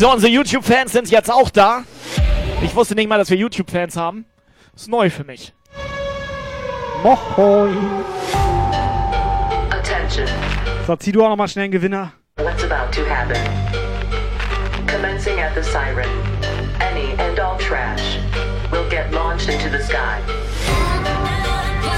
So, 0.03 0.11
unsere 0.11 0.33
YouTube-Fans 0.33 0.91
sind 0.91 1.11
jetzt 1.13 1.31
auch 1.31 1.49
da. 1.49 1.85
Ich 2.61 2.75
wusste 2.75 2.97
nicht 2.97 3.09
mal, 3.09 3.19
dass 3.19 3.31
wir 3.31 3.37
YouTube-Fans 3.37 3.97
haben. 3.97 4.25
ist 4.75 4.89
neu 4.89 5.09
für 5.11 5.23
mich. 5.23 5.55
Moin. 7.05 7.77
Attention. 9.71 10.27
So, 10.89 10.97
zieh 10.97 11.13
du 11.13 11.23
auch 11.25 11.29
nochmal 11.29 11.47
schnell 11.47 11.67
einen 11.67 11.73
Gewinner. 11.73 12.15
What's 12.39 12.65
about 12.65 12.91
to 12.91 13.09
happen? 13.09 13.37
Commencing 14.89 15.39
at 15.39 15.55
the 15.55 15.63
siren, 15.63 16.11
any 16.81 17.13
and 17.23 17.39
all 17.39 17.57
trash 17.59 18.19
will 18.73 18.83
get 18.91 19.13
launched 19.13 19.49
into 19.49 19.71
the 19.71 19.85
sky. 19.85 20.19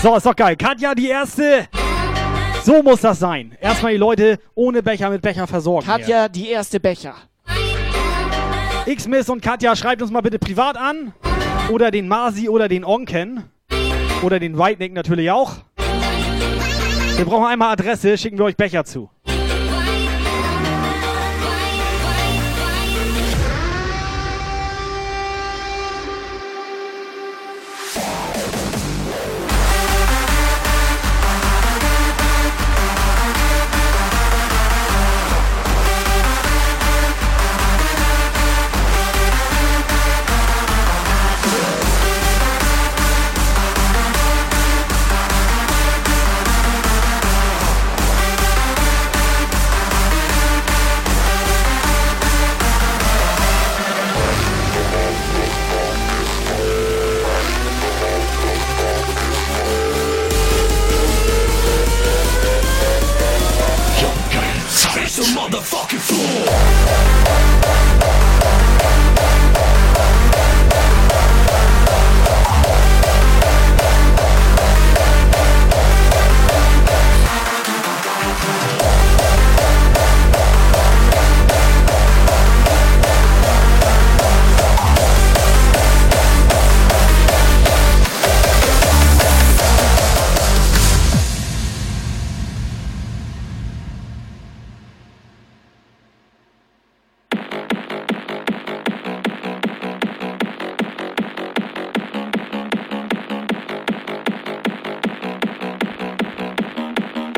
So, 0.02 0.14
ist 0.14 0.26
doch 0.26 0.36
geil. 0.36 0.56
Katja, 0.56 0.94
die 0.94 1.08
erste. 1.08 1.68
So 2.64 2.82
muss 2.82 3.00
das 3.00 3.18
sein. 3.18 3.56
Erstmal 3.62 3.92
die 3.92 3.98
Leute 3.98 4.38
ohne 4.54 4.82
Becher 4.82 5.08
mit 5.08 5.22
Becher 5.22 5.46
versorgen. 5.46 5.86
hier. 5.86 5.96
Katja, 5.96 6.28
die 6.28 6.50
erste 6.50 6.78
Becher. 6.78 7.14
X-Miss 8.86 9.30
und 9.30 9.40
Katja, 9.40 9.74
schreibt 9.76 10.02
uns 10.02 10.10
mal 10.10 10.20
bitte 10.20 10.38
privat 10.38 10.76
an. 10.76 11.14
Oder 11.70 11.90
den 11.90 12.06
Masi 12.06 12.50
oder 12.50 12.68
den 12.68 12.84
Onken. 12.84 13.44
Oder 14.22 14.38
den 14.38 14.58
Whitenick 14.58 14.92
natürlich 14.92 15.30
auch. 15.30 15.56
Wir 17.16 17.24
brauchen 17.24 17.46
einmal 17.46 17.72
Adresse, 17.72 18.18
schicken 18.18 18.36
wir 18.36 18.44
euch 18.44 18.56
Becher 18.56 18.84
zu. 18.84 19.08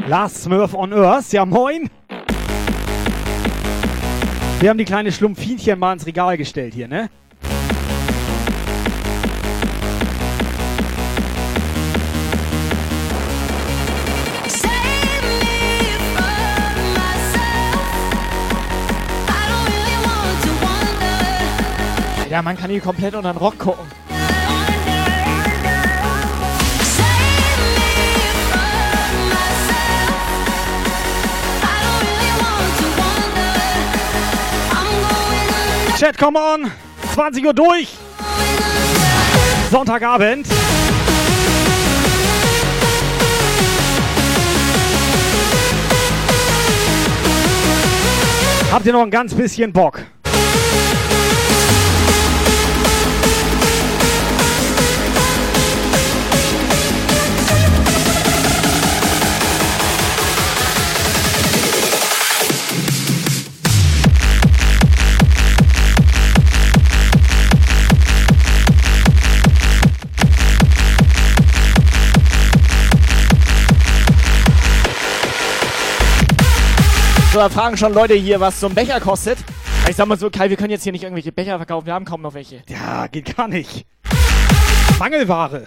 Last 0.09 0.45
Smurf 0.45 0.73
on 0.73 0.93
Earth, 0.93 1.33
ja 1.33 1.45
moin. 1.45 1.91
Wir 4.61 4.71
haben 4.71 4.79
die 4.79 4.85
kleine 4.85 5.11
Schlumpfinchen 5.11 5.77
mal 5.81 5.95
ins 5.95 6.07
Regal 6.07 6.37
gestellt 6.37 6.75
hier, 6.75 6.87
ne? 6.87 7.11
Ja, 22.31 22.43
man 22.43 22.57
kann 22.57 22.71
hier 22.71 22.81
komplett 22.81 23.17
unter 23.17 23.33
den 23.33 23.39
Rock 23.39 23.59
gucken. 23.59 24.06
Chat, 35.99 36.19
come 36.19 36.37
on! 36.37 36.71
20 37.15 37.47
Uhr 37.47 37.55
durch! 37.55 37.89
Sonntagabend. 39.71 40.47
Habt 48.71 48.85
ihr 48.85 48.93
noch 48.93 49.01
ein 49.01 49.11
ganz 49.11 49.33
bisschen 49.33 49.73
Bock? 49.73 50.05
Da 77.39 77.49
fragen 77.51 77.77
schon 77.77 77.93
Leute 77.93 78.15
hier, 78.15 78.41
was 78.41 78.61
so 78.61 78.67
ein 78.67 78.75
Becher 78.75 79.01
kostet. 79.01 79.39
Ich 79.89 79.97
sag 79.97 80.07
mal 80.07 80.19
so, 80.19 80.31
Kai, 80.31 80.49
wir 80.49 80.57
können 80.57 80.71
jetzt 80.71 80.85
hier 80.85 80.93
nicht 80.93 81.03
irgendwelche 81.03 81.33
Becher 81.33 81.57
verkaufen, 81.59 81.87
wir 81.87 81.95
haben 81.95 82.05
kaum 82.05 82.23
noch 82.23 82.35
welche. 82.35 82.63
Ja, 82.69 83.07
geht 83.07 83.37
gar 83.37 83.47
nicht. 83.47 83.87
Mangelware. 84.99 85.67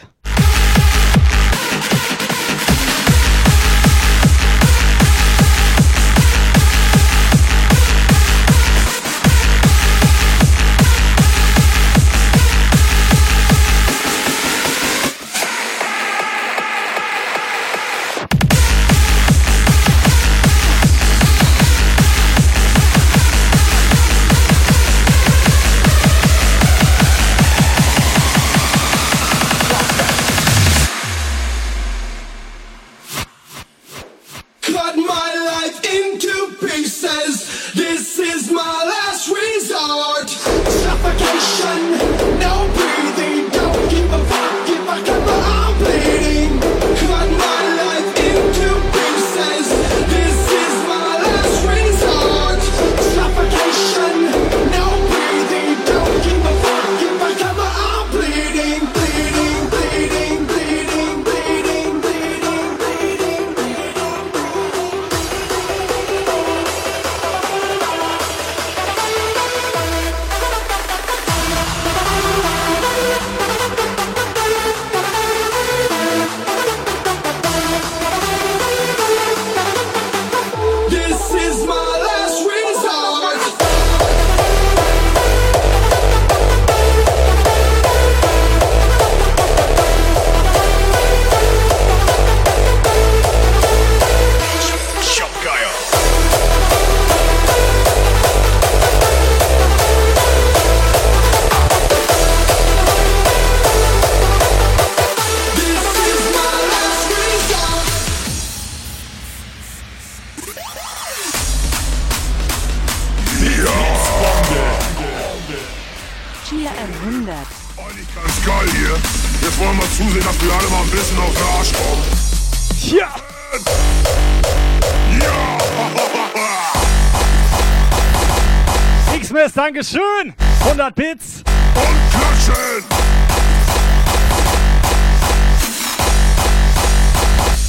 100 130.90 130.96
Bits! 130.96 131.44
Und 131.76 132.00
klatschen! 132.12 132.84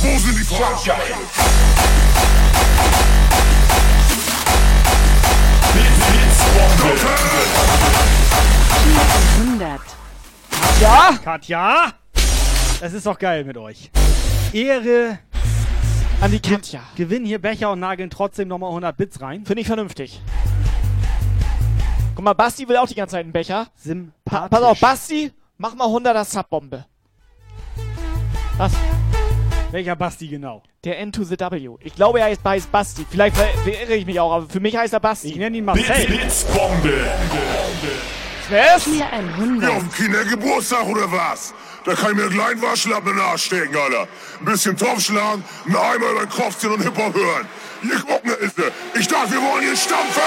Wo 0.01 0.19
sind 0.19 0.39
die 0.39 0.45
Frauen? 0.45 0.79
Blitz, 5.73 6.01
100. 9.39 9.81
Ja? 10.81 11.19
Katja? 11.23 11.93
Das 12.81 12.93
ist 12.95 13.05
doch 13.05 13.19
geil 13.19 13.45
mit 13.45 13.59
euch. 13.59 13.91
Ehre 14.53 15.19
an 16.21 16.31
die 16.31 16.41
Katja. 16.41 16.81
Gewinnen 16.97 17.27
hier 17.27 17.39
Becher 17.39 17.71
und 17.73 17.81
nageln 17.81 18.11
trotzdem 18.11 18.49
nochmal 18.49 18.71
100 18.71 18.97
Bits 18.97 19.21
rein. 19.21 19.45
Finde 19.45 19.61
ich 19.61 19.67
vernünftig. 19.67 20.21
Guck 22.21 22.25
mal, 22.27 22.35
Basti 22.35 22.69
will 22.69 22.77
auch 22.77 22.87
die 22.87 22.95
ganze 22.95 23.13
Zeit 23.13 23.25
einen 23.25 23.33
Becher. 23.33 23.65
Pa 23.65 23.71
Sympathisch. 23.83 24.51
pass 24.51 24.63
auf, 24.63 24.79
Basti, 24.79 25.33
mach 25.57 25.75
mal 25.75 25.87
100er 25.87 26.23
Subbombe. 26.27 26.85
Was? 28.59 28.73
Welcher 29.71 29.97
Basti 29.97 30.29
genau? 30.29 30.63
Der 30.85 30.99
N 30.99 31.13
to 31.13 31.25
the 31.25 31.41
W. 31.41 31.77
Ich 31.81 31.95
glaube, 31.95 32.21
er 32.21 32.27
heißt, 32.27 32.45
heißt 32.45 32.71
Basti. 32.71 33.07
Vielleicht 33.09 33.39
ver- 33.39 33.49
verirre 33.65 33.95
ich 33.95 34.05
mich 34.05 34.21
auch, 34.21 34.33
aber 34.35 34.47
für 34.51 34.61
mich 34.61 34.77
heißt 34.77 34.93
er 34.93 35.01
Basti. 35.01 35.29
Ich 35.29 35.37
nenne 35.37 35.57
ihn 35.57 35.65
Blitz, 35.65 35.87
Blitzbombe. 35.87 36.93
Was? 38.51 38.87
Ja, 38.99 39.07
auf 39.71 39.79
dem 39.79 39.93
Kindergeburtstag 39.93 40.85
oder 40.89 41.11
was? 41.11 41.55
Da 41.87 41.95
kann 41.95 42.11
ich 42.11 42.17
mir 42.19 42.25
einen 42.25 42.33
kleinen 42.33 42.61
Waschlappen 42.61 43.13
in 43.13 43.17
den 43.17 43.25
Arsch 43.25 43.45
stecken, 43.45 43.75
Alter. 43.75 44.07
Ein 44.41 44.45
bisschen 44.45 44.77
Topf 44.77 45.01
schlagen, 45.01 45.43
einen 45.65 45.77
Eimer 45.77 46.11
über 46.11 46.21
den 46.27 46.29
Kopf 46.29 46.59
ziehen 46.59 46.71
und 46.73 46.83
Hip-Hop 46.83 47.15
hören. 47.15 47.49
Ist 48.41 48.57
Ich 48.99 49.09
dachte, 49.09 49.31
wir 49.33 49.41
wollen 49.41 49.63
hier 49.63 49.75
stampfen! 49.75 50.21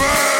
Oben 0.00 0.39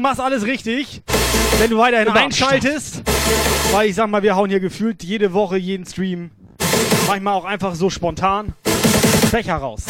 du 0.00 0.02
machst 0.02 0.20
alles 0.20 0.46
richtig, 0.46 1.02
wenn 1.58 1.68
du 1.70 1.76
weiterhin 1.76 2.06
Genau. 2.06 2.18
einschaltest. 2.18 3.02
Weil 3.70 3.90
ich 3.90 3.94
sag 3.94 4.08
mal, 4.08 4.22
wir 4.22 4.34
hauen 4.34 4.48
hier 4.48 4.60
gefühlt 4.60 5.04
jede 5.04 5.34
Woche, 5.34 5.58
jeden 5.58 5.84
Stream, 5.84 6.30
manchmal 7.06 7.34
auch 7.34 7.44
einfach 7.44 7.74
so 7.74 7.90
spontan, 7.90 8.54
Becher 9.30 9.56
raus. 9.56 9.82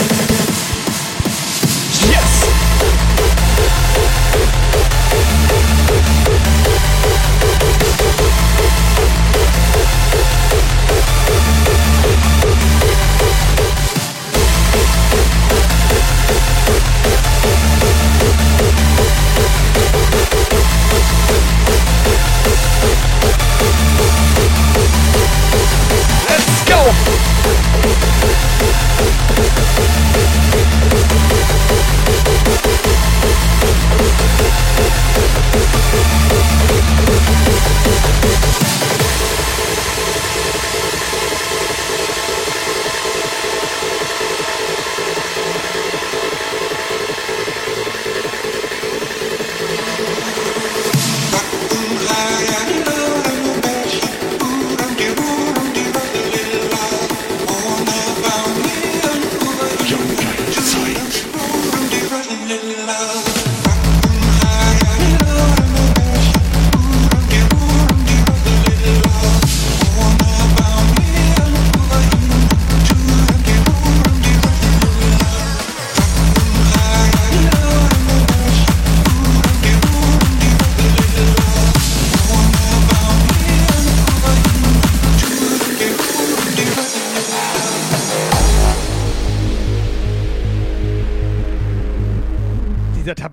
Let's 26.28 26.64
go! 26.64 26.80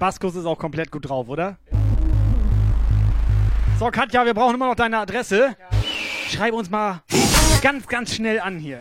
Tabaskus 0.07 0.35
ist 0.38 0.45
auch 0.45 0.57
komplett 0.57 0.89
gut 0.89 1.09
drauf, 1.09 1.27
oder? 1.27 1.57
So, 3.77 3.91
Katja, 3.91 4.25
wir 4.25 4.34
brauchen 4.34 4.55
immer 4.55 4.67
noch 4.67 4.75
deine 4.75 4.99
Adresse. 4.99 5.57
Schreib 6.29 6.53
uns 6.53 6.69
mal 6.69 7.01
ganz, 7.61 7.88
ganz 7.88 8.15
schnell 8.15 8.39
an 8.39 8.57
hier. 8.57 8.79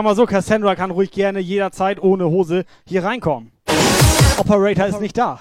Sag 0.00 0.04
mal 0.04 0.16
so, 0.16 0.24
Cassandra 0.24 0.76
kann 0.76 0.90
ruhig 0.90 1.10
gerne 1.10 1.40
jederzeit 1.40 2.02
ohne 2.02 2.24
Hose 2.24 2.64
hier 2.86 3.04
reinkommen. 3.04 3.52
Operator 4.38 4.86
ist 4.86 4.98
nicht 5.02 5.18
da. 5.18 5.40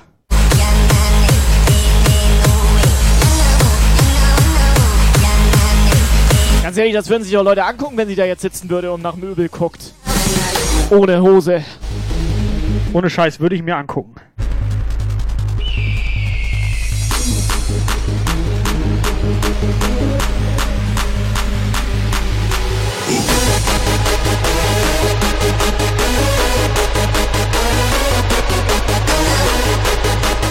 Ganz 6.61 6.75
ehrlich, 6.75 6.93
das 6.93 7.09
würden 7.09 7.23
sich 7.23 7.37
auch 7.37 7.43
Leute 7.43 7.63
angucken, 7.63 7.95
wenn 7.95 8.09
sie 8.09 8.15
da 8.15 8.25
jetzt 8.25 8.41
sitzen 8.41 8.69
würde 8.69 8.91
und 8.91 9.01
nach 9.01 9.15
Möbel 9.15 9.47
guckt. 9.47 9.93
Ohne 10.89 11.21
Hose. 11.21 11.63
Ohne 12.91 13.09
Scheiß 13.09 13.39
würde 13.39 13.55
ich 13.55 13.63
mir 13.63 13.77
angucken. 13.77 14.15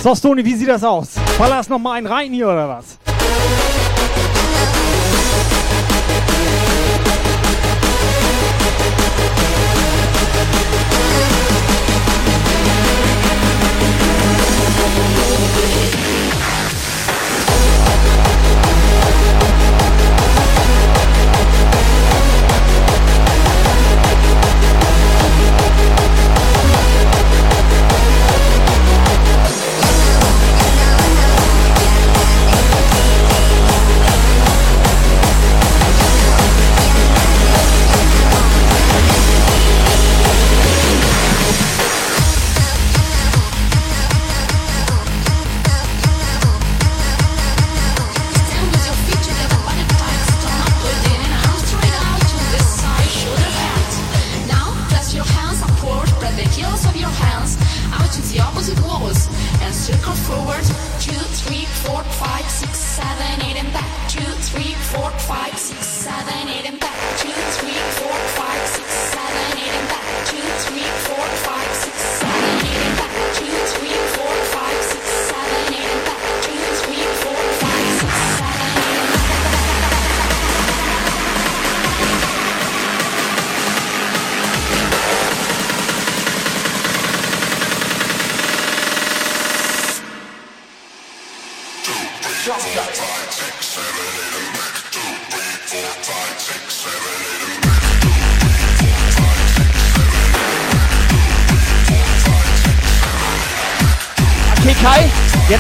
So, 0.03 0.15
Stony, 0.15 0.45
wie 0.45 0.55
sieht 0.55 0.69
das 0.69 0.85
aus? 0.85 1.15
Ballerst 1.37 1.69
noch 1.71 1.79
mal 1.79 1.95
einen 1.95 2.07
rein 2.07 2.33
hier 2.33 2.47
oder 2.47 2.69
was? 2.69 2.99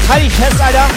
Jetzt 0.08 0.14
halte 0.14 0.26
ich 0.26 0.32
fest, 0.32 0.60
Alter. 0.60 0.88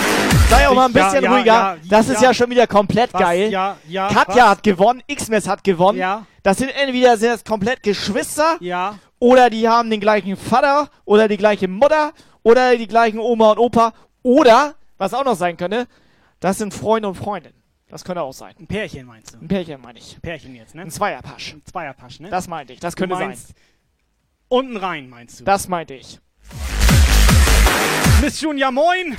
Sei 0.49 0.67
auch 0.67 0.75
mal 0.75 0.85
ein 0.85 0.93
Ja, 0.93 1.05
bisschen 1.05 1.23
ja, 1.23 1.31
ruhiger. 1.31 1.45
ja, 1.53 1.77
das 1.89 2.09
ist 2.09 2.21
ja. 2.21 2.29
ja 2.29 2.33
schon 2.33 2.49
wieder 2.49 2.67
komplett 2.67 3.13
Was? 3.13 3.21
geil. 3.21 3.51
Ja, 3.51 3.77
ja, 3.87 4.07
Katja 4.09 4.43
was? 4.43 4.49
hat 4.51 4.63
gewonnen, 4.63 5.01
Xmas 5.13 5.47
hat 5.47 5.63
gewonnen. 5.63 5.97
Ja. 5.97 6.25
Das 6.43 6.57
sind 6.57 6.69
entweder 6.69 7.17
sind 7.17 7.29
das 7.29 7.43
komplett 7.43 7.83
Geschwister. 7.83 8.57
Ja. 8.59 8.97
Oder 9.19 9.49
die 9.49 9.67
haben 9.67 9.89
den 9.89 9.99
gleichen 9.99 10.35
Vater 10.35 10.89
oder 11.05 11.27
die 11.27 11.37
gleiche 11.37 11.67
Mutter 11.67 12.13
oder 12.43 12.75
die 12.77 12.87
gleichen 12.87 13.19
Oma 13.19 13.51
und 13.51 13.59
Opa. 13.59 13.93
Oder, 14.23 14.75
was 14.97 15.13
auch 15.13 15.23
noch 15.23 15.35
sein 15.35 15.57
könnte, 15.57 15.87
das 16.39 16.57
sind 16.57 16.73
Freunde 16.73 17.07
und 17.07 17.15
Freundinnen. 17.15 17.55
Das 17.89 18.03
könnte 18.03 18.21
auch 18.21 18.33
sein. 18.33 18.55
Ein 18.59 18.67
Pärchen 18.67 19.05
meinst 19.05 19.33
du? 19.33 19.39
Ein 19.39 19.47
Pärchen 19.47 19.81
meine 19.81 19.99
ich. 19.99 20.17
Pärchen 20.21 20.55
jetzt, 20.55 20.73
ne? 20.73 20.83
Ein 20.83 20.91
Zweierpasch. 20.91 21.53
Ein 21.53 21.61
Zweierpasch, 21.65 22.19
ne? 22.21 22.29
Das 22.29 22.47
meinte 22.47 22.73
ich. 22.73 22.79
Das 22.79 22.95
könnte 22.95 23.15
sein. 23.15 23.37
Unten 24.47 24.77
rein, 24.77 25.09
meinst 25.09 25.41
du? 25.41 25.43
Das 25.43 25.67
meinte 25.67 25.93
ich. 25.93 26.19
Miss 28.21 28.39
June, 28.41 28.57
ja 28.59 28.71
moin! 28.71 29.15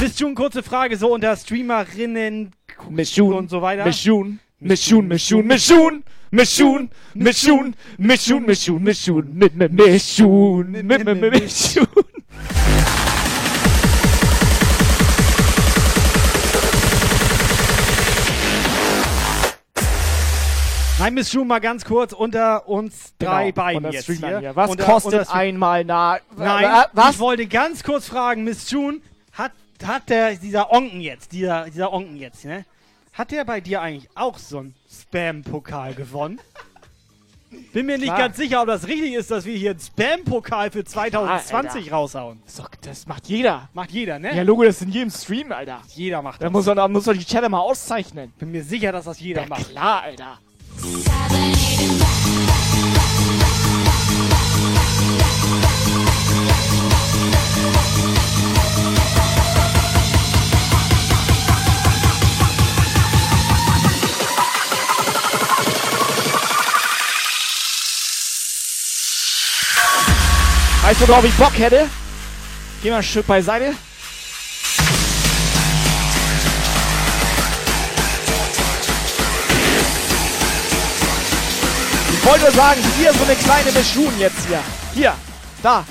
Miss 0.00 0.18
June, 0.18 0.34
kurze 0.34 0.62
Frage, 0.62 0.96
so 0.96 1.12
unter 1.12 1.36
Streamerinnen 1.36 2.52
Miss 2.88 3.14
June 3.14 3.36
und 3.36 3.50
so 3.50 3.60
weiter. 3.60 3.84
Miss 3.84 4.04
June. 4.04 4.38
Miss 4.60 4.86
June, 4.86 5.08
Miss 5.08 5.28
June, 5.28 5.46
Miss 5.46 5.68
June, 5.68 6.02
Miss 6.30 6.56
June, 6.56 6.90
Miss 7.14 7.42
June, 7.42 7.74
Miss 7.98 8.26
June, 8.26 8.46
Miss 8.46 8.66
June, 8.66 8.82
Miss 8.84 9.06
June, 9.06 9.28
mit 9.32 9.56
mit 9.56 9.72
Miss 9.72 10.16
June, 10.18 10.82
mit 10.82 11.04
mit 11.04 11.20
Miss 11.20 11.74
June. 11.74 11.86
Nein, 21.00 21.14
Miss 21.14 21.32
June, 21.32 21.46
mal 21.46 21.60
ganz 21.60 21.84
kurz 21.84 22.12
unter 22.12 22.68
uns 22.68 23.14
drei 23.18 23.52
Genau, 23.52 23.76
unter 23.78 23.90
jetzt 23.92 24.04
hier. 24.06 24.38
hier. 24.38 24.54
Was 24.54 24.70
Unter- 24.70 24.84
kostet 24.84 25.20
unter 25.20 25.32
einmal 25.34 25.82
na... 25.84 26.18
Nein, 26.36 26.64
Wa- 26.64 26.86
was? 26.92 27.12
ich 27.14 27.18
wollte 27.18 27.46
ganz 27.46 27.82
kurz 27.82 28.06
fragen, 28.06 28.44
Miss 28.44 28.70
June, 28.70 28.98
hat, 29.32 29.52
hat 29.82 30.10
der, 30.10 30.34
dieser 30.36 30.70
Onken 30.70 31.00
jetzt, 31.00 31.32
dieser, 31.32 31.64
dieser 31.70 31.90
Onken 31.92 32.16
jetzt, 32.16 32.44
ne? 32.44 32.66
Hat 33.14 33.30
der 33.30 33.44
bei 33.46 33.60
dir 33.62 33.80
eigentlich 33.80 34.10
auch 34.14 34.36
so 34.36 34.58
einen 34.58 34.74
Spam-Pokal 34.90 35.94
gewonnen? 35.94 36.38
Bin 37.72 37.86
mir 37.86 37.96
nicht 37.96 38.04
Klar. 38.08 38.18
ganz 38.18 38.36
sicher, 38.36 38.60
ob 38.60 38.66
das 38.68 38.86
richtig 38.86 39.14
ist, 39.14 39.30
dass 39.30 39.44
wir 39.46 39.56
hier 39.56 39.70
einen 39.70 39.80
Spam-Pokal 39.80 40.70
für 40.70 40.84
2020 40.84 41.90
Ah, 41.92 41.96
raushauen. 41.96 42.42
So, 42.46 42.64
das 42.82 43.06
macht 43.06 43.26
jeder. 43.26 43.70
Macht 43.72 43.90
jeder, 43.90 44.18
ne? 44.18 44.36
Ja, 44.36 44.42
Logo, 44.42 44.64
das 44.64 44.76
ist 44.76 44.82
in 44.82 44.90
jedem 44.92 45.10
Stream, 45.10 45.50
Alter. 45.50 45.80
Jeder 45.94 46.20
macht 46.20 46.42
Da 46.42 46.44
das. 46.46 46.52
muss 46.52 46.66
man, 46.66 46.76
da 46.76 46.86
muss 46.88 47.06
man 47.06 47.18
die 47.18 47.24
Chatter 47.24 47.48
mal 47.48 47.58
auszeichnen. 47.60 48.32
Bin 48.38 48.52
mir 48.52 48.62
sicher, 48.62 48.92
dass 48.92 49.06
das 49.06 49.18
jeder 49.18 49.42
Ja, 49.42 49.48
macht. 49.48 49.70
klar, 49.70 50.02
Alter. 50.02 50.38
Weißt 70.82 71.02
du, 71.02 71.08
worauf 71.08 71.24
ich 71.24 71.34
Bock 71.34 71.56
hätte? 71.58 71.88
Geh 72.82 72.90
mal 72.90 72.96
ein 72.96 73.02
Stück 73.02 73.26
beiseite. 73.26 73.74
Ich 82.22 82.26
wollte 82.26 82.44
nur 82.44 82.52
sagen, 82.52 82.80
hier 82.98 83.14
so 83.14 83.24
eine 83.24 83.34
kleine 83.34 83.72
Mischun 83.72 84.12
jetzt 84.18 84.46
hier. 84.46 84.60
Hier, 84.94 85.14
da. 85.62 85.86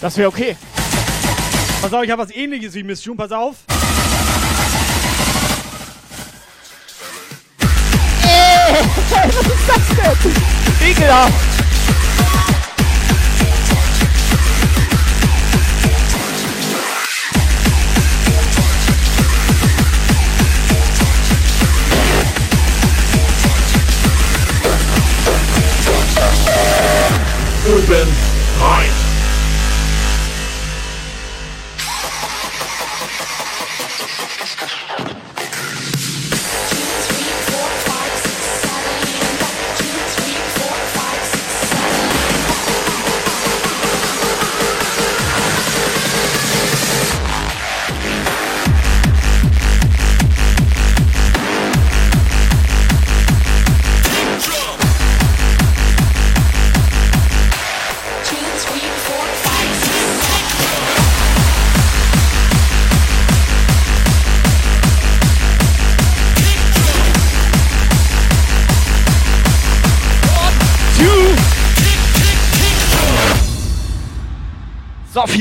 Das 0.00 0.16
wäre 0.16 0.28
okay. 0.28 0.56
Pass 1.80 1.92
auf, 1.92 2.04
ich 2.04 2.10
habe 2.10 2.22
was 2.22 2.30
ähnliches 2.30 2.74
wie 2.74 2.84
Miss 2.84 3.04
June, 3.04 3.16
pass 3.16 3.32
auf. 3.32 3.56
Ey, 8.22 8.76
was 9.26 9.46
ist 9.46 9.68
das 9.68 10.22
denn? 10.22 10.90
Ekelhaft. 10.90 11.32
been 27.92 28.21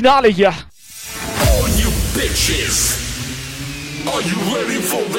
Finale 0.02 0.32
hier. 0.34 0.52
All 1.48 1.68
you 1.78 1.92
bitches. 2.16 2.98
Are 4.08 4.22
you 4.24 4.36
ready 4.52 4.82
for 4.82 5.10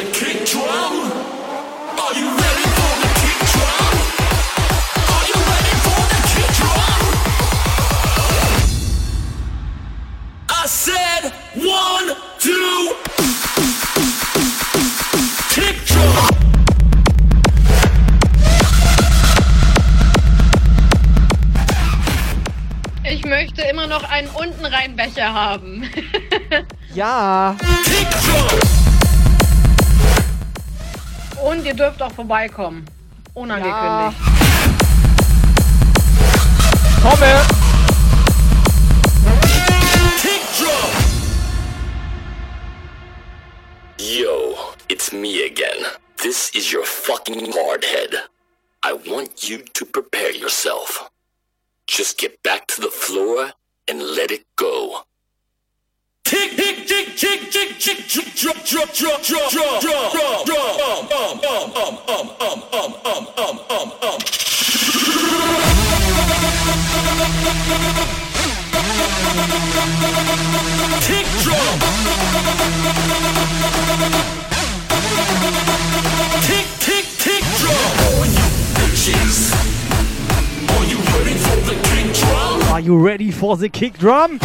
einen 24.23 24.31
unten 24.35 24.65
rein 24.65 24.97
Becher 24.97 25.33
haben. 25.33 25.89
Ja. 26.95 27.57
Und 31.43 31.65
ihr 31.65 31.73
dürft 31.73 32.03
auch 32.03 32.13
vorbeikommen. 32.13 32.85
Unangekündigt. 33.33 33.81
Ja. 33.83 34.13
Komme. 37.03 37.47
Yo, 43.97 44.55
it's 44.89 45.13
me 45.13 45.47
again. 45.47 45.87
This 46.19 46.51
is 46.51 46.71
your 46.71 46.85
fucking 46.85 47.55
hardhead. 47.55 48.29
I 48.85 48.93
want 48.93 49.49
you 49.49 49.63
to 49.73 49.87
prepare 49.87 50.31
yourself. 50.31 51.11
Just 51.87 52.19
get 52.19 52.43
back 52.43 52.67
to 52.67 52.83
the 52.83 52.91
floor 52.91 53.55
and 53.89 54.01
let 54.01 54.31
it 54.31 54.45
go. 54.57 55.03
Tick, 56.25 56.57
tick, 56.57 56.87
tick, 56.87 57.17
tick, 57.17 57.51
tick, 57.51 57.79
tick, 57.79 58.07
tick, 58.09 58.35
drop, 58.37 58.65
drop, 58.65 58.93
drop, 58.93 59.23
drop, 59.23 59.51
drop, 59.51 59.81
drop, 59.81 60.13
drop, 60.13 60.47
drop, 60.47 60.81
um, 60.81 61.07
um, 61.13 61.41
um, 61.43 61.99
um, 62.09 62.29
um, 62.29 62.29
um, 62.41 62.59
um, 62.73 62.97
um, 63.05 63.25
um, 63.37 63.59
um, 63.71 63.93
um. 64.03 64.19
Tick 71.03 71.27
drum. 71.43 71.79
Tick, 76.43 76.67
tick, 76.79 77.07
tick 77.19 77.45
drum. 77.59 77.75
All 78.07 78.27
you 78.27 78.47
bitches. 78.75 79.62
Are 82.73 82.81
you 82.81 82.97
ready 82.97 83.31
for 83.31 83.59
the 83.59 83.69
kick 83.69 83.99
drum? 83.99 84.39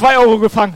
2 0.00 0.16
Euro 0.16 0.38
gefangen. 0.38 0.72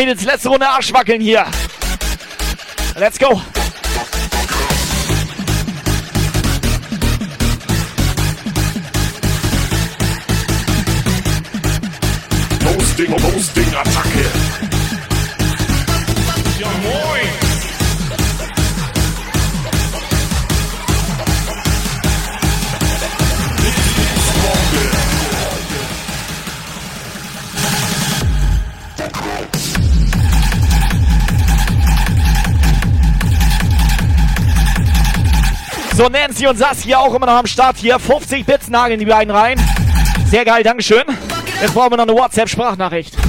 Mädels, 0.00 0.24
letzte 0.24 0.48
Runde 0.48 0.66
Arschwackeln 0.66 1.20
hier. 1.20 1.44
Let's 2.96 3.18
go. 3.18 3.42
Posting, 12.64 13.14
Posting, 13.14 13.74
Attacke. 13.74 14.39
So, 36.00 36.08
Nancy 36.08 36.46
und 36.46 36.56
Saskia 36.56 36.98
auch 36.98 37.12
immer 37.12 37.26
noch 37.26 37.34
am 37.34 37.46
Start 37.46 37.76
hier. 37.76 37.98
50 37.98 38.46
Bits 38.46 38.68
nageln 38.68 38.98
die 38.98 39.04
beiden 39.04 39.30
rein. 39.30 39.60
Sehr 40.24 40.46
geil, 40.46 40.62
Dankeschön. 40.62 41.02
Jetzt 41.60 41.74
brauchen 41.74 41.92
wir 41.92 41.98
noch 41.98 42.08
eine 42.08 42.14
WhatsApp-Sprachnachricht. 42.14 43.19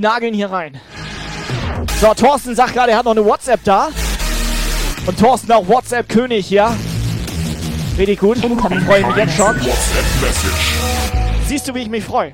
Die 0.00 0.06
nageln 0.06 0.32
hier 0.32 0.50
rein. 0.50 0.80
So, 2.00 2.14
Thorsten 2.14 2.54
sagt 2.54 2.72
gerade, 2.72 2.92
er 2.92 2.96
hat 2.96 3.04
noch 3.04 3.12
eine 3.12 3.22
WhatsApp 3.22 3.62
da. 3.64 3.90
Und 5.04 5.18
Thorsten 5.18 5.52
auch 5.52 5.68
WhatsApp-König 5.68 6.46
hier. 6.46 6.74
Richtig 7.98 8.18
gut. 8.18 8.38
Freue 8.38 9.00
ich 9.00 9.06
mich 9.06 9.16
jetzt 9.16 9.36
schon. 9.36 9.60
Siehst 11.46 11.68
du, 11.68 11.74
wie 11.74 11.80
ich 11.80 11.90
mich 11.90 12.02
freue? 12.02 12.32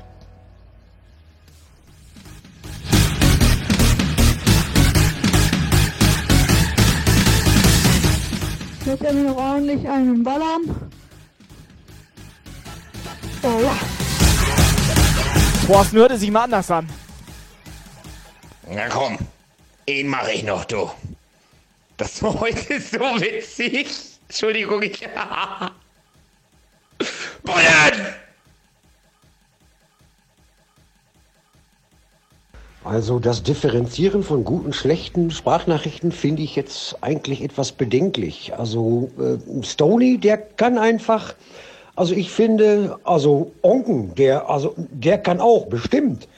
Jetzt 8.85 9.05
haben 9.05 9.17
wir 9.17 9.31
noch 9.31 9.37
ordentlich 9.37 9.89
einen 9.89 10.23
Ballern. 10.23 10.91
Oh 13.43 13.61
ja. 13.61 13.77
Thorsten 15.67 15.97
hörte 15.97 16.17
sich 16.17 16.31
mal 16.31 16.45
anders 16.45 16.71
an. 16.71 16.89
Na 18.69 18.89
komm, 18.89 19.17
ihn 19.87 20.09
mache 20.09 20.33
ich 20.33 20.43
noch, 20.43 20.65
du. 20.65 20.91
Das 21.97 22.23
war 22.23 22.41
heute 22.41 22.81
so 22.81 22.99
witzig. 22.99 23.87
Entschuldigung, 24.29 24.83
ich. 24.83 25.01
Bullen! 27.45 28.07
Also 32.83 33.19
das 33.19 33.43
Differenzieren 33.43 34.23
von 34.23 34.45
guten, 34.45 34.73
schlechten 34.73 35.33
Sprachnachrichten 35.33 36.13
finde 36.13 36.43
ich 36.43 36.55
jetzt 36.55 37.03
eigentlich 37.03 37.43
etwas 37.43 37.73
bedenklich. 37.73 38.55
Also 38.57 39.11
äh, 39.19 39.39
Stony, 39.65 40.19
der 40.19 40.39
kann 40.39 40.79
einfach, 40.79 41.35
also 41.97 42.15
ich 42.15 42.31
finde, 42.31 42.97
also 43.03 43.53
Onken, 43.63 44.15
der, 44.15 44.49
also 44.49 44.75
der 44.77 45.19
kann 45.19 45.41
auch 45.41 45.67
bestimmt. 45.67 46.29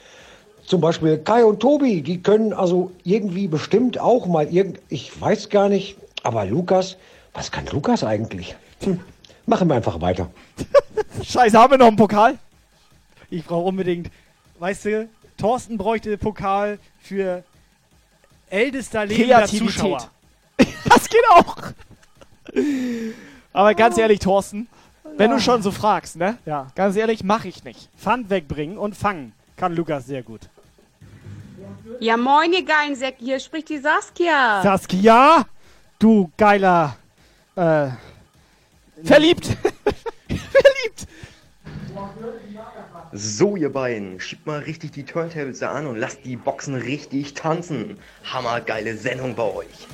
Zum 0.69 0.81
Beispiel 0.81 1.17
Kai 1.17 1.43
und 1.45 1.59
Tobi, 1.61 2.03
die 2.03 2.21
können 2.21 2.53
also 2.53 2.91
irgendwie 3.03 3.47
bestimmt 3.47 3.99
auch 3.99 4.27
mal 4.27 4.47
irgend, 4.53 4.79
ich 4.87 5.19
weiß 5.19 5.49
gar 5.49 5.67
nicht, 5.67 5.97
aber 6.21 6.45
Lukas, 6.45 6.95
was 7.33 7.51
kann 7.51 7.65
Lukas 7.71 8.03
eigentlich? 8.03 8.55
Hm, 8.83 8.99
machen 9.47 9.67
wir 9.67 9.73
einfach 9.73 9.99
weiter. 9.99 10.29
Scheiße, 11.23 11.57
haben 11.57 11.71
wir 11.71 11.79
noch 11.79 11.87
einen 11.87 11.95
Pokal? 11.97 12.37
Ich 13.31 13.43
brauche 13.45 13.67
unbedingt, 13.67 14.11
weißt 14.59 14.85
du, 14.85 15.09
Thorsten 15.39 15.75
bräuchte 15.75 16.19
Pokal 16.19 16.77
für 17.01 17.43
ältester 18.51 19.07
lebender. 19.07 19.45
Zuschauer. 19.47 20.07
Das 20.87 21.09
geht 21.09 21.23
auch. 21.31 21.55
Aber 23.53 23.73
ganz 23.73 23.97
ehrlich, 23.97 24.19
Thorsten, 24.19 24.67
wenn 25.17 25.31
Ja. 25.31 25.37
du 25.37 25.41
schon 25.41 25.63
so 25.63 25.71
fragst, 25.71 26.15
ne? 26.15 26.37
Ja. 26.45 26.67
Ganz 26.75 26.95
ehrlich, 26.95 27.23
mache 27.23 27.47
ich 27.47 27.63
nicht. 27.63 27.89
Pfand 27.97 28.29
wegbringen 28.29 28.77
und 28.77 28.95
fangen 28.95 29.33
kann 29.59 29.75
Lukas 29.75 30.05
sehr 30.05 30.23
gut. 30.23 30.41
Ja, 31.99 32.17
moin, 32.17 32.53
ihr 32.53 32.65
geilen 32.65 32.95
Säcke. 32.95 33.23
Hier 33.23 33.39
spricht 33.39 33.69
die 33.69 33.79
Saskia. 33.79 34.61
Saskia, 34.61 35.45
du 35.97 36.31
geiler, 36.37 36.95
äh, 37.55 37.89
Verliebt. 39.03 39.57
So, 43.11 43.55
ihr 43.55 43.73
beiden, 43.73 44.19
schiebt 44.19 44.45
mal 44.45 44.59
richtig 44.59 44.91
die 44.91 45.03
Turntables 45.03 45.59
da 45.59 45.71
an 45.71 45.87
und 45.87 45.97
lasst 45.97 46.23
die 46.25 46.35
Boxen 46.35 46.75
richtig 46.75 47.33
tanzen. 47.33 47.97
Hammergeile 48.23 48.95
Sendung 48.95 49.33
bei 49.33 49.43
euch. 49.43 49.87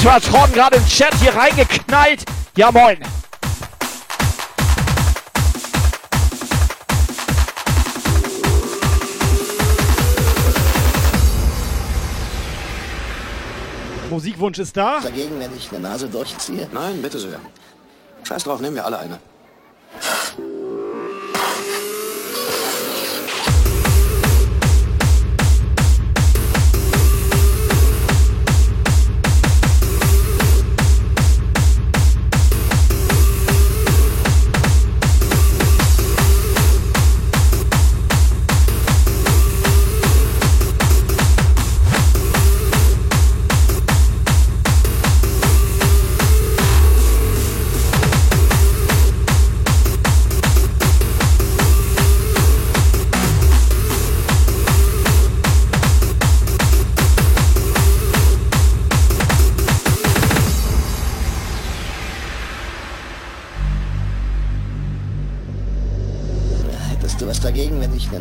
So, 0.00 0.08
Intratron 0.08 0.50
gerade 0.54 0.76
im 0.76 0.86
Chat 0.86 1.14
hier 1.16 1.34
reingeknallt. 1.34 2.24
Ja, 2.56 2.72
moin. 2.72 2.96
Musikwunsch 14.08 14.58
ist 14.58 14.74
da. 14.74 15.00
Dagegen, 15.00 15.38
wenn 15.38 15.54
ich 15.54 15.70
eine 15.70 15.80
Nase 15.80 16.08
durchziehe? 16.08 16.66
Nein, 16.72 17.02
bitte 17.02 17.18
sehr. 17.18 17.38
Scheiß 18.26 18.44
drauf, 18.44 18.60
nehmen 18.60 18.76
wir 18.76 18.86
alle 18.86 18.98
eine. 19.00 19.18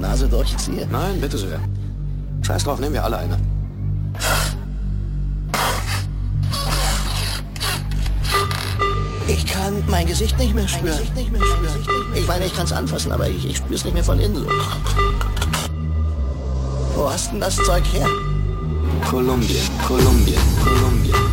Nase 0.10 0.28
durchziehe? 0.28 0.88
Nein, 0.92 1.22
bitte 1.22 1.38
sehr. 1.38 1.60
Scheiß 2.42 2.64
drauf, 2.64 2.80
nehmen 2.80 2.94
wir 2.94 3.04
alle 3.04 3.20
eine. 3.20 3.38
Ich 9.28 9.46
kann 9.46 9.84
mein 9.88 10.08
Gesicht 10.08 10.36
nicht 10.40 10.56
mehr 10.56 10.68
spüren. 10.68 10.98
Nicht 11.14 11.32
mehr 11.32 11.42
spüren. 11.44 12.16
Ich 12.16 12.28
meine, 12.28 12.46
ich 12.48 12.56
kann 12.56 12.66
es 12.66 12.72
anfassen, 12.72 13.12
aber 13.12 13.30
ich, 13.30 13.46
ich 13.46 13.58
spüre 13.58 13.76
es 13.76 13.86
nicht 13.86 13.94
mehr 13.94 14.04
von 14.04 14.20
innen. 14.20 14.48
Wo 16.96 17.08
hast 17.08 17.32
denn 17.32 17.40
das 17.40 17.56
Zeug 17.58 17.84
her? 17.94 18.08
Kolumbien, 19.08 19.70
Kolumbien, 19.88 20.42
Kolumbien. 20.64 21.29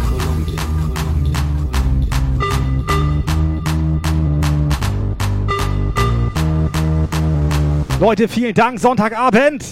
Leute, 7.98 8.28
vielen 8.28 8.52
Dank. 8.52 8.78
Sonntagabend. 8.78 9.64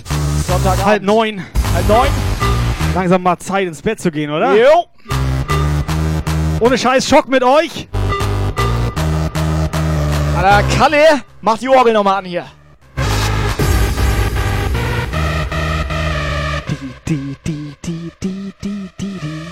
Sonntagabend. 0.47 0.85
Halb 0.87 1.03
neun. 1.03 1.45
Halb 1.75 1.89
neun. 1.89 2.09
Langsam 2.95 3.23
mal 3.23 3.39
Zeit 3.39 3.67
ins 3.69 3.83
Bett 3.83 4.01
zu 4.01 4.11
gehen, 4.11 4.31
oder? 4.31 4.55
Jo. 4.55 4.87
Ohne 6.61 6.79
Scheiß 6.79 7.07
Schock 7.07 7.29
mit 7.29 7.43
euch. 7.45 7.87
Alter, 10.37 10.63
Kalle, 10.79 11.23
mach 11.43 11.59
die 11.59 11.69
Orgel 11.69 11.93
nochmal 11.93 12.21
an 12.21 12.25
hier. 12.25 12.47
Die, 16.71 16.95
die, 17.07 17.37
die, 17.47 17.75
die, 17.85 18.11
die, 18.23 18.53
die, 18.63 18.91
die. 18.99 19.47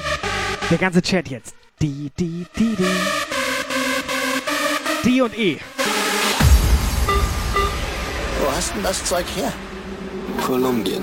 Der 0.71 0.79
ganze 0.79 1.03
Chat 1.03 1.29
jetzt. 1.29 1.55
Die, 1.83 2.11
die, 2.19 2.47
die, 2.57 2.75
die. 2.77 2.87
Die 5.05 5.21
und 5.21 5.37
E. 5.39 5.59
Wo 8.53 8.57
hast 8.59 8.75
denn 8.75 8.83
das 8.83 9.03
Zeug 9.03 9.25
her? 9.35 9.51
Kolumbien. 10.45 11.03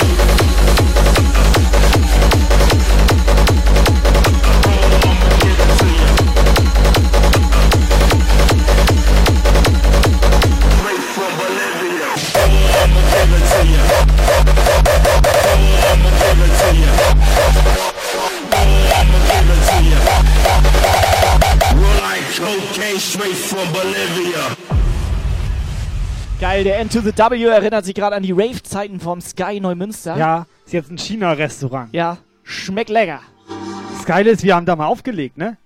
Geil, 26.39 26.63
der 26.63 26.79
N 26.79 26.89
to 26.89 27.01
the 27.01 27.15
W 27.15 27.43
erinnert 27.45 27.85
sich 27.85 27.93
gerade 27.93 28.15
an 28.15 28.23
die 28.23 28.31
Rave-Zeiten 28.31 28.99
vom 28.99 29.21
Sky 29.21 29.59
Neumünster. 29.59 30.17
Ja, 30.17 30.45
ist 30.65 30.73
jetzt 30.73 30.89
ein 30.89 30.97
China-Restaurant. 30.97 31.89
Ja, 31.93 32.17
schmeckt 32.43 32.89
lecker. 32.89 33.19
Das 33.95 34.05
Geile 34.05 34.31
ist, 34.31 34.43
wir 34.43 34.55
haben 34.55 34.65
da 34.65 34.75
mal 34.75 34.87
aufgelegt, 34.87 35.37
ne? 35.37 35.57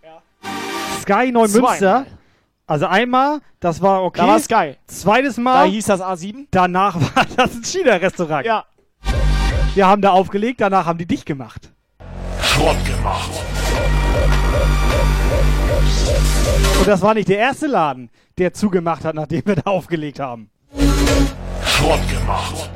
Sky 1.02 1.32
Neumünster. 1.32 2.06
Also 2.68 2.88
einmal, 2.88 3.40
das 3.60 3.82
war 3.82 4.04
okay. 4.04 4.20
Da 4.22 4.28
war 4.28 4.40
Sky. 4.40 4.76
Zweites 4.88 5.36
Da 5.36 5.42
Mal, 5.42 5.68
hieß 5.70 5.86
das 5.86 6.02
A7. 6.02 6.48
danach 6.52 6.96
war 7.16 7.26
das 7.38 7.56
ein 7.56 7.64
China-Restaurant. 7.64 8.46
Ja. 8.46 8.66
Wir 9.76 9.88
haben 9.88 10.02
da 10.02 10.12
aufgelegt, 10.12 10.62
danach 10.62 10.86
haben 10.86 10.98
die 10.98 11.06
dicht 11.06 11.26
gemacht. 11.26 11.70
Schrott 12.42 12.78
gemacht. 12.86 13.30
Und 16.80 16.88
das 16.88 17.02
war 17.02 17.14
nicht 17.14 17.28
der 17.28 17.40
erste 17.40 17.68
Laden, 17.68 18.10
der 18.38 18.54
zugemacht 18.54 19.04
hat, 19.04 19.16
nachdem 19.16 19.46
wir 19.46 19.58
da 19.58 19.70
aufgelegt 19.70 20.22
haben. 20.22 20.50
Schrott 21.66 22.00
gemacht. 22.10 22.70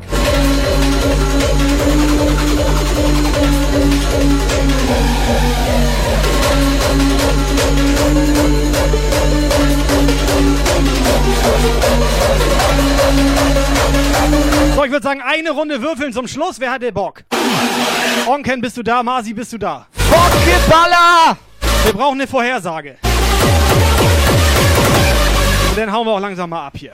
So, 14.75 14.85
ich 14.85 14.91
würde 14.91 15.03
sagen, 15.03 15.21
eine 15.21 15.51
Runde 15.51 15.81
würfeln 15.81 16.13
zum 16.13 16.27
Schluss. 16.27 16.59
Wer 16.59 16.71
hat 16.71 16.81
den 16.81 16.93
Bock? 16.93 17.23
Onken, 18.27 18.61
bist 18.61 18.77
du 18.77 18.83
da? 18.83 19.03
Masi, 19.03 19.33
bist 19.33 19.51
du 19.51 19.57
da? 19.57 19.87
Bockgeballer! 20.09 21.37
Wir 21.83 21.93
brauchen 21.93 22.15
eine 22.15 22.27
Vorhersage. 22.27 22.97
Und 25.69 25.77
dann 25.77 25.91
hauen 25.91 26.07
wir 26.07 26.11
auch 26.11 26.19
langsam 26.19 26.49
mal 26.49 26.67
ab 26.67 26.73
hier. 26.77 26.93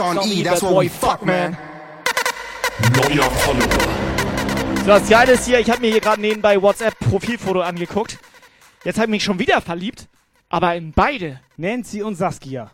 Freaks 0.00 0.18
on 0.18 0.30
E, 0.30 0.42
that's 0.42 0.62
what 0.62 0.82
we 0.82 0.88
fuck, 0.88 1.24
man. 1.24 1.56
Neuer 2.94 3.30
Follower. 3.30 3.68
So, 4.80 4.86
das 4.86 5.08
Geile 5.08 5.32
ist 5.32 5.46
hier, 5.46 5.60
ich 5.60 5.70
habe 5.70 5.80
mir 5.80 5.90
hier 5.90 6.00
gerade 6.00 6.20
nebenbei 6.20 6.60
WhatsApp-Profilfoto 6.60 7.60
angeguckt. 7.60 8.18
Jetzt 8.84 8.96
habe 8.96 9.06
ich 9.06 9.10
mich 9.10 9.24
schon 9.24 9.38
wieder 9.38 9.60
verliebt, 9.60 10.06
aber 10.48 10.74
in 10.74 10.92
beide. 10.92 11.40
Nancy 11.58 12.02
und 12.02 12.14
Saskia. 12.14 12.70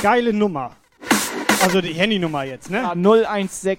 Geile 0.00 0.32
Nummer. 0.32 0.76
Also 1.60 1.80
die 1.80 1.92
Handynummer 1.94 2.44
jetzt, 2.44 2.70
ne? 2.70 2.78
Ja, 2.78 2.92
0162. 2.92 3.78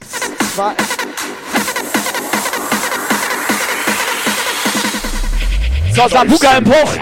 So, 5.95 6.07
Sambuka 6.09 6.57
im 6.57 6.63
Puff. 6.65 6.99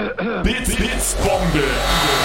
Bits, 0.00 0.76
Bits, 0.76 1.14
Bombe. 1.22 1.62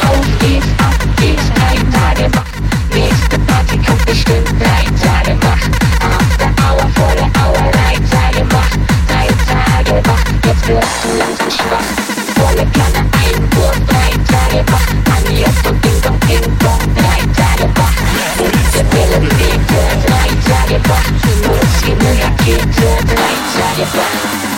Auf 0.08 0.26
geht's, 0.40 0.66
ab 0.80 0.96
geht's, 1.18 1.44
drei 1.56 1.76
Tage 1.92 2.34
wach. 2.34 2.46
Nächste 2.94 3.38
Party 3.40 3.78
kommt 3.86 4.06
bestimmt 4.06 4.48
drei 4.62 4.86
Tage 5.04 5.38
wach. 5.42 5.60
After 6.00 6.48
Hour, 6.64 6.88
volle 6.96 7.28
Hour, 7.36 7.72
drei 7.74 7.96
Tage 8.10 8.48
wach. 8.54 8.72
Drei 9.10 9.28
Tage 9.52 10.02
wach, 10.08 10.24
jetzt 10.46 10.68
wirst 10.70 11.04
du 11.04 11.18
langsam 11.20 11.52
schwach. 11.52 11.90
Volle 12.38 12.66
Kanne 12.72 13.04
Einwurf, 13.20 13.78
drei 13.90 14.12
Tage 14.24 14.64
wach. 14.72 14.88
Maniert 15.10 15.68
und 15.68 15.84
Ding 15.84 16.02
Dong, 16.02 16.20
Ding 16.30 16.58
Dong, 16.60 16.80
drei 16.96 17.20
Tage 17.36 17.70
wach. 17.76 17.96
Gute 18.38 18.86
Pille, 18.86 19.20
Pete, 19.20 19.84
drei 20.08 20.30
Tage 20.48 20.80
wach. 20.88 21.08
Null, 21.44 22.18
Rakete, 22.24 22.88
drei 23.04 23.36
Tage 23.52 23.88
wach. 23.92 24.55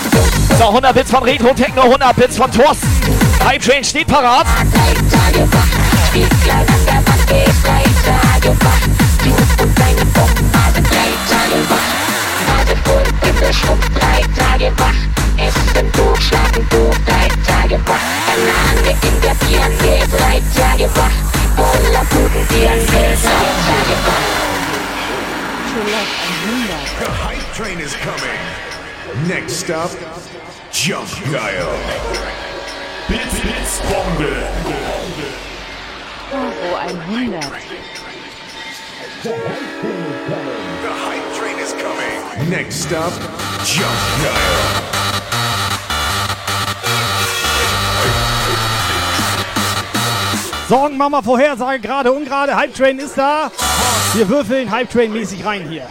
So, 0.58 0.70
100 0.70 0.94
Bits 0.94 1.12
von 1.12 1.24
Retro 1.24 1.54
Techno, 1.54 1.84
100 1.84 2.16
Bits 2.16 2.38
von 2.38 2.52
Thorsten. 2.52 2.90
Hype 3.46 3.62
Train 3.62 3.84
steht 3.84 4.08
parat. 4.08 4.48
Next 29.28 29.64
stop, 29.64 29.90
Jump 30.80 31.10
Guile. 31.32 31.76
Bits, 33.10 33.42
Bits, 33.42 33.82
Bombe. 33.90 34.32
Euro 36.32 36.72
100. 36.72 37.42
The 39.24 40.94
hype 40.94 41.34
train 41.36 41.58
is 41.58 41.74
coming. 41.74 42.50
Next 42.52 42.76
stop, 42.84 43.12
Jump 43.66 44.00
Guile. 44.22 44.88
Sorgen, 50.70 50.98
Mama, 50.98 51.24
Vorhersage, 51.24 51.82
gerade, 51.82 52.12
ungerade. 52.12 52.56
Hype 52.56 52.76
Train 52.76 53.00
ist 53.00 53.18
da. 53.18 53.50
Wir 54.14 54.30
würfeln 54.30 54.70
Hype 54.70 54.92
Train 54.92 55.12
mäßig 55.12 55.44
rein 55.44 55.68
hier. 55.68 55.88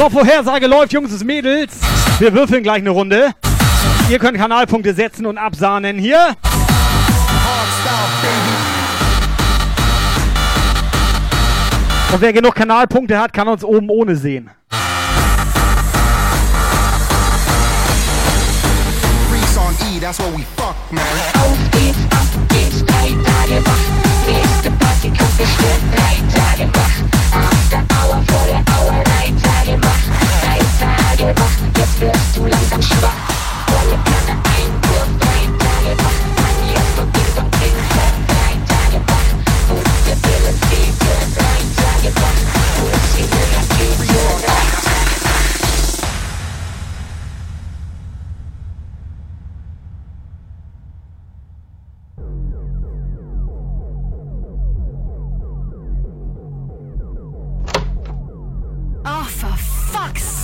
So, 0.00 0.08
Vorhersage 0.08 0.66
läuft, 0.66 0.94
Jungs 0.94 1.12
und 1.12 1.26
Mädels. 1.26 1.74
Wir 2.18 2.32
würfeln 2.32 2.62
gleich 2.62 2.78
eine 2.78 2.88
Runde. 2.88 3.34
Ihr 4.08 4.18
könnt 4.18 4.38
Kanalpunkte 4.38 4.94
setzen 4.94 5.26
und 5.26 5.36
absahnen 5.36 5.98
hier. 5.98 6.34
Und 12.14 12.20
wer 12.22 12.32
genug 12.32 12.54
Kanalpunkte 12.54 13.18
hat, 13.18 13.34
kann 13.34 13.46
uns 13.48 13.62
oben 13.62 13.90
ohne 13.90 14.16
sehen. 14.16 14.48
E, 19.82 20.00
that's 20.00 20.18
what 20.18 20.32
we 20.34 20.44
fuck, 20.56 20.76
man. 20.90 21.04
Auf 21.34 21.58
geht's, 21.72 21.98
ab 22.10 22.26
geht's, 22.48 22.84
drei 22.86 23.08
Tage 23.08 23.64
wach. 23.66 23.84
Nächste 24.26 24.70
Party 24.70 25.08
kommt 25.08 25.36
bestimmt 25.36 25.92
drei 25.94 26.16
Tage 26.34 26.70
wach. 26.72 26.96
After 27.32 27.84
Hour, 27.94 28.22
volle 28.26 28.54
Hour, 28.54 28.69
Tage 31.20 31.38
wach, 31.38 31.50
jetzt 31.76 32.00
wirst 32.00 32.36
du 32.36 32.46
langsam 32.46 32.80
schwach. 32.80 33.12
Volle 33.66 33.98
Kanne 34.04 34.40
Einwurf, 34.56 35.08
drei 35.18 35.42
Tage 35.58 35.92
wach. 35.98 36.08
Maniert 36.08 36.19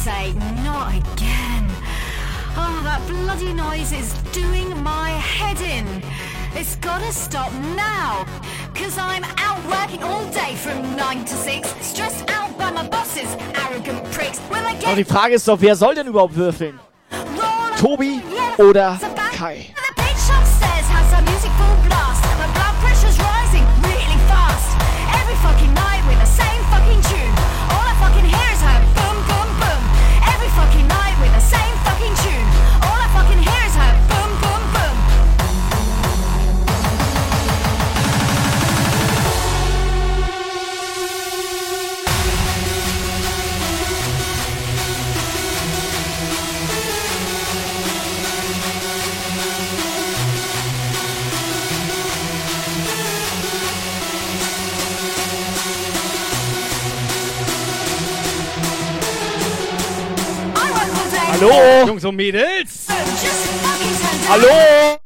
sake, 0.07 0.37
not 0.63 0.95
again. 0.95 1.65
Oh, 2.55 2.81
that 2.85 3.03
bloody 3.09 3.53
noise 3.53 3.91
is 3.91 4.15
doing 4.31 4.69
my 4.85 5.11
head 5.11 5.61
in. 5.61 5.87
It's 6.55 6.77
gotta 6.77 7.13
stop 7.13 7.53
now. 7.75 8.25
Cause 8.73 8.97
I'm 8.99 9.25
out 9.47 9.63
working 9.67 10.05
all 10.05 10.25
day 10.31 10.55
from 10.55 10.79
9 10.95 11.25
to 11.25 11.35
6, 11.35 11.75
stressed 11.81 12.31
out 12.31 12.57
by 12.57 12.71
my 12.71 12.87
bosses, 12.89 13.29
arrogant 13.65 14.05
pricks. 14.13 14.39
Will 14.49 14.65
I 14.65 14.77
Aber 14.85 14.95
die 14.95 15.03
get 15.03 15.09
Frage 15.09 15.35
ist 15.35 15.49
doch, 15.49 15.61
wer 15.61 15.75
soll 15.75 15.97
denn 15.97 16.07
überhaupt 16.07 16.37
würfeln? 16.37 16.79
Tobi 17.77 18.23
oder 18.59 19.01
Kai? 19.37 19.75
Hallo? 61.39 61.87
Jungs 61.87 62.05
und 62.05 62.17
Mädels. 62.17 62.87
Hallo? 64.27 64.97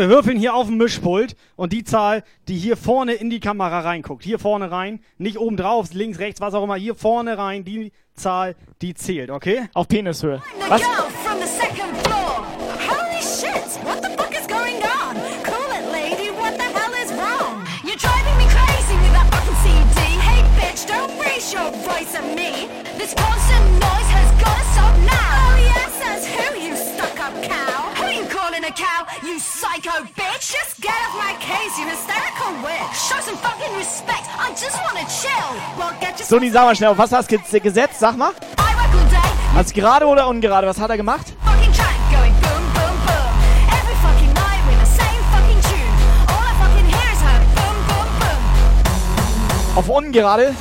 Wir 0.00 0.08
würfeln 0.08 0.38
hier 0.38 0.54
auf 0.54 0.66
dem 0.66 0.78
Mischpult 0.78 1.36
und 1.56 1.74
die 1.74 1.84
Zahl, 1.84 2.24
die 2.48 2.56
hier 2.56 2.78
vorne 2.78 3.12
in 3.12 3.28
die 3.28 3.38
Kamera 3.38 3.80
reinguckt, 3.80 4.24
hier 4.24 4.38
vorne 4.38 4.70
rein, 4.70 5.00
nicht 5.18 5.38
oben 5.38 5.58
drauf, 5.58 5.92
links, 5.92 6.18
rechts, 6.18 6.40
was 6.40 6.54
auch 6.54 6.64
immer, 6.64 6.76
hier 6.76 6.94
vorne 6.94 7.36
rein, 7.36 7.64
die 7.64 7.92
Zahl, 8.14 8.56
die 8.80 8.94
zählt, 8.94 9.30
okay? 9.30 9.68
Auf 9.74 9.88
Penishöhe. 9.88 10.40
The 10.58 10.68
girl 10.68 11.10
from 11.22 11.38
the 11.38 11.46
second 11.46 11.94
floor. 12.06 12.46
Holy 12.88 13.20
shit! 13.20 13.78
What 13.84 14.00
the 14.02 14.08
fuck 14.16 14.32
is 14.32 14.46
going 14.46 14.76
on? 14.82 15.16
Cool 15.44 15.70
it, 15.76 15.92
lady. 15.92 16.30
What 16.30 16.56
the 16.56 16.64
hell 16.64 16.94
is 16.94 17.12
wrong? 17.12 17.66
You're 17.84 18.00
driving 18.00 18.36
me 18.38 18.46
crazy 18.48 18.96
with 19.04 19.12
that 19.12 19.28
fucking 19.30 19.56
CD. 19.60 20.16
Hey, 20.16 20.40
bitch, 20.56 20.86
don't 20.88 21.12
raise 21.20 21.52
your 21.52 21.70
voice 21.84 22.14
at 22.14 22.24
me. 22.34 22.68
This 22.96 23.12
constant 23.12 23.66
noise 23.72 24.10
has 24.16 24.30
gotta 24.40 24.64
stop 24.72 24.96
now. 25.04 25.52
Oh 25.52 25.56
yes, 25.60 25.92
that's 26.00 26.26
who 26.26 26.58
you 26.58 26.74
stuck-up 26.74 27.34
cow. 27.42 27.99
A 28.70 28.72
cow? 28.72 29.04
You 29.26 29.38
psycho 29.40 30.04
bitch! 30.14 30.52
Just 30.52 30.80
get 30.80 30.92
off 30.92 31.14
my 31.18 31.34
case, 31.40 31.76
you 31.78 31.86
hysterical 31.88 32.52
witch. 32.62 32.94
Show 33.08 33.18
some 33.20 33.36
fucking 33.38 33.74
respect. 33.76 34.28
I 34.38 34.50
just 34.50 34.76
wanna 34.84 35.04
chill. 35.20 35.50
Well, 35.76 35.92
get 36.00 36.12
yourself. 36.18 36.40
Sony, 36.40 36.52
sag 36.52 36.64
mal 36.66 36.76
schnell, 36.76 36.90
auf 36.90 36.98
was 36.98 37.10
hast 37.10 37.32
du 37.32 37.38
ge- 37.38 37.60
gesetzt? 37.60 37.98
Sag 37.98 38.16
mal. 38.16 38.32
Als 39.56 39.72
gerade 39.72 40.06
oder 40.06 40.28
ungerade? 40.28 40.68
Was 40.68 40.78
hat 40.78 40.90
er 40.90 40.96
gemacht? 40.96 41.32
Auf 49.74 49.88
ungerade? 49.88 50.54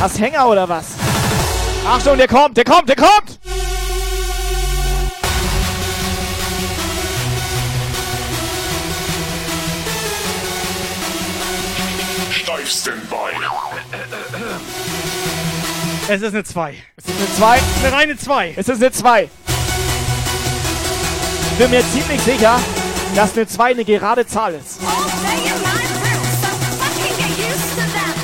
Hast 0.00 0.18
Hänger 0.20 0.48
oder 0.48 0.68
was? 0.68 0.86
Achtung, 1.86 2.16
der 2.18 2.26
kommt, 2.26 2.56
der 2.56 2.64
kommt, 2.64 2.88
der 2.88 2.96
kommt! 2.96 3.38
Steif 12.58 12.70
Standby. 12.70 13.30
Es 16.08 16.22
ist 16.22 16.34
eine 16.34 16.42
2. 16.42 16.74
Es 16.96 17.04
ist 17.04 17.14
eine 17.16 17.36
2. 17.36 17.60
Eine 17.84 17.96
reine 17.96 18.16
2. 18.16 18.54
Es 18.56 18.68
ist 18.68 18.82
eine 18.82 18.90
2. 18.90 19.28
Ich 21.52 21.58
bin 21.58 21.70
mir 21.70 21.82
ziemlich 21.92 22.20
sicher, 22.22 22.58
dass 23.14 23.36
eine 23.36 23.46
2 23.46 23.64
eine 23.64 23.84
gerade 23.84 24.26
Zahl 24.26 24.54
ist. 24.54 24.80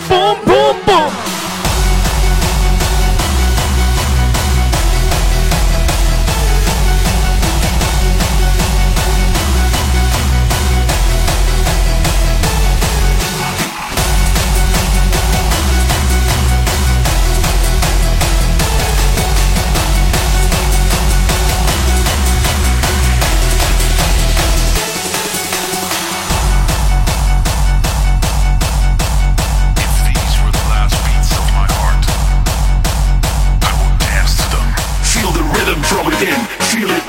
Boom, 0.09 0.37
boom, 0.45 0.77
boom! 0.85 1.34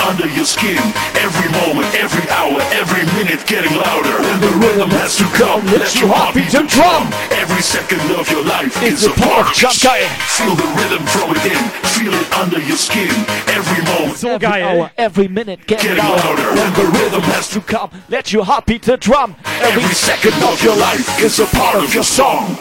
Under 0.06 0.27
your 0.38 0.45
skin. 0.45 0.77
Every 1.17 1.50
moment, 1.66 1.90
every 1.98 2.30
hour, 2.30 2.61
every 2.77 3.03
minute 3.17 3.42
getting 3.48 3.74
louder. 3.74 4.16
And 4.22 4.40
the 4.42 4.53
rhythm 4.61 4.90
has 5.01 5.17
to 5.17 5.25
come, 5.34 5.66
let 5.66 5.90
your 6.00 6.09
heartbeat 6.14 6.50
to 6.51 6.61
drum. 6.67 7.09
Every 7.34 7.61
second 7.61 8.01
of 8.14 8.30
your 8.30 8.45
life 8.45 8.82
is 8.84 9.06
a 9.06 9.11
part 9.11 9.50
of 9.50 9.61
your 9.61 9.72
song. 9.72 10.06
Feel 10.38 10.56
the 10.56 10.69
rhythm 10.77 11.03
from 11.08 11.30
within, 11.30 11.58
feel 11.98 12.14
it 12.14 12.27
under 12.38 12.59
your 12.61 12.77
skin. 12.77 13.09
Every 13.50 13.82
moment, 13.85 14.17
So 14.17 14.30
every 14.30 14.61
hour, 14.61 14.92
every 14.98 15.27
minute 15.27 15.66
getting 15.66 15.95
Getting 15.95 16.03
louder. 16.03 16.50
And 16.61 16.75
the 16.75 16.85
rhythm 16.85 17.22
has 17.34 17.50
to 17.50 17.61
come, 17.61 17.90
let 18.09 18.32
your 18.32 18.45
heart 18.45 18.66
beat 18.66 18.84
the 18.84 18.98
drum. 18.98 19.35
every 19.61 19.93
second 19.93 20.35
of 20.43 20.61
your 20.64 20.75
life 20.77 21.22
is 21.22 21.40
a 21.40 21.45
part 21.48 21.84
of 21.84 21.93
your 21.93 22.03
song. 22.03 22.58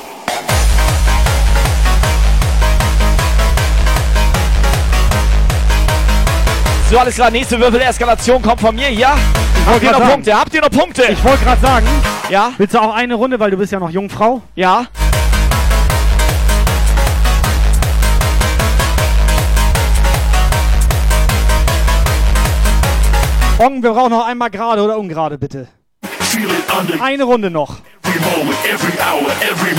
So, 6.94 7.00
alles 7.00 7.16
klar, 7.16 7.28
nächste 7.28 7.58
Würfel-Eskalation 7.58 8.40
kommt 8.40 8.60
von 8.60 8.72
mir, 8.72 8.88
ja? 8.88 9.16
Habt 9.66 9.82
ihr 9.82 9.90
noch 9.90 9.98
sagen. 9.98 10.12
Punkte? 10.12 10.38
Habt 10.38 10.54
ihr 10.54 10.60
noch 10.60 10.70
Punkte? 10.70 11.02
Ich 11.10 11.24
wollte 11.24 11.44
gerade 11.44 11.60
sagen, 11.60 11.86
ja? 12.30 12.52
willst 12.56 12.72
du 12.72 12.78
auch 12.78 12.94
eine 12.94 13.14
Runde, 13.14 13.40
weil 13.40 13.50
du 13.50 13.56
bist 13.56 13.72
ja 13.72 13.80
noch 13.80 13.90
Jungfrau? 13.90 14.42
Ja. 14.54 14.86
Ong, 23.58 23.82
wir 23.82 23.90
brauchen 23.90 24.10
noch 24.10 24.28
einmal 24.28 24.50
gerade 24.50 24.80
oder 24.80 24.96
ungerade, 24.96 25.36
bitte. 25.36 25.66
Eine 27.00 27.24
Runde 27.24 27.50
noch. 27.50 27.76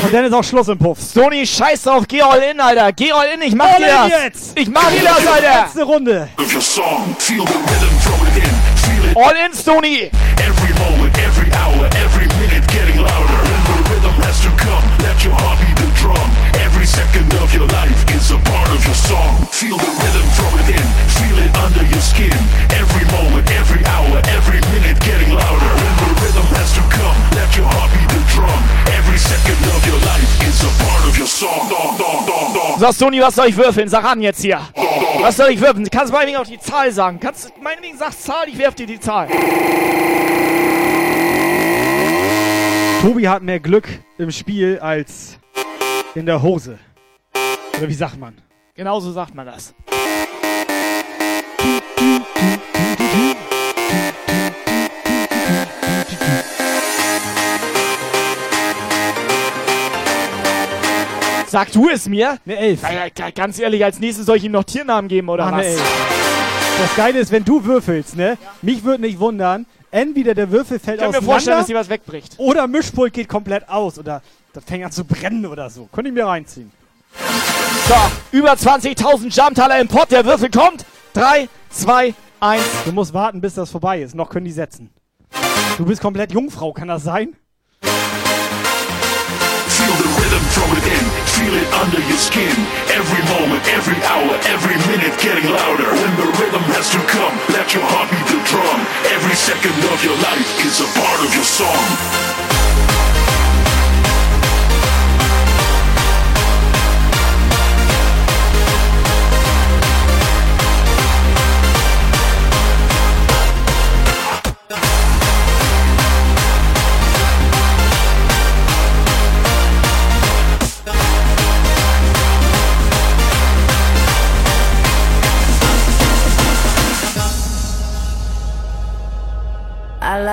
Und 0.03 0.13
dann 0.13 0.25
ist 0.25 0.33
auch 0.33 0.43
Schluss 0.43 0.67
im 0.67 0.77
Puff. 0.77 0.99
Sony, 1.01 1.45
scheiß 1.45 1.83
drauf, 1.83 2.03
geh 2.07 2.21
all 2.21 2.39
in, 2.39 2.59
Alter. 2.59 2.91
Geh 2.93 3.11
all 3.11 3.27
in, 3.27 3.41
ich 3.41 3.55
mach 3.55 3.65
All 3.73 3.77
dir 3.79 3.87
das. 3.87 4.09
jetzt. 4.09 4.59
Ich 4.59 4.67
mach 4.69 4.89
dir 4.89 5.03
das, 5.03 5.25
Alter. 5.27 5.61
Letzte 5.63 5.83
Runde. 5.83 6.29
All 9.15 9.33
in, 9.45 9.53
Sony. 9.53 10.11
every 10.41 10.73
moment, 10.83 11.17
every 11.19 11.49
hour, 11.53 11.85
every 12.03 12.27
minute 12.39 12.67
getting 12.67 12.99
louder. 13.01 13.39
The 13.65 13.75
rhythm 13.89 14.15
has 14.23 14.41
to 14.43 14.49
come, 14.57 14.83
let 15.03 15.23
your 15.23 15.33
heart 15.33 15.59
beat 15.61 15.75
the 15.77 15.87
drum. 16.01 16.29
Every 16.65 16.85
second 16.85 17.31
of 17.35 17.53
your 17.53 17.67
life 17.67 17.95
is 18.11 18.31
a 18.31 18.37
part 18.39 18.67
of 18.69 18.83
your 18.85 18.95
song. 18.95 19.45
Feel 19.51 19.77
the 19.77 19.87
rhythm 20.03 20.27
from 20.35 20.51
within, 20.59 20.85
feel 21.15 21.37
it 21.39 21.55
under 21.63 21.83
your 21.87 22.01
skin. 22.01 22.35
Every 22.75 23.05
moment, 23.15 23.49
every 23.51 23.85
hour, 23.85 24.19
every 24.35 24.59
minute 24.75 24.99
getting 24.99 25.31
louder. 25.33 25.84
The 26.15 26.21
rhythm 26.21 26.47
has 26.55 26.71
to 26.73 26.81
come, 26.95 27.17
let 27.35 27.55
your 27.57 27.65
heart 27.67 27.91
beat 27.91 28.07
the 28.09 28.23
drum. 28.31 28.59
Every 28.87 29.17
second 29.17 29.59
of 29.75 29.85
your 29.85 29.99
life 30.05 30.47
is 30.47 30.63
a 30.63 30.71
part 30.83 31.03
of 31.07 31.17
your 31.17 31.27
song. 31.27 31.67
Dong, 31.69 31.97
dong, 31.97 32.25
dong, 32.25 32.53
dong. 32.53 32.79
So, 32.79 32.87
Sony, 32.91 33.21
was 33.21 33.35
soll 33.35 33.47
ich 33.47 33.57
würfeln? 33.57 33.89
Sag 33.89 34.05
an 34.05 34.21
jetzt 34.21 34.41
hier. 34.41 34.61
Was 35.19 35.35
soll 35.37 35.49
ich 35.49 35.59
würfeln? 35.59 35.87
Kannst 35.89 36.11
du 36.11 36.13
meinetwegen 36.13 36.37
auch 36.37 36.45
die 36.45 36.59
Zahl 36.59 36.91
sagen? 36.91 37.19
Kannst 37.19 37.49
du 37.49 37.61
meinetwegen 37.61 37.97
sag 37.97 38.13
Zahl, 38.13 38.47
ich 38.47 38.57
werf 38.57 38.75
dir 38.75 38.87
die 38.87 38.99
Zahl. 38.99 39.27
Tobi 43.01 43.27
hat 43.27 43.43
mehr 43.43 43.59
Glück 43.59 43.87
im 44.17 44.31
Spiel 44.31 44.79
als 44.79 45.37
in 46.15 46.25
der 46.25 46.41
Hose. 46.41 46.79
Oder 47.77 47.89
wie 47.89 47.93
sagt 47.93 48.17
man? 48.17 48.35
Genau 48.73 48.99
so 48.99 49.11
sagt 49.11 49.35
man 49.35 49.45
das. 49.45 49.73
Sag 61.55 61.71
du 61.71 61.87
es 61.87 62.09
mir? 62.09 62.37
Eine 62.45 62.57
Elf. 62.57 62.81
Ja, 62.83 63.05
ja, 63.17 63.29
ganz 63.29 63.59
ehrlich, 63.59 63.81
als 63.81 63.97
nächstes 64.01 64.25
soll 64.25 64.35
ich 64.35 64.43
ihm 64.43 64.51
noch 64.51 64.65
Tiernamen 64.65 65.07
geben 65.07 65.29
oder 65.29 65.45
Ah, 65.45 65.51
was? 65.53 65.59
eine 65.59 65.65
Elf. 65.67 66.81
Das 66.81 66.95
Geile 66.97 67.19
ist, 67.19 67.31
wenn 67.31 67.45
du 67.45 67.63
würfelst, 67.63 68.17
ne? 68.17 68.37
Mich 68.61 68.83
würde 68.83 69.03
nicht 69.03 69.19
wundern, 69.19 69.65
entweder 69.89 70.33
der 70.33 70.51
Würfel 70.51 70.79
fällt 70.79 70.97
Ich 70.97 71.03
kann 71.03 71.11
mir 71.13 71.21
vorstellen, 71.21 71.59
dass 71.59 71.67
hier 71.67 71.77
was 71.77 71.87
wegbricht. 71.87 72.33
oder 72.39 72.67
Mischpult 72.67 73.13
geht 73.13 73.29
komplett 73.29 73.69
aus 73.69 73.97
oder 73.97 74.21
das 74.51 74.65
fängt 74.65 74.83
an 74.83 74.91
zu 74.91 75.05
brennen 75.05 75.45
oder 75.45 75.69
so. 75.69 75.87
Könnte 75.93 76.09
ich 76.09 76.13
mir 76.13 76.25
reinziehen. 76.25 76.73
So, 77.87 77.95
über 78.37 78.51
20.000 78.51 79.33
Jamtaler 79.33 79.79
im 79.79 79.87
Pott, 79.87 80.11
der 80.11 80.25
Würfel 80.25 80.49
kommt. 80.51 80.83
3, 81.13 81.47
2, 81.69 82.13
1. 82.41 82.63
Du 82.83 82.91
musst 82.91 83.13
warten, 83.13 83.39
bis 83.39 83.53
das 83.53 83.71
vorbei 83.71 84.01
ist. 84.01 84.13
Noch 84.13 84.29
können 84.29 84.43
die 84.43 84.51
setzen. 84.51 84.89
Du 85.77 85.85
bist 85.85 86.01
komplett 86.01 86.33
Jungfrau, 86.33 86.73
kann 86.73 86.89
das 86.89 87.03
sein? 87.03 87.33
Feel 91.35 91.55
it 91.55 91.69
under 91.83 91.99
your 92.07 92.17
skin. 92.17 92.55
Every 92.95 93.23
moment, 93.35 93.67
every 93.75 93.99
hour, 94.07 94.39
every 94.47 94.77
minute 94.87 95.13
getting 95.19 95.51
louder. 95.51 95.89
When 95.91 96.13
the 96.15 96.27
rhythm 96.39 96.63
has 96.71 96.89
to 96.95 97.01
come, 97.11 97.35
let 97.51 97.73
your 97.73 97.83
heart 97.83 98.09
beat 98.11 98.27
the 98.31 98.39
drum. 98.47 98.79
Every 99.11 99.35
second 99.35 99.75
of 99.91 99.99
your 100.03 100.17
life 100.23 100.49
is 100.65 100.79
a 100.79 100.89
part 100.99 101.19
of 101.25 101.29
your 101.35 101.43
song. 101.43 102.44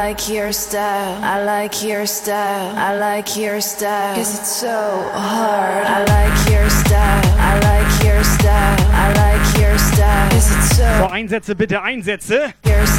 Like 0.03 0.29
your 0.29 0.53
style. 0.53 1.17
I 1.23 1.45
like 1.45 1.81
your 1.85 2.07
style. 2.07 2.75
I 2.77 2.99
like 2.99 3.37
your 3.37 3.61
style. 3.61 4.15
Cause 4.17 4.35
it's 4.35 4.57
so 4.61 4.69
hard. 5.15 5.87
I 5.87 6.01
like 6.01 6.51
your 6.51 6.69
style. 6.71 7.23
I 7.39 7.55
like 7.71 8.05
your 8.05 8.25
style. 8.25 8.77
I 8.91 9.13
like 9.15 9.61
your 9.61 9.79
style. 9.79 10.29
Cause 10.31 10.51
it's 10.51 10.77
so 10.77 10.83
So, 10.99 11.07
Einsätze 11.09 11.55
bitte, 11.55 11.83
Einsätze. 11.83 12.53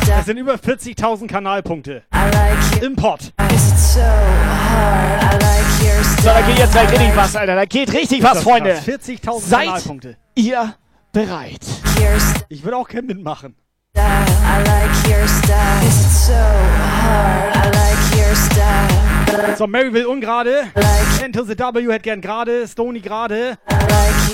Das 0.07 0.25
sind 0.25 0.37
über 0.37 0.53
40.000 0.55 1.27
Kanalpunkte. 1.27 2.03
I 2.13 2.31
like 2.31 2.57
your 2.75 2.83
Import. 2.83 3.33
Cause 3.37 3.71
it's 3.73 3.93
so 3.95 3.99
hard. 3.99 5.23
I 5.23 5.33
like 5.33 5.83
your 5.83 6.03
So, 6.21 6.29
da 6.29 6.41
geht 6.41 6.57
jetzt 6.57 6.71
gleich 6.71 6.89
richtig 6.91 7.15
was, 7.17 7.35
Alter. 7.35 7.55
Da 7.55 7.65
geht 7.65 7.91
richtig 7.93 8.23
was, 8.23 8.41
Freunde. 8.43 8.73
krass. 8.75 8.87
40.000 8.87 9.39
Seid 9.41 9.65
Kanalpunkte. 9.65 10.17
ihr 10.35 10.73
bereit? 11.11 11.59
Ich 12.47 12.63
würde 12.63 12.77
auch 12.77 12.87
gerne 12.87 13.07
mitmachen. 13.07 13.55
I 14.45 14.63
like 14.63 15.09
your 15.09 15.27
style. 15.27 15.81
Cause 15.81 16.05
it's 16.05 16.27
so 16.27 16.33
hard. 16.33 17.55
I 17.55 17.65
like 17.71 18.01
your 18.15 18.35
style. 18.35 19.55
So, 19.57 19.67
Mary 19.67 19.91
will 19.93 20.09
ungerade. 20.09 20.71
Enter 21.21 21.45
the 21.45 21.55
W 21.55 21.91
hätte 21.91 22.03
gern 22.03 22.21
gerade. 22.21 22.67
Stony 22.67 22.99
gerade. 22.99 23.57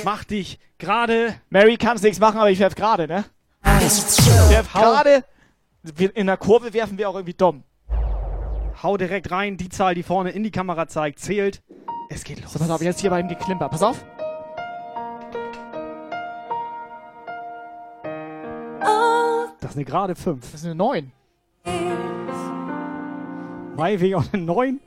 Mach 0.04 0.24
dich 0.24 0.60
gerade. 0.78 1.36
Mary 1.50 1.78
kann's 1.78 2.02
nichts 2.02 2.20
machen, 2.20 2.38
aber 2.38 2.52
ich 2.52 2.60
werf 2.60 2.76
gerade, 2.76 3.08
ne? 3.08 3.26
So 3.90 4.50
Werf 4.50 4.72
gerade. 4.72 5.24
In 6.14 6.28
der 6.28 6.38
Kurve 6.38 6.74
werfen 6.74 6.98
wir 6.98 7.10
auch 7.10 7.16
irgendwie 7.16 7.34
dumm. 7.34 7.64
Hau 8.82 8.98
direkt 8.98 9.32
rein. 9.32 9.58
Die 9.58 9.70
Zahl, 9.70 9.94
die 9.96 10.04
vorne 10.04 10.32
in 10.32 10.44
die 10.44 10.52
Kamera 10.52 10.88
zeigt, 10.88 11.20
zählt. 11.20 11.62
Es 12.10 12.24
geht 12.24 12.42
los. 12.42 12.54
So, 12.54 12.60
pass 12.60 12.70
auf, 12.70 12.82
jetzt 12.82 13.02
hier 13.02 13.10
beim 13.10 13.28
Geklimper. 13.28 13.70
Pass 13.70 13.84
auf. 13.84 14.04
Das 19.62 19.72
ist 19.72 19.78
eine 19.78 19.86
gerade 19.86 20.16
5. 20.16 20.52
Das 20.52 20.62
ist 20.62 20.66
eine 20.66 20.76
9. 20.76 21.12
Mai 23.76 24.00
wegen 24.00 24.16
auch 24.16 24.24
eine 24.32 24.44
9. 24.44 24.80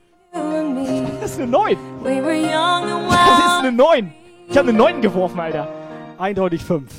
Das 1.21 1.31
ist 1.31 1.39
eine 1.39 1.51
9. 1.51 1.77
We 2.01 2.23
were 2.23 2.33
young 2.33 2.91
and 2.91 3.11
Das 3.11 3.39
ist 3.39 3.59
eine 3.59 3.71
9. 3.71 4.11
Ich 4.49 4.57
habe 4.57 4.69
eine 4.69 4.77
9 4.77 5.01
geworfen, 5.01 5.39
Alter. 5.39 5.67
Eindeutig 6.17 6.63
5. 6.63 6.91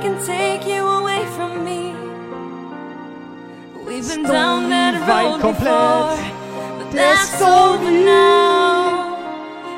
can 0.00 0.16
take 0.24 0.66
you 0.66 0.82
away 0.82 1.24
from 1.36 1.64
me. 1.64 1.92
We've 3.84 4.06
been 4.06 4.12
Stone 4.24 4.24
down 4.24 4.70
that 4.70 4.94
weit 5.08 5.26
road 5.26 5.40
komplett. 5.40 6.18
Der 6.92 7.16
now. 8.04 9.16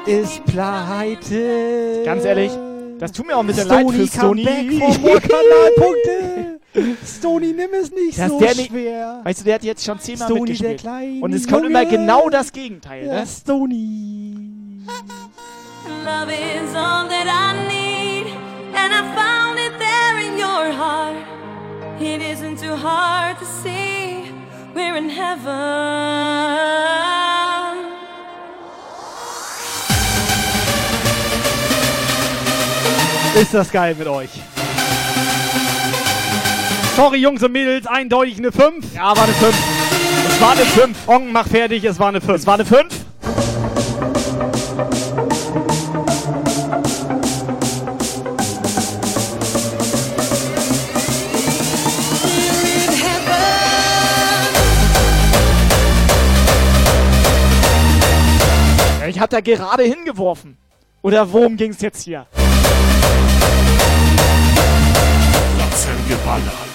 Ist 0.06 0.44
pleite. 0.46 2.02
Ganz 2.04 2.24
ehrlich, 2.24 2.50
das 2.98 3.12
tut 3.12 3.26
mir 3.26 3.36
auch 3.36 3.40
ein 3.40 3.46
bisschen 3.46 3.68
leid 3.68 3.90
für 3.90 4.06
Stony. 4.06 4.46
Stony, 7.06 7.52
nimm 7.52 7.70
es 7.80 7.90
nicht 7.90 8.18
Dass 8.18 8.28
so 8.30 8.38
der 8.38 8.54
nicht- 8.54 8.70
schwer. 8.70 9.20
Weißt 9.24 9.40
du, 9.40 9.44
der 9.44 9.54
hat 9.56 9.62
jetzt 9.64 9.84
schon 9.84 9.98
zehnmal 9.98 10.26
Stony, 10.28 10.40
mitgespielt. 10.40 10.70
der 10.72 10.78
kleine 10.78 11.20
Und 11.22 11.32
es 11.34 11.46
kommt 11.46 11.64
Junge. 11.64 11.80
immer 11.80 11.84
genau 11.84 12.30
das 12.30 12.50
Gegenteil, 12.52 13.06
Ja, 13.06 13.20
ne? 13.20 13.26
Stony. 13.26 14.36
Love 16.04 16.32
is 16.32 16.74
all 16.74 17.06
that 17.08 17.26
I 17.26 17.52
need, 17.68 18.26
and 18.74 18.92
I 18.92 19.02
found 19.14 19.58
it 19.58 19.72
there 19.78 20.18
in 20.26 20.38
your 20.38 20.72
heart. 20.76 21.16
It 22.00 22.20
isn't 22.22 22.58
too 22.60 22.74
hard 22.74 23.38
to 23.38 23.44
see, 23.62 24.32
we're 24.74 24.96
in 24.96 25.08
heaven. 25.10 25.52
Ist 33.40 33.54
das 33.54 33.70
geil 33.70 33.94
mit 33.94 34.06
euch. 34.06 34.30
Sorry, 36.94 37.18
Jungs 37.18 37.42
und 37.42 37.52
Mädels, 37.52 37.86
eindeutig 37.86 38.36
eine 38.36 38.52
5. 38.52 38.94
Ja, 38.94 39.16
war 39.16 39.24
eine 39.24 39.32
5. 39.32 39.56
Es 40.28 40.40
war 40.40 40.52
eine 40.52 40.60
5. 40.60 41.08
Ong, 41.08 41.32
mach 41.32 41.48
fertig, 41.48 41.84
es 41.84 41.98
war 41.98 42.08
eine 42.08 42.20
5. 42.20 42.34
Es 42.38 42.46
war 42.46 42.54
eine 42.54 42.66
5. 42.66 42.86
Ich 59.08 59.18
hab 59.18 59.30
da 59.30 59.40
gerade 59.40 59.84
hingeworfen. 59.84 60.58
Oder 61.00 61.32
worum 61.32 61.56
ging's 61.56 61.80
jetzt 61.80 62.02
hier? 62.02 62.26
Latzengeballer. 65.58 66.52
You're 66.64 66.71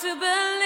to 0.00 0.14
believe 0.14 0.57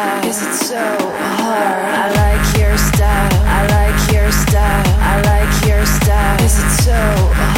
style. 0.00 0.22
Cause 0.22 0.42
it's 0.46 0.68
so 0.68 0.84
hard. 1.40 1.84
I 2.02 2.06
like 2.22 2.44
your 2.58 2.76
style. 2.78 3.32
I 3.44 3.60
like 3.76 4.00
your 4.12 4.30
style. 4.32 4.84
I 5.12 5.14
like 5.32 5.52
your 5.68 5.84
style. 5.84 6.36
Cause 6.38 6.56
it's 6.62 6.84
so 6.84 7.00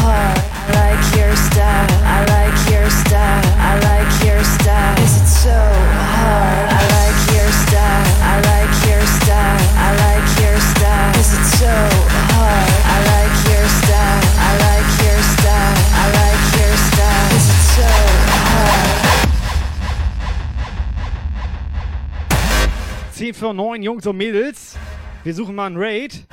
hard. 0.03 0.39
I 0.59 0.71
like 0.83 1.05
your 1.19 1.35
style. 1.37 1.87
I 2.03 2.19
like 2.37 2.59
your 2.71 2.89
style. 2.91 3.43
I 3.71 3.73
like 3.91 4.13
your 4.27 4.43
style. 4.45 4.95
Cause 4.97 5.15
it's 5.23 5.37
so 5.47 5.59
hard. 6.19 6.67
I 6.79 6.83
like 6.99 7.21
your 7.37 7.51
style. 7.63 8.07
I 8.31 8.35
like 8.53 8.75
your 8.89 9.03
style. 9.19 9.59
I 9.87 9.89
like 10.07 10.29
your 10.43 10.59
style. 10.71 11.13
Cause 11.15 11.31
it's 11.39 11.53
so 11.63 11.75
hard. 12.35 12.71
I 12.93 12.97
like 13.07 13.12
10 23.23 23.35
für 23.35 23.55
9, 23.55 23.85
Jungs 23.85 24.05
und 24.05 24.17
Mädels. 24.17 24.77
Wir 25.23 25.33
suchen 25.33 25.55
mal 25.55 25.67
einen 25.67 25.77
Raid, 25.79 26.27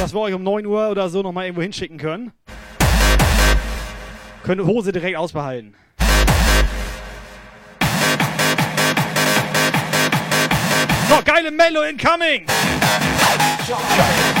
dass 0.00 0.14
wir 0.14 0.20
euch 0.20 0.32
um 0.32 0.42
9 0.42 0.64
Uhr 0.64 0.88
oder 0.88 1.10
so 1.10 1.20
nochmal 1.20 1.44
irgendwo 1.44 1.60
hinschicken 1.60 1.98
können. 1.98 2.32
Könnt 4.42 4.62
Hose 4.62 4.90
direkt 4.90 5.18
ausbehalten. 5.18 5.74
So, 11.10 11.18
geile 11.26 11.50
Mello 11.50 11.82
incoming! 11.82 12.46
It 14.32 14.39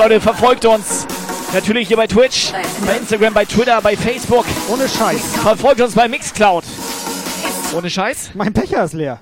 Leute, 0.00 0.18
verfolgt 0.18 0.64
uns. 0.64 1.06
Natürlich 1.52 1.88
hier 1.88 1.96
bei 1.98 2.06
Twitch, 2.06 2.52
bei 2.86 2.96
Instagram, 2.96 3.34
bei 3.34 3.44
Twitter, 3.44 3.82
bei 3.82 3.94
Facebook. 3.94 4.46
Ohne 4.72 4.88
Scheiß. 4.88 5.36
Verfolgt 5.42 5.82
uns 5.82 5.94
bei 5.94 6.08
Mixcloud. 6.08 6.64
Ohne 7.76 7.90
Scheiß? 7.90 8.30
Mein 8.32 8.50
Becher 8.50 8.84
ist 8.84 8.94
leer. 8.94 9.20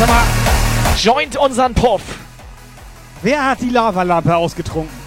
Sag 0.00 0.08
mal, 0.08 0.24
joint 1.00 1.36
unseren 1.36 1.74
Puff. 1.74 2.02
Wer 3.22 3.44
hat 3.44 3.60
die 3.60 3.70
Lavalampe 3.70 4.34
ausgetrunken? 4.34 5.05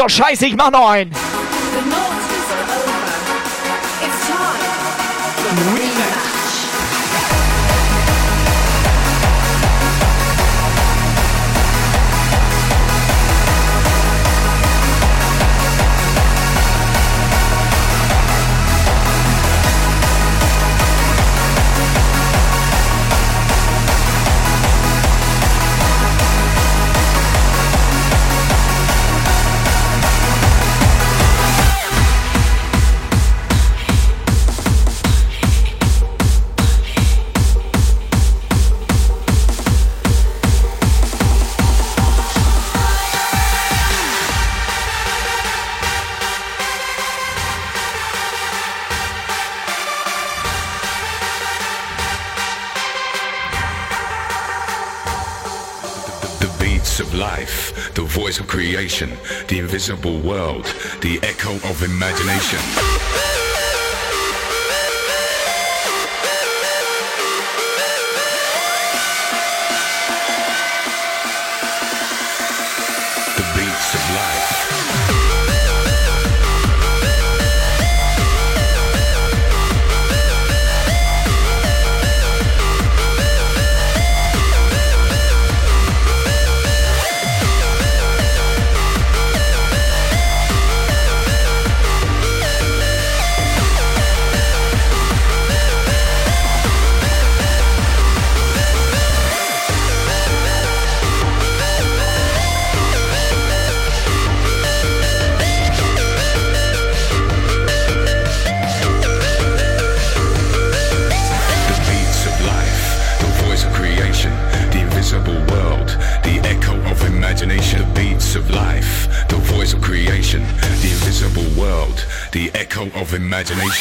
So, 0.00 0.08
scheiße, 0.08 0.46
ich 0.46 0.56
mach 0.56 0.70
noch 0.70 0.88
einen. 0.88 1.10
The 1.10 1.16
invisible 59.70 60.18
world, 60.18 60.64
the 61.00 61.20
echo 61.22 61.54
of 61.70 61.80
imagination. 61.84 62.99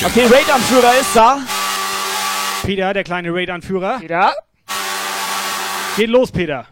Okay, 0.01 0.25
Raid-Anführer 0.27 0.93
ist 0.97 1.13
da. 1.13 1.39
Peter, 2.63 2.93
der 2.93 3.03
kleine 3.03 3.33
Raid-Anführer. 3.33 3.99
Peter. 3.99 4.33
Geht 5.97 6.09
los, 6.09 6.31
Peter. 6.31 6.65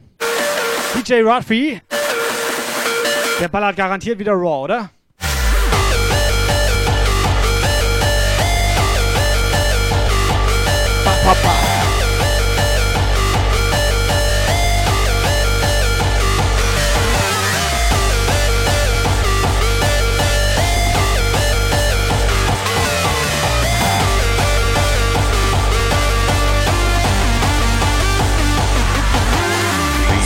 DJ 0.96 1.24
Rudfy. 1.24 1.82
Der 3.42 3.50
ballert 3.50 3.76
garantiert 3.76 4.18
wieder 4.18 4.32
Raw, 4.32 4.64
oder? 4.64 4.90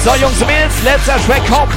So, 0.04 0.16
Jungs 0.16 0.42
und 0.42 0.48
Mädels, 0.48 0.84
letzter 0.84 1.18
Track 1.18 1.46
kommt. 1.46 1.74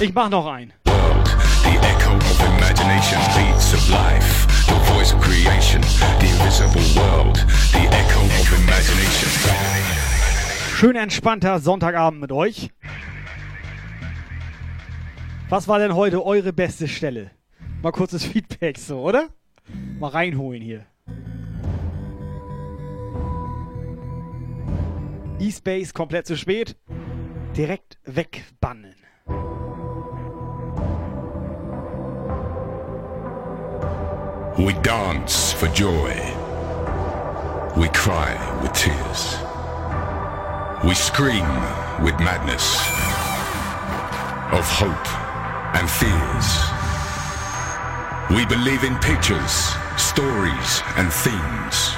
Ich 0.00 0.14
mach 0.14 0.30
noch 0.30 0.46
einen. 0.46 0.72
The 0.86 1.76
echo 1.76 2.14
of 2.14 2.40
imagination, 2.56 3.20
beats 3.36 3.74
of 3.74 3.86
life, 3.90 4.46
the 4.66 4.92
voice 4.94 5.12
of 5.12 5.20
creation, 5.20 5.82
the 6.20 6.26
invisible 6.26 6.80
world, 6.98 7.36
the 7.72 7.86
echo 7.88 8.20
of 8.20 8.58
imagination. 8.58 9.28
Schön 10.74 10.96
entspannter 10.96 11.58
Sonntagabend 11.58 12.22
mit 12.22 12.32
euch. 12.32 12.70
Was 15.50 15.68
war 15.68 15.78
denn 15.78 15.94
heute 15.94 16.24
eure 16.24 16.54
beste 16.54 16.88
Stelle? 16.88 17.30
Mal 17.82 17.92
kurzes 17.92 18.24
Feedback 18.24 18.78
so, 18.78 19.02
oder? 19.02 19.28
Mal 20.00 20.08
reinholen 20.08 20.62
hier. 20.62 20.86
E-Space 25.38 25.92
komplett 25.92 26.26
zu 26.26 26.38
spät. 26.38 26.74
Direkt 27.54 27.96
wegbannen. 28.02 28.96
We 34.58 34.72
dance 34.82 35.52
for 35.52 35.68
joy. 35.68 36.14
We 37.76 37.88
cry 37.90 38.34
with 38.60 38.72
tears. 38.72 39.38
We 40.82 40.94
scream 40.94 41.46
with 42.02 42.18
madness 42.18 42.76
of 44.50 44.66
hope 44.66 45.08
and 45.78 45.88
fears. 45.88 46.48
We 48.36 48.44
believe 48.46 48.82
in 48.82 48.98
pictures, 48.98 49.76
stories, 49.96 50.82
and 50.96 51.12
themes. 51.12 51.94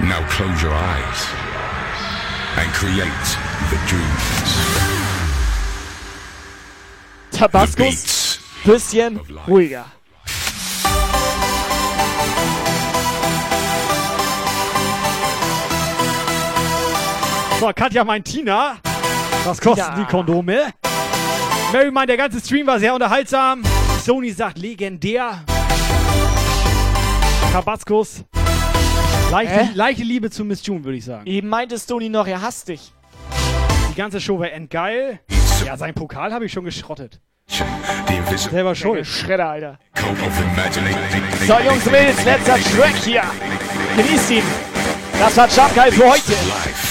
Now 0.00 0.26
close 0.28 0.60
your 0.60 0.74
eyes 0.74 1.49
and 2.60 2.70
create 2.74 3.26
the 3.70 3.78
dreams. 3.88 4.50
Tabaskus, 7.32 8.38
bisschen 8.64 9.18
ruhiger. 9.46 9.84
So, 17.58 17.72
Katja 17.74 18.04
meint 18.04 18.24
Tina. 18.26 18.76
Was 19.44 19.60
kosten 19.60 19.80
Ja. 19.80 19.94
die 19.96 20.04
Kondome? 20.04 20.72
Mary 21.72 21.90
meint, 21.90 22.08
der 22.08 22.16
ganze 22.16 22.40
Stream 22.40 22.66
war 22.66 22.78
sehr 22.78 22.94
unterhaltsam. 22.94 23.62
Sony 24.04 24.30
sagt 24.30 24.58
legendär. 24.58 25.40
Tabaskus. 27.52 28.24
Leichte, 29.30 29.54
Hä? 29.54 29.68
leichte 29.74 30.02
Liebe 30.02 30.28
zu 30.28 30.44
Miss 30.44 30.66
June, 30.66 30.82
würde 30.82 30.98
ich 30.98 31.04
sagen. 31.04 31.24
Eben 31.26 31.48
meinte 31.48 31.78
Stony 31.78 32.08
noch, 32.08 32.26
er 32.26 32.42
hasst 32.42 32.66
dich. 32.68 32.92
Die 33.90 33.94
ganze 33.94 34.20
Show 34.20 34.40
war 34.40 34.50
endgeil. 34.50 35.20
Ja, 35.64 35.76
sein 35.76 35.94
Pokal 35.94 36.32
habe 36.32 36.46
ich 36.46 36.52
schon 36.52 36.64
geschrottet. 36.64 37.20
Selber 38.36 38.74
schuld. 38.74 39.06
Schredder, 39.06 39.50
Alter. 39.50 39.78
So, 41.46 41.58
Jungs 41.58 41.86
und 41.86 41.92
Mädels, 41.92 42.24
letzter 42.24 42.56
Track 42.56 42.96
hier. 43.04 43.22
Genießt 43.96 44.30
ihn. 44.32 44.42
Das 45.20 45.36
war 45.36 45.48
Jump 45.48 45.74
Guy 45.74 45.92
für 45.92 46.10
heute. 46.10 46.89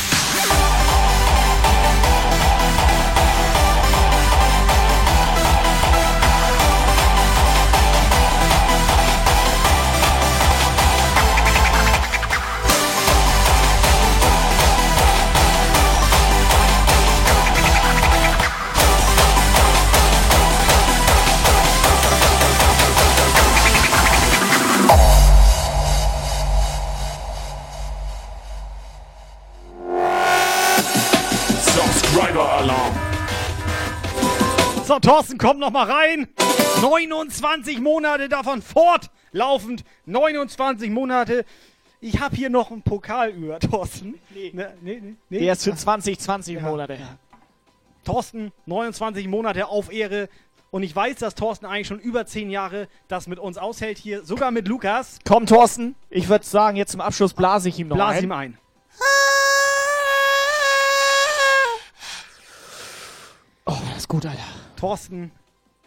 Thorsten, 35.09 35.39
komm 35.39 35.57
noch 35.57 35.71
mal 35.71 35.89
rein. 35.89 36.27
29 36.83 37.81
Monate 37.81 38.29
davon 38.29 38.61
fortlaufend. 38.61 39.83
29 40.05 40.91
Monate. 40.91 41.45
Ich 41.99 42.19
habe 42.19 42.35
hier 42.35 42.51
noch 42.51 42.69
einen 42.69 42.83
Pokal 42.83 43.31
über, 43.31 43.57
Thorsten. 43.59 44.19
Nee, 44.35 44.51
nee, 44.53 44.65
nee. 44.81 45.15
nee. 45.29 45.39
Der 45.39 45.53
ist 45.53 45.63
für 45.63 45.75
2020 45.75 46.61
Monate. 46.61 46.99
Thorsten, 48.05 48.51
29 48.67 49.27
Monate 49.27 49.67
auf 49.67 49.91
Ehre. 49.91 50.29
Und 50.69 50.83
ich 50.83 50.95
weiß, 50.95 51.15
dass 51.15 51.33
Thorsten 51.33 51.65
eigentlich 51.65 51.87
schon 51.87 51.99
über 51.99 52.27
10 52.27 52.51
Jahre 52.51 52.87
das 53.07 53.25
mit 53.25 53.39
uns 53.39 53.57
aushält 53.57 53.97
hier. 53.97 54.23
Sogar 54.23 54.51
mit 54.51 54.67
Lukas. 54.67 55.17
Komm, 55.27 55.47
Thorsten, 55.47 55.95
ich 56.11 56.29
würde 56.29 56.45
sagen, 56.45 56.77
jetzt 56.77 56.91
zum 56.91 57.01
Abschluss 57.01 57.33
blase 57.33 57.69
ich 57.69 57.79
ihm 57.79 57.87
noch 57.87 57.95
Blas 57.95 58.17
ein. 58.17 58.23
ihm 58.25 58.31
ein. 58.31 58.57
Oh, 63.65 63.77
das 63.89 63.97
ist 63.97 64.07
gut, 64.07 64.27
Alter. 64.27 64.58
Thorsten, 64.79 65.31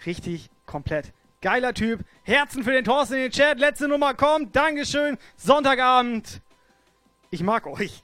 richtig 0.04 0.50
komplett 0.66 1.14
geiler 1.40 1.72
Typ. 1.72 2.00
Herzen 2.24 2.62
für 2.62 2.72
den 2.72 2.84
Thorsten 2.84 3.14
in 3.14 3.20
den 3.22 3.30
Chat. 3.32 3.58
Letzte 3.58 3.88
Nummer 3.88 4.12
kommt. 4.12 4.54
Dankeschön. 4.54 5.16
Sonntagabend. 5.36 6.42
Ich 7.30 7.42
mag 7.42 7.66
euch. 7.66 8.02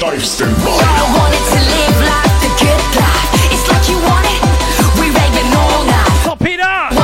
Lifestyle. 0.00 0.48
I 6.92 6.99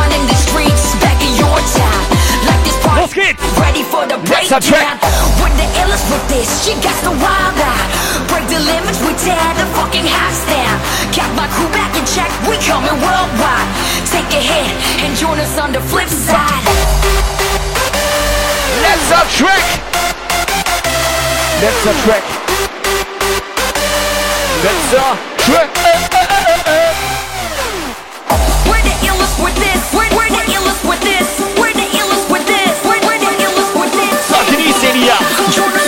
this 3.35 3.55
party. 3.55 3.57
Los! 3.57 3.59
Ready 3.59 3.83
for 3.83 4.07
the 4.07 4.19
breakdown. 4.23 4.99
With 5.43 5.55
the 5.59 5.67
illest 5.83 6.07
with 6.11 6.29
this, 6.29 6.49
she 6.65 6.75
got 6.79 6.97
the 7.03 7.11
wild 7.11 7.57
eye. 7.59 7.87
Break 8.29 8.47
the 8.49 8.61
limits, 8.61 9.01
we 9.03 9.13
tear 9.19 9.55
the 9.59 9.67
fucking 9.75 10.07
house 10.07 10.47
down. 10.47 10.79
Got 11.13 11.31
my 11.35 11.47
crew 11.49 11.69
back 11.73 11.91
in 11.97 12.05
check, 12.07 12.31
we 12.47 12.57
coming 12.63 12.97
worldwide. 13.03 13.69
Take 14.07 14.31
a 14.31 14.43
hit 14.43 14.71
and 15.03 15.17
join 15.17 15.39
us 15.39 15.59
on 15.59 15.73
the 15.73 15.81
flip 15.81 16.09
side. 16.09 16.65
Letzter 18.83 19.25
Track. 19.37 19.65
Letzter 21.61 21.95
Track. 22.05 22.25
Letzter 24.63 25.19
Track. 25.39 25.71
Äh, 25.77 25.89
äh, 25.89 26.13
äh, 26.13 26.16
genießt 34.97 35.39
den 35.39 35.86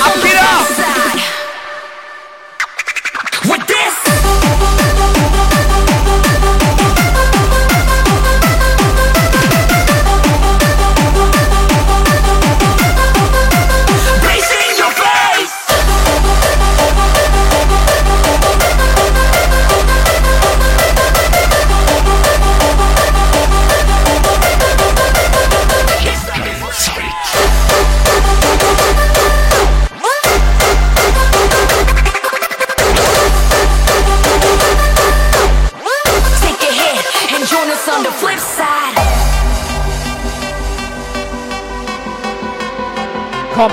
Komm. 43.58 43.72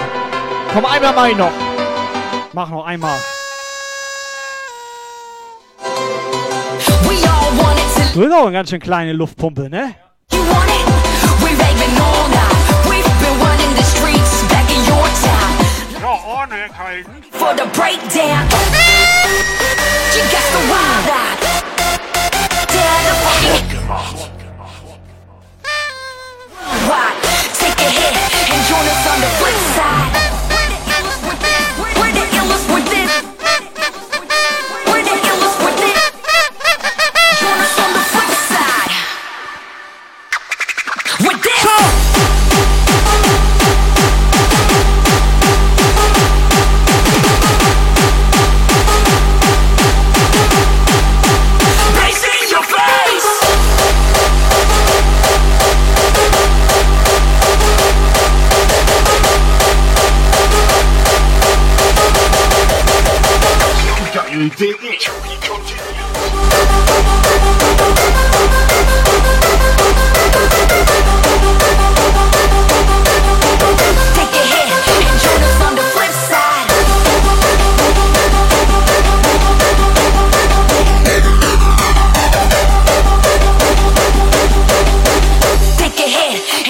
Komm, 0.73 0.85
einmal 0.87 1.13
mal 1.13 1.35
noch. 1.35 1.51
Mach 2.53 2.69
noch 2.71 2.85
einmal. 2.87 3.19
Du 8.15 8.19
bist 8.19 8.33
auch 8.33 8.47
eine 8.47 8.51
ganz 8.51 8.71
schön 8.71 8.79
kleine 8.79 9.13
Luftpumpe, 9.13 9.69
ne? 9.69 9.93
You 10.31 10.39
want 10.39 10.71
it? 10.71 10.87
We 11.39 11.51
raving 11.51 12.01
all 12.01 12.29
night. 12.29 12.65
We've 12.89 13.05
been 13.19 13.37
running 13.39 13.75
the 13.75 13.83
streets 13.83 14.43
back 14.49 14.67
in 14.71 14.81
your 14.87 15.07
town. 15.21 15.53
Ja, 16.01 16.17
ohne 16.33 16.67
halten. 16.75 17.23
For 17.33 17.53
the 17.53 17.67
breakdown. 17.77 18.47
You 20.15 20.23
got 20.31 20.49
the 20.49 20.61
wild 20.67 21.09
eye. 21.13 21.37
Dare 22.73 23.01
the 23.05 23.13
fucking. 23.21 23.75
Take 27.59 27.81
a 27.81 27.89
hit 27.91 28.34
and 28.55 28.65
join 28.67 28.87
us 28.87 29.07
on 29.11 29.19
the 29.19 29.27
flip 29.35 29.59
side. 29.75 30.24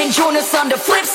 And 0.06 0.14
join 0.14 0.35
us 0.35 0.53
on 0.53 0.69
the 0.69 0.77
flip 0.77 1.06
side. 1.06 1.15